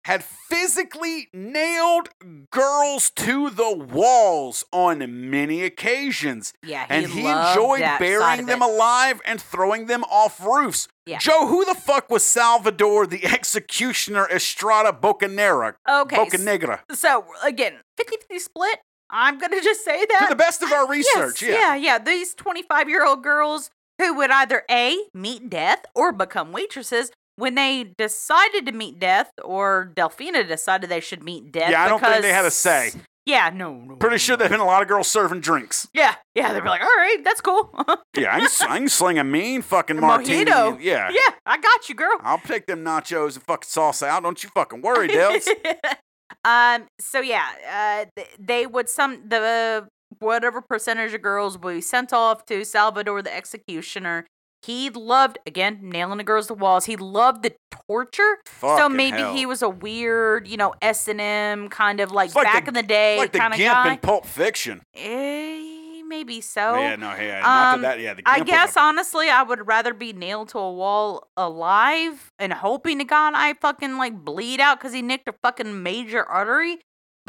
had 0.05 0.23
physically 0.23 1.27
nailed 1.33 2.09
girls 2.51 3.09
to 3.11 3.49
the 3.49 3.75
walls 3.75 4.63
on 4.71 5.29
many 5.29 5.63
occasions, 5.63 6.53
Yeah, 6.63 6.85
he 6.87 6.93
and 6.93 7.07
he 7.07 7.27
enjoyed 7.27 7.81
burying 7.99 8.45
them 8.45 8.61
alive 8.61 9.21
and 9.25 9.41
throwing 9.41 9.85
them 9.87 10.03
off 10.05 10.43
roofs. 10.43 10.87
Yeah. 11.05 11.17
Joe, 11.19 11.47
who 11.47 11.65
the 11.65 11.75
fuck 11.75 12.09
was 12.09 12.23
Salvador 12.23 13.07
the 13.07 13.25
executioner 13.25 14.27
Estrada 14.29 14.91
Bocanera? 14.91 15.75
Okay. 15.87 16.15
Bocanegra. 16.15 16.79
So 16.93 17.25
again, 17.43 17.73
50-50 17.99 18.39
split. 18.39 18.79
I'm 19.11 19.39
gonna 19.39 19.61
just 19.61 19.83
say 19.83 20.01
To 20.01 20.07
that. 20.19 20.27
the 20.29 20.35
best 20.35 20.61
of 20.61 20.71
our 20.71 20.87
research, 20.89 21.41
yes, 21.41 21.51
yeah. 21.51 21.75
yeah, 21.75 21.75
yeah. 21.75 21.97
These 21.99 22.35
25 22.35 22.87
year 22.89 23.05
old 23.05 23.23
girls 23.23 23.71
who 23.97 24.13
would 24.15 24.29
either 24.31 24.63
A, 24.71 24.95
meet 25.13 25.49
death 25.49 25.83
or 25.95 26.11
become 26.13 26.51
waitresses. 26.51 27.11
When 27.39 27.55
they 27.55 27.93
decided 27.97 28.65
to 28.65 28.71
meet 28.73 28.99
death, 28.99 29.31
or 29.43 29.91
Delfina 29.95 30.45
decided 30.47 30.89
they 30.89 30.99
should 30.99 31.23
meet 31.23 31.51
death. 31.51 31.71
Yeah, 31.71 31.83
I 31.83 31.87
don't 31.87 32.01
think 32.01 32.21
they 32.21 32.33
had 32.33 32.45
a 32.45 32.51
say. 32.51 32.91
Yeah, 33.25 33.51
no, 33.53 33.73
no. 33.75 33.95
Pretty 33.95 34.15
no, 34.15 34.17
sure 34.17 34.37
there've 34.37 34.49
been 34.49 34.59
a 34.59 34.65
lot 34.65 34.81
of 34.81 34.87
girls 34.87 35.07
serving 35.07 35.41
drinks. 35.41 35.87
Yeah, 35.93 36.15
yeah. 36.33 36.51
They'd 36.51 36.63
be 36.63 36.67
like, 36.67 36.81
all 36.81 36.87
right, 36.87 37.17
that's 37.23 37.41
cool. 37.41 37.69
Yeah, 38.17 38.33
I 38.35 38.37
can, 38.39 38.45
s- 38.45 38.61
I 38.61 38.77
can 38.79 38.89
sling 38.89 39.19
a 39.19 39.23
mean 39.23 39.61
fucking 39.61 39.99
martini. 39.99 40.51
Mojito. 40.51 40.77
Yeah. 40.81 41.09
yeah, 41.11 41.29
I 41.45 41.57
got 41.57 41.87
you, 41.87 41.95
girl. 41.95 42.17
I'll 42.21 42.39
take 42.39 42.65
them 42.65 42.83
nachos 42.83 43.35
and 43.35 43.43
fucking 43.43 43.67
sauce 43.67 44.03
out. 44.03 44.23
Don't 44.23 44.43
you 44.43 44.49
fucking 44.53 44.81
worry, 44.81 45.07
Dels. 45.07 45.47
um. 46.43 46.87
So 46.99 47.21
yeah, 47.21 48.07
uh, 48.17 48.21
they 48.39 48.65
would 48.67 48.89
some 48.89 49.29
the 49.29 49.87
whatever 50.17 50.59
percentage 50.61 51.13
of 51.13 51.21
girls 51.21 51.57
would 51.57 51.75
be 51.75 51.81
sent 51.81 52.11
off 52.11 52.45
to 52.47 52.65
Salvador 52.65 53.21
the 53.21 53.33
executioner. 53.33 54.25
He 54.61 54.89
loved 54.89 55.39
again 55.47 55.79
nailing 55.81 56.17
the 56.17 56.23
girls 56.23 56.47
to 56.47 56.53
walls. 56.53 56.85
He 56.85 56.95
loved 56.97 57.43
the 57.43 57.53
torture. 57.87 58.37
so 58.59 58.89
maybe 58.89 59.17
hell. 59.17 59.33
he 59.33 59.45
was 59.45 59.61
a 59.61 59.69
weird, 59.69 60.47
you 60.47 60.57
know, 60.57 60.73
S 60.81 61.07
and 61.07 61.21
M 61.21 61.69
kind 61.69 61.99
of 61.99 62.11
like, 62.11 62.35
like 62.35 62.43
back 62.45 62.65
the- 62.65 62.69
in 62.69 62.73
the 62.73 62.83
day 62.83 63.17
like 63.17 63.31
the 63.31 63.39
kind 63.39 63.53
of 63.53 63.57
gimp 63.57 63.73
guy. 63.73 63.93
in 63.93 63.97
Pulp 63.99 64.25
Fiction. 64.25 64.81
Eh, 64.95 66.01
maybe 66.07 66.41
so. 66.41 66.75
yeah, 66.75 66.95
no, 66.97 67.15
yeah, 67.15 67.39
not 67.39 67.73
um, 67.75 67.81
that, 67.81 67.95
that. 67.97 68.01
Yeah, 68.01 68.13
the 68.15 68.23
I 68.25 68.41
guess 68.41 68.75
a- 68.75 68.79
honestly, 68.81 69.29
I 69.29 69.43
would 69.43 69.65
rather 69.67 69.93
be 69.93 70.11
nailed 70.13 70.49
to 70.49 70.59
a 70.59 70.71
wall 70.73 71.29
alive 71.37 72.31
and 72.37 72.51
hoping 72.53 72.99
to 72.99 73.05
God 73.05 73.33
I 73.35 73.53
fucking 73.53 73.97
like 73.97 74.25
bleed 74.25 74.59
out 74.59 74.79
because 74.79 74.93
he 74.93 75.01
nicked 75.01 75.27
a 75.29 75.33
fucking 75.41 75.81
major 75.83 76.23
artery. 76.23 76.79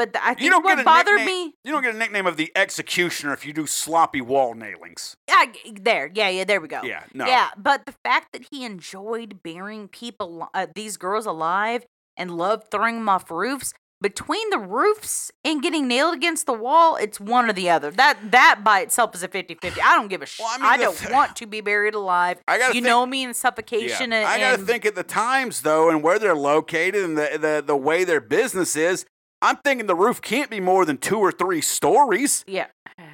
But 0.00 0.14
th- 0.14 0.24
I 0.24 0.32
think 0.32 0.50
don't 0.50 0.64
what 0.64 0.82
bothered 0.82 1.16
nickname- 1.18 1.48
me, 1.48 1.54
you 1.62 1.72
don't 1.72 1.82
get 1.82 1.94
a 1.94 1.98
nickname 1.98 2.26
of 2.26 2.38
the 2.38 2.50
executioner 2.56 3.34
if 3.34 3.44
you 3.44 3.52
do 3.52 3.66
sloppy 3.66 4.22
wall 4.22 4.54
nailings. 4.54 5.14
I, 5.30 5.52
there, 5.78 6.10
yeah, 6.14 6.30
yeah, 6.30 6.44
there 6.44 6.58
we 6.58 6.68
go. 6.68 6.80
Yeah, 6.82 7.02
no. 7.12 7.26
Yeah, 7.26 7.50
but 7.58 7.84
the 7.84 7.92
fact 8.02 8.28
that 8.32 8.46
he 8.50 8.64
enjoyed 8.64 9.42
burying 9.42 9.88
people, 9.88 10.48
uh, 10.54 10.68
these 10.74 10.96
girls 10.96 11.26
alive, 11.26 11.84
and 12.16 12.30
loved 12.30 12.70
throwing 12.70 12.94
them 12.94 13.10
off 13.10 13.30
roofs. 13.30 13.74
Between 14.02 14.48
the 14.48 14.56
roofs 14.58 15.30
and 15.44 15.60
getting 15.62 15.86
nailed 15.86 16.14
against 16.14 16.46
the 16.46 16.54
wall, 16.54 16.96
it's 16.96 17.20
one 17.20 17.50
or 17.50 17.52
the 17.52 17.68
other. 17.68 17.90
That 17.90 18.16
that 18.30 18.60
by 18.64 18.80
itself 18.80 19.14
is 19.14 19.22
a 19.22 19.28
50-50. 19.28 19.78
I 19.84 19.96
don't 19.96 20.08
give 20.08 20.22
a 20.22 20.26
shit. 20.26 20.42
Well, 20.44 20.54
I 20.54 20.56
mean, 20.56 20.66
I, 20.66 20.76
don't 20.78 20.96
th- 20.96 21.12
want 21.12 21.36
to 21.36 21.46
be 21.46 21.60
buried 21.60 21.92
alive. 21.94 22.38
I 22.48 22.56
gotta 22.56 22.68
you 22.74 22.80
think- 22.80 22.86
know 22.86 23.04
me 23.04 23.22
in 23.24 23.28
Yeah. 23.28 23.32
suffocation 23.34 24.14
and, 24.14 24.26
I 24.26 24.38
gotta 24.38 24.54
and- 24.60 24.66
think 24.66 24.86
at 24.86 24.94
the 24.94 25.02
times 25.02 25.60
though, 25.60 25.90
and 25.90 26.02
where 26.02 26.18
they're 26.18 26.34
located, 26.34 27.04
and 27.04 27.18
the, 27.18 27.36
the 27.38 27.62
the 27.66 27.76
way 27.76 28.04
their 28.04 28.22
business 28.22 28.74
is. 28.74 29.04
I'm 29.42 29.56
thinking 29.56 29.86
the 29.86 29.94
roof 29.94 30.20
can't 30.20 30.50
be 30.50 30.60
more 30.60 30.84
than 30.84 30.98
two 30.98 31.18
or 31.18 31.32
three 31.32 31.60
stories. 31.60 32.44
Yeah. 32.46 32.66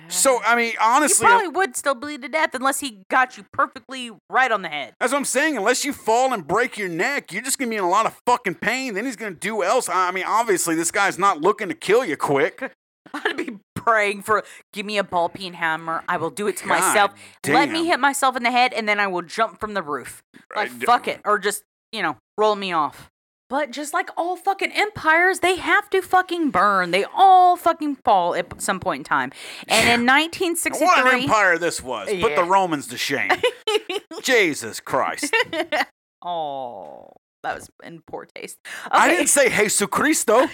So 0.09 0.41
I 0.45 0.57
mean, 0.57 0.75
honestly, 0.81 1.27
you 1.27 1.31
probably 1.31 1.49
would 1.49 1.77
still 1.77 1.95
bleed 1.95 2.23
to 2.23 2.29
death 2.29 2.55
unless 2.55 2.81
he 2.81 3.03
got 3.11 3.37
you 3.37 3.45
perfectly 3.53 4.11
right 4.31 4.51
on 4.51 4.63
the 4.63 4.69
head. 4.69 4.95
That's 5.01 5.13
what 5.13 5.19
I'm 5.19 5.25
saying. 5.25 5.57
Unless 5.57 5.85
you 5.85 5.93
fall 5.93 6.33
and 6.33 6.47
break 6.47 6.77
your 6.77 6.89
neck, 6.89 7.33
you're 7.33 7.43
just 7.43 7.59
gonna 7.59 7.71
be 7.71 7.77
in 7.77 7.85
a 7.85 7.89
lot 7.89 8.07
of 8.07 8.21
fucking 8.27 8.57
pain. 8.57 8.95
Then 8.95 9.05
he's 9.05 9.17
gonna 9.17 9.35
do 9.35 9.63
else. 9.63 9.89
I 9.89 10.11
mean, 10.13 10.25
obviously, 10.27 10.75
this 10.75 10.91
guy's 10.91 11.19
not 11.19 11.41
looking 11.41 11.69
to 11.69 11.75
kill 11.75 12.05
you 12.05 12.17
quick. 12.17 12.73
I'd 13.15 13.37
be 13.37 13.59
praying 13.75 14.23
for 14.23 14.43
give 14.73 14.85
me 14.87 14.99
a 14.99 15.05
ball 15.05 15.29
peen 15.29 15.55
hammer. 15.55 16.03
I 16.09 16.17
will 16.17 16.31
do 16.31 16.49
it 16.49 16.57
to 16.59 16.67
God 16.67 16.81
myself. 16.81 17.15
Let 17.47 17.71
me 17.71 17.87
hit 17.87 18.01
myself 18.01 18.37
in 18.37 18.43
the 18.43 18.51
head 18.51 18.73
and 18.73 18.89
then 18.89 18.99
I 18.99 19.07
will 19.07 19.23
jump 19.23 19.61
from 19.61 19.75
the 19.75 19.83
roof. 19.83 20.23
Like 20.55 20.71
fuck 20.71 21.07
it. 21.09 21.21
Or 21.25 21.39
just, 21.39 21.63
you 21.93 22.03
know, 22.03 22.17
roll 22.37 22.57
me 22.57 22.73
off. 22.73 23.09
But 23.49 23.71
just 23.71 23.95
like 23.95 24.11
all 24.17 24.37
fucking 24.37 24.73
empires, 24.73 25.39
they 25.39 25.57
have 25.57 25.89
to 25.91 26.03
fucking 26.03 26.51
burn. 26.51 26.91
They 26.91 27.05
all 27.15 27.57
fucking 27.57 27.97
fall 27.97 28.35
at 28.35 28.61
some 28.61 28.81
point 28.81 29.01
in 29.01 29.05
time. 29.05 29.33
And 29.69 29.89
in 29.89 30.07
1963, 30.07 30.85
What 30.87 30.99
an 30.99 31.05
1963, 31.05 31.23
empire 31.23 31.59
this 31.59 31.83
was. 31.83 32.09
Put 32.21 32.35
the 32.35 32.43
Romans 32.45 32.89
to 32.89 32.97
shame. 32.97 33.31
Jesus 34.23 34.81
Christ. 34.81 35.33
oh, 36.25 37.13
that 37.45 37.55
was 37.55 37.71
in 37.85 38.03
poor 38.07 38.27
taste. 38.35 38.59
I 38.91 39.09
didn't 39.09 39.29
say 39.29 39.49
Jesus 39.49 39.87
Cristo. 39.89 40.49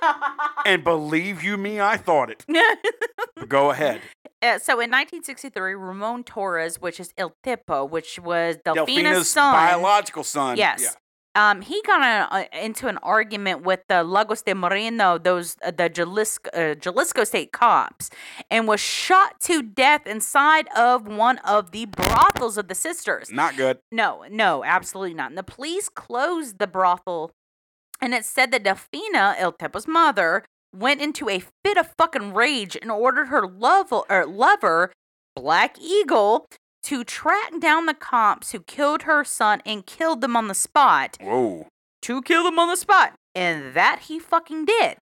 and 0.64 0.82
believe 0.82 1.42
you 1.42 1.58
me, 1.58 1.80
I 1.80 1.98
thought 1.98 2.30
it. 2.30 2.46
Go 3.46 3.70
ahead. 3.70 4.00
Uh, 4.42 4.58
so 4.58 4.74
in 4.74 4.90
1963, 4.90 5.74
Ramon 5.74 6.24
Torres, 6.24 6.80
which 6.80 6.98
is 7.00 7.12
El 7.18 7.34
Tepo, 7.44 7.88
which 7.88 8.18
was 8.18 8.56
Delfina's, 8.64 8.86
Delphina's 8.86 9.30
son, 9.30 9.52
biological 9.54 10.24
son. 10.24 10.56
yes, 10.56 10.80
Yeah. 10.82 10.90
Um, 11.36 11.60
he 11.60 11.82
got 11.82 12.00
a, 12.00 12.48
a- 12.50 12.64
into 12.64 12.88
an 12.88 12.96
argument 13.02 13.62
with 13.62 13.80
the 13.88 14.02
Lagos 14.02 14.40
de 14.42 14.54
Moreno, 14.54 15.18
those 15.18 15.56
uh, 15.62 15.70
the 15.70 15.90
Jalisco, 15.90 16.48
uh, 16.50 16.74
Jalisco 16.74 17.24
state 17.24 17.52
cops, 17.52 18.08
and 18.50 18.66
was 18.66 18.80
shot 18.80 19.38
to 19.42 19.62
death 19.62 20.06
inside 20.06 20.66
of 20.74 21.06
one 21.06 21.36
of 21.38 21.72
the 21.72 21.84
brothels 21.84 22.56
of 22.56 22.68
the 22.68 22.74
sisters. 22.74 23.30
Not 23.30 23.56
good. 23.56 23.78
No, 23.92 24.24
no, 24.30 24.64
absolutely 24.64 25.14
not. 25.14 25.30
And 25.30 25.36
the 25.38 25.42
police 25.42 25.90
closed 25.90 26.58
the 26.58 26.66
brothel, 26.66 27.32
and 28.00 28.14
it 28.14 28.24
said 28.24 28.50
that 28.52 28.64
Delfina, 28.64 29.34
El 29.38 29.52
Tepo's 29.52 29.86
mother, 29.86 30.42
went 30.74 31.02
into 31.02 31.28
a 31.28 31.42
fit 31.62 31.76
of 31.76 31.92
fucking 31.98 32.32
rage 32.32 32.78
and 32.80 32.90
ordered 32.90 33.26
her 33.26 33.46
lover, 33.46 34.02
or 34.08 34.24
lover, 34.26 34.90
Black 35.34 35.78
Eagle, 35.78 36.46
to 36.86 37.04
track 37.04 37.60
down 37.60 37.86
the 37.86 37.94
cops 37.94 38.52
who 38.52 38.60
killed 38.60 39.02
her 39.02 39.24
son 39.24 39.60
and 39.66 39.84
killed 39.86 40.20
them 40.20 40.36
on 40.36 40.48
the 40.48 40.54
spot. 40.54 41.16
Whoa. 41.20 41.66
To 42.02 42.22
kill 42.22 42.44
them 42.44 42.58
on 42.58 42.68
the 42.68 42.76
spot. 42.76 43.14
And 43.34 43.74
that 43.74 44.00
he 44.08 44.18
fucking 44.18 44.64
did. 44.66 44.96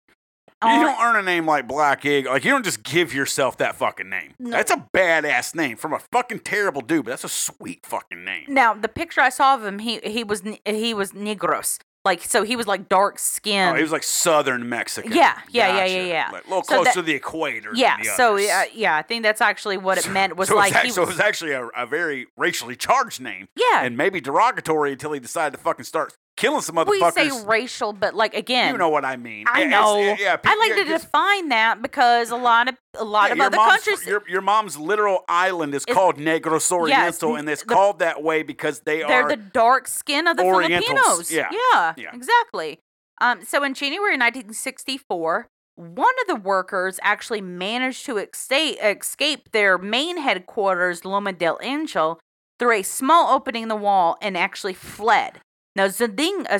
You 0.65 0.69
On- 0.69 0.81
don't 0.87 1.01
earn 1.03 1.17
a 1.17 1.23
name 1.23 1.45
like 1.47 1.67
Black 1.67 2.05
Eagle. 2.05 2.33
Like 2.33 2.45
you 2.45 2.53
don't 2.53 2.65
just 2.65 2.85
give 2.85 3.13
yourself 3.13 3.57
that 3.57 3.75
fucking 3.75 4.09
name. 4.09 4.35
No. 4.39 4.51
That's 4.53 4.71
a 4.71 4.87
badass 4.97 5.57
name 5.57 5.77
from 5.77 5.93
a 5.93 5.99
fucking 6.13 6.41
terrible 6.41 6.83
dude, 6.83 7.05
but 7.07 7.11
that's 7.11 7.25
a 7.25 7.29
sweet 7.29 7.85
fucking 7.85 8.25
name. 8.25 8.45
now, 8.49 8.73
the 8.73 8.87
picture 8.89 9.21
I 9.21 9.29
saw 9.29 9.57
of 9.57 9.65
him, 9.65 9.81
he 9.81 9.99
he 10.05 10.23
was 10.23 10.43
he 10.65 10.95
was 10.95 11.11
negros. 11.13 11.79
Like 12.05 12.23
so 12.25 12.43
he 12.43 12.57
was 12.57 12.67
like 12.67 12.89
dark 12.89 13.19
skinned. 13.21 13.73
Oh, 13.75 13.77
he 13.77 13.83
was 13.83 13.93
like 13.93 14.03
Southern 14.03 14.69
Mexican. 14.69 15.13
Yeah, 15.13 15.39
yeah, 15.51 15.69
yeah, 15.69 15.77
Gotcha. 15.83 15.93
yeah, 15.95 16.03
yeah. 16.05 16.29
Like, 16.33 16.45
a 16.45 16.49
little 16.49 16.65
So 16.65 16.75
close 16.75 16.85
that- 16.87 16.95
to 16.95 17.03
the 17.03 17.13
equator. 17.13 17.71
Yeah, 17.75 17.97
the 17.99 18.05
so 18.17 18.35
others. 18.35 18.49
uh, 18.49 18.65
yeah, 18.75 18.97
I 18.97 19.03
think 19.03 19.23
that's 19.23 19.41
actually 19.41 19.77
what 19.77 19.99
it 19.99 20.11
meant 20.11 20.37
was 20.37 20.49
so 20.49 20.57
like 20.57 20.69
it's 20.71 20.77
act- 20.79 20.87
he 20.87 20.93
so 20.93 21.03
it 21.03 21.07
was, 21.07 21.15
was 21.17 21.21
actually 21.21 21.53
a, 21.53 21.67
a 21.77 21.87
very 21.87 22.27
racially 22.37 22.75
charged 22.75 23.21
name, 23.21 23.47
yeah. 23.55 23.83
and 23.85 23.97
maybe 23.97 24.21
derogatory 24.21 24.93
until 24.93 25.13
he 25.13 25.21
decided 25.21 25.57
to 25.57 25.63
fucking 25.63 25.85
start 25.85 26.17
killing 26.37 26.61
some 26.63 26.77
motherfuckers. 26.77 27.15
we 27.17 27.31
say 27.31 27.45
racial, 27.47 27.93
but 27.93 28.15
like 28.15 28.35
again, 28.35 28.73
you 28.73 28.79
know 28.79 28.89
what 28.89 29.05
I 29.05 29.17
mean? 29.17 29.45
I 29.49 29.63
it's- 29.63 29.71
know. 29.71 29.99
yeah, 29.99 30.37
I 30.45 30.57
like 30.57 30.71
yeah, 30.71 30.85
to 30.85 30.85
define 30.85 31.49
that 31.51 31.83
because 31.83 32.31
a 32.31 32.37
lot 32.37 32.69
of 32.69 32.77
a 32.99 33.05
lot 33.05 33.29
yeah, 33.29 33.35
of 33.35 33.41
other 33.41 33.57
mom's- 33.57 33.73
countries. 33.85 34.07
Your, 34.07 34.23
your 34.29 34.41
mom's 34.41 34.77
literal 34.77 35.25
island 35.29 35.75
is 35.75 35.85
called 35.85 36.17
Negros 36.17 36.71
Oriental, 36.73 37.35
n- 37.35 37.41
and 37.41 37.49
it's 37.49 37.63
the- 37.63 37.75
called 37.75 37.99
that 38.01 38.23
way 38.23 38.43
because 38.43 38.81
they 38.81 38.99
they're 38.99 39.25
are. 39.25 39.29
the 39.29 39.37
dark 39.37 39.87
skin 39.89 40.27
of 40.27 40.37
the 40.37 40.43
Orientals, 40.45 41.29
Filipinos. 41.29 41.33
yeah, 41.33 41.49
yeah, 41.75 41.95
yeah. 41.97 42.11
exactly. 42.15 42.79
Um, 43.21 43.45
so 43.45 43.63
in 43.63 43.75
January 43.75 44.17
1964, 44.17 45.47
one 45.77 46.15
of 46.23 46.27
the 46.27 46.37
workers 46.37 46.99
actually 47.03 47.41
managed 47.41 48.05
to 48.07 48.17
escape, 48.19 48.79
escape 48.83 49.53
their 49.53 49.79
main 49.79 50.19
headquarters, 50.19 51.05
Loma 51.05 51.33
del 51.33 51.59
Angel, 51.63 52.19
through 52.59 52.73
a 52.73 52.83
small 52.83 53.33
opening 53.35 53.63
in 53.65 53.69
the 53.69 53.77
wall 53.77 54.17
and 54.21 54.37
actually 54.37 54.75
fled. 54.75 55.41
Now, 55.75 55.87
Zanding, 55.87 56.47
uh, 56.49 56.59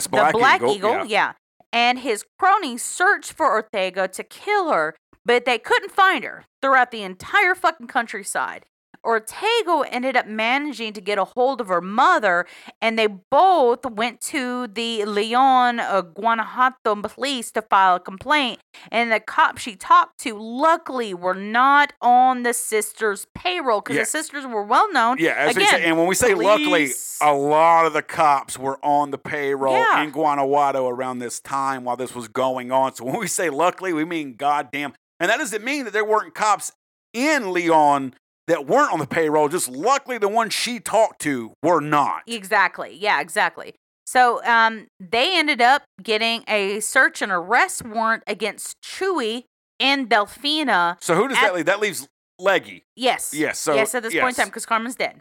the 0.00 0.08
Black 0.08 0.32
Black 0.32 0.56
Eagle, 0.56 0.74
Eagle, 0.74 0.90
yeah. 0.90 1.04
yeah, 1.06 1.32
and 1.72 2.00
his 2.00 2.24
cronies 2.38 2.82
searched 2.82 3.32
for 3.32 3.50
Ortega 3.50 4.08
to 4.08 4.24
kill 4.24 4.70
her, 4.70 4.96
but 5.24 5.44
they 5.44 5.58
couldn't 5.58 5.92
find 5.92 6.24
her 6.24 6.44
throughout 6.60 6.90
the 6.90 7.02
entire 7.02 7.54
fucking 7.54 7.86
countryside. 7.86 8.66
Ortega 9.04 9.82
ended 9.90 10.16
up 10.16 10.26
managing 10.26 10.92
to 10.92 11.00
get 11.00 11.18
a 11.18 11.24
hold 11.24 11.60
of 11.60 11.68
her 11.68 11.80
mother, 11.80 12.46
and 12.80 12.98
they 12.98 13.06
both 13.06 13.84
went 13.84 14.20
to 14.22 14.66
the 14.68 15.04
Leon, 15.04 15.80
uh, 15.80 16.02
Guanajuato 16.02 16.94
police 17.02 17.50
to 17.52 17.62
file 17.62 17.96
a 17.96 18.00
complaint. 18.00 18.60
And 18.90 19.10
the 19.12 19.20
cops 19.20 19.62
she 19.62 19.76
talked 19.76 20.18
to, 20.20 20.38
luckily, 20.38 21.14
were 21.14 21.34
not 21.34 21.92
on 22.00 22.42
the 22.42 22.54
sisters' 22.54 23.26
payroll 23.34 23.80
because 23.80 23.96
Yeah. 23.96 24.02
the 24.02 24.06
sisters 24.06 24.46
were 24.46 24.62
well 24.62 24.90
known. 24.92 25.16
yeah, 25.18 25.48
Again, 25.48 25.68
say, 25.68 25.84
and 25.84 25.98
when 25.98 26.06
we 26.06 26.14
say 26.14 26.34
luckily, 26.34 26.90
a 27.20 27.32
lot 27.34 27.86
of 27.86 27.92
the 27.92 28.02
cops 28.02 28.58
were 28.58 28.78
on 28.84 29.10
the 29.10 29.18
payroll 29.18 29.74
Yeah. 29.74 30.02
in 30.02 30.10
Guanajuato 30.10 30.88
around 30.88 31.18
this 31.18 31.40
time 31.40 31.84
while 31.84 31.96
this 31.96 32.14
was 32.14 32.28
going 32.28 32.70
on. 32.72 32.94
So 32.94 33.04
when 33.04 33.18
we 33.18 33.26
say 33.26 33.50
luckily, 33.50 33.92
we 33.92 34.04
mean 34.04 34.34
goddamn. 34.36 34.94
And 35.20 35.30
that 35.30 35.38
doesn't 35.38 35.62
mean 35.62 35.84
that 35.84 35.92
there 35.92 36.04
weren't 36.04 36.34
cops 36.34 36.72
in 37.12 37.52
Leon 37.52 38.14
that 38.52 38.66
weren't 38.66 38.92
on 38.92 38.98
the 38.98 39.06
payroll. 39.06 39.48
Just 39.48 39.68
luckily, 39.70 40.18
the 40.18 40.28
ones 40.28 40.52
she 40.52 40.78
talked 40.78 41.22
to 41.22 41.54
were 41.62 41.80
not. 41.80 42.22
Exactly. 42.26 42.94
Yeah, 42.94 43.20
exactly. 43.20 43.74
So 44.04 44.44
um, 44.44 44.88
they 45.00 45.38
ended 45.38 45.62
up 45.62 45.84
getting 46.02 46.44
a 46.46 46.80
search 46.80 47.22
and 47.22 47.32
arrest 47.32 47.82
warrant 47.82 48.24
against 48.26 48.76
Chewy 48.82 49.44
and 49.80 50.10
Delfina. 50.10 51.02
So 51.02 51.14
who 51.14 51.28
does 51.28 51.38
At- 51.38 51.44
that 51.44 51.54
leave? 51.54 51.66
That 51.66 51.80
leaves 51.80 52.08
Leggy. 52.38 52.84
Yes. 52.94 53.32
Yes. 53.34 53.58
So 53.58 53.74
yes, 53.74 53.94
at 53.94 54.02
this 54.02 54.12
point 54.14 54.36
in 54.36 54.42
time, 54.42 54.48
because 54.48 54.66
Carmen's 54.66 54.96
dead. 54.96 55.20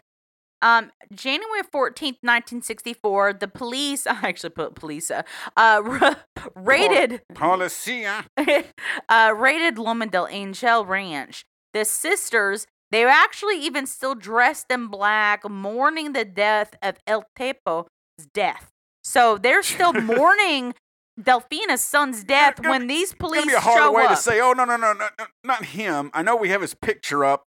Um, 0.61 0.91
January 1.13 1.63
14th, 1.63 2.19
1964, 2.21 3.33
the 3.33 3.47
police, 3.47 4.05
I 4.07 4.19
actually 4.23 4.49
put 4.49 4.75
police, 4.75 5.09
uh, 5.09 5.23
uh, 5.55 6.15
raided, 6.55 7.21
Policia. 7.33 8.25
uh, 9.09 9.33
raided 9.37 9.77
Loma 9.77 10.07
del 10.07 10.27
Angel 10.27 10.85
Ranch. 10.85 11.45
The 11.73 11.85
sisters, 11.85 12.67
they 12.91 13.03
were 13.03 13.09
actually 13.11 13.59
even 13.61 13.87
still 13.87 14.15
dressed 14.15 14.69
in 14.69 14.87
black, 14.87 15.49
mourning 15.49 16.13
the 16.13 16.25
death 16.25 16.75
of 16.81 16.97
El 17.07 17.25
Tepo's 17.37 17.87
death. 18.33 18.69
So 19.03 19.37
they're 19.37 19.63
still 19.63 19.93
mourning 20.13 20.73
Delfina's 21.19 21.81
son's 21.81 22.23
death 22.23 22.57
gonna- 22.57 22.69
when 22.69 22.87
these 22.87 23.11
It's 23.11 23.19
police 23.19 23.39
gonna 23.45 23.51
be 23.51 23.57
a 23.57 23.61
show 23.61 23.91
way 23.91 24.03
up. 24.03 24.09
to 24.11 24.15
say, 24.17 24.39
oh 24.39 24.53
no, 24.53 24.65
no, 24.65 24.75
no, 24.75 24.93
no, 24.93 25.07
no, 25.17 25.25
not 25.43 25.65
him. 25.65 26.11
I 26.13 26.21
know 26.21 26.35
we 26.35 26.49
have 26.49 26.61
his 26.61 26.73
picture 26.73 27.23
up 27.25 27.43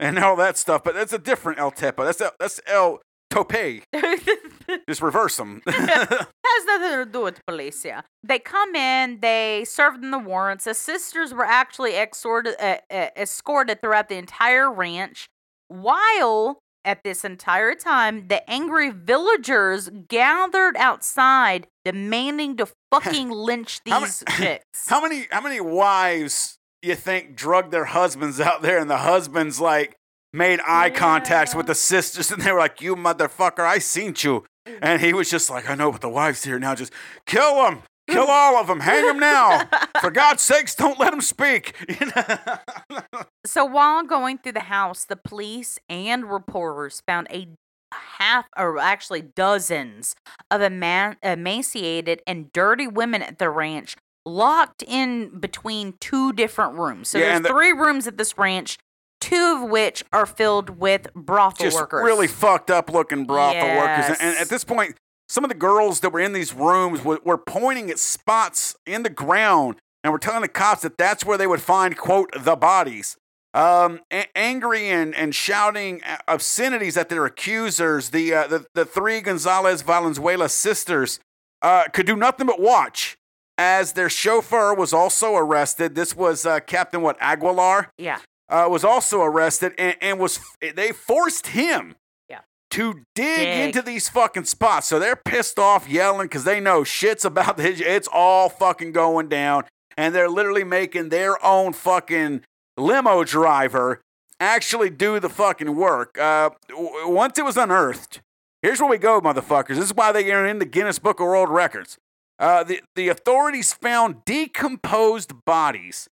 and 0.00 0.18
all 0.18 0.36
that 0.36 0.56
stuff, 0.56 0.82
but 0.84 0.94
that's 0.94 1.12
a 1.12 1.18
different 1.18 1.58
El 1.58 1.72
Tepa. 1.72 2.04
That's 2.04 2.20
El, 2.20 2.32
that's 2.38 2.60
El 2.66 3.00
Tope. 3.44 3.82
Just 4.88 5.02
reverse 5.02 5.36
them. 5.36 5.62
has 5.66 6.64
nothing 6.66 7.04
to 7.04 7.06
do 7.10 7.22
with 7.22 7.44
police. 7.46 7.84
Yeah, 7.84 8.02
they 8.22 8.38
come 8.38 8.74
in, 8.74 9.20
they 9.20 9.64
served 9.66 10.02
them 10.02 10.10
the 10.10 10.18
warrants. 10.18 10.64
The 10.64 10.74
sisters 10.74 11.32
were 11.32 11.44
actually 11.44 11.96
exhorted, 11.96 12.54
uh, 12.60 12.76
uh, 12.90 13.08
escorted 13.16 13.80
throughout 13.80 14.08
the 14.08 14.16
entire 14.16 14.70
ranch, 14.70 15.26
while 15.68 16.58
at 16.84 17.04
this 17.04 17.24
entire 17.24 17.74
time, 17.74 18.28
the 18.28 18.48
angry 18.48 18.90
villagers 18.90 19.90
gathered 20.08 20.76
outside, 20.76 21.66
demanding 21.84 22.56
to 22.56 22.66
fucking 22.92 23.30
lynch 23.30 23.80
How 23.86 24.00
ma- 24.00 24.06
these 24.06 24.24
chicks. 24.36 24.64
how 24.88 25.02
many 25.02 25.26
how 25.30 25.40
many 25.40 25.60
wives 25.60 26.58
you 26.82 26.94
think 26.94 27.36
drugged 27.36 27.72
their 27.72 27.86
husbands 27.86 28.40
out 28.40 28.62
there, 28.62 28.78
and 28.78 28.88
the 28.88 28.98
husbands 28.98 29.60
like 29.60 29.96
made 30.32 30.60
eye 30.66 30.90
contacts 30.90 31.54
with 31.54 31.66
the 31.66 31.74
sisters, 31.74 32.30
and 32.32 32.42
they 32.42 32.52
were 32.52 32.58
like, 32.58 32.80
"You 32.80 32.96
motherfucker, 32.96 33.60
I 33.60 33.78
seen 33.78 34.14
you," 34.18 34.44
and 34.82 35.00
he 35.00 35.12
was 35.12 35.30
just 35.30 35.50
like, 35.50 35.68
"I 35.68 35.74
know, 35.74 35.92
but 35.92 36.00
the 36.00 36.08
wife's 36.08 36.44
here 36.44 36.58
now, 36.58 36.74
just 36.74 36.92
kill 37.26 37.56
them." 37.64 37.82
Kill 38.10 38.24
all 38.26 38.56
of 38.56 38.68
them. 38.68 38.80
Hang 38.80 39.04
them 39.04 39.18
now. 39.20 39.68
For 40.00 40.10
God's 40.10 40.42
sakes, 40.42 40.74
don't 40.74 40.98
let 40.98 41.10
them 41.10 41.20
speak. 41.20 41.74
You 42.00 42.06
know? 42.16 42.98
So 43.44 43.66
while 43.66 44.02
going 44.02 44.38
through 44.38 44.52
the 44.52 44.60
house, 44.60 45.04
the 45.04 45.14
police 45.14 45.78
and 45.90 46.24
reporters 46.30 47.02
found 47.06 47.26
a 47.30 47.48
half, 47.92 48.46
or 48.56 48.78
actually 48.78 49.20
dozens, 49.20 50.14
of 50.50 50.62
eman- 50.62 51.16
emaciated 51.22 52.22
and 52.26 52.50
dirty 52.52 52.86
women 52.86 53.20
at 53.20 53.38
the 53.38 53.50
ranch, 53.50 53.94
locked 54.24 54.82
in 54.86 55.38
between 55.38 55.92
two 56.00 56.32
different 56.32 56.78
rooms. 56.78 57.10
So 57.10 57.18
Yeah, 57.18 57.24
there's 57.32 57.42
the- 57.42 57.48
three 57.50 57.72
rooms 57.72 58.06
at 58.06 58.16
this 58.16 58.38
ranch, 58.38 58.78
two 59.20 59.60
of 59.62 59.70
which 59.70 60.04
are 60.12 60.26
filled 60.26 60.78
with 60.78 61.12
brothel 61.14 61.66
just 61.66 61.76
workers. 61.76 62.04
really 62.04 62.26
fucked 62.26 62.70
up 62.70 62.90
looking 62.90 63.24
brothel 63.24 63.76
workers. 63.76 64.06
And, 64.06 64.16
and 64.20 64.36
at 64.38 64.48
this 64.48 64.64
point, 64.64 64.96
some 65.28 65.44
of 65.44 65.50
the 65.50 65.56
girls 65.56 66.00
that 66.00 66.10
were 66.10 66.20
in 66.20 66.32
these 66.32 66.54
rooms 66.54 67.04
were, 67.04 67.20
were 67.24 67.38
pointing 67.38 67.90
at 67.90 67.98
spots 67.98 68.76
in 68.86 69.02
the 69.02 69.10
ground 69.10 69.76
and 70.02 70.12
were 70.12 70.18
telling 70.18 70.42
the 70.42 70.48
cops 70.48 70.82
that 70.82 70.96
that's 70.96 71.24
where 71.24 71.36
they 71.36 71.46
would 71.46 71.60
find, 71.60 71.96
quote, 71.96 72.30
the 72.38 72.56
bodies. 72.56 73.16
Um, 73.54 74.00
a- 74.12 74.26
angry 74.36 74.88
and, 74.88 75.14
and 75.14 75.34
shouting 75.34 76.00
obscenities 76.26 76.96
at 76.96 77.08
their 77.08 77.26
accusers, 77.26 78.10
the, 78.10 78.32
uh, 78.32 78.46
the, 78.46 78.66
the 78.74 78.84
three 78.84 79.20
Gonzalez 79.20 79.82
Valenzuela 79.82 80.48
sisters 80.48 81.18
uh, 81.62 81.84
could 81.92 82.06
do 82.06 82.16
nothing 82.16 82.46
but 82.46 82.60
watch 82.60 83.16
as 83.58 83.94
their 83.94 84.08
chauffeur 84.08 84.72
was 84.72 84.92
also 84.92 85.34
arrested. 85.34 85.94
This 85.94 86.14
was 86.14 86.46
uh, 86.46 86.60
Captain, 86.60 87.02
what, 87.02 87.16
Aguilar? 87.20 87.90
yeah. 87.98 88.20
Uh, 88.48 88.66
was 88.70 88.84
also 88.84 89.22
arrested 89.22 89.72
and, 89.78 89.96
and 90.00 90.18
was 90.18 90.40
they 90.74 90.92
forced 90.92 91.48
him 91.48 91.94
Yeah. 92.28 92.40
to 92.72 92.94
dig, 93.14 93.36
Dig. 93.36 93.66
into 93.66 93.82
these 93.82 94.08
fucking 94.08 94.44
spots. 94.44 94.86
So 94.86 94.98
they're 94.98 95.16
pissed 95.16 95.58
off, 95.58 95.88
yelling 95.88 96.26
because 96.28 96.44
they 96.44 96.60
know 96.60 96.84
shit's 96.84 97.24
about 97.24 97.56
to 97.58 97.62
hit. 97.62 97.80
It's 97.86 98.08
all 98.12 98.48
fucking 98.48 98.92
going 98.92 99.28
down, 99.28 99.64
and 99.96 100.14
they're 100.14 100.28
literally 100.28 100.64
making 100.64 101.08
their 101.10 101.44
own 101.44 101.72
fucking 101.72 102.42
limo 102.76 103.24
driver 103.24 104.00
actually 104.40 104.88
do 104.90 105.18
the 105.18 105.28
fucking 105.28 105.74
work. 105.74 106.16
Uh, 106.18 106.50
w- 106.68 107.08
once 107.08 107.38
it 107.38 107.44
was 107.44 107.56
unearthed, 107.56 108.20
here's 108.62 108.80
where 108.80 108.88
we 108.88 108.96
go, 108.98 109.20
motherfuckers. 109.20 109.76
This 109.76 109.86
is 109.86 109.94
why 109.94 110.12
they 110.12 110.30
are 110.32 110.46
in 110.46 110.58
the 110.60 110.64
Guinness 110.64 110.98
Book 111.00 111.18
of 111.18 111.26
World 111.26 111.48
Records. 111.48 111.98
Uh, 112.38 112.62
the, 112.62 112.80
the 112.94 113.08
authorities 113.08 113.72
found 113.72 114.24
decomposed 114.24 115.44
bodies 115.44 116.08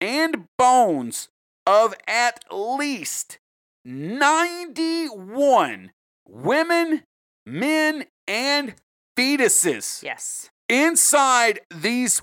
and 0.00 0.46
bones 0.58 1.28
of 1.68 1.94
at 2.08 2.42
least 2.50 3.38
91 3.84 5.90
women, 6.26 7.02
men, 7.46 8.04
and 8.26 8.74
fetuses 9.16 10.02
Yes. 10.02 10.50
inside 10.68 11.60
these. 11.74 12.20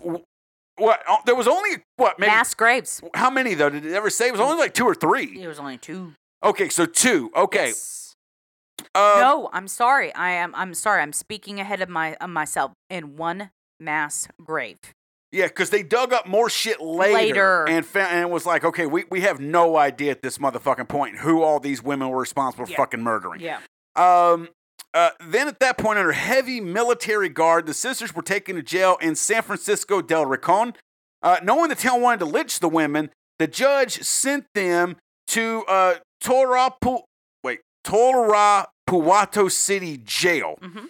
What? 0.78 1.04
oh, 1.08 1.18
There 1.26 1.36
was 1.36 1.48
only 1.48 1.84
what? 1.98 2.20
Maybe 2.20 2.32
Mass 2.32 2.54
graves. 2.54 3.02
how 3.14 3.30
many 3.30 3.54
though? 3.54 3.70
Did 3.70 3.86
it 3.86 3.94
ever 3.94 4.10
say? 4.10 4.28
It 4.28 4.32
was 4.32 4.42
only 4.42 4.58
like 4.58 4.74
two 4.74 4.86
or 4.86 4.96
three. 4.96 5.42
It 5.42 5.48
was 5.48 5.60
only 5.60 5.78
two. 5.78 6.14
Okay, 6.44 6.70
so 6.70 6.86
two. 6.86 7.32
Okay. 7.36 7.68
Yes. 7.68 8.14
Uh, 8.94 9.18
no, 9.20 9.50
I'm 9.54 9.68
sorry. 9.68 10.14
I 10.16 10.32
am. 10.32 10.54
I'm 10.56 10.74
sorry. 10.74 11.02
I'm 11.02 11.14
speaking 11.14 11.60
ahead 11.60 11.82
of 11.82 11.90
my 11.90 12.16
of 12.16 12.30
myself. 12.30 12.74
In 12.90 13.16
one 13.16 13.52
mass 13.80 14.28
grave. 14.44 14.78
Yeah, 15.32 15.48
because 15.48 15.70
they 15.70 15.84
dug 15.84 16.14
up 16.14 16.28
more 16.28 16.50
shit 16.50 16.80
later, 16.80 17.14
Later. 17.14 17.66
and 17.68 17.86
found, 17.86 18.16
and 18.16 18.32
was 18.32 18.46
like, 18.46 18.64
okay, 18.64 18.86
we, 18.86 19.04
we 19.10 19.22
have 19.22 19.40
no 19.40 19.76
idea 19.76 20.12
at 20.12 20.22
this 20.22 20.38
motherfucking 20.38 20.88
point 20.88 21.18
who 21.18 21.42
all 21.44 21.60
these 21.60 21.84
women 21.84 22.08
were 22.10 22.20
responsible 22.20 22.66
for 22.66 22.72
Yeah. 22.72 22.78
fucking 22.78 23.02
murdering. 23.02 23.42
Yeah. 23.42 23.60
Um. 23.96 24.50
Uh, 24.94 25.10
then 25.28 25.50
at 25.50 25.60
that 25.60 25.78
point, 25.78 26.00
under 26.00 26.14
heavy 26.14 26.62
military 26.62 27.28
guard, 27.28 27.66
the 27.66 27.74
sisters 27.74 28.16
were 28.16 28.22
taken 28.22 28.56
to 28.56 28.62
jail 28.64 28.98
in 29.02 29.14
San 29.14 29.42
Francisco 29.42 30.02
del 30.02 30.26
Rincon. 30.26 30.74
Uh, 31.22 31.38
knowing 31.44 31.68
the 31.68 31.76
town 31.76 32.02
wanted 32.02 32.20
to 32.20 32.26
lynch 32.26 32.60
the 32.60 32.70
women, 32.70 33.10
the 33.38 33.48
judge 33.48 34.02
sent 34.04 34.46
them 34.54 34.96
to 35.28 35.66
uh, 35.68 35.96
Torapu, 36.24 37.02
wait, 37.44 37.60
Torapuato 37.86 39.52
City 39.52 39.98
Jail. 40.06 40.56
hmm 40.62 40.86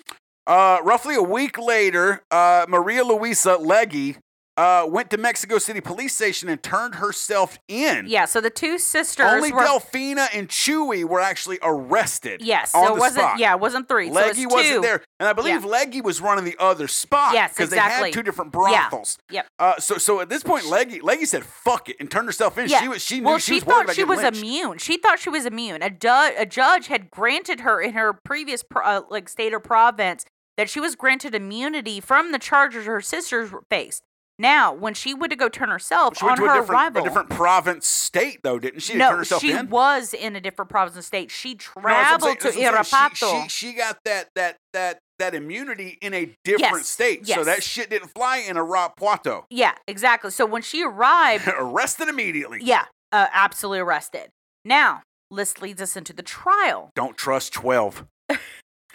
Uh, 0.47 0.77
roughly 0.83 1.15
a 1.15 1.23
week 1.23 1.57
later, 1.57 2.21
uh, 2.29 2.67
Maria 2.69 3.03
Luisa 3.03 3.55
Leggy 3.55 4.17
uh, 4.57 4.86
went 4.88 5.10
to 5.10 5.18
Mexico 5.18 5.57
City 5.57 5.82
Police 5.82 6.15
Station 6.15 6.48
and 6.48 6.61
turned 6.64 6.95
herself 6.95 7.60
in. 7.68 8.06
Yeah. 8.07 8.26
So 8.26 8.40
the 8.40 8.49
two 8.49 8.77
sisters 8.77 9.26
Only 9.26 9.52
were. 9.52 9.61
Delfina 9.61 10.27
and 10.34 10.48
Chewy 10.48 11.03
were 11.03 11.19
actually 11.19 11.60
arrested. 11.61 12.41
yes. 12.41 12.72
So 12.72 12.95
it 12.95 12.99
wasn't. 12.99 13.23
spot. 13.26 13.40
Yeah. 13.40 13.53
It 13.53 13.60
wasn't 13.60 13.88
three. 13.88 14.07
so 14.07 14.14
Leggy 14.14 14.44
it's 14.44 14.53
wasn't 14.53 14.76
two. 14.76 14.82
there, 14.82 15.03
and 15.19 15.27
I 15.27 15.34
believe 15.34 15.65
Leggy 15.65 16.02
was 16.02 16.22
running 16.22 16.45
the 16.45 16.56
other 16.60 16.88
spot. 16.88 17.34
Yes, 17.34 17.53
because 17.53 17.69
exactly. 17.69 17.99
they 17.99 18.07
had 18.07 18.14
two 18.14 18.23
different 18.23 18.52
brothels. 18.52 19.18
Yep. 19.30 19.48
Uh, 19.60 19.80
so, 19.80 19.98
so 19.98 20.22
at 20.22 20.30
this 20.30 20.44
point, 20.44 20.65
Leggy, 20.68 21.02
Leggy 21.02 21.26
said, 21.26 21.44
"Fuck 21.44 21.90
it," 21.90 21.98
and 21.99 22.10
turned 22.10 22.27
herself 22.27 22.57
in. 22.57 22.69
Yeah. 22.69 22.82
She 22.82 22.88
was, 22.88 23.02
she 23.03 23.19
knew 23.19 23.26
well, 23.26 23.38
she, 23.40 23.56
she, 23.56 23.60
thought 23.60 23.94
she 23.94 24.03
was 24.03 24.19
lynched. 24.19 24.40
immune. 24.41 24.77
She 24.77 24.98
thought 24.98 25.19
she 25.19 25.30
was 25.30 25.45
immune. 25.45 25.82
A, 25.82 25.90
du- 25.90 26.34
a 26.38 26.45
judge 26.45 26.88
had 26.88 27.11
granted 27.11 27.61
her 27.61 27.82
in 27.82 27.94
her 27.94 28.14
previous 28.14 28.64
pro- 28.64 28.86
uh, 28.86 29.02
like 29.10 29.27
state 29.27 29.53
or 29.53 29.60
province 29.60 30.26
that 30.57 30.69
she 30.69 30.80
was 30.80 30.95
granted 30.95 31.36
immunity 31.36 31.99
from 31.99 32.32
the 32.32 32.40
charges 32.40 32.86
her 32.86 33.02
sisters 33.02 33.52
faced. 33.69 34.03
Now, 34.37 34.73
when 34.73 34.93
she 34.93 35.13
went 35.13 35.31
to 35.31 35.37
go 35.37 35.47
turn 35.47 35.69
herself 35.69 36.17
She 36.17 36.25
went 36.25 36.39
on 36.39 36.45
to 36.45 36.51
a 36.51 36.53
her 36.55 36.59
different, 36.61 36.71
arrival, 36.81 37.01
a 37.01 37.03
different 37.05 37.29
province 37.29 37.87
state, 37.87 38.39
though, 38.43 38.59
didn't 38.59 38.81
she? 38.81 38.93
to 38.93 38.99
no, 38.99 39.23
she 39.23 39.51
in? 39.51 39.69
was 39.69 40.13
in 40.13 40.35
a 40.35 40.41
different 40.41 40.69
province 40.69 40.95
and 40.95 41.05
state. 41.05 41.31
She 41.31 41.53
No, 41.53 41.55
that's 41.55 41.75
what 41.75 41.93
I'm 41.93 42.19
traveled 42.19 42.39
to 42.41 42.51
saying, 42.51 42.63
that's 42.65 42.91
what 42.91 42.99
I'm 43.01 43.15
saying. 43.15 43.33
Irapuato. 43.39 43.43
She, 43.43 43.49
she, 43.49 43.67
she 43.71 43.73
got 43.77 43.97
that 44.03 44.27
that 44.35 44.57
that 44.73 44.99
that 45.19 45.33
immunity 45.35 45.97
in 46.01 46.13
a 46.13 46.35
different 46.43 46.75
Yes, 46.79 46.87
state, 46.89 47.25
so 47.25 47.43
that 47.45 47.63
shit 47.63 47.89
didn't 47.89 48.09
fly 48.09 48.39
in 48.39 48.57
Irapuato. 48.57 49.43
yeah, 49.49 49.71
exactly. 49.87 50.31
So 50.31 50.45
when 50.45 50.61
she 50.61 50.83
arrived, 50.83 51.47
Arrested 51.57 52.09
immediately. 52.09 52.59
yeah, 52.61 52.85
uh, 53.13 53.27
absolutely 53.31 53.79
arrested. 53.79 54.29
Now, 54.65 55.03
this 55.31 55.61
leads 55.61 55.81
us 55.81 55.95
into 55.95 56.11
the 56.11 56.23
trial. 56.23 56.91
Don't 56.95 57.15
trust 57.17 57.53
twelve. 57.53 58.05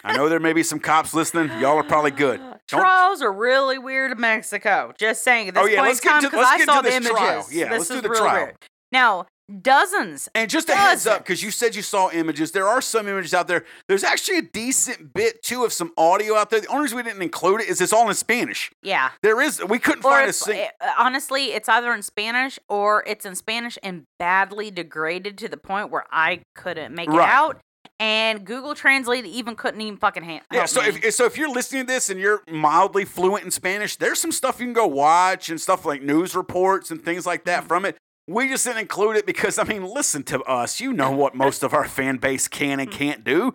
I 0.03 0.15
know 0.17 0.29
there 0.29 0.39
may 0.39 0.53
be 0.53 0.63
some 0.63 0.79
cops 0.79 1.13
listening. 1.13 1.47
Y'all 1.59 1.77
are 1.77 1.83
probably 1.83 2.11
good. 2.11 2.41
Trials 2.67 3.21
are 3.21 3.31
really 3.31 3.77
weird 3.77 4.11
in 4.11 4.19
Mexico. 4.19 4.93
Just 4.97 5.23
saying 5.23 5.49
at 5.49 5.53
this 5.55 5.63
Oh, 5.63 5.67
yeah, 5.67 5.77
point 5.79 5.87
let's 5.89 5.99
in 5.99 6.03
get 6.03 6.11
time 6.11 6.21
to- 6.21 6.27
because 6.27 6.39
let's 6.39 6.51
I 6.51 6.57
get 6.57 6.65
saw 6.67 6.81
to 6.81 6.89
the 6.89 6.95
images. 6.95 7.11
trial. 7.11 7.45
Yeah, 7.51 7.69
this 7.69 7.77
let's 7.79 7.87
do 7.89 8.01
the 8.01 8.09
really 8.09 8.21
trial. 8.21 8.43
weird. 8.45 8.55
Now, 8.91 9.25
dozens. 9.61 10.29
And 10.35 10.49
just 10.49 10.69
a 10.69 10.75
heads 10.75 11.05
up, 11.07 11.19
because 11.19 11.43
you 11.43 11.51
said 11.51 11.75
you 11.75 11.81
saw 11.81 12.09
images, 12.11 12.51
there 12.51 12.67
are 12.67 12.81
some 12.81 13.07
images 13.07 13.33
out 13.33 13.47
there. 13.47 13.65
There's 13.87 14.03
actually 14.03 14.37
a 14.37 14.41
decent 14.43 15.13
bit 15.13 15.43
too 15.43 15.63
of 15.65 15.73
some 15.73 15.91
audio 15.97 16.35
out 16.35 16.49
there. 16.49 16.59
The 16.61 16.67
only 16.67 16.83
reason 16.83 16.97
we 16.97 17.03
didn't 17.03 17.21
include 17.21 17.61
it 17.61 17.69
is 17.69 17.81
it's 17.81 17.93
all 17.93 18.07
in 18.09 18.15
Spanish. 18.15 18.71
Yeah. 18.81 19.09
There 19.23 19.41
is 19.41 19.63
we 19.63 19.79
couldn't 19.79 20.05
Or 20.05 20.11
find 20.11 20.25
a 20.25 20.29
it's, 20.29 20.37
sing- 20.39 20.67
uh, 20.79 20.91
honestly, 20.97 21.47
it's 21.53 21.67
either 21.69 21.93
in 21.93 22.01
Spanish 22.01 22.59
or 22.69 23.03
it's 23.07 23.25
in 23.25 23.35
Spanish 23.35 23.77
and 23.83 24.03
badly 24.19 24.71
degraded 24.71 25.37
to 25.39 25.47
the 25.49 25.57
point 25.57 25.89
where 25.91 26.05
I 26.11 26.41
couldn't 26.55 26.95
make 26.95 27.09
it 27.09 27.15
out. 27.15 27.59
And 28.01 28.43
Google 28.43 28.73
Translate 28.73 29.25
even 29.25 29.55
couldn't 29.55 29.79
even 29.79 29.97
fucking 29.97 30.23
handle. 30.23 30.45
Yeah, 30.51 30.65
so 30.65 30.81
if 30.83 31.13
so 31.13 31.25
if 31.25 31.37
you're 31.37 31.51
listening 31.53 31.85
to 31.85 31.93
this 31.93 32.09
and 32.09 32.19
you're 32.19 32.41
mildly 32.51 33.05
fluent 33.05 33.45
in 33.45 33.51
Spanish, 33.51 33.95
there's 33.95 34.19
some 34.19 34.31
stuff 34.31 34.59
you 34.59 34.65
can 34.65 34.73
go 34.73 34.87
watch 34.87 35.49
and 35.49 35.61
stuff 35.61 35.85
like 35.85 36.01
news 36.01 36.35
reports 36.35 36.89
and 36.91 37.01
things 37.05 37.25
like 37.27 37.41
Mm-hmm. 37.41 37.49
that 37.61 37.67
from 37.67 37.85
it. 37.85 37.97
We 38.27 38.47
just 38.49 38.65
didn't 38.65 38.79
include 38.79 39.17
it 39.17 39.25
because 39.25 39.59
I 39.59 39.63
mean, 39.65 39.85
listen 39.85 40.23
to 40.23 40.41
us. 40.43 40.79
You 40.81 40.93
know 40.93 41.11
what 41.11 41.35
most 41.35 41.61
of 41.63 41.73
our 41.75 41.87
fan 41.87 42.17
base 42.17 42.47
can 42.47 42.79
and 42.79 42.89
can't 42.91 43.23
do. 43.23 43.53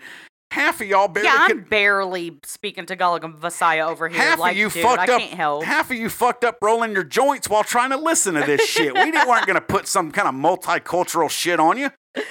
Half 0.53 0.81
of 0.81 0.87
y'all 0.87 1.09
barely 1.09 1.29
Mm. 1.29 1.33
yeah, 1.35 1.39
I'm 1.41 1.49
can, 1.49 1.61
barely 1.69 2.39
speaking 2.45 2.87
Tagalog 2.87 3.25
and 3.25 3.35
Visaya 3.35 3.89
over 3.89 4.09
here. 4.09 4.21
half 4.21 4.39
like, 4.39 4.53
of 4.53 4.59
you 4.59 4.71
dude, 4.71 4.83
fucked 4.83 5.01
I 5.11 5.15
up 5.15 5.21
can't 5.21 5.35
help. 5.35 5.65
half 5.65 5.91
of 5.91 5.97
you 5.97 6.09
fucked 6.09 6.45
up 6.45 6.59
rolling 6.63 6.93
your 6.93 7.03
joints 7.03 7.49
while 7.49 7.65
trying 7.65 7.91
to 7.91 7.97
listen 7.97 8.35
to 8.35 8.43
this 8.47 8.65
shit. 8.65 8.95
We 8.95 9.11
didn't 9.11 9.27
weren't 9.29 9.47
gonna 9.49 9.61
put 9.61 9.89
some 9.89 10.13
kind 10.13 10.29
of 10.29 10.35
multicultural 10.35 11.29
shit 11.31 11.59
on 11.59 11.79
you. 11.79 11.91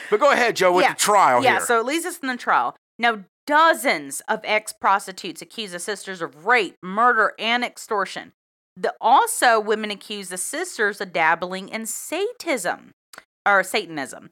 But 0.10 0.20
go 0.20 0.32
ahead, 0.32 0.56
Joe, 0.56 0.72
with 0.72 0.84
Yeah, 0.84 0.94
the 0.94 1.00
trial 1.00 1.44
yeah, 1.44 1.58
here. 1.58 1.66
so 1.66 1.80
it 1.80 1.86
leads 1.86 2.06
us 2.06 2.18
in 2.20 2.28
the 2.28 2.38
trial. 2.38 2.76
Now, 2.98 3.26
dozens 3.48 4.22
of 4.28 4.42
ex 4.44 4.74
prostitutes 4.74 5.42
accuse 5.42 5.72
the 5.72 5.80
sisters 5.80 6.22
of 6.22 6.46
rape, 6.46 6.76
murder, 6.82 7.34
and 7.38 7.64
extortion. 7.64 8.34
The, 8.78 8.94
also, 9.00 9.60
women 9.60 9.92
accuse 9.92 10.30
the 10.30 10.38
sisters 10.38 11.00
of 11.00 11.14
dabbling 11.14 11.70
in 11.70 11.86
Satanism 11.86 12.92
or 13.46 13.64
Satanism, 13.64 14.32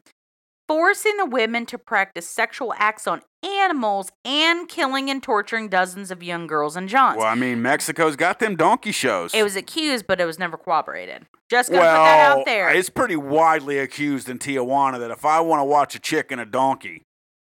forcing 0.68 1.16
the 1.16 1.26
women 1.26 1.66
to 1.66 1.78
practice 1.78 2.28
sexual 2.28 2.74
acts 2.76 3.06
on 3.06 3.22
animals 3.42 4.10
and 4.24 4.68
killing 4.68 5.10
and 5.10 5.22
torturing 5.22 5.68
dozens 5.68 6.10
of 6.10 6.22
young 6.22 6.46
girls 6.46 6.76
and 6.76 6.88
johns. 6.88 7.18
well, 7.18 7.26
I 7.26 7.34
mean, 7.34 7.60
Mexico's 7.60 8.16
got 8.16 8.38
them 8.38 8.56
donkey 8.56 8.92
shows. 8.92 9.34
It 9.34 9.42
was 9.42 9.56
accused, 9.56 10.06
but 10.06 10.20
it 10.20 10.24
was 10.24 10.38
never 10.38 10.56
corroborated. 10.56 11.26
Just 11.50 11.70
gonna 11.70 11.82
put 11.82 11.86
that 11.86 12.36
out 12.36 12.44
there. 12.46 12.70
it's 12.70 12.88
pretty 12.88 13.16
widely 13.16 13.78
accused 13.78 14.28
in 14.28 14.38
Tijuana 14.38 14.98
that 14.98 15.10
if 15.10 15.24
I 15.24 15.40
want 15.40 15.60
to 15.60 15.64
watch 15.64 15.94
a 15.94 15.98
chick 15.98 16.32
and 16.32 16.40
a 16.40 16.46
donkey, 16.46 17.02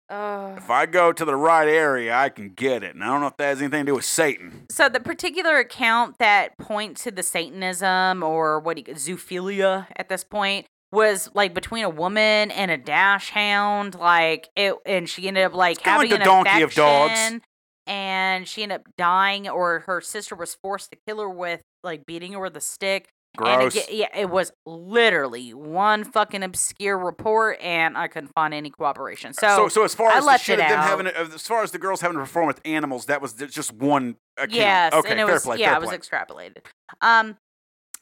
Ugh. 0.09 0.57
if 0.57 0.69
I 0.69 0.85
go 0.85 1.11
to 1.11 1.25
the 1.25 1.35
right 1.35 1.67
area, 1.67 2.13
I 2.15 2.29
can 2.29 2.49
get 2.49 2.83
it. 2.83 2.95
And 2.95 3.03
I 3.03 3.07
don't 3.07 3.21
know 3.21 3.27
if 3.27 3.37
that 3.37 3.45
has 3.47 3.61
anything 3.61 3.85
to 3.85 3.91
do 3.91 3.95
with 3.95 4.05
Satan. 4.05 4.65
So 4.71 4.87
the 4.87 4.99
particular 5.01 5.57
account 5.57 6.19
that 6.19 6.57
points 6.57 7.03
to 7.03 7.11
the 7.11 7.23
Satanism 7.23 8.23
or 8.23 8.59
what 8.59 8.77
you 8.77 8.83
zoophilia 8.95 9.87
at 9.97 10.07
this 10.09 10.23
point 10.23 10.67
was 10.91 11.29
like 11.33 11.53
between 11.53 11.83
a 11.83 11.89
woman 11.89 12.51
and 12.51 12.69
a 12.69 12.77
dachshund, 12.77 13.95
like 13.95 14.49
it, 14.55 14.75
and 14.85 15.07
she 15.09 15.27
ended 15.27 15.43
up 15.45 15.53
like 15.53 15.77
kinda 15.81 15.99
like 15.99 16.09
having 16.09 16.19
the 16.19 16.25
donkey 16.25 16.61
of 16.61 16.73
dogs. 16.73 17.39
and 17.87 18.47
she 18.47 18.63
ended 18.63 18.81
up 18.81 18.87
dying, 18.97 19.47
or 19.47 19.81
her 19.81 20.01
sister 20.01 20.35
was 20.35 20.57
forced 20.61 20.91
to 20.91 20.97
kill 21.07 21.19
her 21.19 21.29
with 21.29 21.61
like 21.83 22.05
beating 22.05 22.33
her 22.33 22.39
with 22.39 22.55
a 22.57 22.61
stick. 22.61 23.09
And 23.37 23.61
Gross. 23.61 23.75
again, 23.75 23.85
yeah, 23.91 24.07
it 24.13 24.29
was 24.29 24.51
literally 24.65 25.53
one 25.53 26.03
fucking 26.03 26.43
obscure 26.43 26.97
report, 26.97 27.61
and 27.61 27.97
I 27.97 28.09
couldn't 28.09 28.31
find 28.35 28.53
any 28.53 28.69
cooperation. 28.69 29.33
So, 29.33 29.55
so, 29.55 29.67
so 29.69 29.83
as 29.85 29.95
far 29.95 30.11
I 30.11 30.17
as 30.17 30.23
the 30.23 30.27
left 30.27 30.43
shit 30.43 30.59
it 30.59 30.63
of 30.63 30.69
them 30.69 30.79
out. 30.79 30.85
having, 30.85 31.07
as 31.07 31.47
far 31.47 31.63
as 31.63 31.71
the 31.71 31.77
girls 31.77 32.01
having 32.01 32.17
to 32.17 32.19
perform 32.23 32.47
with 32.47 32.59
animals, 32.65 33.05
that 33.05 33.21
was 33.21 33.31
just 33.31 33.71
one 33.71 34.17
account. 34.35 34.51
Yes, 34.51 34.93
okay, 34.93 35.11
and 35.11 35.19
it 35.21 35.25
fair 35.25 35.35
was 35.35 35.43
play. 35.43 35.59
yeah, 35.59 35.77
it 35.77 35.79
was 35.81 35.91
extrapolated. 35.91 36.57
Um, 36.99 37.37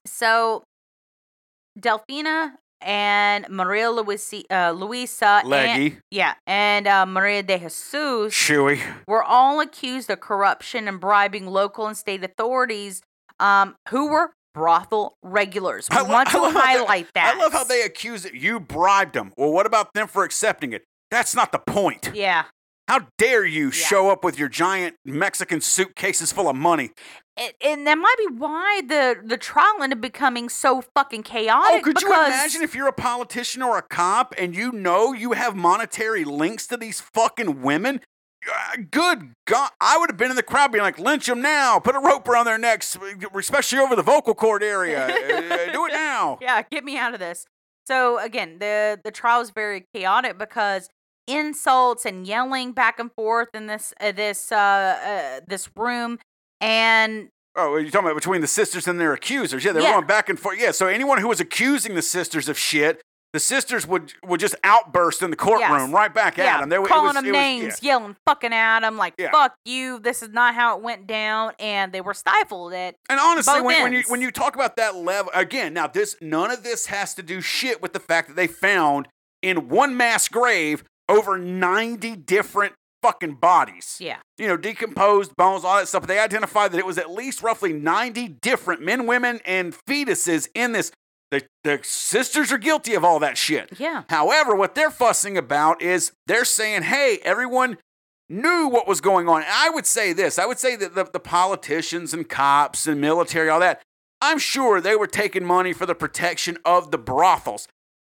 so 0.07 0.63
Delfina 1.79 2.53
and 2.81 3.45
Maria 3.49 3.87
Luisi, 3.87 4.43
uh, 4.51 4.71
Luisa, 4.71 5.41
and, 5.45 5.97
yeah, 6.11 6.33
and 6.47 6.87
uh, 6.87 7.05
Maria 7.05 7.43
de 7.43 7.57
Jesus 7.59 8.33
Chewy. 8.33 8.79
were 9.07 9.23
all 9.23 9.59
accused 9.59 10.09
of 10.09 10.19
corruption 10.19 10.87
and 10.87 10.99
bribing 10.99 11.45
local 11.47 11.87
and 11.87 11.97
state 11.97 12.23
authorities, 12.23 13.01
um, 13.39 13.75
who 13.89 14.09
were 14.09 14.31
brothel 14.53 15.15
regulars. 15.23 15.87
We 15.91 15.97
I 15.97 16.01
want 16.01 16.29
I 16.29 16.31
to 16.31 16.39
how 16.39 16.51
they- 16.51 16.59
highlight 16.59 17.07
that. 17.13 17.35
I 17.35 17.39
love 17.39 17.53
how 17.53 17.63
they 17.63 17.81
accuse 17.83 18.25
it. 18.25 18.33
You 18.33 18.59
bribed 18.59 19.13
them. 19.13 19.33
Well, 19.37 19.51
what 19.51 19.65
about 19.65 19.93
them 19.93 20.07
for 20.07 20.23
accepting 20.23 20.73
it? 20.73 20.83
That's 21.11 21.35
not 21.35 21.51
the 21.51 21.59
point. 21.59 22.11
yeah. 22.13 22.45
How 22.89 23.07
dare 23.19 23.45
you 23.45 23.65
Yeah. 23.65 23.71
show 23.71 24.09
up 24.09 24.23
with 24.23 24.39
your 24.39 24.49
giant 24.49 24.95
Mexican 25.05 25.61
suitcases 25.61 26.31
full 26.31 26.49
of 26.49 26.55
money? 26.55 26.89
And, 27.37 27.53
and 27.63 27.87
that 27.87 27.99
might 27.99 28.15
be 28.17 28.25
why 28.35 28.81
the 28.85 29.15
the 29.23 29.37
trial 29.37 29.75
ended 29.83 29.99
up 29.99 30.01
becoming 30.01 30.49
so 30.49 30.81
fucking 30.95 31.21
chaotic. 31.23 31.79
Oh, 31.79 31.81
could 31.83 32.01
you 32.01 32.07
imagine 32.11 32.63
if 32.63 32.73
you're 32.73 32.87
a 32.87 32.91
politician 32.93 33.61
or 33.61 33.77
a 33.77 33.83
cop 33.83 34.33
and 34.39 34.55
you 34.55 34.71
know 34.71 35.13
you 35.13 35.33
have 35.33 35.55
monetary 35.55 36.23
links 36.25 36.65
to 36.67 36.77
these 36.77 36.99
fucking 36.99 37.61
women? 37.61 38.01
Uh, 38.49 38.77
Good 38.89 39.33
God, 39.45 39.69
I 39.79 39.97
would 39.99 40.09
have 40.09 40.17
been 40.17 40.31
in 40.31 40.35
the 40.35 40.41
crowd 40.43 40.71
being 40.71 40.83
like, 40.83 40.97
lynch 40.97 41.27
them 41.27 41.41
now, 41.41 41.77
put 41.77 41.93
a 41.95 41.99
rope 41.99 42.27
around 42.27 42.45
their 42.45 42.57
necks, 42.57 42.97
especially 43.35 43.79
over 43.79 43.95
the 43.95 44.01
vocal 44.01 44.33
cord 44.33 44.63
area. 44.63 45.05
Uh, 45.07 45.71
Do 45.71 45.85
it 45.85 45.91
now. 45.93 46.39
yeah, 46.41 46.61
get 46.71 46.83
me 46.83 46.97
out 46.97 47.13
of 47.13 47.19
this. 47.19 47.45
So 47.85 48.17
again, 48.17 48.57
the 48.59 48.99
the 49.03 49.11
trial 49.11 49.41
is 49.41 49.51
very 49.51 49.85
chaotic 49.93 50.37
because 50.39 50.89
insults 51.29 52.05
and 52.05 52.25
yelling 52.27 52.71
back 52.71 52.99
and 52.99 53.11
forth 53.13 53.49
in 53.53 53.67
this 53.67 53.93
uh, 54.01 54.11
this 54.11 54.51
uh, 54.51 54.55
uh 54.55 55.39
this 55.47 55.69
room 55.75 56.19
and 56.61 57.29
Oh, 57.55 57.75
you're 57.77 57.89
talking 57.89 58.07
about 58.07 58.15
between 58.15 58.41
the 58.41 58.47
sisters 58.47 58.87
and 58.87 58.99
their 59.01 59.11
accusers. 59.11 59.65
Yeah, 59.65 59.73
they're 59.73 59.81
Yeah. 59.81 59.93
going 59.93 60.05
back 60.07 60.29
and 60.29 60.39
forth. 60.39 60.59
Yeah, 60.59 60.71
so 60.71 60.87
anyone 60.87 61.17
who 61.19 61.27
was 61.27 61.39
accusing 61.39 61.95
the 61.95 62.01
sisters 62.01 62.47
of 62.47 62.57
shit 62.57 63.01
the 63.31 63.39
sisters 63.39 63.85
would 63.85 64.13
would 64.25 64.39
just 64.39 64.55
outburst 64.63 65.21
in 65.21 65.29
the 65.29 65.35
courtroom 65.35 65.69
Yes. 65.69 65.89
right 65.91 66.11
back 66.11 66.39
at 66.39 66.61
them. 66.61 66.69
They, 66.69 66.77
it 66.77 66.85
calling 66.87 67.05
was- 67.07 67.13
them 67.13 67.25
it 67.25 67.29
was- 67.31 67.35
yeah. 67.35 67.41
names, 67.41 67.83
yelling 67.83 68.15
fucking 68.25 68.51
at 68.53 68.79
them, 68.79 68.97
like 68.97 69.13
Yeah. 69.19 69.29
"fuck 69.29 69.53
you." 69.65 69.99
This 69.99 70.23
is 70.23 70.29
not 70.29 70.55
how 70.55 70.75
it 70.77 70.81
went 70.81 71.05
down, 71.05 71.53
and 71.59 71.91
they 71.91 72.01
were 72.01 72.15
stifled. 72.15 72.73
At 72.73 72.95
And 73.07 73.19
honestly, 73.19 73.61
when, 73.61 73.83
when 73.83 73.93
you 73.93 74.03
when 74.07 74.21
you 74.21 74.31
talk 74.31 74.55
about 74.55 74.77
that 74.77 74.95
level 74.95 75.31
again, 75.35 75.73
now 75.75 75.85
this 75.85 76.15
none 76.21 76.49
of 76.49 76.63
this 76.63 76.87
has 76.87 77.13
to 77.15 77.21
do 77.21 77.39
shit 77.39 77.83
with 77.83 77.93
the 77.93 77.99
fact 77.99 78.29
that 78.29 78.35
they 78.35 78.47
found 78.47 79.07
in 79.43 79.69
one 79.69 79.95
mass 79.95 80.27
grave 80.27 80.83
over 81.09 81.37
ninety 81.37 82.15
different 82.15 82.73
fucking 83.01 83.35
bodies. 83.35 83.97
yeah, 83.99 84.17
You 84.37 84.47
know, 84.47 84.57
decomposed 84.57 85.35
bones, 85.37 85.63
all 85.63 85.77
that 85.77 85.87
stuff. 85.87 86.01
But 86.01 86.07
they 86.09 86.19
identified 86.19 86.71
that 86.73 86.79
it 86.79 86.85
was 86.85 86.97
at 86.97 87.09
least 87.09 87.41
roughly 87.41 87.73
ninety 87.73 88.27
different 88.27 88.81
men, 88.81 89.05
women, 89.05 89.39
and 89.45 89.73
fetuses 89.87 90.47
in 90.53 90.71
this. 90.73 90.91
The, 91.31 91.43
the 91.63 91.79
sisters 91.83 92.51
are 92.51 92.57
guilty 92.57 92.95
of 92.95 93.03
all 93.05 93.19
that 93.19 93.37
shit. 93.37 93.69
yeah, 93.77 94.01
However, 94.09 94.55
what 94.55 94.73
they're 94.73 94.89
fussing 94.89 95.37
about 95.37 95.79
is 95.79 96.11
they're 96.25 96.43
saying, 96.43 96.81
hey, 96.83 97.19
everyone 97.21 97.77
knew 98.29 98.67
what 98.67 98.87
was 98.87 98.99
going 98.99 99.29
on. 99.29 99.43
And 99.43 99.51
I 99.51 99.69
would 99.69 99.85
say 99.85 100.11
this 100.11 100.39
I 100.39 100.45
would 100.47 100.57
say 100.59 100.75
that 100.75 100.95
the, 100.95 101.03
the 101.03 101.19
politicians 101.19 102.13
and 102.15 102.27
cops 102.27 102.87
and 102.87 102.99
military, 102.99 103.47
all 103.47 103.59
that, 103.59 103.81
I'm 104.21 104.39
sure 104.39 104.81
they 104.81 104.95
were 104.95 105.07
taking 105.07 105.45
money 105.45 105.71
for 105.71 105.85
the 105.85 105.95
protection 105.95 106.57
of 106.65 106.91
the 106.91 106.97
brothels. 106.97 107.67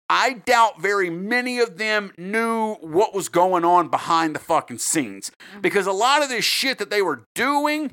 I 0.09 0.33
doubt 0.33 0.81
very 0.81 1.11
many 1.11 1.59
of 1.59 1.77
them 1.77 2.11
knew 2.17 2.75
what 2.75 3.13
was 3.13 3.29
going 3.29 3.63
on 3.63 3.89
behind 3.89 4.33
the 4.33 4.39
fucking 4.39 4.79
scenes 4.79 5.29
mm-hmm. 5.29 5.61
because 5.61 5.85
a 5.85 5.91
lot 5.91 6.23
of 6.23 6.29
this 6.29 6.43
shit 6.43 6.79
that 6.79 6.89
they 6.89 7.03
were 7.03 7.25
doing 7.35 7.91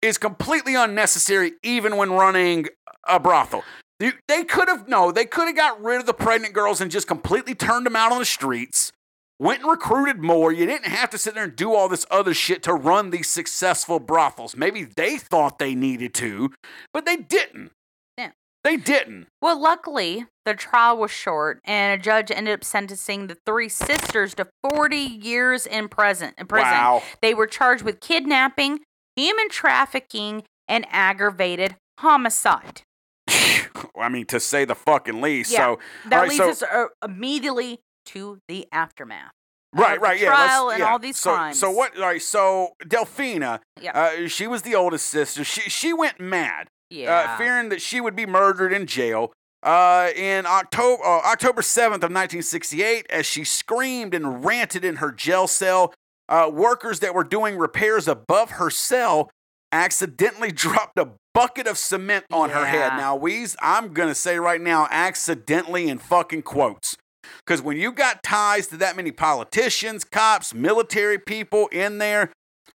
is 0.00 0.16
completely 0.16 0.74
unnecessary, 0.74 1.52
even 1.62 1.96
when 1.96 2.12
running 2.12 2.66
a 3.06 3.20
brothel. 3.20 3.62
They 4.00 4.44
could 4.44 4.68
have 4.68 4.88
no, 4.88 5.12
they 5.12 5.24
could 5.24 5.46
have 5.46 5.56
got 5.56 5.82
rid 5.82 6.00
of 6.00 6.06
the 6.06 6.14
pregnant 6.14 6.52
girls 6.52 6.80
and 6.80 6.90
just 6.90 7.06
completely 7.06 7.54
turned 7.54 7.86
them 7.86 7.96
out 7.96 8.12
on 8.12 8.18
the 8.18 8.24
streets. 8.24 8.92
Went 9.38 9.62
and 9.62 9.70
recruited 9.70 10.22
more. 10.22 10.52
You 10.52 10.66
didn't 10.66 10.86
have 10.86 11.10
to 11.10 11.18
sit 11.18 11.34
there 11.34 11.44
and 11.44 11.56
do 11.56 11.74
all 11.74 11.88
this 11.88 12.06
other 12.10 12.34
shit 12.34 12.62
to 12.64 12.74
run 12.74 13.10
these 13.10 13.28
successful 13.28 13.98
brothels. 13.98 14.56
Maybe 14.56 14.84
they 14.84 15.16
thought 15.18 15.58
they 15.58 15.74
needed 15.74 16.14
to, 16.14 16.52
but 16.92 17.04
they 17.04 17.16
didn't. 17.16 17.72
They 18.64 18.76
didn't. 18.78 19.26
Well, 19.42 19.60
luckily, 19.60 20.26
the 20.46 20.54
trial 20.54 20.96
was 20.96 21.10
short, 21.10 21.60
and 21.64 22.00
a 22.00 22.02
judge 22.02 22.30
ended 22.30 22.54
up 22.54 22.64
sentencing 22.64 23.26
the 23.26 23.36
three 23.46 23.68
sisters 23.68 24.34
to 24.36 24.48
40 24.72 24.96
years 24.96 25.66
in 25.66 25.88
prison. 25.88 26.32
In 26.38 26.46
prison. 26.46 26.70
Wow. 26.70 27.02
They 27.20 27.34
were 27.34 27.46
charged 27.46 27.84
with 27.84 28.00
kidnapping, 28.00 28.80
human 29.16 29.50
trafficking, 29.50 30.44
and 30.66 30.86
aggravated 30.90 31.76
homicide. 32.00 32.82
I 33.28 34.08
mean, 34.08 34.24
to 34.26 34.40
say 34.40 34.64
the 34.64 34.74
fucking 34.74 35.20
least. 35.20 35.52
Yeah, 35.52 35.58
So 35.58 35.78
That 36.08 36.14
Alright, 36.16 36.28
leads 36.30 36.38
so- 36.38 36.48
us 36.50 36.62
uh, 36.62 36.86
immediately 37.04 37.80
to 38.06 38.38
the 38.48 38.66
aftermath. 38.72 39.30
right, 39.74 40.00
right, 40.00 40.18
the 40.18 40.24
yeah. 40.24 40.30
trial 40.30 40.70
and 40.70 40.78
yeah. 40.80 40.90
all 40.90 40.98
these 40.98 41.18
so, 41.18 41.34
crimes. 41.34 41.58
So 41.58 41.70
what? 41.70 41.96
All 41.96 42.02
right. 42.04 42.22
So 42.22 42.70
Delfina, 42.82 43.60
Yeah. 43.80 43.92
uh, 44.24 44.28
she 44.28 44.46
was 44.46 44.62
the 44.62 44.74
oldest 44.74 45.06
sister. 45.06 45.44
She 45.44 45.62
she 45.68 45.92
went 45.92 46.18
mad. 46.20 46.68
Yeah. 46.90 47.34
uh, 47.34 47.36
fearing 47.38 47.68
that 47.70 47.80
she 47.82 48.00
would 48.00 48.14
be 48.16 48.26
murdered 48.26 48.72
in 48.72 48.86
jail. 48.86 49.32
Uh, 49.62 50.10
in 50.14 50.44
October, 50.44 51.02
uh, 51.02 51.20
October 51.24 51.62
7th 51.62 52.04
of 52.04 52.12
1968, 52.12 53.06
as 53.08 53.24
she 53.24 53.44
screamed 53.44 54.12
and 54.14 54.44
ranted 54.44 54.84
in 54.84 54.96
her 54.96 55.10
jail 55.10 55.46
cell, 55.46 55.94
uh, 56.28 56.50
workers 56.52 57.00
that 57.00 57.14
were 57.14 57.24
doing 57.24 57.56
repairs 57.56 58.06
above 58.06 58.52
her 58.52 58.68
cell 58.70 59.30
accidentally 59.72 60.52
dropped 60.52 60.98
a 60.98 61.08
bucket 61.32 61.66
of 61.66 61.78
cement 61.78 62.24
on 62.30 62.50
her 62.50 62.66
head. 62.66 62.96
Now, 62.96 63.18
Weez, 63.18 63.56
I'm 63.60 63.92
gonna 63.92 64.14
say 64.14 64.38
right 64.38 64.60
now, 64.60 64.86
accidentally 64.90 65.88
in 65.88 65.98
fucking 65.98 66.42
quotes. 66.42 66.96
Because 67.44 67.62
when 67.62 67.78
you 67.78 67.90
got 67.90 68.22
ties 68.22 68.66
to 68.68 68.76
that 68.76 68.96
many 68.96 69.10
politicians, 69.10 70.04
cops, 70.04 70.54
military 70.54 71.18
people 71.18 71.68
in 71.68 71.98
there, 71.98 72.30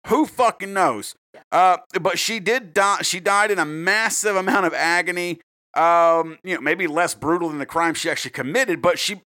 who 0.08 0.26
fucking 0.26 0.74
knows? 0.74 1.14
Uh, 1.52 1.78
but 2.02 2.20
she 2.20 2.40
did 2.40 2.74
die. 2.74 3.02
She 3.02 3.20
died 3.20 3.52
in 3.52 3.60
a 3.60 3.66
massive 3.66 4.36
amount 4.36 4.66
of 4.66 4.74
agony. 4.74 5.40
Um, 5.76 6.40
you 6.44 6.56
know, 6.56 6.62
maybe 6.62 6.88
less 6.88 7.14
brutal 7.14 7.50
than 7.50 7.60
the 7.60 7.66
crime 7.66 7.94
she 7.94 8.10
actually 8.10 8.32
committed, 8.32 8.82
but 8.82 8.98
she 8.98 9.22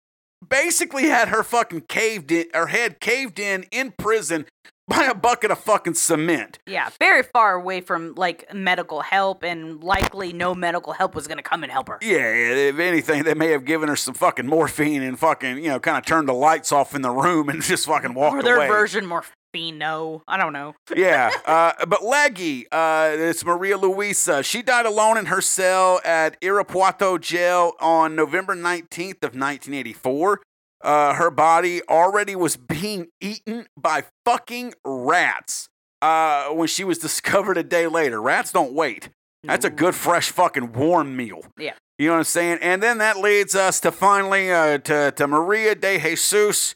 basically 0.48 1.04
had 1.08 1.30
her 1.30 1.44
fucking 1.44 1.82
caved 1.82 2.32
in, 2.32 2.46
her 2.54 2.68
head 2.68 3.00
caved 3.00 3.40
in 3.40 3.64
in 3.72 3.94
prison 3.98 4.46
by 4.88 5.06
a 5.06 5.14
bucket 5.14 5.52
of 5.52 5.60
fucking 5.60 5.94
cement. 5.94 6.60
yeah. 6.68 6.90
Very 7.00 7.24
far 7.24 7.54
away 7.54 7.80
from 7.80 8.14
like 8.16 8.54
medical 8.54 9.02
help, 9.02 9.44
and 9.44 9.82
likely 9.82 10.34
no 10.34 10.54
medical 10.54 10.92
help 10.92 11.16
was 11.16 11.28
going 11.28 11.38
to 11.38 11.44
come 11.44 11.64
and 11.64 11.72
help 11.72 11.88
her. 11.88 11.98
Yeah, 12.02 12.18
if 12.34 12.80
anything, 12.80 13.24
they 13.24 13.36
may 13.36 13.52
have 13.52 13.64
given 13.64 13.88
her 13.88 13.96
some 13.96 14.16
fucking 14.16 14.48
morphine 14.48 15.02
and 15.04 15.18
fucking, 15.18 15.58
you 15.58 15.70
know, 15.70 15.80
kind 15.80 15.98
of 15.98 16.06
turned 16.06 16.28
the 16.28 16.34
lights 16.34 16.74
off 16.74 16.94
in 16.94 17.02
the 17.04 17.12
room 17.12 17.48
and 17.48 17.62
just 17.62 17.86
fucking 17.86 18.14
walked 18.14 18.36
or 18.36 18.44
their 18.44 18.58
away. 18.58 18.68
version 18.68 19.06
morphino. 19.54 20.22
I 20.28 20.38
don't 20.38 20.54
know. 20.54 20.76
yeah, 20.96 21.32
uh, 21.46 21.74
but 21.86 22.04
Leggy, 22.04 22.68
uh, 22.72 23.12
it's 23.14 23.46
Maria 23.46 23.78
Luisa. 23.78 24.44
She 24.44 24.62
died 24.62 24.86
alone 24.86 25.18
in 25.18 25.28
her 25.28 25.42
cell 25.42 26.02
at 26.04 26.40
Irapuato 26.42 27.20
Jail 27.20 27.74
on 27.80 28.16
November 28.16 28.56
19th 28.56 29.24
of 29.24 29.36
1984. 29.36 30.42
Uh, 30.84 31.14
her 31.14 31.30
body 31.30 31.82
already 31.88 32.36
was 32.36 32.58
being 32.58 33.08
eaten 33.20 33.68
by 33.78 34.04
fucking 34.26 34.74
rats 34.84 35.70
uh, 36.02 36.48
when 36.50 36.68
she 36.68 36.84
was 36.84 36.98
discovered 37.00 37.58
a 37.58 37.64
day 37.64 37.88
later. 37.88 38.22
Rats 38.22 38.52
don't 38.52 38.74
wait. 38.74 39.10
That's 39.44 39.66
a 39.66 39.72
good, 39.72 39.96
fresh, 39.96 40.30
fucking 40.30 40.74
warm 40.74 41.16
meal. 41.16 41.42
Yeah. 41.58 41.74
You 41.98 42.08
know 42.08 42.14
what 42.14 42.20
I'm 42.20 42.24
saying? 42.26 42.60
And 42.62 42.82
then 42.82 43.00
that 43.00 43.18
leads 43.18 43.56
us 43.56 43.80
to 43.82 43.92
finally 43.92 44.52
uh, 44.52 44.78
to, 44.80 45.12
to 45.12 45.28
Maria 45.28 45.74
de 45.74 46.00
Jesus, 46.00 46.76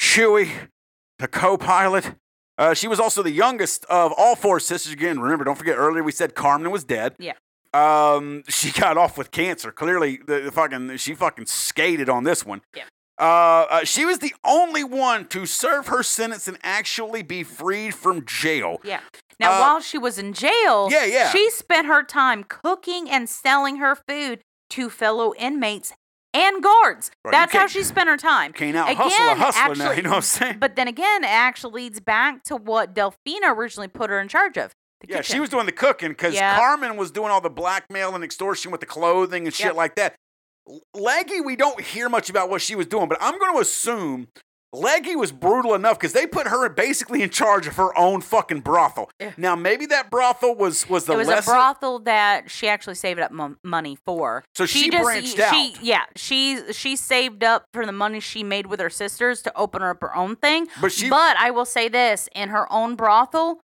Chewy, 0.00 0.50
the 1.18 1.28
co 1.28 1.56
pilot. 1.56 2.14
Uh, 2.58 2.72
she 2.72 2.88
was 2.88 2.98
also 2.98 3.22
the 3.22 3.30
youngest 3.30 3.84
of 3.86 4.12
all 4.16 4.34
four 4.34 4.58
sisters. 4.60 4.92
Again, 4.92 5.20
remember, 5.20 5.44
don't 5.44 5.58
forget 5.58 5.76
earlier 5.76 6.02
we 6.02 6.12
said 6.12 6.34
Carmen 6.34 6.70
was 6.70 6.84
dead. 6.84 7.14
Yeah. 7.18 7.34
Um, 7.74 8.42
she 8.48 8.70
got 8.80 8.96
off 8.96 9.18
with 9.18 9.30
cancer. 9.30 9.70
Clearly, 9.72 10.20
the, 10.26 10.40
the 10.40 10.52
fucking 10.52 10.96
she 10.96 11.14
fucking 11.14 11.46
skated 11.46 12.08
on 12.08 12.24
this 12.24 12.46
one. 12.46 12.62
Yeah. 12.74 12.84
Uh, 13.18 13.66
uh, 13.70 13.84
she 13.84 14.04
was 14.04 14.18
the 14.18 14.34
only 14.44 14.84
one 14.84 15.26
to 15.28 15.46
serve 15.46 15.86
her 15.88 16.02
sentence 16.02 16.46
and 16.48 16.58
actually 16.62 17.22
be 17.22 17.42
freed 17.42 17.94
from 17.94 18.24
jail. 18.26 18.78
Yeah. 18.84 19.00
Now, 19.40 19.52
Uh, 19.56 19.60
while 19.60 19.80
she 19.80 19.96
was 19.98 20.18
in 20.18 20.32
jail, 20.34 20.88
Yeah, 20.90 21.04
yeah. 21.06 21.30
she 21.30 21.50
spent 21.50 21.86
her 21.86 22.02
time 22.02 22.44
cooking 22.44 23.08
and 23.10 23.28
selling 23.28 23.76
her 23.76 23.94
food 23.94 24.40
to 24.70 24.90
fellow 24.90 25.32
inmates 25.38 25.92
and 26.36 26.62
guards. 26.62 27.10
Right, 27.24 27.32
That's 27.32 27.52
how 27.52 27.66
she 27.66 27.82
spent 27.82 28.08
her 28.08 28.16
time. 28.16 28.52
Can't 28.52 28.76
out 28.76 28.88
hustle 28.94 29.04
a 29.04 29.32
Again, 29.32 29.36
hustler 29.38 29.74
now. 29.76 29.90
You 29.92 30.02
know 30.02 30.10
what 30.10 30.16
I'm 30.16 30.22
saying? 30.22 30.56
But 30.58 30.76
then 30.76 30.86
again, 30.88 31.24
it 31.24 31.28
actually 31.30 31.82
leads 31.82 32.00
back 32.00 32.42
to 32.44 32.56
what 32.56 32.94
Delfina 32.94 33.54
originally 33.56 33.88
put 33.88 34.10
her 34.10 34.20
in 34.20 34.28
charge 34.28 34.56
of. 34.58 34.72
The 35.00 35.08
Yeah, 35.08 35.20
she 35.22 35.40
was 35.40 35.48
doing 35.48 35.66
the 35.66 35.72
cooking 35.72 36.10
because 36.10 36.34
Yeah. 36.34 36.56
Carmen 36.56 36.96
was 36.96 37.10
doing 37.10 37.30
all 37.30 37.40
the 37.40 37.50
blackmail 37.50 38.14
and 38.14 38.22
extortion 38.22 38.70
with 38.70 38.80
the 38.80 38.86
clothing 38.86 39.46
and 39.46 39.54
shit 39.54 39.66
Yep. 39.66 39.74
like 39.74 39.94
that. 39.96 40.14
Leggy, 40.94 41.40
we 41.40 41.54
don't 41.56 41.80
hear 41.80 42.08
much 42.08 42.28
about 42.28 42.50
what 42.50 42.60
she 42.60 42.74
was 42.74 42.86
doing, 42.86 43.08
but 43.08 43.18
I'm 43.20 43.38
going 43.38 43.54
to 43.54 43.60
assume 43.60 44.28
Leggy 44.72 45.16
was 45.16 45.32
brutal 45.32 45.74
enough 45.74 45.98
because 45.98 46.12
they 46.12 46.26
put 46.26 46.48
her 46.48 46.68
basically 46.68 47.22
in 47.22 47.30
charge 47.30 47.66
of 47.66 47.76
her 47.76 47.96
own 47.96 48.20
fucking 48.20 48.60
brothel. 48.60 49.10
Yeah. 49.20 49.32
Now, 49.36 49.56
maybe 49.56 49.86
that 49.86 50.10
brothel 50.10 50.54
was 50.54 50.88
was 50.88 51.06
the 51.06 51.14
it 51.14 51.16
was 51.18 51.28
a 51.28 51.42
brothel 51.42 52.00
that 52.00 52.50
she 52.50 52.68
actually 52.68 52.96
saved 52.96 53.20
up 53.20 53.30
mon- 53.30 53.56
money 53.64 53.96
for. 54.04 54.44
So 54.54 54.66
she 54.66 54.90
just, 54.90 55.02
branched 55.02 55.36
she, 55.36 55.42
out. 55.42 55.82
Yeah, 55.82 56.04
she 56.14 56.72
she 56.72 56.96
saved 56.96 57.42
up 57.44 57.64
for 57.72 57.86
the 57.86 57.92
money 57.92 58.20
she 58.20 58.42
made 58.42 58.66
with 58.66 58.80
her 58.80 58.90
sisters 58.90 59.40
to 59.42 59.56
open 59.56 59.82
up 59.82 60.00
her 60.02 60.14
own 60.14 60.36
thing. 60.36 60.66
But 60.80 60.92
she- 60.92 61.08
but 61.08 61.36
I 61.38 61.50
will 61.50 61.64
say 61.64 61.88
this: 61.88 62.28
in 62.34 62.50
her 62.50 62.70
own 62.72 62.96
brothel, 62.96 63.60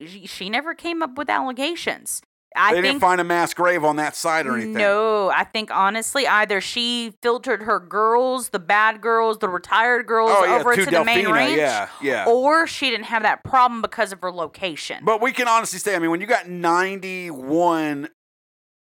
she, 0.00 0.26
she 0.26 0.50
never 0.50 0.74
came 0.74 1.02
up 1.02 1.16
with 1.16 1.28
allegations. 1.28 2.22
I 2.58 2.70
they 2.72 2.82
think 2.82 2.94
didn't 2.94 3.00
find 3.00 3.20
a 3.20 3.24
mass 3.24 3.54
grave 3.54 3.84
on 3.84 3.96
that 3.96 4.16
side 4.16 4.46
or 4.46 4.54
anything. 4.56 4.72
No, 4.74 5.30
I 5.30 5.44
think 5.44 5.70
honestly, 5.70 6.26
either 6.26 6.60
she 6.60 7.14
filtered 7.22 7.62
her 7.62 7.78
girls, 7.78 8.48
the 8.50 8.58
bad 8.58 9.00
girls, 9.00 9.38
the 9.38 9.48
retired 9.48 10.06
girls, 10.06 10.30
Oh, 10.32 10.44
yeah, 10.44 10.56
over 10.56 10.74
to 10.74 10.84
to 10.84 10.90
the 10.90 11.04
main 11.04 11.30
ranch, 11.30 11.56
yeah, 11.56 11.88
yeah. 12.02 12.26
or 12.26 12.66
she 12.66 12.90
didn't 12.90 13.06
have 13.06 13.22
that 13.22 13.44
problem 13.44 13.80
because 13.80 14.12
of 14.12 14.20
her 14.22 14.32
location. 14.32 15.04
But 15.04 15.22
we 15.22 15.32
can 15.32 15.46
honestly 15.48 15.78
say, 15.78 15.94
I 15.94 15.98
mean, 15.98 16.10
when 16.10 16.20
you 16.20 16.26
got 16.26 16.48
91 16.48 18.08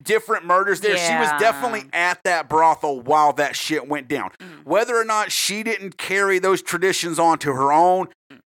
different 0.01 0.45
murders 0.45 0.81
there, 0.81 0.97
she 0.97 1.13
was 1.13 1.29
definitely 1.39 1.83
at 1.93 2.23
that 2.23 2.47
brothel 2.47 3.01
while 3.01 3.33
that 3.33 3.55
shit 3.55 3.87
went 3.87 4.07
down. 4.07 4.31
Mm. 4.39 4.65
Whether 4.65 4.95
or 4.95 5.03
not 5.03 5.31
she 5.31 5.63
didn't 5.63 5.97
carry 5.97 6.39
those 6.39 6.61
traditions 6.61 7.19
onto 7.19 7.51
her 7.51 7.71
own, 7.71 8.07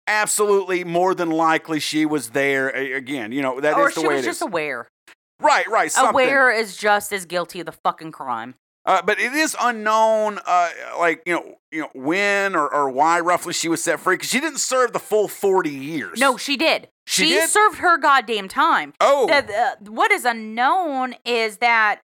absolutely 0.07 0.85
more 0.85 1.15
than 1.15 1.31
likely 1.31 1.81
she 1.81 2.07
was 2.07 2.31
there. 2.31 2.69
Again, 2.71 3.33
you 3.33 3.43
know, 3.43 3.61
that 3.61 3.73
is 3.73 3.79
or 3.79 3.91
the 3.91 4.01
she 4.01 4.07
was 4.07 4.25
just 4.25 4.39
is. 4.39 4.43
aware. 4.43 4.89
Right, 5.45 5.69
right. 5.69 5.93
Something. 5.93 6.11
Aware 6.15 6.51
is 6.51 6.77
just 6.77 7.13
as 7.13 7.27
guilty 7.27 7.61
of 7.61 7.67
the 7.67 7.73
fucking 7.73 8.13
crime. 8.13 8.55
Uh, 8.87 9.01
but 9.01 9.19
it 9.19 9.33
is 9.33 9.57
unknown, 9.61 10.39
uh, 10.47 10.71
like 10.99 11.23
you 11.25 11.33
know, 11.33 11.55
you 11.73 11.81
know 11.81 11.89
when 11.95 12.55
or, 12.55 12.69
or 12.73 12.91
why 12.91 13.19
roughly 13.19 13.55
she 13.55 13.67
was 13.69 13.83
set 13.83 13.99
free 13.99 14.17
because 14.17 14.29
she 14.29 14.41
didn't 14.41 14.59
serve 14.59 14.93
the 14.93 14.99
full 14.99 15.27
forty 15.27 15.71
years. 15.71 16.21
No, 16.21 16.37
she 16.37 16.57
did. 16.59 16.89
She 17.07 17.25
She, 17.25 17.29
did? 17.31 17.49
served 17.49 17.79
her 17.79 17.97
goddamn 17.97 18.49
time. 18.49 18.93
Oh, 19.01 19.27
The- 19.27 19.91
what 19.91 20.11
is 20.13 20.25
unknown 20.27 21.15
is 21.25 21.59
that 21.59 22.01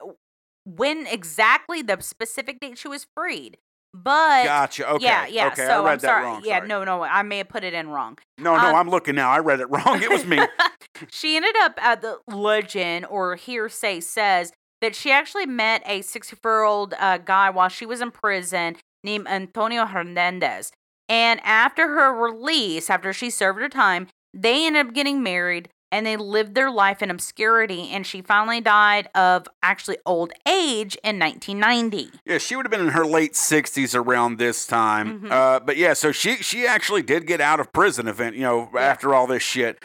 when 0.67 1.07
exactly 1.07 1.81
the 1.81 1.99
specific 2.01 2.61
date 2.61 2.77
she 2.79 2.89
was 2.89 3.07
freed. 3.15 3.57
But 4.03 4.45
Gotcha. 4.45 4.91
Okay. 4.91 5.05
yeah, 5.05 5.27
yeah. 5.27 5.47
Okay. 5.49 5.67
so 5.67 5.83
I 5.83 5.87
read 5.87 5.93
am 5.93 5.99
that 5.99 6.01
sorry. 6.03 6.25
wrong. 6.25 6.43
Yeah, 6.45 6.59
sorry. 6.59 6.69
no, 6.69 6.85
no. 6.85 7.03
I 7.03 7.23
may 7.23 7.39
have 7.39 7.49
put 7.49 7.65
it 7.65 7.73
in 7.73 7.89
wrong. 7.89 8.19
No, 8.39 8.57
no. 8.57 8.69
um, 8.69 8.75
I'm 8.75 8.91
looking 8.91 9.15
now. 9.15 9.31
I 9.31 9.39
read 9.39 9.61
it 9.61 9.71
wrong. 9.71 10.03
It 10.03 10.11
was 10.11 10.27
me. 10.27 10.39
she 11.11 11.37
ended 11.37 11.55
up 11.61 11.75
at 11.83 12.03
the 12.03 12.19
legend 12.29 13.07
or 13.07 13.37
hearsay 13.37 14.01
says 14.01 14.53
that 14.83 14.95
she 14.95 15.11
actually 15.11 15.47
met 15.47 15.83
a 15.87 16.03
64 16.03 16.51
year 16.51 16.63
old 16.65 16.95
uh, 16.99 17.19
guy 17.19 17.49
while 17.49 17.69
she 17.69 17.87
was 17.87 18.01
in 18.01 18.11
prison 18.11 18.77
named 19.03 19.27
Antonio 19.29 19.87
Hernandez. 19.87 20.73
And 21.09 21.41
after 21.45 21.89
her 21.89 22.13
release, 22.13 22.91
after 22.91 23.13
she 23.13 23.31
served 23.31 23.61
her 23.61 23.69
time, 23.69 24.09
they 24.35 24.67
ended 24.67 24.87
up 24.87 24.95
getting 24.95 25.23
married 25.23 25.71
and 25.93 26.05
they 26.07 26.17
lived 26.17 26.55
their 26.55 26.71
life 26.71 27.03
in 27.03 27.11
obscurity. 27.11 27.89
And 27.91 28.07
she 28.07 28.21
finally 28.23 28.61
died 28.61 29.09
of 29.15 29.47
actually 29.63 29.99
old 30.05 30.33
age 30.47 30.97
in 31.05 31.19
1990. 31.19 32.11
Yeah, 32.25 32.39
she 32.39 32.57
would 32.57 32.67
have 32.67 32.71
been 32.71 32.81
in 32.81 32.89
her 32.89 33.07
late 33.07 33.37
sixties 33.37 33.95
around 33.95 34.39
this 34.39 34.67
time. 34.67 35.21
Mhm. 35.21 35.31
Uh, 35.31 35.61
but 35.61 35.77
yeah, 35.77 35.93
so 35.95 36.13
she 36.13 36.37
she 36.37 36.67
actually 36.67 37.03
did 37.03 37.27
get 37.27 37.41
out 37.41 37.61
of 37.61 37.73
prison 37.73 38.09
event, 38.09 38.37
you 38.37 38.43
know, 38.43 38.71
Yeah. 38.75 38.81
after 38.81 39.15
all 39.15 39.27
this 39.27 39.43
shit. 39.43 39.83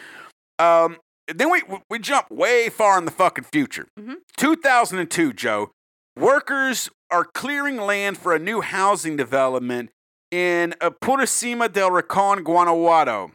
Um, 0.58 0.98
then 1.32 1.50
we 1.50 1.62
we 1.88 1.98
jump 1.98 2.30
way 2.30 2.68
far 2.68 2.98
in 2.98 3.04
the 3.04 3.10
fucking 3.12 3.44
future. 3.44 3.86
Mhm. 3.98 4.16
2002, 4.36 5.32
Joe. 5.32 5.70
Workers 6.16 6.90
are 7.10 7.24
clearing 7.24 7.76
land 7.78 8.18
for 8.18 8.34
a 8.34 8.38
new 8.38 8.60
housing 8.60 9.16
development 9.16 9.90
in 10.30 10.74
Purisima 11.02 11.72
del 11.72 11.90
Rincon, 11.90 12.42
Guanajuato. 12.42 13.32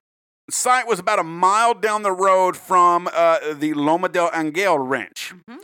Site 0.49 0.87
was 0.87 0.99
about 0.99 1.19
a 1.19 1.23
mile 1.23 1.73
down 1.73 2.03
the 2.03 2.11
road 2.11 2.55
from 2.55 3.09
uh, 3.13 3.53
the 3.53 3.73
Loma 3.73 4.07
del 4.09 4.29
Angel 4.33 4.79
Ranch. 4.79 5.33
Mhm. 5.49 5.59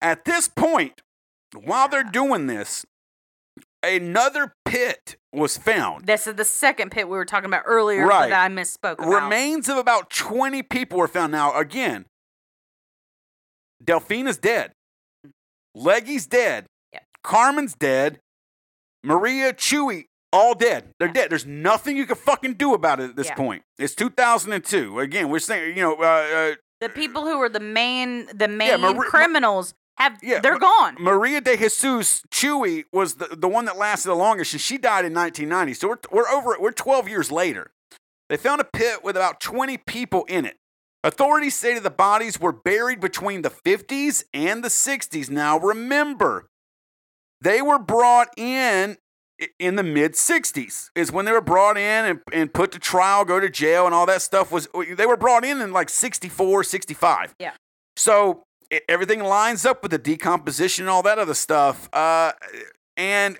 At 0.00 0.24
this 0.24 0.48
point, 0.48 1.00
while 1.54 1.88
they're 1.88 2.02
doing 2.02 2.46
this, 2.48 2.84
another 3.82 4.52
pit 4.64 5.16
was 5.32 5.56
found. 5.56 6.06
This 6.06 6.26
is 6.26 6.34
the 6.34 6.44
second 6.44 6.90
pit 6.90 7.08
we 7.08 7.16
were 7.16 7.24
talking 7.24 7.46
about 7.46 7.62
earlier 7.66 8.06
Right. 8.06 8.28
that 8.28 8.44
I 8.44 8.48
misspoke 8.52 8.94
about. 8.98 9.08
Remains 9.22 9.68
of 9.68 9.76
about 9.78 10.10
20 10.10 10.62
people 10.62 10.98
were 10.98 11.08
found. 11.08 11.30
Now, 11.32 11.54
again, 11.56 12.06
Delfina's 13.82 14.38
dead. 14.38 14.72
Leggy's 15.74 16.26
dead. 16.26 16.66
Yep. 16.92 17.04
Carmen's 17.22 17.74
dead. 17.74 18.20
Maria, 19.04 19.52
Chewy, 19.52 20.06
all 20.32 20.54
dead. 20.54 20.92
They're 20.98 21.08
dead. 21.08 21.30
There's 21.30 21.46
nothing 21.46 21.96
you 21.96 22.06
can 22.06 22.16
fucking 22.16 22.54
do 22.54 22.74
about 22.74 23.00
it 23.00 23.10
at 23.10 23.16
this 23.16 23.28
Yeah. 23.28 23.34
point. 23.34 23.62
It's 23.78 23.94
2002. 23.94 25.00
Again, 25.00 25.28
we're 25.28 25.38
saying, 25.38 25.76
you 25.76 25.82
know, 25.82 25.94
uh, 25.96 26.54
the 26.80 26.88
people 26.88 27.24
who 27.24 27.38
were 27.38 27.48
the 27.48 27.60
main 27.60 28.26
the 28.36 28.48
main 28.48 28.80
Mari- 28.80 28.94
Ma- 28.94 29.02
criminals 29.04 29.74
have 29.98 30.18
Yeah, 30.22 30.40
they're 30.40 30.58
gone. 30.58 30.96
Maria 30.98 31.40
de 31.40 31.56
Jesus 31.56 32.22
Chewy 32.30 32.84
was 32.92 33.14
the, 33.14 33.28
the 33.34 33.48
one 33.48 33.64
that 33.64 33.78
lasted 33.78 34.08
the 34.08 34.14
longest, 34.14 34.52
and 34.52 34.60
she 34.60 34.76
died 34.76 35.04
in 35.06 35.14
1990. 35.14 35.72
So 35.74 35.88
we're, 35.88 35.98
we're 36.10 36.28
over 36.28 36.52
it. 36.54 36.60
We're 36.60 36.72
12 36.72 37.08
years 37.08 37.32
later. 37.32 37.72
They 38.28 38.36
found 38.36 38.60
a 38.60 38.64
pit 38.64 39.02
with 39.04 39.16
about 39.16 39.40
20 39.40 39.78
people 39.78 40.24
in 40.28 40.44
it. 40.44 40.58
Authorities 41.04 41.54
say 41.54 41.74
that 41.74 41.82
the 41.84 41.90
bodies 41.90 42.40
were 42.40 42.52
buried 42.52 42.98
between 43.00 43.42
the 43.42 43.50
50s 43.50 44.24
and 44.34 44.62
the 44.64 44.68
60s. 44.68 45.30
Now 45.30 45.58
remember, 45.58 46.50
they 47.40 47.62
were 47.62 47.78
brought 47.78 48.28
in 48.36 48.98
in 49.58 49.76
the 49.76 49.82
mid 49.82 50.12
60s 50.12 50.90
is 50.94 51.12
when 51.12 51.24
they 51.24 51.32
were 51.32 51.40
brought 51.40 51.76
in 51.76 52.04
and, 52.04 52.20
and 52.32 52.52
put 52.52 52.72
to 52.72 52.78
trial, 52.78 53.24
go 53.24 53.40
to 53.40 53.50
jail, 53.50 53.86
and 53.86 53.94
all 53.94 54.06
that 54.06 54.22
stuff 54.22 54.50
was. 54.50 54.68
They 54.96 55.06
were 55.06 55.16
brought 55.16 55.44
in 55.44 55.60
in 55.60 55.72
like 55.72 55.90
64, 55.90 56.64
65. 56.64 57.34
Yeah. 57.38 57.52
So 57.96 58.44
e- 58.72 58.80
everything 58.88 59.22
lines 59.22 59.66
up 59.66 59.82
with 59.82 59.90
the 59.90 59.98
decomposition 59.98 60.84
and 60.84 60.90
all 60.90 61.02
that 61.02 61.18
other 61.18 61.34
stuff. 61.34 61.88
Uh, 61.92 62.32
and 62.96 63.38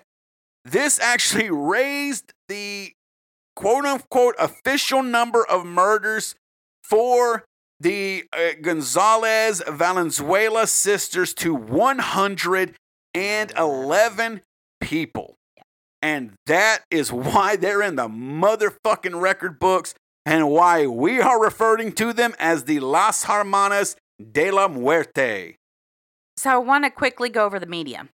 this 0.63 0.99
actually 0.99 1.49
raised 1.51 2.33
the 2.47 2.93
quote 3.55 3.85
unquote 3.85 4.35
official 4.37 5.01
number 5.01 5.43
of 5.45 5.65
murders 5.65 6.35
for 6.83 7.45
the 7.79 8.25
uh, 8.33 8.49
Gonzalez 8.61 9.61
Valenzuela 9.67 10.67
sisters 10.67 11.33
to 11.35 11.53
111 11.53 14.41
people. 14.81 15.37
And 16.01 16.33
that 16.45 16.83
is 16.91 17.11
why 17.11 17.55
they're 17.55 17.81
in 17.81 17.95
the 17.95 18.07
motherfucking 18.07 19.19
record 19.19 19.59
books 19.59 19.93
and 20.25 20.49
why 20.49 20.85
we 20.85 21.19
are 21.19 21.41
referring 21.41 21.91
to 21.93 22.13
them 22.13 22.35
as 22.37 22.65
the 22.65 22.79
Las 22.79 23.25
Hermanas 23.25 23.95
de 24.19 24.51
la 24.51 24.67
Muerte. 24.67 25.55
So 26.35 26.51
I 26.51 26.57
want 26.57 26.83
to 26.83 26.91
quickly 26.91 27.29
go 27.29 27.45
over 27.45 27.59
the 27.59 27.65
media. 27.65 28.09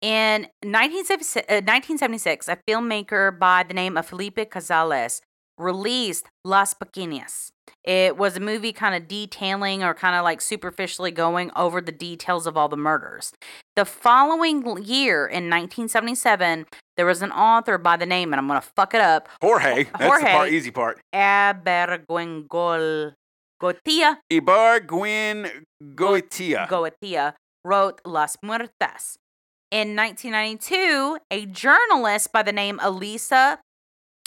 In 0.00 0.48
1976, 0.64 1.46
uh, 1.46 1.60
1976, 1.60 2.48
a 2.48 2.58
filmmaker 2.68 3.38
by 3.38 3.62
the 3.62 3.74
name 3.74 3.96
of 3.96 4.06
Felipe 4.06 4.36
Casales 4.50 5.20
released 5.58 6.26
Las 6.44 6.74
Pequeñas. 6.74 7.50
It 7.84 8.16
was 8.16 8.36
a 8.36 8.40
movie 8.40 8.72
kind 8.72 8.94
of 8.94 9.08
detailing 9.08 9.82
or 9.82 9.94
kind 9.94 10.16
of 10.16 10.24
like 10.24 10.40
superficially 10.40 11.10
going 11.10 11.50
over 11.56 11.80
the 11.80 11.92
details 11.92 12.46
of 12.46 12.56
all 12.56 12.68
the 12.68 12.76
murders. 12.76 13.32
The 13.76 13.84
following 13.84 14.62
year, 14.82 15.26
in 15.26 15.50
1977, 15.50 16.66
there 16.96 17.06
was 17.06 17.22
an 17.22 17.32
author 17.32 17.78
by 17.78 17.96
the 17.96 18.06
name, 18.06 18.32
and 18.32 18.40
I'm 18.40 18.46
going 18.46 18.60
to 18.60 18.68
fuck 18.76 18.94
it 18.94 19.00
up, 19.00 19.28
Jorge, 19.40 19.84
that's 19.84 19.98
the 19.98 20.06
Jorge. 20.06 20.32
part, 20.32 20.48
easy 20.50 20.70
part. 20.70 21.00
Aberguengol 21.14 23.14
Gotia 23.60 24.16
Ibar 24.32 24.86
Gwyn 24.86 25.66
Goitia. 25.82 26.68
Goetia 26.68 27.34
wrote 27.64 28.00
Las 28.04 28.36
Muertas. 28.42 29.16
In 29.70 29.94
1992, 29.94 31.18
a 31.30 31.46
journalist 31.46 32.32
by 32.32 32.42
the 32.42 32.52
name 32.52 32.80
Elisa 32.82 33.60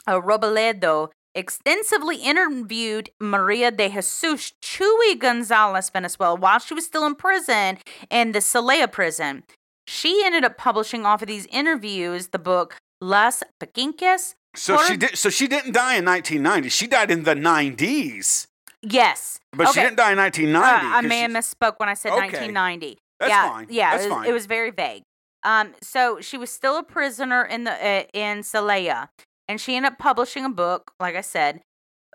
Robledo 0.08 1.10
extensively 1.36 2.18
interviewed 2.18 3.10
Maria 3.20 3.72
de 3.72 3.90
Jesus 3.90 4.54
Chuy 4.62 5.18
Gonzalez 5.18 5.90
Valenzuela 5.90 6.36
while 6.36 6.60
she 6.60 6.74
was 6.74 6.86
still 6.86 7.06
in 7.06 7.16
prison 7.16 7.78
in 8.10 8.32
the 8.32 8.40
Celaya 8.40 8.92
prison. 8.92 9.44
She 9.88 10.24
ended 10.26 10.44
up 10.46 10.58
publishing 10.58 11.06
off 11.06 11.22
of 11.22 11.28
these 11.28 11.46
interviews 11.48 12.28
the 12.30 12.40
book 12.40 12.78
Las 13.02 13.44
Poquianchis. 13.60 14.36
So 14.56 14.78
she 14.78 14.96
did. 14.98 15.18
So 15.18 15.30
she 15.30 15.48
didn't 15.48 15.74
die 15.74 15.96
in 15.96 16.06
1990. 16.06 16.70
She 16.70 16.88
died 16.88 17.10
in 17.10 17.24
the 17.24 17.34
90s, 17.36 18.46
Yes. 18.82 19.40
but 19.52 19.70
she 19.74 19.82
didn't 19.82 19.98
die 19.98 20.12
in 20.12 20.20
Uh, 20.20 20.24
1990. 20.24 20.88
I 20.88 21.02
'cause 21.02 21.10
may 21.10 21.20
have 21.22 21.32
misspoke 21.32 21.74
when 21.78 21.90
I 21.90 21.96
said 21.96 22.12
Okay. 22.12 22.22
1990. 22.28 22.98
That's 23.20 23.30
yeah, 23.30 23.50
fine. 23.50 23.68
Yeah, 23.70 23.92
That's 23.92 24.06
it, 24.06 24.10
was, 24.10 24.18
fine. 24.18 24.30
it 24.30 24.32
was 24.34 24.46
very 24.46 24.70
vague. 24.72 25.04
Um, 25.44 25.74
so 25.82 26.22
she 26.22 26.38
was 26.38 26.50
still 26.52 26.78
a 26.78 26.84
prisoner 26.84 27.44
in 27.44 27.64
the 27.66 27.72
uh, 27.74 28.04
in 28.14 28.40
Celaya, 28.44 29.10
and 29.54 29.62
she 29.62 29.76
ended 29.76 29.92
up 29.92 30.00
publishing 30.00 30.44
a 30.46 30.50
book. 30.50 30.94
Like 31.00 31.16
I 31.16 31.22
said, 31.22 31.62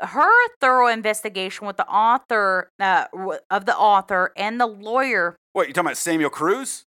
her 0.01 0.29
thorough 0.61 0.89
investigation 0.89 1.69
with 1.69 1.77
the 1.77 1.87
author 1.87 2.73
uh, 2.81 3.05
of 3.49 3.65
the 3.65 3.77
author 3.77 4.33
and 4.37 4.61
the 4.61 4.67
lawyer. 4.67 5.37
What 5.53 5.69
you 5.69 5.73
talking 5.73 5.87
about, 5.87 5.99
Samuel 5.99 6.31
Cruz? 6.31 6.85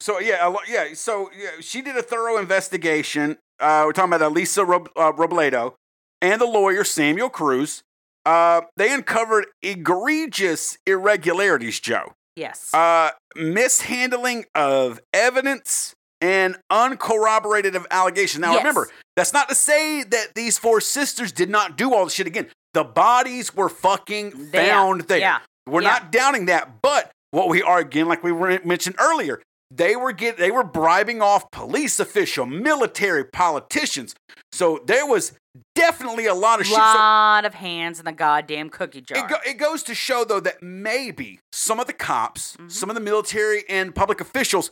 So 0.00 0.18
yeah, 0.18 0.52
yeah. 0.68 0.94
So 0.94 1.30
yeah, 1.36 1.50
she 1.60 1.80
did 1.80 1.96
a 1.96 2.02
thorough 2.02 2.38
investigation. 2.38 3.38
Uh, 3.60 3.84
we're 3.86 3.92
talking 3.92 4.12
about 4.12 4.32
Elisa 4.32 4.64
Rob- 4.64 4.90
uh, 4.96 5.12
Robledo 5.12 5.74
and 6.20 6.40
the 6.40 6.46
lawyer 6.46 6.82
Samuel 6.82 7.30
Cruz. 7.30 7.84
Uh, 8.26 8.62
they 8.76 8.92
uncovered 8.92 9.46
egregious 9.62 10.76
irregularities, 10.86 11.78
Joe. 11.78 12.14
Yes. 12.34 12.74
Uh, 12.74 13.10
mishandling 13.36 14.46
of 14.56 14.98
evidence 15.12 15.94
and 16.20 16.56
uncorroborated 16.70 17.76
of 17.76 17.86
allegations. 17.90 18.40
Now 18.40 18.52
Yes. 18.52 18.58
remember, 18.60 18.88
that's 19.16 19.32
not 19.32 19.48
to 19.48 19.54
say 19.54 20.02
that 20.04 20.34
these 20.34 20.58
four 20.58 20.80
sisters 20.80 21.32
did 21.32 21.50
not 21.50 21.76
do 21.76 21.94
all 21.94 22.04
the 22.04 22.10
shit 22.10 22.26
again. 22.26 22.48
The 22.74 22.84
bodies 22.84 23.54
were 23.54 23.68
fucking 23.68 24.50
There. 24.52 24.66
found 24.66 25.02
there. 25.02 25.18
Yeah. 25.18 25.38
We're 25.68 25.82
Yeah. 25.82 25.88
not 25.90 26.12
doubting 26.12 26.46
that, 26.46 26.80
but 26.82 27.10
what 27.30 27.48
we 27.48 27.62
are 27.62 27.78
again, 27.78 28.08
like 28.08 28.22
we 28.22 28.32
were 28.32 28.58
mentioned 28.64 28.96
earlier, 28.98 29.40
they 29.70 29.96
were 29.96 30.12
get 30.12 30.38
they 30.38 30.50
were 30.50 30.64
bribing 30.64 31.20
off 31.20 31.50
police 31.50 32.00
official, 32.00 32.46
military, 32.46 33.24
politicians. 33.24 34.14
So 34.52 34.80
there 34.86 35.04
was 35.06 35.32
definitely 35.74 36.24
a 36.26 36.34
lot 36.34 36.60
of 36.60 36.66
shit. 36.66 36.76
So 36.76 36.80
lot 36.80 37.44
of 37.44 37.54
hands 37.54 37.98
in 37.98 38.04
the 38.06 38.12
goddamn 38.12 38.70
cookie 38.70 39.02
jar. 39.02 39.18
it, 39.18 39.28
go, 39.28 39.36
it 39.44 39.54
goes 39.54 39.82
to 39.84 39.94
show, 39.94 40.24
though, 40.24 40.40
that 40.40 40.62
maybe 40.62 41.40
some 41.52 41.78
of 41.80 41.86
the 41.86 41.92
cops, 41.92 42.56
Mhm. 42.58 42.70
some 42.72 42.88
of 42.88 42.94
the 42.94 43.00
military 43.00 43.64
and 43.68 43.94
public 43.94 44.20
officials 44.20 44.70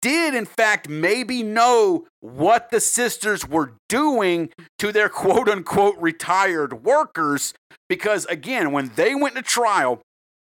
did, 0.00 0.34
in 0.34 0.44
fact, 0.46 0.88
maybe 0.88 1.42
know 1.42 2.06
what 2.20 2.70
the 2.70 2.80
sisters 2.80 3.46
were 3.46 3.74
doing 3.88 4.50
to 4.78 4.92
their 4.92 5.08
quote 5.08 5.48
unquote 5.48 5.96
retired 5.98 6.84
workers. 6.84 7.52
Because, 7.88 8.24
again, 8.26 8.72
when 8.72 8.90
they 8.96 9.14
went 9.14 9.36
to 9.36 9.42
trial, 9.42 10.00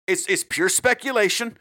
it's, 0.06 0.26
it's 0.28 0.44
pure 0.44 0.68
speculation. 0.68 1.56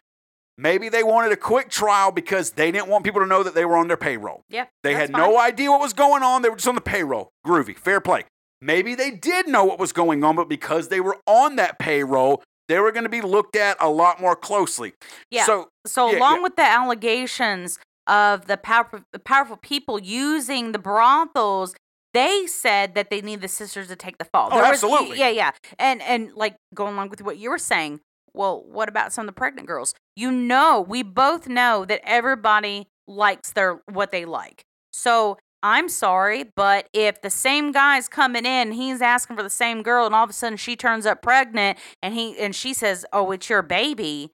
Maybe 0.58 0.90
they 0.90 1.04
wanted 1.04 1.32
a 1.32 1.38
quick 1.38 1.70
trial 1.70 2.12
because 2.12 2.52
they 2.52 2.70
didn't 2.72 2.90
want 2.90 3.06
people 3.06 3.22
to 3.22 3.28
know 3.28 3.44
that 3.44 3.56
they 3.56 3.64
were 3.64 3.78
on 3.78 3.88
their 3.88 3.96
payroll. 3.96 4.42
yeah, 4.50 4.66
They 4.84 4.94
had 4.94 5.12
fine. 5.12 5.22
no 5.22 5.40
idea 5.40 5.72
what 5.72 5.80
was 5.80 5.94
going 5.94 6.22
on. 6.22 6.42
They 6.42 6.50
were 6.50 6.58
just 6.58 6.68
on 6.68 6.76
the 6.76 6.82
payroll. 6.82 7.30
Groovy, 7.48 7.78
fair 7.78 8.02
play. 8.02 8.24
Maybe 8.62 8.94
they 8.94 9.12
did 9.12 9.48
know 9.48 9.64
what 9.64 9.80
was 9.80 9.94
going 9.94 10.22
on, 10.22 10.36
but 10.36 10.50
because 10.50 10.90
they 10.90 11.00
were 11.00 11.18
on 11.26 11.56
that 11.56 11.80
payroll, 11.80 12.44
they 12.70 12.80
were 12.80 12.94
going 12.94 13.04
to 13.04 13.10
be 13.10 13.20
looked 13.22 13.58
at 13.58 13.76
a 13.82 13.90
lot 13.90 14.22
more 14.22 14.36
closely. 14.38 14.94
Yeah. 15.30 15.46
So 15.46 15.68
So 15.86 16.10
Yeah, 16.12 16.20
along 16.20 16.36
yeah. 16.38 16.44
with 16.44 16.56
the 16.56 16.64
allegations 16.64 17.78
of 18.08 18.48
the 18.48 18.56
powerful, 18.58 19.02
powerful 19.26 19.58
people 19.58 20.00
using 20.00 20.72
the 20.72 20.80
brothels, 20.80 21.76
they 22.14 22.48
said 22.48 22.96
that 22.96 23.10
they 23.10 23.22
need 23.22 23.42
the 23.42 23.48
sisters 23.48 23.88
to 23.90 23.96
take 23.96 24.18
the 24.18 24.26
fall. 24.26 24.50
Oh, 24.52 24.56
was- 24.58 24.64
y- 24.64 24.70
absolutely. 24.70 25.20
yeah, 25.20 25.30
yeah. 25.30 25.52
And 25.78 26.02
and 26.02 26.34
like 26.36 26.56
going 26.74 26.94
along 26.94 27.10
with 27.10 27.22
what 27.22 27.38
you 27.38 27.50
were 27.50 27.58
saying, 27.60 28.00
well, 28.34 28.64
what 28.66 28.88
about 28.88 29.12
some 29.14 29.24
of 29.24 29.28
the 29.28 29.38
pregnant 29.38 29.68
girls? 29.68 29.94
You 30.16 30.32
know, 30.32 30.80
we 30.88 31.04
both 31.04 31.48
know 31.48 31.86
that 31.86 32.02
everybody 32.04 32.88
likes 33.08 33.52
their 33.54 33.82
what 33.92 34.12
they 34.12 34.26
like. 34.26 34.62
So 34.94 35.38
I'm 35.62 35.90
sorry, 35.90 36.46
but 36.56 36.88
if 36.94 37.22
the 37.22 37.30
same 37.30 37.72
guy's 37.72 38.08
coming 38.08 38.46
in, 38.46 38.72
he's 38.72 39.02
asking 39.02 39.36
for 39.36 39.44
the 39.44 39.50
same 39.50 39.84
girl, 39.84 40.06
and 40.06 40.16
all 40.16 40.24
of 40.24 40.30
a 40.30 40.34
sudden 40.34 40.58
she 40.58 40.76
turns 40.76 41.06
up 41.06 41.22
pregnant, 41.22 41.78
and 42.02 42.14
he 42.14 42.38
and 42.40 42.56
she 42.56 42.74
says, 42.74 43.06
"Oh, 43.12 43.32
it's 43.32 43.50
your 43.50 43.62
baby." 43.62 44.32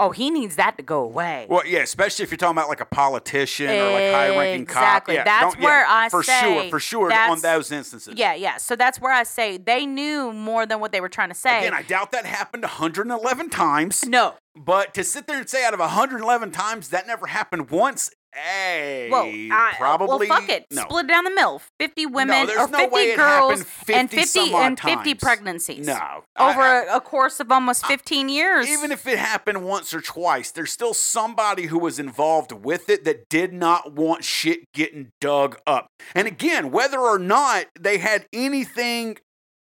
Oh, 0.00 0.10
he 0.10 0.28
needs 0.28 0.56
that 0.56 0.76
to 0.78 0.82
go 0.82 1.04
away. 1.04 1.46
Well, 1.48 1.64
yeah, 1.64 1.78
especially 1.78 2.24
if 2.24 2.32
you're 2.32 2.36
talking 2.36 2.56
about 2.58 2.68
like 2.68 2.80
a 2.80 2.84
politician 2.84 3.70
or 3.70 3.92
like 3.92 4.12
high-ranking 4.12 4.66
cop. 4.66 4.82
Exactly. 4.82 5.14
Yeah, 5.14 5.22
That's 5.22 5.54
don't- 5.54 5.62
yeah, 5.62 5.64
where 5.68 5.86
I 5.86 6.08
for 6.08 6.24
say 6.24 6.40
sure, 6.40 6.68
for 6.68 6.80
sure, 6.80 7.12
on 7.12 7.40
those 7.42 7.70
instances. 7.70 8.14
Yeah, 8.16 8.34
yeah. 8.34 8.56
So 8.56 8.74
that's 8.74 9.00
where 9.00 9.12
I 9.12 9.22
say 9.22 9.56
they 9.56 9.86
knew 9.86 10.32
more 10.32 10.66
than 10.66 10.80
what 10.80 10.90
they 10.90 11.00
were 11.00 11.08
trying 11.08 11.28
to 11.28 11.34
say. 11.36 11.60
Again, 11.60 11.74
I 11.74 11.82
doubt 11.82 12.10
that 12.10 12.26
happened 12.26 12.64
111 12.64 13.50
times. 13.50 14.04
no. 14.04 14.34
But 14.56 14.94
to 14.94 15.04
sit 15.04 15.28
there 15.28 15.38
and 15.38 15.48
say 15.48 15.64
out 15.64 15.74
of 15.74 15.80
111 15.80 16.50
times 16.50 16.88
that 16.88 17.06
never 17.06 17.26
happened 17.26 17.70
once, 17.70 18.10
hey, 18.34 19.08
Well, 19.10 19.24
I, 19.24 19.74
probably 19.76 20.28
well, 20.28 20.40
fuck 20.40 20.48
it. 20.48 20.66
No. 20.70 20.82
Split 20.82 21.04
it 21.04 21.08
down 21.08 21.24
the 21.24 21.30
middle. 21.30 21.62
Fifty 21.78 22.06
women 22.06 22.46
there's 22.46 22.58
or 22.58 22.68
no 22.68 22.78
fifty 22.78 23.16
girls 23.16 23.62
50 23.62 23.94
and 23.94 24.10
fifty 24.10 24.52
and 24.54 24.78
fifty 24.80 25.14
times. 25.14 25.20
pregnancies. 25.22 25.86
No, 25.86 26.24
Over 26.38 26.60
I- 26.60 26.84
a 26.84 26.96
a 26.96 27.00
course 27.00 27.40
of 27.40 27.50
almost 27.52 27.86
fifteen 27.86 28.28
years. 28.28 28.68
Even 28.68 28.92
if 28.92 29.06
it 29.06 29.18
happened 29.18 29.64
once 29.64 29.92
or 29.94 30.00
twice, 30.00 30.50
there's 30.50 30.72
still 30.72 30.94
somebody 30.94 31.66
who 31.66 31.78
was 31.78 31.98
involved 31.98 32.52
with 32.52 32.88
it 32.90 33.04
that 33.04 33.28
did 33.28 33.52
not 33.52 33.92
want 33.94 34.24
shit 34.24 34.60
getting 34.72 35.10
dug 35.20 35.58
up. 35.66 35.86
And 36.14 36.26
again, 36.26 36.70
whether 36.70 36.98
or 37.00 37.18
not 37.18 37.66
they 37.78 37.98
had 37.98 38.26
anything 38.32 39.18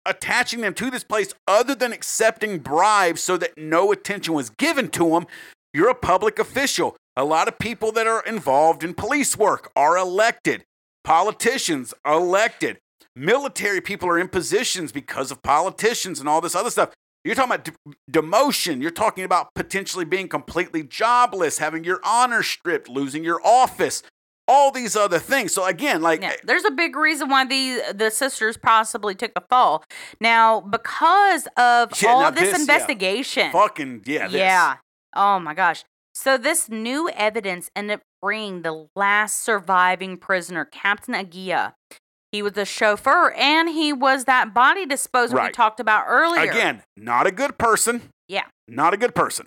attaching 0.06 0.62
them 0.62 0.74
to 0.74 0.90
this 0.90 1.04
place 1.04 1.34
other 1.48 1.76
than 1.76 1.92
accepting 1.92 2.60
bribes 2.60 3.22
so 3.22 3.36
that 3.38 3.52
no 3.58 3.92
attention 3.92 4.34
was 4.34 4.50
given 4.52 4.88
to 4.90 5.10
them, 5.10 5.26
you're 5.74 5.90
a 5.90 5.96
public 5.96 6.40
official. 6.40 6.96
A 7.18 7.26
lot 7.26 7.48
of 7.48 7.58
people 7.58 7.92
that 7.94 8.06
are 8.06 8.22
involved 8.22 8.84
in 8.84 8.94
police 8.94 9.36
work 9.36 9.72
are 9.76 9.98
elected. 9.98 10.64
Politicians 11.04 11.92
are 12.06 12.14
elected. 12.14 12.78
Military 13.16 13.82
people 13.82 14.08
are 14.08 14.20
in 14.20 14.28
positions 14.28 14.92
because 14.92 15.32
of 15.32 15.42
politicians 15.42 16.20
and 16.20 16.30
all 16.30 16.42
this 16.42 16.54
other 16.54 16.70
stuff. 16.70 16.92
You're 17.24 17.34
talking 17.34 17.54
about 17.54 17.66
de- 17.66 18.22
demotion. 18.22 18.84
You're 18.84 18.92
talking 18.92 19.24
about 19.24 19.48
potentially 19.56 20.06
being 20.06 20.28
completely 20.28 20.84
jobless, 20.84 21.58
having 21.58 21.84
your 21.84 22.00
honor 22.04 22.44
stripped, 22.44 22.88
losing 22.88 23.24
your 23.24 23.42
office, 23.44 24.04
all 24.48 24.70
these 24.70 24.96
other 24.96 25.18
things. 25.18 25.52
So 25.54 25.66
again, 25.66 26.04
like 26.04 26.22
Yeah, 26.22 26.34
eh, 26.34 26.36
there's 26.44 26.66
a 26.66 26.72
big 26.72 26.96
reason 26.96 27.30
why 27.30 27.46
the 27.46 27.94
the 27.96 28.12
sisters 28.12 28.58
possibly 28.58 29.16
took 29.16 29.34
the 29.34 29.44
fall. 29.50 29.84
Now, 30.22 30.62
because 30.62 31.48
of 31.58 32.00
Yeah, 32.00 32.10
all 32.10 32.32
this, 32.32 32.42
this, 32.42 32.52
yeah. 32.54 32.60
investigation. 32.62 33.52
fucking 33.52 34.04
yeah, 34.06 34.28
this. 34.28 34.36
Yeah. 34.36 34.76
Oh 35.16 35.40
my 35.40 35.56
gosh. 35.56 35.84
So 36.20 36.36
this 36.36 36.68
new 36.68 37.12
evidence 37.12 37.70
ended 37.76 38.00
up 38.00 38.02
freeing 38.24 38.64
the 38.64 38.88
last 38.96 39.44
surviving 39.44 40.18
prisoner, 40.18 40.66
Captain 40.66 41.14
Agia. 41.14 41.74
He 42.32 42.42
was 42.42 42.58
a 42.58 42.66
chauffeur 42.66 43.30
and 43.38 43.70
he 43.70 43.94
was 43.94 44.26
that 44.26 44.52
body 44.52 44.88
disposer 44.88 45.40
we 45.40 45.52
talked 45.52 45.80
about 45.80 46.06
earlier. 46.08 46.50
Again, 46.50 46.82
not 46.98 47.28
a 47.28 47.32
good 47.32 47.60
person. 47.60 48.10
Yeah. 48.28 48.46
Not 48.68 48.96
a 48.96 48.98
good 48.98 49.14
person. 49.14 49.46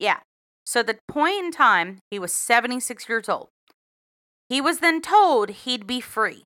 Yeah. 0.00 0.18
So 0.66 0.82
the 0.82 0.98
point 1.06 1.38
in 1.38 1.52
time, 1.52 1.98
he 2.10 2.18
was 2.18 2.32
76 2.32 3.08
years 3.08 3.28
old. 3.28 3.46
He 4.48 4.60
was 4.60 4.80
then 4.80 5.00
told 5.00 5.50
he'd 5.50 5.86
be 5.86 6.00
free. 6.00 6.42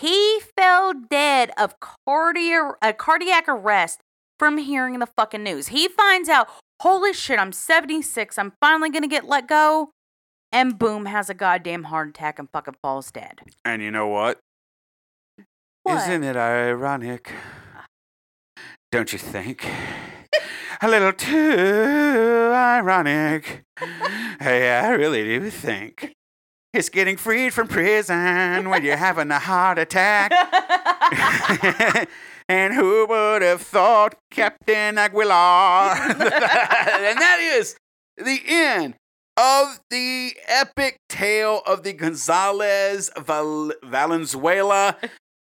He 0.00 0.40
fell 0.56 0.94
dead 0.94 1.50
of 1.58 1.74
cardia- 1.80 2.96
cardiac 2.96 3.44
arrest 3.46 4.00
from 4.38 4.56
hearing 4.56 4.98
the 5.00 5.06
fucking 5.18 5.42
news. 5.42 5.68
He 5.68 5.86
finds 5.86 6.30
out, 6.30 6.48
holy 6.80 7.12
shit, 7.12 7.38
I'm 7.38 7.52
76. 7.52 8.38
I'm 8.38 8.52
finally 8.60 8.90
going 8.90 9.02
to 9.02 9.08
get 9.08 9.26
let 9.26 9.46
go. 9.46 9.90
And 10.52 10.78
boom, 10.78 11.06
has 11.06 11.30
a 11.30 11.34
goddamn 11.34 11.84
heart 11.84 12.08
attack 12.08 12.38
and 12.38 12.50
fucking 12.50 12.76
falls 12.82 13.10
dead. 13.12 13.40
And 13.64 13.80
you 13.82 13.90
know 13.90 14.08
what? 14.08 14.40
Not 15.86 16.10
it 16.10 16.36
ironic? 16.36 17.32
Ah. 17.76 17.86
Don't 18.90 19.12
you 19.12 19.18
think? 19.18 19.66
a 20.82 20.88
little 20.88 21.12
too 21.12 22.50
ironic. 22.52 23.62
hey, 24.40 24.70
I 24.70 24.90
really 24.90 25.38
do 25.38 25.50
think. 25.50 26.12
It's 26.72 26.88
getting 26.88 27.16
freed 27.16 27.52
from 27.52 27.68
prison 27.68 28.68
when 28.68 28.84
you're 28.84 28.96
having 28.96 29.30
a 29.30 29.38
heart 29.38 29.78
attack. 29.78 30.30
and 32.50 32.74
who 32.74 33.06
would 33.06 33.42
have 33.42 33.62
thought 33.62 34.16
Captain 34.32 34.98
Aguilar? 34.98 35.94
and 35.94 36.18
that 36.18 37.38
is 37.40 37.76
the 38.16 38.40
end 38.44 38.96
of 39.36 39.78
the 39.88 40.32
epic 40.48 40.96
tale 41.08 41.62
of 41.64 41.84
the 41.84 41.92
Gonzalez 41.92 43.08
Val- 43.16 43.70
Valenzuela 43.84 44.96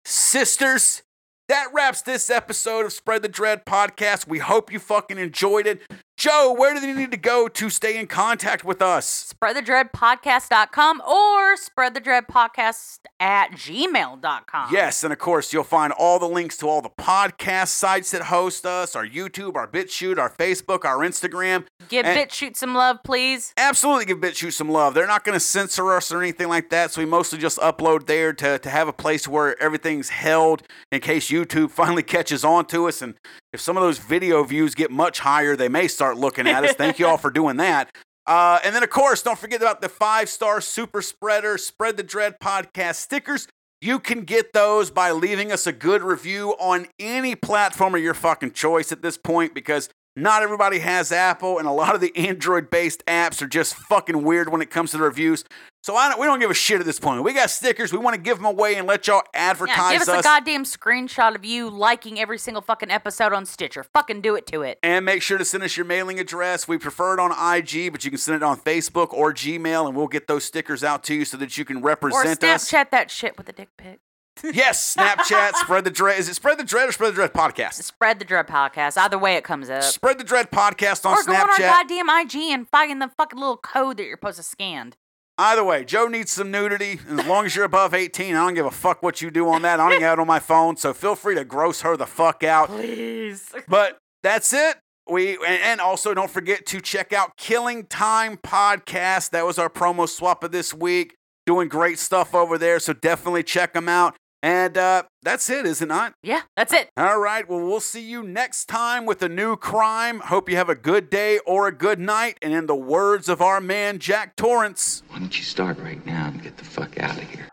sisters. 0.03 1.01
That 1.47 1.69
wraps 1.73 2.01
this 2.01 2.29
episode 2.29 2.85
of 2.85 2.91
Spread 2.91 3.21
the 3.21 3.29
Dread 3.29 3.65
podcast. 3.65 4.27
We 4.27 4.39
hope 4.39 4.69
you 4.69 4.79
fucking 4.79 5.17
enjoyed 5.17 5.67
it. 5.67 5.81
Joe, 6.21 6.53
where 6.55 6.75
do 6.75 6.79
they 6.79 6.93
need 6.93 7.09
to 7.09 7.17
go 7.17 7.47
to 7.47 7.69
stay 7.71 7.97
in 7.97 8.05
contact 8.05 8.63
with 8.63 8.79
us? 8.79 9.33
spreadthedreadpodcast.com 9.33 11.01
or 11.01 11.55
spreadthedreadpodcast 11.55 12.99
at 13.19 13.53
gmail.com. 13.53 14.69
Yes, 14.71 15.03
and 15.03 15.11
of 15.11 15.17
course, 15.17 15.51
you'll 15.51 15.63
find 15.63 15.91
all 15.91 16.19
the 16.19 16.27
links 16.29 16.57
to 16.57 16.69
all 16.69 16.83
the 16.83 16.91
podcast 16.91 17.69
sites 17.69 18.11
that 18.11 18.21
host 18.21 18.67
us 18.67 18.95
our 18.95 19.03
YouTube, 19.03 19.55
our 19.55 19.67
BitChute, 19.67 20.19
our 20.19 20.29
Facebook, 20.29 20.85
our 20.85 20.97
Instagram. 20.99 21.65
Give 21.89 22.05
And- 22.05 22.15
BitChute 22.29 22.55
some 22.55 22.75
love, 22.75 22.99
please. 23.03 23.51
Absolutely 23.57 24.05
give 24.05 24.19
BitChute 24.19 24.53
some 24.53 24.69
love. 24.69 24.93
They're 24.93 25.07
not 25.07 25.23
going 25.23 25.35
to 25.35 25.39
censor 25.39 25.91
us 25.91 26.11
or 26.11 26.21
anything 26.21 26.49
like 26.49 26.69
that, 26.69 26.91
so 26.91 27.01
we 27.01 27.05
mostly 27.07 27.39
just 27.39 27.57
upload 27.57 28.05
there 28.05 28.31
to, 28.33 28.59
to 28.59 28.69
have 28.69 28.87
a 28.87 28.93
place 28.93 29.27
where 29.27 29.59
everything's 29.59 30.09
held 30.09 30.67
in 30.91 31.01
case 31.01 31.31
YouTube 31.31 31.71
finally 31.71 32.03
catches 32.03 32.43
on 32.43 32.65
to 32.67 32.87
us. 32.87 33.01
And 33.01 33.15
if 33.53 33.59
some 33.61 33.77
of 33.77 33.83
those 33.83 33.97
video 33.97 34.43
views 34.43 34.75
get 34.75 34.91
much 34.91 35.19
higher, 35.19 35.55
they 35.55 35.69
may 35.69 35.87
start 35.87 36.17
looking 36.17 36.47
at 36.47 36.63
us. 36.63 36.73
Thank 36.73 36.99
you 36.99 37.07
all 37.07 37.17
for 37.17 37.29
doing 37.29 37.57
that. 37.57 37.89
Uh, 38.27 38.59
and 38.63 38.75
then, 38.75 38.83
of 38.83 38.89
course, 38.89 39.21
don't 39.21 39.37
forget 39.37 39.61
about 39.61 39.81
the 39.81 39.89
five 39.89 40.29
star 40.29 40.61
super 40.61 41.01
spreader, 41.01 41.57
Spread 41.57 41.97
the 41.97 42.03
Dread 42.03 42.39
podcast 42.39 42.95
stickers. 42.95 43.47
You 43.81 43.99
can 43.99 44.21
get 44.21 44.53
those 44.53 44.91
by 44.91 45.11
leaving 45.11 45.51
us 45.51 45.65
a 45.65 45.71
good 45.71 46.03
review 46.03 46.51
on 46.59 46.87
any 46.99 47.35
platform 47.35 47.95
of 47.95 48.01
your 48.01 48.13
fucking 48.13 48.51
choice 48.51 48.91
at 48.91 49.01
this 49.01 49.17
point 49.17 49.55
because 49.55 49.89
not 50.15 50.43
everybody 50.43 50.79
has 50.79 51.11
Apple, 51.11 51.57
and 51.57 51.67
a 51.67 51.71
lot 51.71 51.95
of 51.95 52.01
the 52.01 52.15
Android 52.15 52.69
based 52.69 53.03
apps 53.05 53.41
are 53.41 53.47
just 53.47 53.75
fucking 53.75 54.23
weird 54.23 54.49
when 54.49 54.61
it 54.61 54.69
comes 54.69 54.91
to 54.91 54.97
the 54.97 55.03
reviews. 55.03 55.45
So 55.83 55.95
I 55.95 56.09
don't, 56.09 56.19
we 56.19 56.27
don't 56.27 56.39
give 56.39 56.51
a 56.51 56.53
shit 56.53 56.79
at 56.79 56.85
this 56.85 56.99
point. 56.99 57.23
We 57.23 57.33
got 57.33 57.49
stickers. 57.49 57.91
We 57.91 57.97
want 57.97 58.15
to 58.15 58.21
give 58.21 58.37
them 58.37 58.45
away 58.45 58.75
and 58.75 58.87
let 58.87 59.07
y'all 59.07 59.23
advertise 59.33 59.77
Yeah, 59.77 59.91
give 59.93 60.01
us, 60.03 60.07
a 60.09 60.17
us. 60.17 60.23
goddamn 60.23 60.63
screenshot 60.63 61.33
of 61.33 61.43
you 61.43 61.69
liking 61.71 62.19
every 62.19 62.37
single 62.37 62.61
fucking 62.61 62.91
episode 62.91 63.33
on 63.33 63.47
Stitcher. 63.47 63.83
Fucking 63.83 64.21
do 64.21 64.35
it 64.35 64.45
to 64.47 64.61
it. 64.61 64.77
And 64.83 65.05
make 65.05 65.23
sure 65.23 65.39
to 65.39 65.45
send 65.45 65.63
us 65.63 65.75
your 65.75 65.87
mailing 65.87 66.19
address. 66.19 66.67
We 66.67 66.77
prefer 66.77 67.15
it 67.15 67.19
on 67.19 67.31
IG, 67.31 67.91
but 67.91 68.05
you 68.05 68.11
can 68.11 68.19
send 68.19 68.35
it 68.35 68.43
on 68.43 68.59
Facebook 68.59 69.11
or 69.11 69.33
Gmail, 69.33 69.87
and 69.87 69.95
we'll 69.95 70.07
get 70.07 70.27
those 70.27 70.43
stickers 70.45 70.83
out 70.83 71.03
to 71.05 71.15
you 71.15 71.25
so 71.25 71.37
that 71.37 71.57
you 71.57 71.65
can 71.65 71.77
Or 71.77 71.81
represent 71.81 72.43
us. 72.43 72.69
Snapchat 72.69 72.91
that 72.91 73.09
shit 73.09 73.37
with 73.37 73.49
a 73.49 73.53
dick 73.53 73.69
pic. 73.77 73.99
Yes, 74.43 74.95
Snapchat, 74.95 75.53
Spread 75.55 75.83
the 75.83 75.91
Dread. 75.91 76.19
Is 76.19 76.29
it 76.29 76.35
Spread 76.35 76.57
the 76.57 76.63
Dread 76.63 76.89
or 76.89 76.91
Spread 76.91 77.11
the 77.11 77.15
Dread 77.15 77.33
Podcast? 77.33 77.73
Spread 77.73 78.19
the 78.19 78.25
Dread 78.25 78.47
podcast. 78.47 78.97
Either 78.97 79.17
way, 79.17 79.35
it 79.35 79.43
comes 79.43 79.69
up. 79.69 79.83
Spread 79.83 80.17
the 80.17 80.23
Dread 80.23 80.49
Podcast 80.51 81.05
on 81.05 81.17
or 81.17 81.23
go 81.23 81.33
on 81.33 81.41
our 81.41 81.47
Snapchat. 81.49 81.89
goddamn 81.89 82.09
IG 82.09 82.35
and 82.51 82.67
find 82.69 83.01
the 83.01 83.09
fucking 83.17 83.39
little 83.39 83.57
code 83.57 83.97
that 83.97 84.03
you're 84.05 84.17
supposed 84.17 84.37
to 84.37 84.43
scan. 84.43 84.93
Either 85.37 85.63
way, 85.63 85.83
Joe 85.85 86.07
needs 86.07 86.31
some 86.31 86.51
nudity. 86.51 86.99
As 87.09 87.25
long 87.25 87.45
as 87.45 87.55
you're 87.55 87.65
above 87.65 87.93
18, 87.93 88.35
I 88.35 88.45
don't 88.45 88.53
give 88.53 88.65
a 88.65 88.71
fuck 88.71 89.01
what 89.01 89.21
you 89.21 89.31
do 89.31 89.47
on 89.49 89.61
that. 89.63 89.79
I 89.79 89.89
don't 89.89 90.01
have 90.01 90.19
it 90.19 90.21
on 90.21 90.27
my 90.27 90.39
phone, 90.39 90.75
so 90.77 90.93
feel 90.93 91.15
free 91.15 91.35
to 91.35 91.43
gross 91.43 91.81
her 91.81 91.97
the 91.97 92.05
fuck 92.05 92.43
out. 92.43 92.69
Please. 92.69 93.51
But 93.67 93.97
that's 94.23 94.53
it. 94.53 94.77
We 95.09 95.37
and 95.45 95.81
also 95.81 96.13
don't 96.13 96.29
forget 96.29 96.65
to 96.67 96.79
check 96.79 97.11
out 97.11 97.35
Killing 97.37 97.85
Time 97.87 98.37
Podcast. 98.37 99.31
That 99.31 99.45
was 99.45 99.57
our 99.57 99.69
promo 99.69 100.07
swap 100.07 100.43
of 100.43 100.51
this 100.51 100.73
week. 100.73 101.15
Doing 101.47 101.69
great 101.69 101.97
stuff 101.97 102.35
over 102.35 102.57
there, 102.59 102.79
so 102.79 102.93
definitely 102.93 103.41
check 103.41 103.73
them 103.73 103.89
out. 103.89 104.15
And 104.43 104.77
uh, 104.77 105.03
that's 105.21 105.49
it, 105.49 105.65
is 105.65 105.81
it 105.81 105.87
not? 105.87 106.13
Yeah, 106.23 106.41
that's 106.57 106.73
it. 106.73 106.89
All 106.97 107.19
right. 107.19 107.47
Well, 107.47 107.59
we'll 107.59 107.79
see 107.79 108.01
you 108.01 108.23
next 108.23 108.65
time 108.65 109.05
with 109.05 109.21
a 109.21 109.29
new 109.29 109.55
crime. 109.55 110.19
Hope 110.19 110.49
you 110.49 110.55
have 110.55 110.69
a 110.69 110.75
good 110.75 111.09
day 111.09 111.39
or 111.45 111.67
a 111.67 111.71
good 111.71 111.99
night. 111.99 112.37
And 112.41 112.53
in 112.53 112.65
the 112.65 112.75
words 112.75 113.29
of 113.29 113.41
our 113.41 113.61
man 113.61 113.99
Jack 113.99 114.35
Torrance. 114.35 115.03
Why 115.09 115.19
don't 115.19 115.37
you 115.37 115.43
start 115.43 115.77
right 115.77 116.03
now 116.05 116.27
and 116.27 116.41
get 116.41 116.57
the 116.57 116.65
fuck 116.65 116.97
out 116.99 117.17
of 117.17 117.29
here? 117.29 117.50